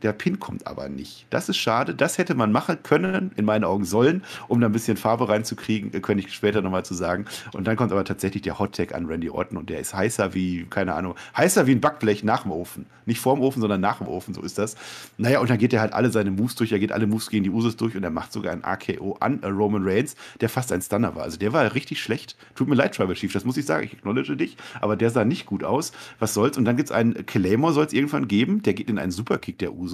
der 0.02 0.12
Pin 0.12 0.40
kommt 0.40 0.66
aber 0.66 0.88
nicht. 0.88 1.26
Das 1.30 1.48
ist 1.48 1.56
schade. 1.56 1.94
Das 1.94 2.18
hätte 2.18 2.34
man 2.34 2.52
machen 2.52 2.78
können, 2.82 3.32
in 3.36 3.44
meinen 3.44 3.64
Augen 3.64 3.84
sollen, 3.84 4.22
um 4.48 4.60
da 4.60 4.66
ein 4.66 4.72
bisschen 4.72 4.96
Farbe 4.96 5.28
reinzukriegen, 5.28 5.92
äh, 5.92 6.00
könnte 6.00 6.24
ich 6.24 6.32
später 6.32 6.62
nochmal 6.62 6.84
zu 6.84 6.94
sagen. 6.94 7.26
Und 7.52 7.66
dann 7.66 7.76
kommt 7.76 7.92
aber 7.92 8.04
tatsächlich 8.04 8.42
der 8.42 8.58
Hot 8.58 8.74
Tag 8.74 8.94
an 8.94 9.06
Randy 9.06 9.30
Orton 9.30 9.58
und 9.58 9.70
der 9.70 9.80
ist 9.80 9.94
heißer 9.94 10.34
wie, 10.34 10.64
keine 10.64 10.94
Ahnung, 10.94 11.14
heißer 11.36 11.66
wie 11.66 11.72
ein 11.72 11.80
Backblech 11.80 12.24
nach 12.24 12.42
dem 12.42 12.52
Ofen. 12.52 12.86
Nicht 13.06 13.20
vorm 13.20 13.40
Ofen, 13.40 13.60
sondern 13.60 13.80
nach 13.80 13.98
dem 13.98 14.08
Ofen, 14.08 14.34
so 14.34 14.42
ist 14.42 14.58
das. 14.58 14.76
Naja, 15.18 15.40
und 15.40 15.50
dann 15.50 15.58
geht 15.58 15.72
er 15.72 15.80
halt 15.80 15.92
alle 15.92 16.10
seine 16.10 16.30
Moves 16.30 16.54
durch, 16.54 16.72
er 16.72 16.78
geht 16.78 16.92
alle 16.92 17.06
Moves 17.06 17.28
gegen 17.28 17.44
die 17.44 17.50
Usos 17.50 17.76
durch 17.76 17.96
und 17.96 18.04
er 18.04 18.10
macht 18.10 18.32
sogar 18.32 18.52
ein 18.52 18.64
AKO 18.64 19.16
an 19.20 19.42
äh, 19.42 19.48
Roman 19.48 19.82
Reigns, 19.84 20.16
der 20.40 20.48
fast 20.48 20.72
ein 20.72 20.80
Stunner 20.80 21.14
war. 21.16 21.24
Also 21.24 21.38
der 21.38 21.52
war 21.52 21.74
richtig 21.74 22.00
schlecht. 22.00 22.36
Tut 22.54 22.68
mir 22.68 22.74
leid, 22.74 22.94
Tribal 22.94 23.14
Chief, 23.14 23.32
das 23.32 23.44
muss 23.44 23.56
ich 23.56 23.66
sagen, 23.66 23.84
ich 23.84 23.94
acknowledge 23.94 24.36
dich, 24.36 24.56
aber 24.80 24.96
der 24.96 25.10
sah 25.10 25.24
nicht 25.24 25.46
gut 25.46 25.64
aus. 25.64 25.92
Was 26.18 26.34
soll's? 26.34 26.56
Und 26.56 26.64
dann 26.64 26.76
gibt 26.76 26.90
es 26.90 26.94
einen 26.94 27.26
Claymore, 27.26 27.72
soll 27.72 27.86
es 27.86 27.92
irgendwann 27.92 28.28
geben, 28.28 28.62
der 28.62 28.74
geht 28.74 28.88
in 28.88 28.98
einen 28.98 29.12
Superkick 29.12 29.58
der 29.58 29.74
Usos. 29.74 29.89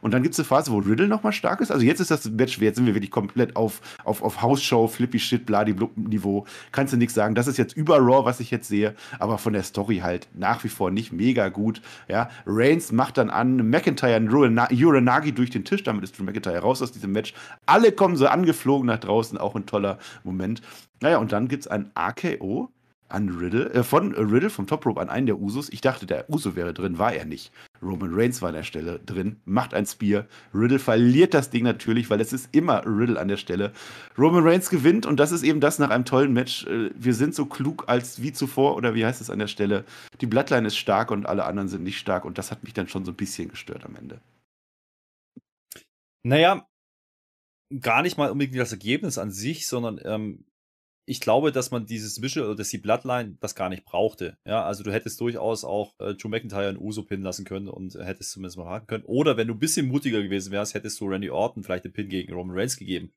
Und 0.00 0.14
dann 0.14 0.22
gibt 0.22 0.34
es 0.34 0.38
eine 0.38 0.46
Phase, 0.46 0.72
wo 0.72 0.78
Riddle 0.78 1.08
nochmal 1.08 1.32
stark 1.32 1.60
ist. 1.60 1.70
Also 1.70 1.84
jetzt 1.84 2.00
ist 2.00 2.10
das 2.10 2.28
Match, 2.30 2.58
jetzt 2.58 2.76
sind 2.76 2.86
wir 2.86 2.94
wirklich 2.94 3.10
komplett 3.10 3.56
auf, 3.56 3.80
auf, 4.04 4.22
auf 4.22 4.42
House-Show, 4.42 4.88
Flippy 4.88 5.18
Shit, 5.18 5.46
Bladi-Niveau. 5.46 6.46
Kannst 6.72 6.92
du 6.92 6.96
nichts 6.96 7.14
sagen. 7.14 7.34
Das 7.34 7.46
ist 7.46 7.56
jetzt 7.56 7.76
über 7.76 7.98
Raw, 7.98 8.24
was 8.24 8.40
ich 8.40 8.50
jetzt 8.50 8.68
sehe, 8.68 8.94
aber 9.18 9.38
von 9.38 9.52
der 9.52 9.62
Story 9.62 9.98
halt 9.98 10.28
nach 10.34 10.64
wie 10.64 10.68
vor 10.68 10.90
nicht 10.90 11.12
mega 11.12 11.48
gut. 11.48 11.82
Ja, 12.08 12.30
Reigns 12.46 12.92
macht 12.92 13.18
dann 13.18 13.30
an 13.30 13.68
McIntyre 13.68 14.16
und 14.16 14.32
Uranagi 14.32 15.32
durch 15.32 15.50
den 15.50 15.64
Tisch. 15.64 15.82
Damit 15.82 16.04
ist 16.04 16.18
Drew 16.18 16.24
McIntyre 16.24 16.58
raus 16.58 16.82
aus 16.82 16.92
diesem 16.92 17.12
Match. 17.12 17.34
Alle 17.66 17.92
kommen 17.92 18.16
so 18.16 18.26
angeflogen 18.26 18.86
nach 18.86 18.98
draußen. 18.98 19.38
Auch 19.38 19.54
ein 19.54 19.66
toller 19.66 19.98
Moment. 20.24 20.62
Naja, 21.00 21.18
und 21.18 21.32
dann 21.32 21.48
gibt 21.48 21.64
es 21.64 21.68
ein 21.68 21.90
AKO 21.94 22.70
an 23.08 23.28
Riddle, 23.28 23.72
äh, 23.72 23.82
von 23.82 24.14
Riddle 24.14 24.50
vom 24.50 24.66
Top 24.66 24.84
Rope 24.86 25.00
an 25.00 25.08
einen 25.08 25.26
der 25.26 25.38
Usos. 25.38 25.68
Ich 25.70 25.80
dachte, 25.80 26.06
der 26.06 26.28
Uso 26.30 26.56
wäre 26.56 26.74
drin, 26.74 26.98
war 26.98 27.12
er 27.12 27.24
nicht. 27.24 27.52
Roman 27.82 28.10
Reigns 28.12 28.42
war 28.42 28.48
an 28.48 28.56
der 28.56 28.62
Stelle 28.64 29.00
drin, 29.00 29.36
macht 29.44 29.74
ein 29.74 29.86
Spear. 29.86 30.26
Riddle 30.52 30.78
verliert 30.78 31.34
das 31.34 31.50
Ding 31.50 31.64
natürlich, 31.64 32.10
weil 32.10 32.20
es 32.20 32.32
ist 32.32 32.48
immer 32.52 32.84
Riddle 32.84 33.18
an 33.18 33.28
der 33.28 33.36
Stelle. 33.36 33.72
Roman 34.16 34.46
Reigns 34.46 34.70
gewinnt 34.70 35.06
und 35.06 35.18
das 35.18 35.32
ist 35.32 35.42
eben 35.42 35.60
das 35.60 35.78
nach 35.78 35.90
einem 35.90 36.04
tollen 36.04 36.32
Match. 36.32 36.66
Äh, 36.66 36.90
wir 36.94 37.14
sind 37.14 37.34
so 37.34 37.46
klug 37.46 37.84
als 37.86 38.20
wie 38.20 38.32
zuvor 38.32 38.76
oder 38.76 38.94
wie 38.94 39.04
heißt 39.04 39.20
es 39.20 39.30
an 39.30 39.38
der 39.38 39.46
Stelle? 39.46 39.84
Die 40.20 40.26
Bloodline 40.26 40.66
ist 40.66 40.76
stark 40.76 41.10
und 41.10 41.26
alle 41.26 41.44
anderen 41.44 41.68
sind 41.68 41.84
nicht 41.84 41.98
stark 41.98 42.24
und 42.24 42.38
das 42.38 42.50
hat 42.50 42.64
mich 42.64 42.74
dann 42.74 42.88
schon 42.88 43.04
so 43.04 43.12
ein 43.12 43.16
bisschen 43.16 43.48
gestört 43.48 43.84
am 43.84 43.96
Ende. 43.96 44.20
Naja, 46.24 46.66
gar 47.80 48.02
nicht 48.02 48.18
mal 48.18 48.30
unbedingt 48.30 48.58
das 48.58 48.72
Ergebnis 48.72 49.18
an 49.18 49.30
sich, 49.30 49.66
sondern 49.66 50.00
ähm, 50.04 50.44
ich 51.08 51.20
glaube, 51.20 51.52
dass 51.52 51.70
man 51.70 51.86
dieses 51.86 52.20
Visual 52.20 52.46
oder 52.46 52.56
dass 52.56 52.68
die 52.68 52.78
Bloodline 52.78 53.38
das 53.40 53.54
gar 53.54 53.70
nicht 53.70 53.84
brauchte. 53.84 54.36
Ja, 54.44 54.64
also 54.64 54.84
du 54.84 54.92
hättest 54.92 55.18
durchaus 55.20 55.64
auch 55.64 55.94
äh, 55.98 56.14
Drew 56.14 56.28
McIntyre 56.28 56.68
in 56.68 56.78
Uso 56.78 57.02
pinnen 57.02 57.24
lassen 57.24 57.46
können 57.46 57.68
und 57.68 57.96
äh, 57.96 58.04
hättest 58.04 58.32
zumindest 58.32 58.58
mal 58.58 58.66
haken 58.66 58.86
können. 58.86 59.04
Oder 59.04 59.36
wenn 59.36 59.48
du 59.48 59.54
ein 59.54 59.58
bisschen 59.58 59.88
mutiger 59.88 60.22
gewesen 60.22 60.52
wärst, 60.52 60.74
hättest 60.74 61.00
du 61.00 61.06
Randy 61.06 61.30
Orton 61.30 61.64
vielleicht 61.64 61.86
den 61.86 61.92
Pin 61.92 62.08
gegen 62.08 62.32
Roman 62.34 62.56
Reigns 62.56 62.76
gegeben. 62.76 63.12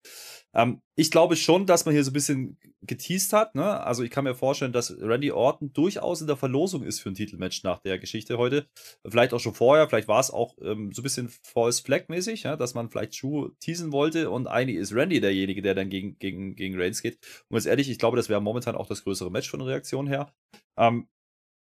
Ähm, 0.53 0.81
ich 0.95 1.11
glaube 1.11 1.35
schon, 1.35 1.65
dass 1.65 1.85
man 1.85 1.93
hier 1.93 2.03
so 2.03 2.11
ein 2.11 2.13
bisschen 2.13 2.57
geteased 2.81 3.33
hat. 3.33 3.55
Ne? 3.55 3.79
Also 3.81 4.03
ich 4.03 4.09
kann 4.09 4.23
mir 4.23 4.35
vorstellen, 4.35 4.73
dass 4.73 4.95
Randy 4.99 5.31
Orton 5.31 5.71
durchaus 5.73 6.21
in 6.21 6.27
der 6.27 6.35
Verlosung 6.35 6.83
ist 6.83 6.99
für 6.99 7.09
ein 7.09 7.15
Titelmatch 7.15 7.63
nach 7.63 7.79
der 7.79 7.99
Geschichte 7.99 8.37
heute. 8.37 8.67
Vielleicht 9.07 9.33
auch 9.33 9.39
schon 9.39 9.53
vorher, 9.53 9.87
vielleicht 9.87 10.07
war 10.07 10.19
es 10.19 10.31
auch 10.31 10.55
ähm, 10.61 10.91
so 10.91 11.01
ein 11.01 11.03
bisschen 11.03 11.29
False 11.43 11.81
Flag 11.83 12.07
mäßig, 12.07 12.43
ja? 12.43 12.55
dass 12.55 12.73
man 12.73 12.89
vielleicht 12.89 13.21
Drew 13.21 13.49
teasen 13.59 13.91
wollte 13.91 14.29
und 14.29 14.47
eigentlich 14.47 14.77
ist 14.77 14.93
Randy 14.93 15.21
derjenige, 15.21 15.61
der 15.61 15.75
dann 15.75 15.89
gegen, 15.89 16.17
gegen, 16.19 16.55
gegen 16.55 16.79
Reigns 16.79 17.01
geht. 17.01 17.19
Und 17.49 17.55
ganz 17.55 17.65
ehrlich, 17.65 17.80
ich 17.89 17.99
glaube, 17.99 18.17
das 18.17 18.29
wäre 18.29 18.41
momentan 18.41 18.75
auch 18.75 18.88
das 18.88 19.03
größere 19.03 19.32
Match 19.32 19.49
von 19.49 19.59
der 19.59 19.69
Reaktion 19.69 20.07
her. 20.07 20.34
Ähm, 20.77 21.07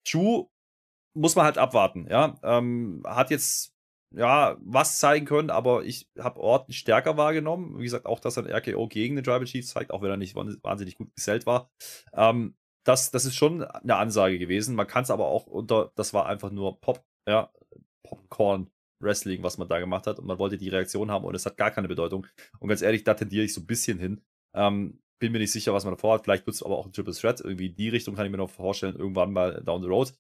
Drew 0.10 0.48
muss 1.14 1.36
man 1.36 1.46
halt 1.46 1.58
abwarten, 1.58 2.08
ja. 2.10 2.40
Ähm, 2.44 3.04
hat 3.06 3.32
jetzt 3.32 3.74
ja, 4.16 4.58
was 4.62 5.00
zeigen 5.00 5.26
können, 5.26 5.50
aber 5.50 5.84
ich 5.84 6.10
habe 6.18 6.40
Orton 6.40 6.74
stärker 6.74 7.18
wahrgenommen. 7.18 7.78
Wie 7.78 7.84
gesagt, 7.84 8.06
auch 8.06 8.20
dass 8.20 8.38
ein 8.38 8.48
RKO 8.48 8.88
gegen 8.88 9.16
den 9.16 9.24
Tribal 9.24 9.46
Chief 9.46 9.66
zeigt, 9.68 9.92
auch 9.92 10.02
wenn 10.02 10.10
er 10.10 10.18
nicht 10.18 10.36
wahnsinnig 10.36 10.96
gut 10.96 11.14
gesellt 11.16 11.46
war. 11.46 11.70
Ähm, 12.14 12.56
das, 12.86 13.12
das 13.12 13.26
ist 13.26 13.36
schon 13.36 13.64
eine 13.64 13.98
Ansage 13.98 14.40
gewesen. 14.40 14.76
Man 14.76 14.88
kann 14.88 15.04
es 15.04 15.12
aber 15.12 15.28
auch 15.28 15.46
unter, 15.46 15.92
das 15.96 16.14
war 16.14 16.26
einfach 16.26 16.52
nur 16.52 16.80
Pop, 16.80 17.04
ja, 17.28 17.52
Popcorn 18.04 18.72
Wrestling, 19.00 19.44
was 19.44 19.58
man 19.58 19.68
da 19.68 19.80
gemacht 19.80 20.08
hat 20.08 20.20
und 20.20 20.26
man 20.26 20.40
wollte 20.40 20.58
die 20.58 20.70
Reaktion 20.70 21.12
haben 21.12 21.26
und 21.26 21.36
es 21.36 21.46
hat 21.46 21.58
gar 21.58 21.72
keine 21.72 21.88
Bedeutung. 21.88 22.26
Und 22.60 22.70
ganz 22.70 22.82
ehrlich, 22.82 23.04
da 23.04 23.14
tendiere 23.14 23.44
ich 23.44 23.54
so 23.54 23.62
ein 23.62 23.68
bisschen 23.68 24.00
hin. 24.00 24.22
Ähm, 24.56 25.02
bin 25.20 25.32
mir 25.32 25.40
nicht 25.40 25.52
sicher, 25.52 25.74
was 25.74 25.84
man 25.84 25.96
davor 25.96 26.16
hat. 26.16 26.24
Vielleicht 26.24 26.46
wird 26.46 26.56
es 26.56 26.64
aber 26.64 26.78
auch 26.78 26.86
ein 26.86 26.94
Triple 26.94 27.14
Threat. 27.14 27.42
Irgendwie 27.42 27.70
die 27.70 27.90
Richtung 27.90 28.16
kann 28.16 28.26
ich 28.26 28.32
mir 28.32 28.38
noch 28.38 28.50
vorstellen, 28.50 28.96
irgendwann 28.96 29.34
mal 29.34 29.62
down 29.64 29.82
the 29.82 29.88
road. 29.88 30.14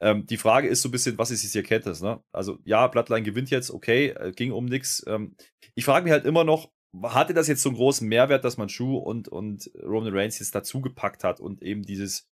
Ähm, 0.00 0.26
die 0.26 0.36
Frage 0.36 0.68
ist 0.68 0.82
so 0.82 0.88
ein 0.88 0.92
bisschen, 0.92 1.18
was 1.18 1.30
ist 1.30 1.42
jetzt 1.42 1.54
die 1.54 1.58
Erkenntnis? 1.58 2.00
Ne? 2.00 2.22
Also, 2.32 2.58
ja, 2.64 2.86
Bloodline 2.86 3.22
gewinnt 3.22 3.50
jetzt, 3.50 3.70
okay, 3.70 4.08
äh, 4.08 4.32
ging 4.32 4.52
um 4.52 4.66
nichts. 4.66 5.04
Ähm, 5.06 5.36
ich 5.74 5.84
frage 5.84 6.04
mich 6.04 6.12
halt 6.12 6.24
immer 6.24 6.44
noch, 6.44 6.70
hatte 7.02 7.34
das 7.34 7.48
jetzt 7.48 7.62
so 7.62 7.68
einen 7.68 7.76
großen 7.76 8.08
Mehrwert, 8.08 8.44
dass 8.44 8.56
man 8.56 8.68
Schuh 8.68 8.96
und, 8.96 9.28
und 9.28 9.70
Roman 9.82 10.16
Reigns 10.16 10.38
jetzt 10.38 10.54
dazugepackt 10.54 11.24
hat 11.24 11.40
und 11.40 11.62
eben 11.62 11.82
dieses 11.82 12.28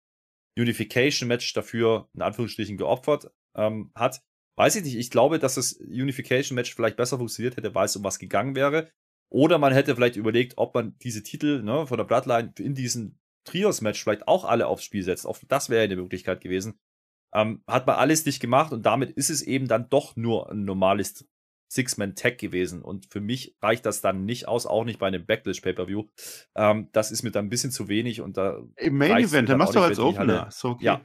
Unification-Match 0.57 1.53
dafür 1.53 2.09
in 2.13 2.21
Anführungsstrichen 2.21 2.77
geopfert 2.77 3.31
ähm, 3.55 3.91
hat? 3.95 4.21
Weiß 4.57 4.75
ich 4.75 4.83
nicht. 4.83 4.97
Ich 4.97 5.09
glaube, 5.09 5.39
dass 5.39 5.55
das 5.55 5.73
Unification-Match 5.73 6.75
vielleicht 6.75 6.97
besser 6.97 7.17
funktioniert 7.17 7.55
hätte, 7.55 7.73
weil 7.73 7.85
es 7.85 7.95
um 7.95 8.03
was 8.03 8.19
gegangen 8.19 8.55
wäre. 8.55 8.91
Oder 9.31 9.57
man 9.57 9.73
hätte 9.73 9.95
vielleicht 9.95 10.17
überlegt, 10.17 10.57
ob 10.57 10.75
man 10.75 10.97
diese 10.99 11.23
Titel 11.23 11.63
ne, 11.63 11.87
von 11.87 11.97
der 11.97 12.03
Bloodline 12.03 12.53
in 12.59 12.75
diesem 12.75 13.17
Trios-Match 13.45 14.03
vielleicht 14.03 14.27
auch 14.27 14.43
alle 14.43 14.67
aufs 14.67 14.83
Spiel 14.83 15.03
setzt. 15.03 15.25
Auch 15.25 15.39
das 15.47 15.69
wäre 15.69 15.83
eine 15.83 15.95
Möglichkeit 15.95 16.41
gewesen. 16.41 16.79
Ähm, 17.33 17.63
hat 17.65 17.87
man 17.87 17.95
alles 17.95 18.25
nicht 18.25 18.41
gemacht 18.41 18.73
und 18.73 18.85
damit 18.85 19.11
ist 19.11 19.29
es 19.29 19.41
eben 19.41 19.69
dann 19.69 19.89
doch 19.89 20.17
nur 20.17 20.51
ein 20.51 20.65
normales 20.65 21.25
Six-Man-Tag 21.71 22.37
gewesen. 22.37 22.81
Und 22.81 23.07
für 23.09 23.21
mich 23.21 23.55
reicht 23.61 23.85
das 23.85 24.01
dann 24.01 24.25
nicht 24.25 24.49
aus, 24.49 24.65
auch 24.65 24.83
nicht 24.83 24.99
bei 24.99 25.07
einem 25.07 25.25
Backlash-Pay-Per-View. 25.25 26.07
Ähm, 26.55 26.89
das 26.91 27.11
ist 27.11 27.23
mir 27.23 27.31
dann 27.31 27.45
ein 27.45 27.49
bisschen 27.49 27.71
zu 27.71 27.87
wenig 27.87 28.19
und 28.19 28.35
da. 28.35 28.61
Im 28.75 28.97
Main-Event, 28.97 29.47
dann 29.47 29.57
machst 29.57 29.75
du 29.75 29.79
als 29.79 29.97
Opener. 29.97 30.49
So 30.51 30.71
okay. 30.71 30.85
Ja. 30.85 31.01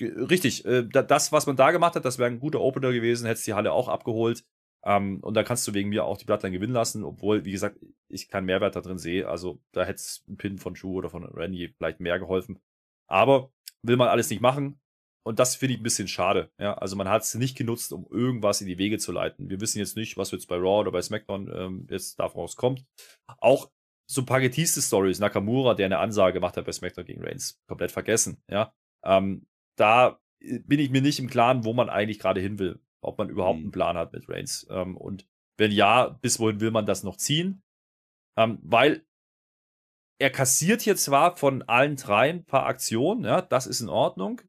Richtig, 0.00 0.64
äh, 0.64 0.86
das, 0.88 1.32
was 1.32 1.46
man 1.46 1.56
da 1.56 1.70
gemacht 1.70 1.94
hat, 1.94 2.06
das 2.06 2.18
wäre 2.18 2.30
ein 2.30 2.40
guter 2.40 2.60
Opener 2.60 2.92
gewesen, 2.92 3.26
hättest 3.26 3.46
die 3.46 3.54
Halle 3.54 3.72
auch 3.72 3.88
abgeholt. 3.88 4.44
Ähm, 4.86 5.18
und 5.20 5.34
da 5.34 5.42
kannst 5.42 5.66
du 5.66 5.74
wegen 5.74 5.88
mir 5.88 6.04
auch 6.04 6.16
die 6.16 6.24
Bloodline 6.24 6.52
gewinnen 6.52 6.72
lassen, 6.72 7.02
obwohl, 7.04 7.44
wie 7.44 7.50
gesagt, 7.50 7.78
ich 8.08 8.28
keinen 8.28 8.46
Mehrwert 8.46 8.76
da 8.76 8.80
drin 8.80 8.98
sehe. 8.98 9.28
Also 9.28 9.60
da 9.72 9.84
hätte 9.84 9.96
es 9.96 10.24
ein 10.28 10.36
Pin 10.36 10.58
von 10.58 10.76
Schuh 10.76 10.94
oder 10.98 11.10
von 11.10 11.24
Randy 11.24 11.74
vielleicht 11.76 11.98
mehr 12.00 12.20
geholfen. 12.20 12.60
Aber 13.08 13.50
will 13.82 13.96
man 13.96 14.08
alles 14.08 14.30
nicht 14.30 14.40
machen. 14.40 14.80
und 15.24 15.40
das 15.40 15.56
finde 15.56 15.74
ich 15.74 15.80
ein 15.80 15.82
bisschen 15.82 16.06
schade. 16.06 16.52
Ja, 16.60 16.74
also 16.74 16.94
man 16.94 17.08
hat 17.08 17.22
es 17.22 17.34
nicht 17.34 17.58
genutzt, 17.58 17.92
um 17.92 18.06
irgendwas 18.12 18.60
in 18.60 18.68
die 18.68 18.78
Wege 18.78 18.98
zu 18.98 19.10
leiten. 19.10 19.50
Wir 19.50 19.60
wissen 19.60 19.80
jetzt 19.80 19.96
nicht, 19.96 20.16
was 20.16 20.30
jetzt 20.30 20.46
bei 20.46 20.54
Raw 20.54 20.80
oder 20.80 20.92
bei 20.92 21.02
SmackDown 21.02 21.50
ähm, 21.52 21.86
jetzt 21.90 22.20
daraus 22.20 22.54
kommt. 22.54 22.84
Auch 23.38 23.68
so 24.08 24.22
ein 24.22 24.26
paar 24.26 24.40
geteaste 24.40 24.80
Stories, 24.80 25.18
Nakamura, 25.18 25.74
der 25.74 25.86
eine 25.86 25.98
Ansage 25.98 26.34
gemacht 26.34 26.56
hat 26.56 26.64
bei 26.64 26.70
SmackDown 26.70 27.04
gegen 27.06 27.24
Reigns, 27.24 27.60
komplett 27.66 27.90
vergessen. 27.90 28.40
Ja, 28.48 28.72
ähm, 29.04 29.48
da 29.76 30.20
äh, 30.40 30.60
bin 30.60 30.78
ich 30.78 30.90
mir 30.90 31.02
nicht 31.02 31.18
im 31.18 31.28
Klaren, 31.28 31.64
wo 31.64 31.72
man 31.72 31.88
eigentlich 31.88 32.20
gerade 32.20 32.40
hin 32.40 32.60
will, 32.60 32.80
ob 33.06 33.18
man 33.18 33.28
überhaupt 33.28 33.58
mhm. 33.58 33.66
einen 33.66 33.72
Plan 33.72 33.96
hat 33.96 34.12
mit 34.12 34.28
Reigns. 34.28 34.66
Ähm, 34.70 34.96
und 34.96 35.26
wenn 35.56 35.72
ja, 35.72 36.08
bis 36.08 36.38
wohin 36.38 36.60
will 36.60 36.70
man 36.70 36.86
das 36.86 37.02
noch 37.02 37.16
ziehen? 37.16 37.62
Ähm, 38.36 38.58
weil 38.62 39.06
er 40.18 40.30
kassiert 40.30 40.82
hier 40.82 40.96
zwar 40.96 41.36
von 41.36 41.62
allen 41.62 41.96
dreien 41.96 42.38
ein 42.38 42.44
paar 42.44 42.66
Aktionen, 42.66 43.24
ja, 43.24 43.42
das 43.42 43.66
ist 43.66 43.80
in 43.80 43.88
Ordnung. 43.88 44.40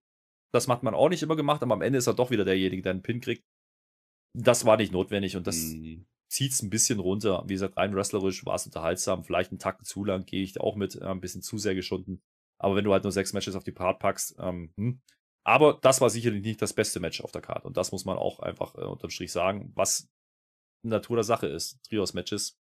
Das 0.54 0.68
hat 0.68 0.84
man 0.84 0.96
auch 0.96 1.10
nicht 1.10 1.24
immer 1.24 1.36
gemacht, 1.36 1.62
aber 1.62 1.74
am 1.74 1.82
Ende 1.82 2.00
ist 2.00 2.08
er 2.08 2.14
doch 2.14 2.32
wieder 2.32 2.46
derjenige, 2.46 2.82
der 2.82 2.92
einen 2.92 3.02
Pin 3.02 3.20
kriegt. 3.20 3.44
Das 4.34 4.66
war 4.66 4.78
nicht 4.78 4.94
notwendig 4.94 5.36
und 5.36 5.46
das 5.46 5.58
mhm. 5.58 6.06
zieht 6.30 6.54
es 6.54 6.62
ein 6.62 6.70
bisschen 6.70 7.00
runter. 7.00 7.44
Wie 7.48 7.54
gesagt, 7.54 7.76
rein 7.78 7.96
wrestlerisch 7.96 8.46
war 8.46 8.56
es 8.56 8.66
unterhaltsam. 8.66 9.24
Vielleicht 9.24 9.52
einen 9.52 9.60
Takt 9.60 9.86
zu 9.86 10.06
lang 10.06 10.26
gehe 10.26 10.44
ich 10.44 10.60
auch 10.60 10.76
mit, 10.76 10.96
äh, 10.96 11.06
ein 11.06 11.20
bisschen 11.20 11.42
zu 11.42 11.58
sehr 11.58 11.76
geschunden. 11.76 12.22
Aber 12.60 12.76
wenn 12.76 12.86
du 12.86 12.94
halt 12.94 13.04
nur 13.04 13.12
sechs 13.12 13.34
Matches 13.34 13.56
auf 13.56 13.64
die 13.64 13.72
Part 13.72 14.00
packst, 14.00 14.36
ähm, 14.40 14.72
hm. 14.78 15.02
Aber 15.48 15.80
das 15.82 16.02
war 16.02 16.10
sicherlich 16.10 16.44
nicht 16.44 16.62
das 16.62 16.74
beste 16.74 17.00
Match 17.00 17.22
auf 17.22 17.32
der 17.32 17.42
Karte. 17.42 17.68
Und 17.68 17.78
das 17.78 17.94
muss 17.94 18.04
man 18.04 18.18
auch 18.18 18.42
einfach 18.42 18.76
äh, 18.76 18.82
unterm 18.82 19.10
Strich 19.10 19.32
sagen, 19.32 19.72
was 19.76 20.10
Natur 20.84 21.16
der 21.16 21.24
Sache 21.24 21.48
ist. 21.48 21.82
Trios-Matches 21.88 22.60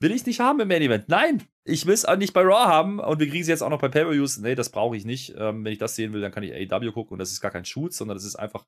will 0.00 0.10
ich 0.10 0.26
nicht 0.26 0.40
haben 0.40 0.58
im 0.58 0.66
Main 0.66 0.82
Event. 0.82 1.08
Nein, 1.08 1.46
ich 1.64 1.86
will 1.86 1.94
es 1.94 2.04
nicht 2.18 2.32
bei 2.32 2.42
Raw 2.42 2.66
haben 2.66 2.98
und 2.98 3.20
wir 3.20 3.28
kriegen 3.28 3.44
sie 3.44 3.50
jetzt 3.52 3.62
auch 3.62 3.70
noch 3.70 3.80
bei 3.80 3.88
Pay-Per-Views. 3.88 4.38
Nee, 4.38 4.56
das 4.56 4.70
brauche 4.70 4.96
ich 4.96 5.04
nicht. 5.04 5.34
Ähm, 5.36 5.64
wenn 5.64 5.72
ich 5.72 5.78
das 5.78 5.94
sehen 5.94 6.12
will, 6.12 6.20
dann 6.20 6.32
kann 6.32 6.42
ich 6.42 6.52
AEW 6.52 6.90
gucken 6.90 7.12
und 7.12 7.20
das 7.20 7.30
ist 7.30 7.40
gar 7.40 7.52
kein 7.52 7.64
Shoot, 7.64 7.92
sondern 7.92 8.16
das 8.16 8.24
ist 8.24 8.34
einfach. 8.34 8.66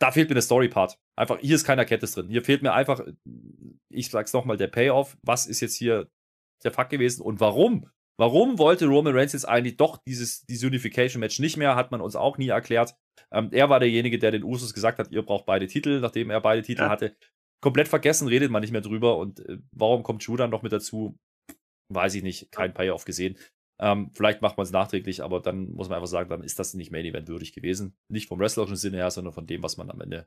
Da 0.00 0.12
fehlt 0.12 0.28
mir 0.28 0.34
der 0.34 0.42
Story-Part. 0.42 0.96
Einfach, 1.16 1.40
hier 1.40 1.56
ist 1.56 1.64
keiner 1.64 1.84
Kettes 1.84 2.12
drin. 2.12 2.28
Hier 2.28 2.44
fehlt 2.44 2.62
mir 2.62 2.72
einfach, 2.72 3.04
ich 3.88 4.10
sag's 4.10 4.32
nochmal, 4.32 4.56
der 4.56 4.68
Payoff. 4.68 5.18
Was 5.22 5.46
ist 5.46 5.60
jetzt 5.60 5.74
hier 5.74 6.08
der 6.62 6.70
Fakt 6.70 6.90
gewesen 6.90 7.22
und 7.22 7.40
warum? 7.40 7.90
Warum 8.20 8.58
wollte 8.58 8.86
Roman 8.86 9.16
Reigns 9.16 9.32
jetzt 9.32 9.48
eigentlich 9.48 9.78
doch 9.78 9.96
dieses, 9.96 10.44
dieses 10.44 10.64
Unification-Match 10.64 11.38
nicht 11.38 11.56
mehr? 11.56 11.74
Hat 11.74 11.90
man 11.90 12.02
uns 12.02 12.16
auch 12.16 12.36
nie 12.36 12.48
erklärt. 12.48 12.94
Ähm, 13.32 13.48
er 13.50 13.70
war 13.70 13.80
derjenige, 13.80 14.18
der 14.18 14.30
den 14.30 14.44
Usos 14.44 14.74
gesagt 14.74 14.98
hat, 14.98 15.10
ihr 15.10 15.22
braucht 15.22 15.46
beide 15.46 15.66
Titel, 15.66 16.00
nachdem 16.00 16.28
er 16.28 16.42
beide 16.42 16.60
Titel 16.60 16.82
ja. 16.82 16.90
hatte 16.90 17.16
komplett 17.62 17.88
vergessen, 17.88 18.28
redet 18.28 18.50
man 18.50 18.60
nicht 18.60 18.72
mehr 18.72 18.82
drüber. 18.82 19.16
Und 19.16 19.40
äh, 19.48 19.56
warum 19.72 20.02
kommt 20.02 20.26
Drew 20.26 20.36
dann 20.36 20.50
noch 20.50 20.60
mit 20.60 20.70
dazu? 20.70 21.18
Weiß 21.88 22.14
ich 22.14 22.22
nicht. 22.22 22.52
Kein 22.52 22.74
Payoff 22.74 23.06
gesehen. 23.06 23.38
Ähm, 23.80 24.10
vielleicht 24.12 24.42
macht 24.42 24.58
man 24.58 24.64
es 24.64 24.70
nachträglich, 24.70 25.22
aber 25.22 25.40
dann 25.40 25.70
muss 25.70 25.88
man 25.88 25.96
einfach 25.96 26.06
sagen, 26.06 26.28
dann 26.28 26.44
ist 26.44 26.58
das 26.58 26.74
nicht 26.74 26.90
Main 26.90 27.06
Event 27.06 27.26
würdig 27.26 27.54
gewesen. 27.54 27.96
Nicht 28.10 28.28
vom 28.28 28.38
wrestlerischen 28.38 28.76
Sinne 28.76 28.98
her, 28.98 29.10
sondern 29.10 29.32
von 29.32 29.46
dem, 29.46 29.62
was 29.62 29.78
man 29.78 29.90
am 29.90 30.00
Ende 30.02 30.26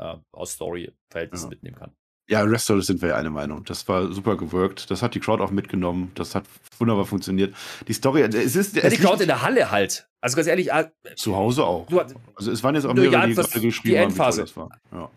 äh, 0.00 0.16
aus 0.32 0.52
Story-Verhältnissen 0.52 1.44
ja. 1.44 1.50
mitnehmen 1.50 1.76
kann. 1.76 1.94
Ja, 2.28 2.48
wrestlerisch 2.50 2.86
sind 2.86 3.02
wir 3.02 3.10
ja 3.10 3.16
eine 3.16 3.30
Meinung. 3.30 3.64
Das 3.64 3.86
war 3.86 4.10
super 4.12 4.36
gewirkt. 4.36 4.90
Das 4.90 5.02
hat 5.02 5.14
die 5.14 5.20
Crowd 5.20 5.42
auch 5.42 5.50
mitgenommen. 5.50 6.10
Das 6.14 6.34
hat 6.34 6.44
wunderbar 6.78 7.04
funktioniert. 7.04 7.54
Die 7.86 7.92
Story, 7.92 8.22
es 8.22 8.56
ist. 8.56 8.76
Ja, 8.76 8.88
die 8.88 8.96
Crowd 8.96 9.22
in 9.22 9.28
der 9.28 9.42
Halle 9.42 9.70
halt. 9.70 10.08
Also 10.20 10.36
ganz 10.36 10.48
ehrlich. 10.48 10.72
Äh, 10.72 10.88
Zu 11.16 11.36
Hause 11.36 11.64
auch. 11.64 11.86
Du, 11.88 12.00
also 12.00 12.50
es 12.50 12.62
waren 12.62 12.74
jetzt 12.74 12.86
auch 12.86 12.94
mehrere, 12.94 13.12
ja, 13.12 13.26
die 13.26 13.34
gerade 13.34 13.60
geschrieben 13.60 13.94
die 13.94 13.94
Endphase. 13.96 14.40
haben, 14.40 14.46
das 14.46 14.56
war. 14.56 14.68
Ja 14.92 15.10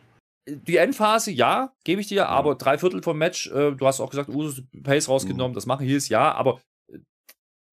die 0.48 0.78
Endphase, 0.78 1.32
ja, 1.32 1.74
gebe 1.84 2.02
ich 2.02 2.08
dir, 2.08 2.18
ja. 2.18 2.28
aber 2.28 2.56
drei 2.56 2.78
Viertel 2.78 3.04
vom 3.04 3.18
Match, 3.18 3.48
äh, 3.52 3.72
du 3.72 3.86
hast 3.86 4.00
auch 4.00 4.10
gesagt, 4.10 4.30
Usus 4.30 4.64
Pace 4.84 5.10
rausgenommen, 5.10 5.52
mhm. 5.52 5.56
das 5.56 5.66
machen 5.66 5.86
hier 5.86 5.98
ist 5.98 6.10
ja, 6.10 6.32
aber 6.32 6.54
äh, 6.54 6.60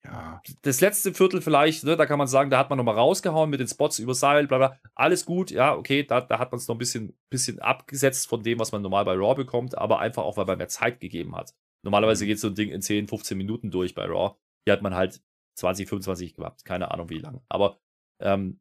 ja. 0.05 0.42
das 0.62 0.80
letzte 0.80 1.14
Viertel 1.14 1.40
vielleicht, 1.40 1.84
ne, 1.84 1.96
da 1.96 2.07
kann 2.07 2.18
man 2.18 2.28
sagen, 2.28 2.50
da 2.50 2.59
hat 2.59 2.70
man 2.70 2.76
nochmal 2.76 2.96
rausgehauen 2.96 3.50
mit 3.50 3.61
den 3.61 3.68
Spots 3.68 3.98
über 3.98 4.14
Seil, 4.14 4.46
bla 4.46 4.59
bla, 4.59 4.80
alles 4.94 5.24
gut, 5.24 5.50
ja, 5.50 5.74
okay, 5.74 6.05
da, 6.05 6.20
da 6.20 6.38
hat 6.38 6.52
man 6.52 6.59
es 6.59 6.68
noch 6.68 6.74
ein 6.74 6.78
bisschen, 6.78 7.16
bisschen 7.30 7.59
abgesetzt 7.59 8.28
von 8.28 8.42
dem, 8.42 8.59
was 8.59 8.72
man 8.72 8.82
normal 8.82 9.05
bei 9.05 9.14
Raw 9.14 9.34
bekommt, 9.34 9.76
aber 9.76 10.00
einfach 10.00 10.22
auch, 10.22 10.36
weil 10.36 10.46
man 10.46 10.59
mehr 10.59 10.68
Zeit 10.68 11.00
gegeben 11.00 11.34
hat. 11.34 11.55
Normalerweise 11.82 12.24
mhm. 12.24 12.28
geht 12.28 12.40
so 12.40 12.48
ein 12.48 12.55
Ding 12.55 12.70
in 12.70 12.82
10, 12.82 13.09
15 13.09 13.36
Minuten 13.36 13.70
durch 13.70 13.94
bei 13.94 14.05
Raw. 14.05 14.36
Hier 14.64 14.72
hat 14.72 14.82
man 14.82 14.94
halt 14.94 15.22
20, 15.57 15.88
25 15.88 16.34
gemacht, 16.34 16.64
keine 16.64 16.90
Ahnung 16.90 17.11
wie 17.11 17.18
lange. 17.18 17.42
Aber 17.48 17.78
ähm, 18.20 18.61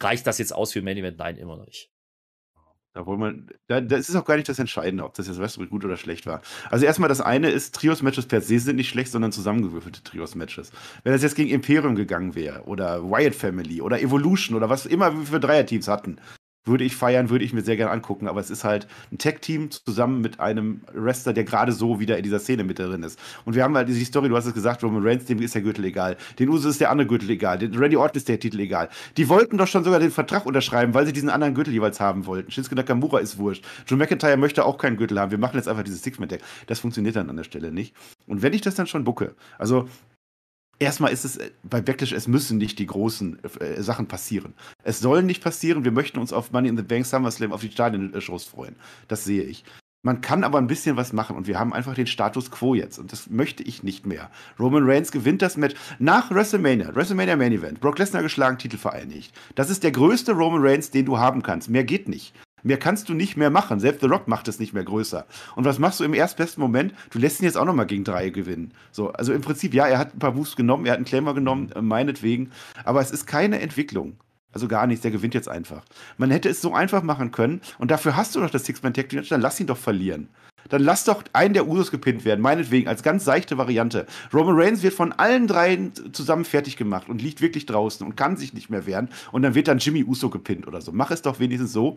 reicht 0.00 0.26
das 0.26 0.38
jetzt 0.38 0.52
aus 0.52 0.72
für 0.72 0.80
ein 0.80 0.84
Main 0.84 0.96
Event? 0.96 1.18
Nein, 1.18 1.36
immer 1.36 1.56
noch 1.56 1.66
nicht. 1.66 1.92
Obwohl 2.94 3.18
man, 3.18 3.48
da, 3.68 3.80
das 3.80 4.08
ist 4.08 4.16
auch 4.16 4.24
gar 4.24 4.36
nicht 4.36 4.48
das 4.48 4.58
Entscheidende, 4.58 5.04
ob 5.04 5.14
das 5.14 5.28
jetzt 5.28 5.40
Westbrook 5.40 5.70
gut 5.70 5.84
oder 5.84 5.96
schlecht 5.96 6.26
war. 6.26 6.40
Also 6.70 6.84
erstmal 6.84 7.08
das 7.08 7.20
eine 7.20 7.50
ist, 7.50 7.74
Trios-Matches 7.74 8.26
per 8.26 8.40
se 8.40 8.58
sind 8.58 8.76
nicht 8.76 8.88
schlecht, 8.88 9.12
sondern 9.12 9.30
zusammengewürfelte 9.30 10.02
Trios-Matches. 10.02 10.72
Wenn 11.04 11.12
das 11.12 11.22
jetzt 11.22 11.36
gegen 11.36 11.50
Imperium 11.50 11.94
gegangen 11.94 12.34
wäre 12.34 12.64
oder 12.64 13.08
Wyatt 13.08 13.34
Family 13.34 13.80
oder 13.80 14.00
Evolution 14.00 14.56
oder 14.56 14.68
was 14.68 14.86
immer 14.86 15.16
wir 15.16 15.26
für 15.26 15.40
Dreierteams 15.40 15.86
hatten, 15.86 16.18
würde 16.64 16.84
ich 16.84 16.96
feiern, 16.96 17.30
würde 17.30 17.44
ich 17.44 17.52
mir 17.52 17.62
sehr 17.62 17.76
gerne 17.76 17.90
angucken, 17.90 18.28
aber 18.28 18.40
es 18.40 18.50
ist 18.50 18.64
halt 18.64 18.86
ein 19.10 19.18
Tech-Team 19.18 19.70
zusammen 19.70 20.20
mit 20.20 20.38
einem 20.38 20.82
Wrestler, 20.92 21.32
der 21.32 21.44
gerade 21.44 21.72
so 21.72 21.98
wieder 21.98 22.16
in 22.16 22.22
dieser 22.22 22.38
Szene 22.38 22.64
mit 22.64 22.78
drin 22.78 23.02
ist. 23.02 23.18
Und 23.44 23.54
wir 23.56 23.64
haben 23.64 23.76
halt 23.76 23.88
diese 23.88 24.04
Story, 24.04 24.28
du 24.28 24.36
hast 24.36 24.46
es 24.46 24.54
gesagt, 24.54 24.82
Roman 24.84 25.02
Reigns, 25.02 25.24
dem 25.24 25.40
ist 25.40 25.54
der 25.54 25.62
Gürtel 25.62 25.84
egal. 25.84 26.16
Den 26.38 26.48
Uso 26.48 26.68
ist 26.68 26.80
der 26.80 26.90
andere 26.90 27.08
Gürtel 27.08 27.30
egal. 27.30 27.58
Den 27.58 27.74
Randy 27.74 27.96
Orton 27.96 28.16
ist 28.16 28.28
der 28.28 28.38
Titel 28.38 28.60
egal. 28.60 28.88
Die 29.16 29.28
wollten 29.28 29.58
doch 29.58 29.66
schon 29.66 29.84
sogar 29.84 30.00
den 30.00 30.10
Vertrag 30.10 30.46
unterschreiben, 30.46 30.94
weil 30.94 31.06
sie 31.06 31.12
diesen 31.12 31.30
anderen 31.30 31.54
Gürtel 31.54 31.72
jeweils 31.72 32.00
haben 32.00 32.26
wollten. 32.26 32.50
Shinsuke 32.50 32.76
Nakamura 32.76 33.18
ist 33.18 33.38
wurscht. 33.38 33.64
Joe 33.86 33.98
McIntyre 33.98 34.36
möchte 34.36 34.64
auch 34.64 34.78
keinen 34.78 34.96
Gürtel 34.96 35.18
haben. 35.18 35.30
Wir 35.30 35.38
machen 35.38 35.56
jetzt 35.56 35.68
einfach 35.68 35.84
dieses 35.84 36.02
Six-Man-Deck. 36.02 36.42
Das 36.66 36.80
funktioniert 36.80 37.16
dann 37.16 37.30
an 37.30 37.36
der 37.36 37.44
Stelle 37.44 37.72
nicht. 37.72 37.94
Und 38.26 38.42
wenn 38.42 38.52
ich 38.52 38.60
das 38.60 38.74
dann 38.74 38.86
schon 38.86 39.04
bucke, 39.04 39.34
also 39.58 39.88
erstmal 40.78 41.12
ist 41.12 41.24
es 41.24 41.36
äh, 41.36 41.50
bei 41.62 41.80
Backlash, 41.80 42.12
es 42.12 42.28
müssen 42.28 42.58
nicht 42.58 42.78
die 42.78 42.86
großen 42.86 43.38
äh, 43.60 43.82
Sachen 43.82 44.06
passieren. 44.06 44.54
Es 44.82 45.00
sollen 45.00 45.26
nicht 45.26 45.42
passieren. 45.42 45.84
Wir 45.84 45.92
möchten 45.92 46.18
uns 46.18 46.32
auf 46.32 46.52
Money 46.52 46.68
in 46.68 46.76
the 46.76 46.82
Bank, 46.82 47.06
SummerSlam, 47.06 47.52
auf 47.52 47.60
die 47.60 47.70
Stadion-Shows 47.70 48.44
freuen. 48.44 48.76
Das 49.08 49.24
sehe 49.24 49.42
ich. 49.42 49.64
Man 50.02 50.20
kann 50.20 50.44
aber 50.44 50.58
ein 50.58 50.68
bisschen 50.68 50.96
was 50.96 51.12
machen 51.12 51.36
und 51.36 51.48
wir 51.48 51.58
haben 51.58 51.72
einfach 51.72 51.94
den 51.94 52.06
Status 52.06 52.52
quo 52.52 52.74
jetzt 52.74 52.98
und 52.98 53.10
das 53.10 53.28
möchte 53.30 53.64
ich 53.64 53.82
nicht 53.82 54.06
mehr. 54.06 54.30
Roman 54.58 54.88
Reigns 54.88 55.10
gewinnt 55.10 55.42
das 55.42 55.56
Match 55.56 55.74
nach 55.98 56.30
WrestleMania, 56.30 56.94
WrestleMania 56.94 57.36
Main 57.36 57.52
Event, 57.52 57.80
Brock 57.80 57.98
Lesnar 57.98 58.22
geschlagen, 58.22 58.58
Titel 58.58 58.78
vereinigt. 58.78 59.34
Das 59.56 59.70
ist 59.70 59.82
der 59.82 59.90
größte 59.90 60.32
Roman 60.32 60.62
Reigns, 60.62 60.92
den 60.92 61.04
du 61.04 61.18
haben 61.18 61.42
kannst. 61.42 61.68
Mehr 61.68 61.82
geht 61.82 62.08
nicht. 62.08 62.32
Mehr 62.62 62.78
kannst 62.78 63.08
du 63.08 63.14
nicht 63.14 63.36
mehr 63.36 63.50
machen. 63.50 63.80
Selbst 63.80 64.00
The 64.00 64.06
Rock 64.06 64.28
macht 64.28 64.48
es 64.48 64.58
nicht 64.58 64.72
mehr 64.72 64.84
größer. 64.84 65.26
Und 65.56 65.64
was 65.64 65.78
machst 65.78 66.00
du 66.00 66.04
im 66.04 66.14
erstbesten 66.14 66.62
Moment? 66.62 66.94
Du 67.10 67.18
lässt 67.18 67.40
ihn 67.40 67.44
jetzt 67.44 67.56
auch 67.56 67.64
nochmal 67.64 67.86
gegen 67.86 68.04
drei 68.04 68.30
gewinnen. 68.30 68.72
So, 68.90 69.12
also 69.12 69.32
im 69.32 69.42
Prinzip, 69.42 69.74
ja, 69.74 69.86
er 69.86 69.98
hat 69.98 70.14
ein 70.14 70.18
paar 70.18 70.32
Moves 70.32 70.56
genommen, 70.56 70.86
er 70.86 70.92
hat 70.92 70.98
einen 70.98 71.04
Claimer 71.04 71.34
genommen, 71.34 71.70
äh, 71.72 71.82
meinetwegen. 71.82 72.50
Aber 72.84 73.00
es 73.00 73.10
ist 73.10 73.26
keine 73.26 73.60
Entwicklung. 73.60 74.18
Also 74.52 74.66
gar 74.66 74.86
nichts, 74.86 75.02
der 75.02 75.10
gewinnt 75.10 75.34
jetzt 75.34 75.48
einfach. 75.48 75.84
Man 76.16 76.30
hätte 76.30 76.48
es 76.48 76.62
so 76.62 76.74
einfach 76.74 77.02
machen 77.02 77.32
können 77.32 77.60
und 77.78 77.90
dafür 77.90 78.16
hast 78.16 78.34
du 78.34 78.40
doch 78.40 78.50
das 78.50 78.64
Six-Man-Tag, 78.64 79.08
dann 79.28 79.40
lass 79.40 79.60
ihn 79.60 79.66
doch 79.66 79.76
verlieren. 79.76 80.28
Dann 80.68 80.82
lass 80.82 81.04
doch 81.04 81.22
einen 81.32 81.54
der 81.54 81.66
Usos 81.66 81.90
gepinnt 81.90 82.24
werden, 82.24 82.40
meinetwegen, 82.40 82.88
als 82.88 83.02
ganz 83.02 83.24
seichte 83.24 83.58
Variante. 83.58 84.06
Roman 84.32 84.56
Reigns 84.56 84.82
wird 84.82 84.94
von 84.94 85.12
allen 85.12 85.46
dreien 85.46 85.92
zusammen 86.12 86.44
fertig 86.44 86.76
gemacht 86.76 87.08
und 87.08 87.22
liegt 87.22 87.40
wirklich 87.40 87.66
draußen 87.66 88.06
und 88.06 88.16
kann 88.16 88.36
sich 88.36 88.52
nicht 88.52 88.70
mehr 88.70 88.86
wehren. 88.86 89.08
Und 89.32 89.42
dann 89.42 89.54
wird 89.54 89.68
dann 89.68 89.78
Jimmy 89.78 90.04
Uso 90.04 90.30
gepinnt 90.30 90.66
oder 90.66 90.80
so. 90.80 90.92
Mach 90.92 91.10
es 91.10 91.22
doch 91.22 91.40
wenigstens 91.40 91.72
so. 91.72 91.96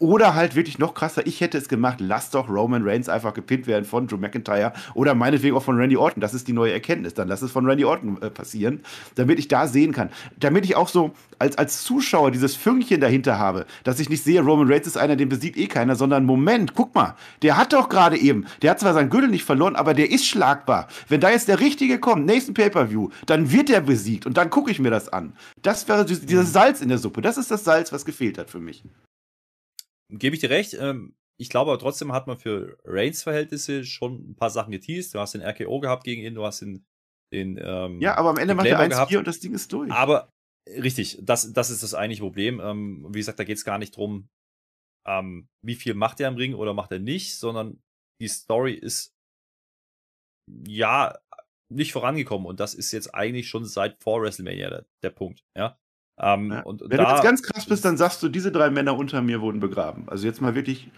Oder 0.00 0.34
halt 0.34 0.56
wirklich 0.56 0.78
noch 0.78 0.94
krasser, 0.94 1.26
ich 1.26 1.42
hätte 1.42 1.58
es 1.58 1.68
gemacht, 1.68 1.98
lass 2.00 2.30
doch 2.30 2.48
Roman 2.48 2.82
Reigns 2.82 3.10
einfach 3.10 3.34
gepinnt 3.34 3.66
werden 3.66 3.84
von 3.84 4.06
Drew 4.06 4.16
McIntyre 4.16 4.72
oder 4.94 5.14
meinetwegen 5.14 5.54
auch 5.54 5.62
von 5.62 5.76
Randy 5.76 5.98
Orton. 5.98 6.22
Das 6.22 6.32
ist 6.32 6.48
die 6.48 6.54
neue 6.54 6.72
Erkenntnis. 6.72 7.12
Dann 7.12 7.28
lass 7.28 7.42
es 7.42 7.52
von 7.52 7.66
Randy 7.66 7.84
Orton 7.84 8.16
äh, 8.22 8.30
passieren, 8.30 8.80
damit 9.16 9.38
ich 9.38 9.48
da 9.48 9.66
sehen 9.66 9.92
kann. 9.92 10.08
Damit 10.38 10.64
ich 10.64 10.74
auch 10.74 10.88
so 10.88 11.12
als, 11.38 11.58
als 11.58 11.84
Zuschauer 11.84 12.30
dieses 12.30 12.56
Fünkchen 12.56 13.02
dahinter 13.02 13.38
habe, 13.38 13.66
dass 13.84 14.00
ich 14.00 14.08
nicht 14.08 14.24
sehe, 14.24 14.40
Roman 14.40 14.72
Reigns 14.72 14.86
ist 14.86 14.96
einer, 14.96 15.16
den 15.16 15.28
besiegt 15.28 15.58
eh 15.58 15.66
keiner, 15.66 15.96
sondern 15.96 16.24
Moment, 16.24 16.74
guck 16.74 16.94
mal, 16.94 17.14
der 17.42 17.58
hat 17.58 17.74
doch 17.74 17.90
gerade 17.90 18.16
eben, 18.16 18.46
der 18.62 18.70
hat 18.70 18.80
zwar 18.80 18.94
seinen 18.94 19.10
Gürtel 19.10 19.28
nicht 19.28 19.44
verloren, 19.44 19.76
aber 19.76 19.92
der 19.92 20.10
ist 20.10 20.24
schlagbar. 20.24 20.88
Wenn 21.08 21.20
da 21.20 21.28
jetzt 21.28 21.48
der 21.48 21.60
Richtige 21.60 21.98
kommt, 21.98 22.24
nächsten 22.24 22.54
Pay-Per-View, 22.54 23.10
dann 23.26 23.52
wird 23.52 23.68
er 23.68 23.82
besiegt 23.82 24.24
und 24.24 24.38
dann 24.38 24.48
gucke 24.48 24.70
ich 24.70 24.78
mir 24.78 24.90
das 24.90 25.10
an. 25.10 25.34
Das 25.60 25.88
wäre 25.88 26.06
dieses 26.06 26.54
Salz 26.54 26.80
in 26.80 26.88
der 26.88 26.96
Suppe. 26.96 27.20
Das 27.20 27.36
ist 27.36 27.50
das 27.50 27.64
Salz, 27.64 27.92
was 27.92 28.06
gefehlt 28.06 28.38
hat 28.38 28.48
für 28.48 28.60
mich 28.60 28.82
gebe 30.10 30.34
ich 30.34 30.40
dir 30.40 30.50
recht. 30.50 30.74
Ähm, 30.74 31.14
ich 31.38 31.48
glaube 31.48 31.70
aber 31.70 31.80
trotzdem 31.80 32.12
hat 32.12 32.26
man 32.26 32.38
für 32.38 32.78
Reigns 32.84 33.22
Verhältnisse 33.22 33.84
schon 33.84 34.30
ein 34.30 34.36
paar 34.36 34.50
Sachen 34.50 34.72
geteased. 34.72 35.14
Du 35.14 35.18
hast 35.18 35.32
den 35.32 35.42
RKO 35.42 35.80
gehabt 35.80 36.04
gegen 36.04 36.22
ihn, 36.22 36.34
du 36.34 36.44
hast 36.44 36.60
den, 36.60 36.84
den 37.32 37.58
ähm, 37.62 38.00
Ja, 38.00 38.16
aber 38.16 38.30
am 38.30 38.36
Ende 38.36 38.54
macht 38.54 38.66
er 38.66 38.80
1-4 38.80 39.18
und 39.18 39.26
das 39.26 39.40
Ding 39.40 39.54
ist 39.54 39.72
durch. 39.72 39.90
Aber 39.90 40.30
richtig, 40.68 41.18
das, 41.22 41.52
das 41.52 41.70
ist 41.70 41.82
das 41.82 41.94
eigentliche 41.94 42.22
Problem. 42.22 42.60
Ähm, 42.60 43.06
wie 43.08 43.18
gesagt, 43.18 43.38
da 43.38 43.44
geht 43.44 43.56
es 43.56 43.64
gar 43.64 43.78
nicht 43.78 43.96
drum, 43.96 44.28
ähm, 45.06 45.48
wie 45.64 45.76
viel 45.76 45.94
macht 45.94 46.20
er 46.20 46.28
im 46.28 46.36
Ring 46.36 46.54
oder 46.54 46.74
macht 46.74 46.92
er 46.92 46.98
nicht, 46.98 47.36
sondern 47.36 47.80
die 48.20 48.28
Story 48.28 48.74
ist 48.74 49.14
ja 50.66 51.18
nicht 51.72 51.92
vorangekommen 51.92 52.46
und 52.46 52.60
das 52.60 52.74
ist 52.74 52.92
jetzt 52.92 53.14
eigentlich 53.14 53.48
schon 53.48 53.64
seit 53.64 54.02
vor 54.02 54.20
WrestleMania 54.20 54.68
der, 54.68 54.86
der 55.02 55.10
Punkt. 55.10 55.44
Ja, 55.56 55.78
ähm, 56.20 56.52
ja. 56.52 56.60
und, 56.62 56.82
Wenn 56.82 56.98
da, 56.98 57.04
du 57.04 57.10
jetzt 57.12 57.22
ganz 57.22 57.42
krass 57.42 57.66
bist, 57.66 57.84
dann 57.84 57.96
sagst 57.96 58.22
du, 58.22 58.28
diese 58.28 58.52
drei 58.52 58.70
Männer 58.70 58.96
unter 58.96 59.22
mir 59.22 59.40
wurden 59.40 59.60
begraben. 59.60 60.08
Also 60.08 60.26
jetzt 60.26 60.40
mal 60.40 60.54
wirklich. 60.54 60.90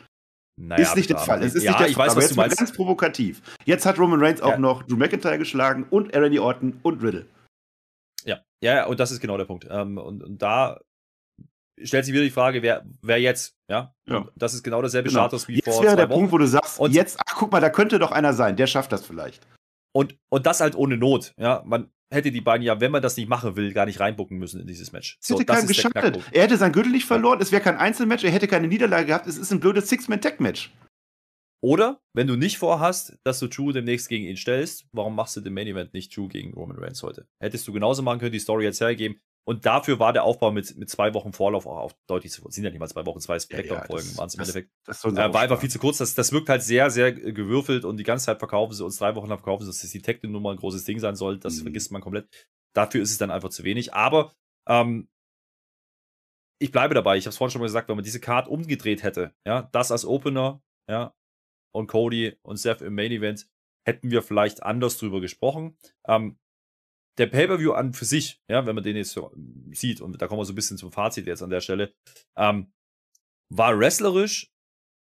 Naja, 0.60 0.82
ist 0.82 0.96
nicht 0.96 1.08
der 1.08 1.18
Fall. 1.18 1.42
Es 1.42 1.54
ist 1.54 1.62
ja, 1.62 1.70
nicht 1.70 1.80
der 1.80 1.88
ich 1.88 1.94
Fall. 1.94 2.08
Weiß, 2.08 2.12
aber 2.12 2.22
jetzt 2.22 2.36
mal 2.36 2.48
ganz 2.48 2.72
provokativ. 2.72 3.40
Jetzt 3.64 3.86
hat 3.86 3.98
Roman 3.98 4.22
Reigns 4.22 4.42
auch 4.42 4.58
noch 4.58 4.82
Drew 4.82 4.96
McIntyre 4.96 5.38
geschlagen 5.38 5.86
und 5.88 6.14
Randy 6.14 6.38
Orton 6.38 6.78
und 6.82 7.02
Riddle. 7.02 7.26
Ja, 8.24 8.40
ja, 8.62 8.86
und 8.86 9.00
das 9.00 9.10
ist 9.10 9.20
genau 9.20 9.38
der 9.38 9.46
Punkt. 9.46 9.66
Ähm, 9.70 9.96
und, 9.96 10.22
und 10.22 10.42
da 10.42 10.78
stellt 11.82 12.04
sich 12.04 12.14
wieder 12.14 12.22
die 12.22 12.30
Frage, 12.30 12.62
wer, 12.62 12.84
wer 13.00 13.20
jetzt? 13.20 13.56
Ja? 13.68 13.94
ja. 14.08 14.28
das 14.36 14.54
ist 14.54 14.62
genau 14.62 14.80
derselbe 14.80 15.08
genau. 15.08 15.22
Status 15.22 15.48
wie 15.48 15.54
jetzt 15.54 15.64
vor. 15.64 15.74
Jetzt 15.74 15.82
wäre 15.82 15.96
der 15.96 16.08
Wochen. 16.08 16.18
Punkt, 16.18 16.32
wo 16.32 16.38
du 16.38 16.46
sagst, 16.46 16.78
und 16.78 16.92
jetzt, 16.92 17.18
ach 17.26 17.36
guck 17.36 17.50
mal, 17.50 17.60
da 17.60 17.70
könnte 17.70 17.98
doch 17.98 18.12
einer 18.12 18.34
sein, 18.34 18.56
der 18.56 18.66
schafft 18.66 18.92
das 18.92 19.04
vielleicht. 19.04 19.46
Und, 19.94 20.16
und 20.30 20.46
das 20.46 20.60
halt 20.60 20.74
ohne 20.74 20.96
Not. 20.96 21.34
Ja, 21.38 21.62
man 21.64 21.90
hätte 22.12 22.30
die 22.30 22.40
beiden 22.40 22.62
ja, 22.62 22.80
wenn 22.80 22.92
man 22.92 23.02
das 23.02 23.16
nicht 23.16 23.28
machen 23.28 23.56
will, 23.56 23.72
gar 23.72 23.86
nicht 23.86 24.00
reinbucken 24.00 24.38
müssen 24.38 24.60
in 24.60 24.66
dieses 24.66 24.92
Match. 24.92 25.16
So, 25.20 25.34
hätte 25.34 25.46
keinem 25.46 25.66
geschadet. 25.66 26.20
Er 26.30 26.42
hätte 26.42 26.56
sein 26.56 26.72
Gürtel 26.72 26.92
nicht 26.92 27.06
verloren, 27.06 27.40
es 27.40 27.52
wäre 27.52 27.62
kein 27.62 27.76
Einzelmatch, 27.76 28.24
er 28.24 28.30
hätte 28.30 28.48
keine 28.48 28.68
Niederlage 28.68 29.06
gehabt, 29.06 29.26
es 29.26 29.38
ist 29.38 29.50
ein 29.50 29.60
blödes 29.60 29.88
Six-Man-Tag-Match. 29.88 30.72
Oder, 31.64 32.00
wenn 32.12 32.26
du 32.26 32.34
nicht 32.34 32.58
vorhast, 32.58 33.16
dass 33.22 33.38
du 33.38 33.46
Drew 33.46 33.70
demnächst 33.70 34.08
gegen 34.08 34.24
ihn 34.26 34.36
stellst, 34.36 34.86
warum 34.92 35.14
machst 35.14 35.36
du 35.36 35.40
den 35.40 35.54
Main 35.54 35.68
Event 35.68 35.94
nicht 35.94 36.14
Drew 36.14 36.26
gegen 36.26 36.52
Roman 36.54 36.76
Reigns 36.76 37.02
heute? 37.04 37.26
Hättest 37.40 37.68
du 37.68 37.72
genauso 37.72 38.02
machen 38.02 38.18
können, 38.18 38.32
die 38.32 38.40
Story 38.40 38.64
jetzt 38.64 38.80
hergeben. 38.80 39.20
Und 39.45 39.66
dafür 39.66 39.99
war 39.99 40.12
der 40.12 40.22
Aufbau 40.22 40.53
mit, 40.53 40.76
mit 40.76 40.88
zwei 40.88 41.14
Wochen 41.14 41.32
Vorlauf 41.32 41.66
auch 41.66 41.78
auf 41.78 41.97
deutlich 42.07 42.30
zu. 42.30 42.49
Sind 42.49 42.62
ja 42.62 42.70
nicht 42.70 42.78
mal 42.78 42.88
zwei 42.88 43.05
Wochen, 43.07 43.20
zwei 43.20 43.40
Spectre-Folgen 43.40 44.11
ja, 44.12 44.18
waren 44.18 44.28
es 44.28 44.34
im 44.34 44.40
Endeffekt. 44.40 44.70
Das, 44.84 45.03
das 45.03 45.12
äh, 45.12 45.16
war 45.16 45.40
einfach 45.40 45.61
viel 45.61 45.70
zu 45.70 45.80
kurz. 45.80 45.99
Das, 45.99 46.14
das 46.14 46.30
wirkt 46.30 46.49
halt 46.49 46.62
sehr, 46.62 46.90
sehr 46.90 47.12
gewürfelt 47.12 47.84
und 47.84 47.97
die 47.97 48.05
ganze 48.05 48.26
Zeit 48.26 48.38
verkaufen 48.38 48.72
sie 48.72 48.84
uns 48.84 48.99
drei 48.99 49.16
Wochen 49.16 49.28
lang 49.28 49.38
verkaufen 49.38 49.64
sie, 49.64 49.70
dass 49.70 49.90
die 49.90 50.03
Tech-Nummer 50.03 50.53
ein 50.53 50.59
großes 50.59 50.84
Ding 50.84 51.01
sein 51.01 51.16
soll. 51.16 51.38
Das 51.38 51.57
mhm. 51.57 51.62
vergisst 51.62 51.90
man 51.90 52.03
komplett. 52.03 52.28
Dafür 52.72 53.03
ist 53.03 53.11
es 53.11 53.18
dann 53.18 53.32
einfach 53.32 53.51
zu 53.51 53.64
wenig. 53.64 53.95
Aber 53.95 54.32
ähm, 54.68 55.09
ich 56.61 56.70
bleibe 56.70 56.95
dabei. 56.95 57.16
Ich 57.16 57.24
habe 57.24 57.30
es 57.30 57.36
vorhin 57.36 57.51
schon 57.51 57.61
mal 57.61 57.66
gesagt, 57.66 57.88
wenn 57.88 57.97
man 57.97 58.05
diese 58.05 58.20
Card 58.20 58.47
umgedreht 58.47 59.03
hätte, 59.03 59.34
ja, 59.45 59.68
das 59.72 59.90
als 59.90 60.05
Opener, 60.05 60.62
ja, 60.88 61.12
und 61.74 61.88
Cody 61.88 62.36
und 62.43 62.59
Seth 62.59 62.82
im 62.82 62.95
Main 62.95 63.11
Event, 63.11 63.49
hätten 63.84 64.12
wir 64.12 64.22
vielleicht 64.22 64.62
anders 64.62 64.99
drüber 64.99 65.20
gesprochen. 65.20 65.76
Ähm, 66.07 66.38
der 67.18 67.26
Pay-Per-View 67.26 67.72
an 67.72 67.92
für 67.92 68.04
sich, 68.04 68.40
ja, 68.48 68.66
wenn 68.66 68.74
man 68.74 68.84
den 68.84 68.96
jetzt 68.96 69.12
so 69.12 69.32
sieht, 69.72 70.00
und 70.00 70.20
da 70.20 70.26
kommen 70.26 70.40
wir 70.40 70.44
so 70.44 70.52
ein 70.52 70.56
bisschen 70.56 70.78
zum 70.78 70.92
Fazit 70.92 71.26
jetzt 71.26 71.42
an 71.42 71.50
der 71.50 71.60
Stelle, 71.60 71.94
ähm, 72.36 72.72
war 73.50 73.78
wrestlerisch 73.78 74.50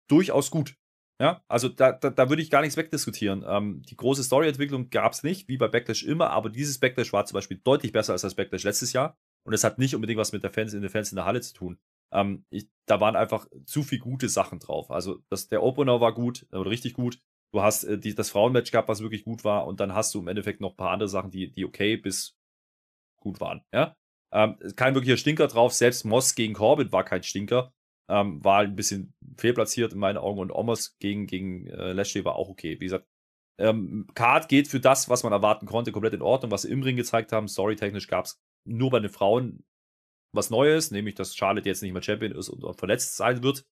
durchaus 0.10 0.52
gut. 0.52 0.76
Ja, 1.22 1.44
also 1.48 1.70
da, 1.70 1.92
da, 1.92 2.10
da 2.10 2.30
würde 2.30 2.42
ich 2.42 2.50
gar 2.50 2.62
nichts 2.62 2.76
wegdiskutieren. 2.76 3.46
Ähm, 3.48 3.84
die 3.84 3.96
große 3.96 4.24
Storyentwicklung 4.24 4.90
gab 4.90 5.14
es 5.14 5.24
nicht, 5.24 5.48
wie 5.48 5.58
bei 5.58 5.68
Backlash 5.68 6.04
immer, 6.04 6.32
aber 6.32 6.50
dieses 6.50 6.80
Backlash 6.80 7.14
war 7.14 7.26
zum 7.26 7.36
Beispiel 7.36 7.62
deutlich 7.64 7.92
besser 7.92 8.14
als 8.14 8.24
das 8.24 8.36
Backlash 8.36 8.64
letztes 8.64 8.94
Jahr. 8.94 9.18
Und 9.46 9.54
es 9.54 9.64
hat 9.64 9.78
nicht 9.78 9.96
unbedingt 9.96 10.20
was 10.20 10.32
mit 10.32 10.44
der 10.44 10.52
Fans 10.52 10.74
in 10.74 10.82
den 10.82 10.90
Fans 10.90 11.12
in 11.12 11.18
der 11.18 11.26
Halle 11.26 11.42
zu 11.42 11.54
tun. 11.54 11.80
Ähm, 12.12 12.46
ich, 12.50 12.68
da 12.88 13.00
waren 13.00 13.16
einfach 13.16 13.48
zu 13.66 13.84
viele 13.84 14.02
gute 14.02 14.28
Sachen 14.28 14.60
drauf. 14.60 14.92
Also 14.92 15.24
das, 15.30 15.48
der 15.48 15.64
Opener 15.64 16.02
war 16.02 16.14
gut, 16.14 16.46
oder 16.52 16.70
richtig 16.70 16.94
gut. 16.94 17.20
Du 17.54 17.62
hast 17.62 17.84
äh, 17.84 17.98
die, 17.98 18.16
das 18.16 18.32
Frauenmatch 18.32 18.72
gehabt, 18.72 18.90
was 18.90 19.02
wirklich 19.02 19.24
gut 19.24 19.44
war, 19.44 19.68
und 19.68 19.80
dann 19.80 19.94
hast 19.94 20.14
du 20.14 20.20
im 20.20 20.28
Endeffekt 20.28 20.60
noch 20.60 20.72
ein 20.72 20.78
paar 20.78 20.92
andere 20.92 21.10
Sachen, 21.10 21.32
die, 21.32 21.52
die 21.52 21.66
okay 21.66 21.98
bis 21.98 22.36
gut 23.22 23.40
waren. 23.40 23.64
Ja? 23.74 23.96
Ähm, 24.34 24.58
kein 24.76 24.96
wirklicher 24.96 25.18
Stinker 25.18 25.48
drauf. 25.48 25.74
Selbst 25.74 26.04
Moss 26.06 26.36
gegen 26.36 26.56
Corbin 26.56 26.92
war 26.92 27.04
kein 27.04 27.24
Stinker. 27.24 27.72
Ähm, 28.10 28.44
war 28.44 28.62
ein 28.62 28.76
bisschen 28.76 29.14
fehlplatziert 29.38 29.94
in 29.94 30.00
meinen 30.00 30.18
Augen 30.18 30.40
und 30.40 30.52
Omos 30.52 30.98
gegen, 31.00 31.28
gegen 31.28 31.68
äh, 31.68 31.94
Lashley 31.94 32.26
war 32.26 32.36
auch 32.36 32.50
okay. 32.50 32.80
Wie 32.80 32.86
gesagt, 32.86 33.08
ähm, 33.60 34.08
Card 34.14 34.50
geht 34.50 34.68
für 34.68 34.80
das, 34.80 35.08
was 35.08 35.24
man 35.24 35.32
erwarten 35.32 35.68
konnte, 35.68 35.92
komplett 35.92 36.16
in 36.16 36.22
Ordnung. 36.22 36.52
Was 36.52 36.64
sie 36.64 36.72
im 36.72 36.84
Ring 36.84 36.98
gezeigt 36.98 37.32
haben, 37.32 37.48
storytechnisch 37.48 38.08
gab 38.08 38.26
es 38.26 38.42
nur 38.66 38.90
bei 38.90 39.00
den 39.00 39.12
Frauen 39.12 39.64
was 40.36 40.50
Neues, 40.50 40.90
nämlich 40.90 41.14
dass 41.16 41.36
Charlotte 41.36 41.70
jetzt 41.70 41.84
nicht 41.84 41.94
mehr 41.94 42.02
Champion 42.02 42.32
ist 42.32 42.50
und 42.50 42.76
verletzt 42.78 43.16
sein 43.16 43.44
wird. 43.44 43.66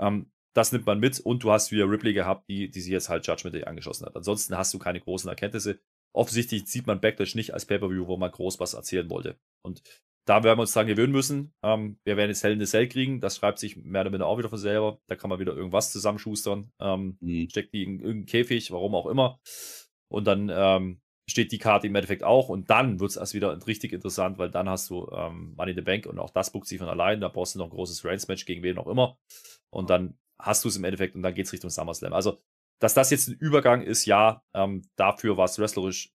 Ähm, 0.00 0.32
das 0.54 0.72
nimmt 0.72 0.86
man 0.86 0.98
mit 0.98 1.20
und 1.20 1.42
du 1.42 1.50
hast 1.50 1.72
wieder 1.72 1.88
Ripley 1.88 2.12
gehabt, 2.12 2.48
die, 2.48 2.70
die 2.70 2.80
sie 2.80 2.92
jetzt 2.92 3.08
halt 3.08 3.26
Judgment 3.26 3.54
Day 3.54 3.64
angeschossen 3.64 4.06
hat. 4.06 4.16
Ansonsten 4.16 4.56
hast 4.56 4.72
du 4.74 4.78
keine 4.78 5.00
großen 5.00 5.28
Erkenntnisse. 5.28 5.80
Offensichtlich 6.12 6.66
sieht 6.66 6.86
man 6.86 7.00
Backlash 7.00 7.34
nicht 7.34 7.54
als 7.54 7.66
Pay-Per-View, 7.66 8.06
wo 8.06 8.16
man 8.16 8.30
groß 8.30 8.58
was 8.60 8.74
erzählen 8.74 9.08
wollte. 9.10 9.38
Und 9.62 9.82
da 10.28 10.44
werden 10.44 10.58
wir 10.58 10.62
uns 10.62 10.72
dran 10.72 10.86
gewöhnen 10.86 11.12
müssen. 11.12 11.54
Ähm, 11.62 11.98
wir 12.04 12.16
werden 12.16 12.30
jetzt 12.30 12.44
Hell 12.44 12.52
in 12.52 12.60
the 12.60 12.66
Cell 12.66 12.88
kriegen. 12.88 13.20
Das 13.20 13.36
schreibt 13.36 13.58
sich 13.58 13.76
mehr 13.76 14.02
oder 14.02 14.10
weniger 14.10 14.26
auch 14.26 14.38
wieder 14.38 14.50
von 14.50 14.58
selber. 14.58 15.00
Da 15.06 15.16
kann 15.16 15.30
man 15.30 15.38
wieder 15.38 15.54
irgendwas 15.54 15.90
zusammenschustern. 15.90 16.70
Ähm, 16.80 17.16
mhm. 17.20 17.48
Steckt 17.48 17.72
die 17.72 17.84
in 17.84 18.00
irgendeinen 18.00 18.26
Käfig, 18.26 18.70
warum 18.70 18.94
auch 18.94 19.06
immer. 19.06 19.40
Und 20.08 20.26
dann 20.26 20.50
ähm, 20.52 21.00
steht 21.26 21.50
die 21.52 21.58
Karte 21.58 21.86
im 21.86 21.94
Endeffekt 21.94 22.24
auch. 22.24 22.50
Und 22.50 22.68
dann 22.68 23.00
wird 23.00 23.10
es 23.10 23.16
erst 23.16 23.32
wieder 23.32 23.66
richtig 23.66 23.94
interessant, 23.94 24.38
weil 24.38 24.50
dann 24.50 24.68
hast 24.68 24.90
du 24.90 25.08
ähm, 25.12 25.54
Money 25.56 25.70
in 25.70 25.76
the 25.76 25.82
Bank 25.82 26.04
und 26.06 26.18
auch 26.18 26.30
das 26.30 26.52
buckt 26.52 26.66
sich 26.66 26.78
von 26.78 26.88
allein. 26.88 27.20
Da 27.22 27.28
brauchst 27.28 27.54
du 27.54 27.58
noch 27.58 27.66
ein 27.66 27.70
großes 27.70 28.04
Reigns-Match 28.04 28.44
gegen 28.44 28.62
wen 28.62 28.76
auch 28.76 28.86
immer. 28.86 29.18
Und 29.70 29.88
dann 29.88 30.18
hast 30.40 30.64
du 30.64 30.68
es 30.68 30.76
im 30.76 30.84
Endeffekt 30.84 31.14
und 31.14 31.22
dann 31.22 31.34
geht 31.34 31.46
es 31.46 31.52
Richtung 31.52 31.70
SummerSlam. 31.70 32.12
Also, 32.12 32.40
dass 32.80 32.94
das 32.94 33.10
jetzt 33.10 33.28
ein 33.28 33.34
Übergang 33.34 33.82
ist, 33.82 34.06
ja, 34.06 34.44
ähm, 34.54 34.88
dafür 34.96 35.36
war 35.36 35.46
es 35.46 35.58
wrestlerisch 35.58 36.12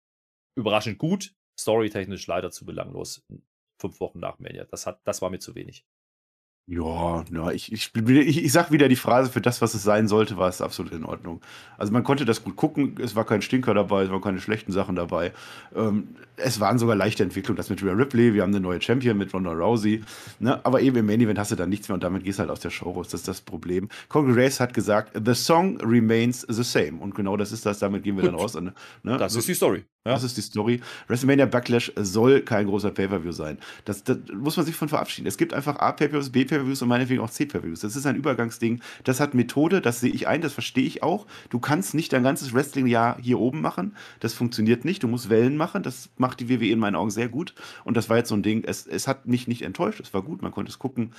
überraschend 0.54 0.98
gut, 0.98 1.34
storytechnisch 1.58 2.26
leider 2.26 2.50
zu 2.50 2.64
belanglos. 2.64 3.24
Fünf 3.80 3.98
Wochen 4.00 4.20
nach 4.20 4.38
Mania. 4.38 4.64
Das, 4.66 4.86
hat, 4.86 5.00
das 5.04 5.22
war 5.22 5.30
mir 5.30 5.40
zu 5.40 5.54
wenig. 5.54 5.84
Ja, 6.66 7.24
ja 7.32 7.50
ich, 7.50 7.72
ich, 7.72 7.90
ich, 7.94 8.44
ich 8.44 8.52
sag 8.52 8.70
wieder 8.70 8.88
die 8.88 8.96
Phrase, 8.96 9.30
für 9.30 9.40
das, 9.40 9.60
was 9.60 9.74
es 9.74 9.82
sein 9.82 10.06
sollte, 10.06 10.36
war 10.36 10.48
es 10.48 10.60
absolut 10.60 10.92
in 10.92 11.04
Ordnung. 11.04 11.40
Also 11.76 11.92
man 11.92 12.04
konnte 12.04 12.24
das 12.24 12.44
gut 12.44 12.54
gucken, 12.54 12.94
es 13.02 13.16
war 13.16 13.24
kein 13.24 13.42
Stinker 13.42 13.74
dabei, 13.74 14.04
es 14.04 14.10
waren 14.10 14.20
keine 14.20 14.40
schlechten 14.40 14.70
Sachen 14.70 14.94
dabei. 14.94 15.32
Ähm, 15.74 16.08
es 16.36 16.60
waren 16.60 16.78
sogar 16.78 16.94
leichte 16.94 17.24
Entwicklungen, 17.24 17.56
das 17.56 17.68
mit 17.68 17.82
Rhea 17.82 17.92
Ripley, 17.92 18.32
wir 18.32 18.42
haben 18.42 18.50
eine 18.50 18.60
neue 18.60 18.80
Champion 18.80 19.18
mit 19.18 19.34
Ronda 19.34 19.52
Rousey, 19.52 20.02
ne? 20.38 20.64
aber 20.64 20.80
eben 20.80 20.96
im 20.96 21.06
Main 21.06 21.20
Event 21.20 21.38
hast 21.38 21.50
du 21.50 21.56
dann 21.56 21.68
nichts 21.68 21.88
mehr 21.88 21.94
und 21.94 22.04
damit 22.04 22.22
gehst 22.22 22.38
du 22.38 22.40
halt 22.40 22.50
aus 22.50 22.60
der 22.60 22.70
Show 22.70 22.92
raus, 22.92 23.08
das 23.08 23.20
ist 23.20 23.28
das 23.28 23.40
Problem. 23.40 23.88
Congress 24.08 24.36
Grace 24.36 24.60
hat 24.60 24.74
gesagt, 24.74 25.12
the 25.24 25.34
song 25.34 25.80
remains 25.80 26.46
the 26.48 26.62
same 26.62 26.98
und 27.00 27.14
genau 27.14 27.36
das 27.36 27.52
ist 27.52 27.66
das, 27.66 27.80
damit 27.80 28.02
gehen 28.04 28.16
wir 28.16 28.22
gut. 28.22 28.32
dann 28.32 28.40
raus. 28.40 28.54
Ne? 28.54 28.72
Das 29.02 29.34
ist 29.34 29.48
die 29.48 29.54
Story. 29.54 29.84
Ja. 30.04 30.14
Das 30.14 30.24
ist 30.24 30.36
die 30.36 30.40
Story. 30.40 30.80
WrestleMania 31.06 31.46
Backlash 31.46 31.92
soll 31.94 32.40
kein 32.40 32.66
großer 32.66 32.90
Pay-Per-View 32.90 33.30
sein. 33.30 33.58
Das, 33.84 34.02
das, 34.02 34.18
muss 34.34 34.56
man 34.56 34.66
sich 34.66 34.74
von 34.74 34.88
verabschieden. 34.88 35.28
Es 35.28 35.36
gibt 35.36 35.54
einfach 35.54 35.76
A-Pay-Per-Views, 35.76 36.30
B-Pay-Per-Views 36.30 36.51
und 36.60 36.88
meinetwegen 36.88 37.20
auch 37.20 37.30
C-Pay-Per-Views. 37.30 37.80
Das 37.80 37.96
ist 37.96 38.06
ein 38.06 38.16
Übergangsding. 38.16 38.80
Das 39.04 39.20
hat 39.20 39.34
Methode, 39.34 39.80
das 39.80 40.00
sehe 40.00 40.12
ich 40.12 40.28
ein, 40.28 40.40
das 40.40 40.52
verstehe 40.52 40.84
ich 40.84 41.02
auch. 41.02 41.26
Du 41.50 41.58
kannst 41.58 41.94
nicht 41.94 42.12
dein 42.12 42.22
ganzes 42.22 42.52
Wrestling-Jahr 42.52 43.18
hier 43.20 43.38
oben 43.38 43.60
machen. 43.60 43.96
Das 44.20 44.34
funktioniert 44.34 44.84
nicht. 44.84 45.02
Du 45.02 45.08
musst 45.08 45.28
Wellen 45.28 45.56
machen. 45.56 45.82
Das 45.82 46.10
macht 46.16 46.40
die 46.40 46.48
WWE 46.48 46.70
in 46.70 46.78
meinen 46.78 46.96
Augen 46.96 47.10
sehr 47.10 47.28
gut. 47.28 47.54
Und 47.84 47.96
das 47.96 48.08
war 48.08 48.16
jetzt 48.16 48.28
so 48.28 48.34
ein 48.34 48.42
Ding. 48.42 48.64
Es, 48.64 48.86
es 48.86 49.08
hat 49.08 49.26
mich 49.26 49.48
nicht 49.48 49.62
enttäuscht. 49.62 50.00
Es 50.00 50.12
war 50.14 50.22
gut. 50.22 50.42
Man 50.42 50.52
konnte 50.52 50.70
es 50.70 50.78
gucken. 50.78 51.12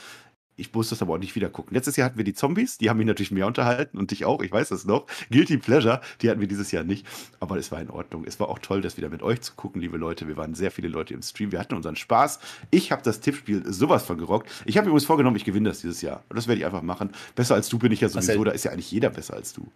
Ich 0.56 0.74
muss 0.74 0.90
das 0.90 1.02
aber 1.02 1.14
auch 1.14 1.20
nicht 1.20 1.36
wieder 1.36 1.50
gucken. 1.50 1.74
Letztes 1.74 1.96
Jahr 1.96 2.06
hatten 2.06 2.18
wir 2.18 2.24
die 2.24 2.34
Zombies, 2.34 2.78
die 2.78 2.90
haben 2.90 2.98
mich 2.98 3.08
natürlich 3.08 3.32
mehr 3.32 3.48
unterhalten 3.48 3.98
und 3.98 4.12
dich 4.12 4.26
auch, 4.26 4.42
ich 4.42 4.52
weiß 4.52 4.70
das 4.70 4.86
noch. 4.86 5.08
Guilty 5.32 5.58
Pleasure, 5.58 6.02
die 6.22 6.30
hatten 6.30 6.40
wir 6.40 6.48
dieses 6.48 6.72
Jahr 6.72 6.84
nicht, 6.84 7.06
aber 7.40 7.58
es 7.58 7.72
war 7.72 7.82
in 7.82 7.90
Ordnung. 7.90 8.24
Es 8.26 8.40
war 8.40 8.50
auch 8.50 8.60
toll, 8.60 8.82
das 8.82 8.98
wieder 8.98 9.10
mit 9.10 9.24
euch 9.24 9.42
zu 9.42 9.54
gucken, 9.56 9.82
liebe 9.82 9.98
Leute. 9.98 10.28
Wir 10.28 10.38
waren 10.38 10.54
sehr 10.54 10.72
viele 10.72 10.88
Leute 10.88 11.14
im 11.14 11.22
Stream, 11.22 11.52
wir 11.52 11.60
hatten 11.60 11.76
unseren 11.76 11.96
Spaß. 11.96 12.40
Ich 12.72 12.92
habe 12.92 13.02
das 13.02 13.20
Tippspiel 13.20 13.72
sowas 13.72 14.04
von 14.04 14.18
gerockt. 14.18 14.50
Ich 14.66 14.78
habe 14.78 14.88
übrigens 14.88 15.06
vorgenommen, 15.06 15.38
ich 15.38 15.46
gewinne 15.46 15.70
das 15.70 15.82
dieses 15.82 16.02
Jahr. 16.02 16.24
Und 16.30 16.36
das 16.36 16.48
werde 16.48 16.60
ich 16.60 16.66
einfach 16.66 16.84
machen. 16.84 17.12
Besser 17.36 17.56
als 17.56 17.70
du 17.70 17.80
bin 17.80 17.92
ich 17.92 18.02
ja 18.02 18.10
sowieso, 18.10 18.34
Marcel, 18.34 18.46
da 18.46 18.52
ist 18.52 18.66
ja 18.66 18.72
eigentlich 18.72 18.92
jeder 18.92 19.10
besser 19.10 19.34
als 19.34 19.54
du. 19.54 19.68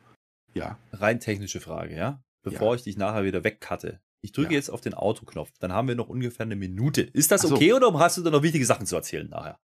Ja. 0.53 0.77
Rein 0.91 1.19
technische 1.19 1.59
Frage, 1.59 1.95
ja? 1.95 2.21
Bevor 2.43 2.69
ja. 2.69 2.75
ich 2.75 2.83
dich 2.83 2.97
nachher 2.97 3.23
wieder 3.23 3.43
wegcutte. 3.43 3.99
Ich 4.21 4.31
drücke 4.31 4.53
ja. 4.53 4.57
jetzt 4.57 4.69
auf 4.69 4.81
den 4.81 4.93
Autoknopf, 4.93 5.51
dann 5.59 5.71
haben 5.71 5.87
wir 5.87 5.95
noch 5.95 6.09
ungefähr 6.09 6.45
eine 6.45 6.55
Minute. 6.55 7.01
Ist 7.01 7.31
das 7.31 7.41
so. 7.43 7.55
okay 7.55 7.73
oder 7.73 7.93
hast 7.99 8.17
du 8.17 8.23
da 8.23 8.31
noch 8.31 8.43
wichtige 8.43 8.65
Sachen 8.65 8.85
zu 8.85 8.95
erzählen 8.95 9.29
nachher? 9.29 9.59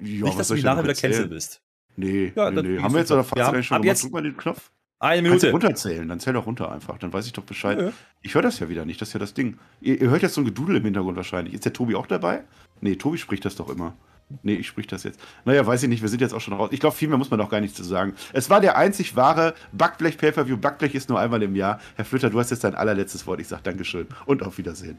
Ja, 0.00 0.24
Nicht, 0.26 0.38
dass 0.38 0.48
du 0.48 0.56
nachher 0.56 0.84
wieder 0.84 0.94
cancel 0.94 1.28
bist. 1.28 1.62
Nee, 1.96 2.32
ja, 2.34 2.50
nee, 2.50 2.62
nee. 2.62 2.78
Haben 2.80 2.94
wir 2.94 3.00
jetzt 3.00 3.10
oder 3.10 3.24
fast 3.24 3.38
ja, 3.38 3.62
schon 3.62 3.78
ab 3.78 3.84
jetzt, 3.84 4.04
Drück 4.04 4.12
mal 4.12 4.22
den 4.22 4.36
Knopf. 4.36 4.70
Eine 5.00 5.22
Minute. 5.22 5.50
Kannst 5.50 5.64
runterzählen, 5.64 6.08
dann 6.08 6.20
zähl 6.20 6.32
doch 6.32 6.46
runter 6.46 6.70
einfach. 6.72 6.98
Dann 6.98 7.12
weiß 7.12 7.26
ich 7.26 7.32
doch 7.32 7.44
Bescheid. 7.44 7.80
Ja. 7.80 7.92
Ich 8.22 8.34
höre 8.34 8.42
das 8.42 8.58
ja 8.58 8.68
wieder 8.68 8.84
nicht, 8.84 9.00
das 9.00 9.08
ist 9.08 9.12
ja 9.14 9.20
das 9.20 9.34
Ding. 9.34 9.58
Ihr, 9.80 10.00
ihr, 10.00 10.10
hört 10.10 10.22
jetzt 10.22 10.34
so 10.34 10.40
ein 10.40 10.44
Gedudel 10.44 10.76
im 10.76 10.84
Hintergrund 10.84 11.16
wahrscheinlich. 11.16 11.54
Ist 11.54 11.64
der 11.64 11.72
Tobi 11.72 11.94
auch 11.94 12.06
dabei? 12.06 12.42
Nee, 12.80 12.96
Tobi 12.96 13.18
spricht 13.18 13.44
das 13.44 13.56
doch 13.56 13.68
immer. 13.68 13.94
Nee, 14.42 14.54
ich 14.54 14.66
sprich 14.66 14.86
das 14.86 15.04
jetzt. 15.04 15.18
Naja, 15.44 15.66
weiß 15.66 15.82
ich 15.84 15.88
nicht, 15.88 16.02
wir 16.02 16.08
sind 16.08 16.20
jetzt 16.20 16.34
auch 16.34 16.40
schon 16.40 16.54
raus. 16.54 16.68
Ich 16.72 16.80
glaube, 16.80 16.94
viel 16.94 17.08
mehr 17.08 17.16
muss 17.16 17.30
man 17.30 17.40
auch 17.40 17.48
gar 17.48 17.60
nicht 17.60 17.74
zu 17.74 17.82
sagen. 17.82 18.14
Es 18.32 18.50
war 18.50 18.60
der 18.60 18.76
einzig 18.76 19.16
wahre 19.16 19.54
Backblech 19.72 20.18
Pay-Per-View. 20.18 20.58
Backblech 20.58 20.94
ist 20.94 21.08
nur 21.08 21.18
einmal 21.18 21.42
im 21.42 21.56
Jahr. 21.56 21.80
Herr 21.96 22.04
Flütter, 22.04 22.28
du 22.28 22.38
hast 22.38 22.50
jetzt 22.50 22.64
dein 22.64 22.74
allerletztes 22.74 23.26
Wort. 23.26 23.40
Ich 23.40 23.48
sage 23.48 23.62
Dankeschön 23.62 24.06
und 24.26 24.42
auf 24.42 24.58
Wiedersehen. 24.58 24.98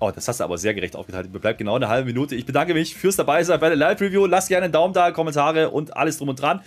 Oh, 0.00 0.12
das 0.14 0.28
hast 0.28 0.38
du 0.38 0.44
aber 0.44 0.58
sehr 0.58 0.74
gerecht 0.74 0.94
aufgeteilt. 0.94 1.32
Mir 1.32 1.40
bleibt 1.40 1.58
genau 1.58 1.74
eine 1.74 1.88
halbe 1.88 2.06
Minute. 2.06 2.36
Ich 2.36 2.46
bedanke 2.46 2.72
mich 2.72 2.94
fürs 2.94 3.16
dabei 3.16 3.42
sein 3.42 3.58
bei 3.58 3.68
der 3.68 3.76
Live-Review. 3.76 4.26
Lasst 4.26 4.48
gerne 4.48 4.64
einen 4.64 4.72
Daumen 4.72 4.94
da, 4.94 5.10
Kommentare 5.10 5.70
und 5.70 5.96
alles 5.96 6.18
drum 6.18 6.28
und 6.28 6.40
dran. 6.40 6.60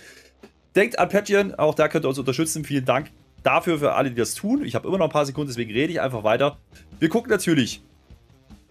Denkt 0.76 0.98
an 0.98 1.08
Patreon, 1.08 1.54
auch 1.54 1.74
da 1.74 1.88
könnt 1.88 2.04
ihr 2.04 2.08
uns 2.08 2.18
unterstützen. 2.18 2.64
Vielen 2.64 2.84
Dank 2.84 3.10
dafür 3.42 3.78
für 3.78 3.94
alle, 3.94 4.10
die 4.10 4.16
das 4.16 4.34
tun. 4.34 4.64
Ich 4.64 4.74
habe 4.74 4.86
immer 4.86 4.98
noch 4.98 5.06
ein 5.06 5.12
paar 5.12 5.26
Sekunden, 5.26 5.48
deswegen 5.48 5.72
rede 5.72 5.92
ich 5.92 6.00
einfach 6.00 6.24
weiter. 6.24 6.58
Wir 6.98 7.08
gucken 7.08 7.30
natürlich 7.30 7.82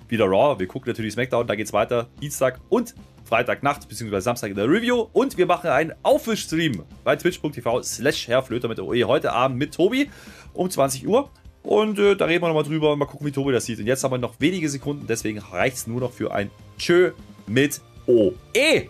wieder 0.07 0.25
Raw, 0.25 0.59
wir 0.59 0.67
gucken 0.67 0.89
natürlich 0.91 1.13
SmackDown, 1.13 1.47
da 1.47 1.55
geht 1.55 1.67
es 1.67 1.73
weiter. 1.73 2.07
Dienstag 2.21 2.59
und 2.69 2.93
Freitagnacht 3.23 3.87
bzw. 3.87 4.19
Samstag 4.19 4.49
in 4.49 4.57
der 4.57 4.69
Review. 4.69 5.07
Und 5.13 5.37
wir 5.37 5.45
machen 5.45 5.69
einen 5.69 5.93
Aufwischstream 6.03 6.83
bei 7.03 7.15
twitch.tv 7.15 7.81
slash 7.81 8.27
Herrflöter 8.27 8.67
mit 8.67 8.77
der 8.77 8.85
OE 8.85 9.03
heute 9.05 9.31
Abend 9.31 9.57
mit 9.57 9.73
Tobi 9.73 10.09
um 10.53 10.69
20 10.69 11.07
Uhr. 11.07 11.31
Und 11.63 11.99
äh, 11.99 12.15
da 12.15 12.25
reden 12.25 12.43
wir 12.43 12.47
nochmal 12.47 12.63
drüber, 12.63 12.95
mal 12.95 13.05
gucken, 13.05 13.27
wie 13.27 13.31
Tobi 13.31 13.51
das 13.51 13.65
sieht. 13.65 13.79
Und 13.79 13.87
jetzt 13.87 14.03
haben 14.03 14.11
wir 14.11 14.17
noch 14.17 14.33
wenige 14.39 14.67
Sekunden, 14.69 15.05
deswegen 15.07 15.39
reicht 15.39 15.77
es 15.77 15.87
nur 15.87 15.99
noch 15.99 16.11
für 16.11 16.33
ein 16.33 16.49
Tschö 16.77 17.11
mit 17.47 17.81
OE. 18.07 18.89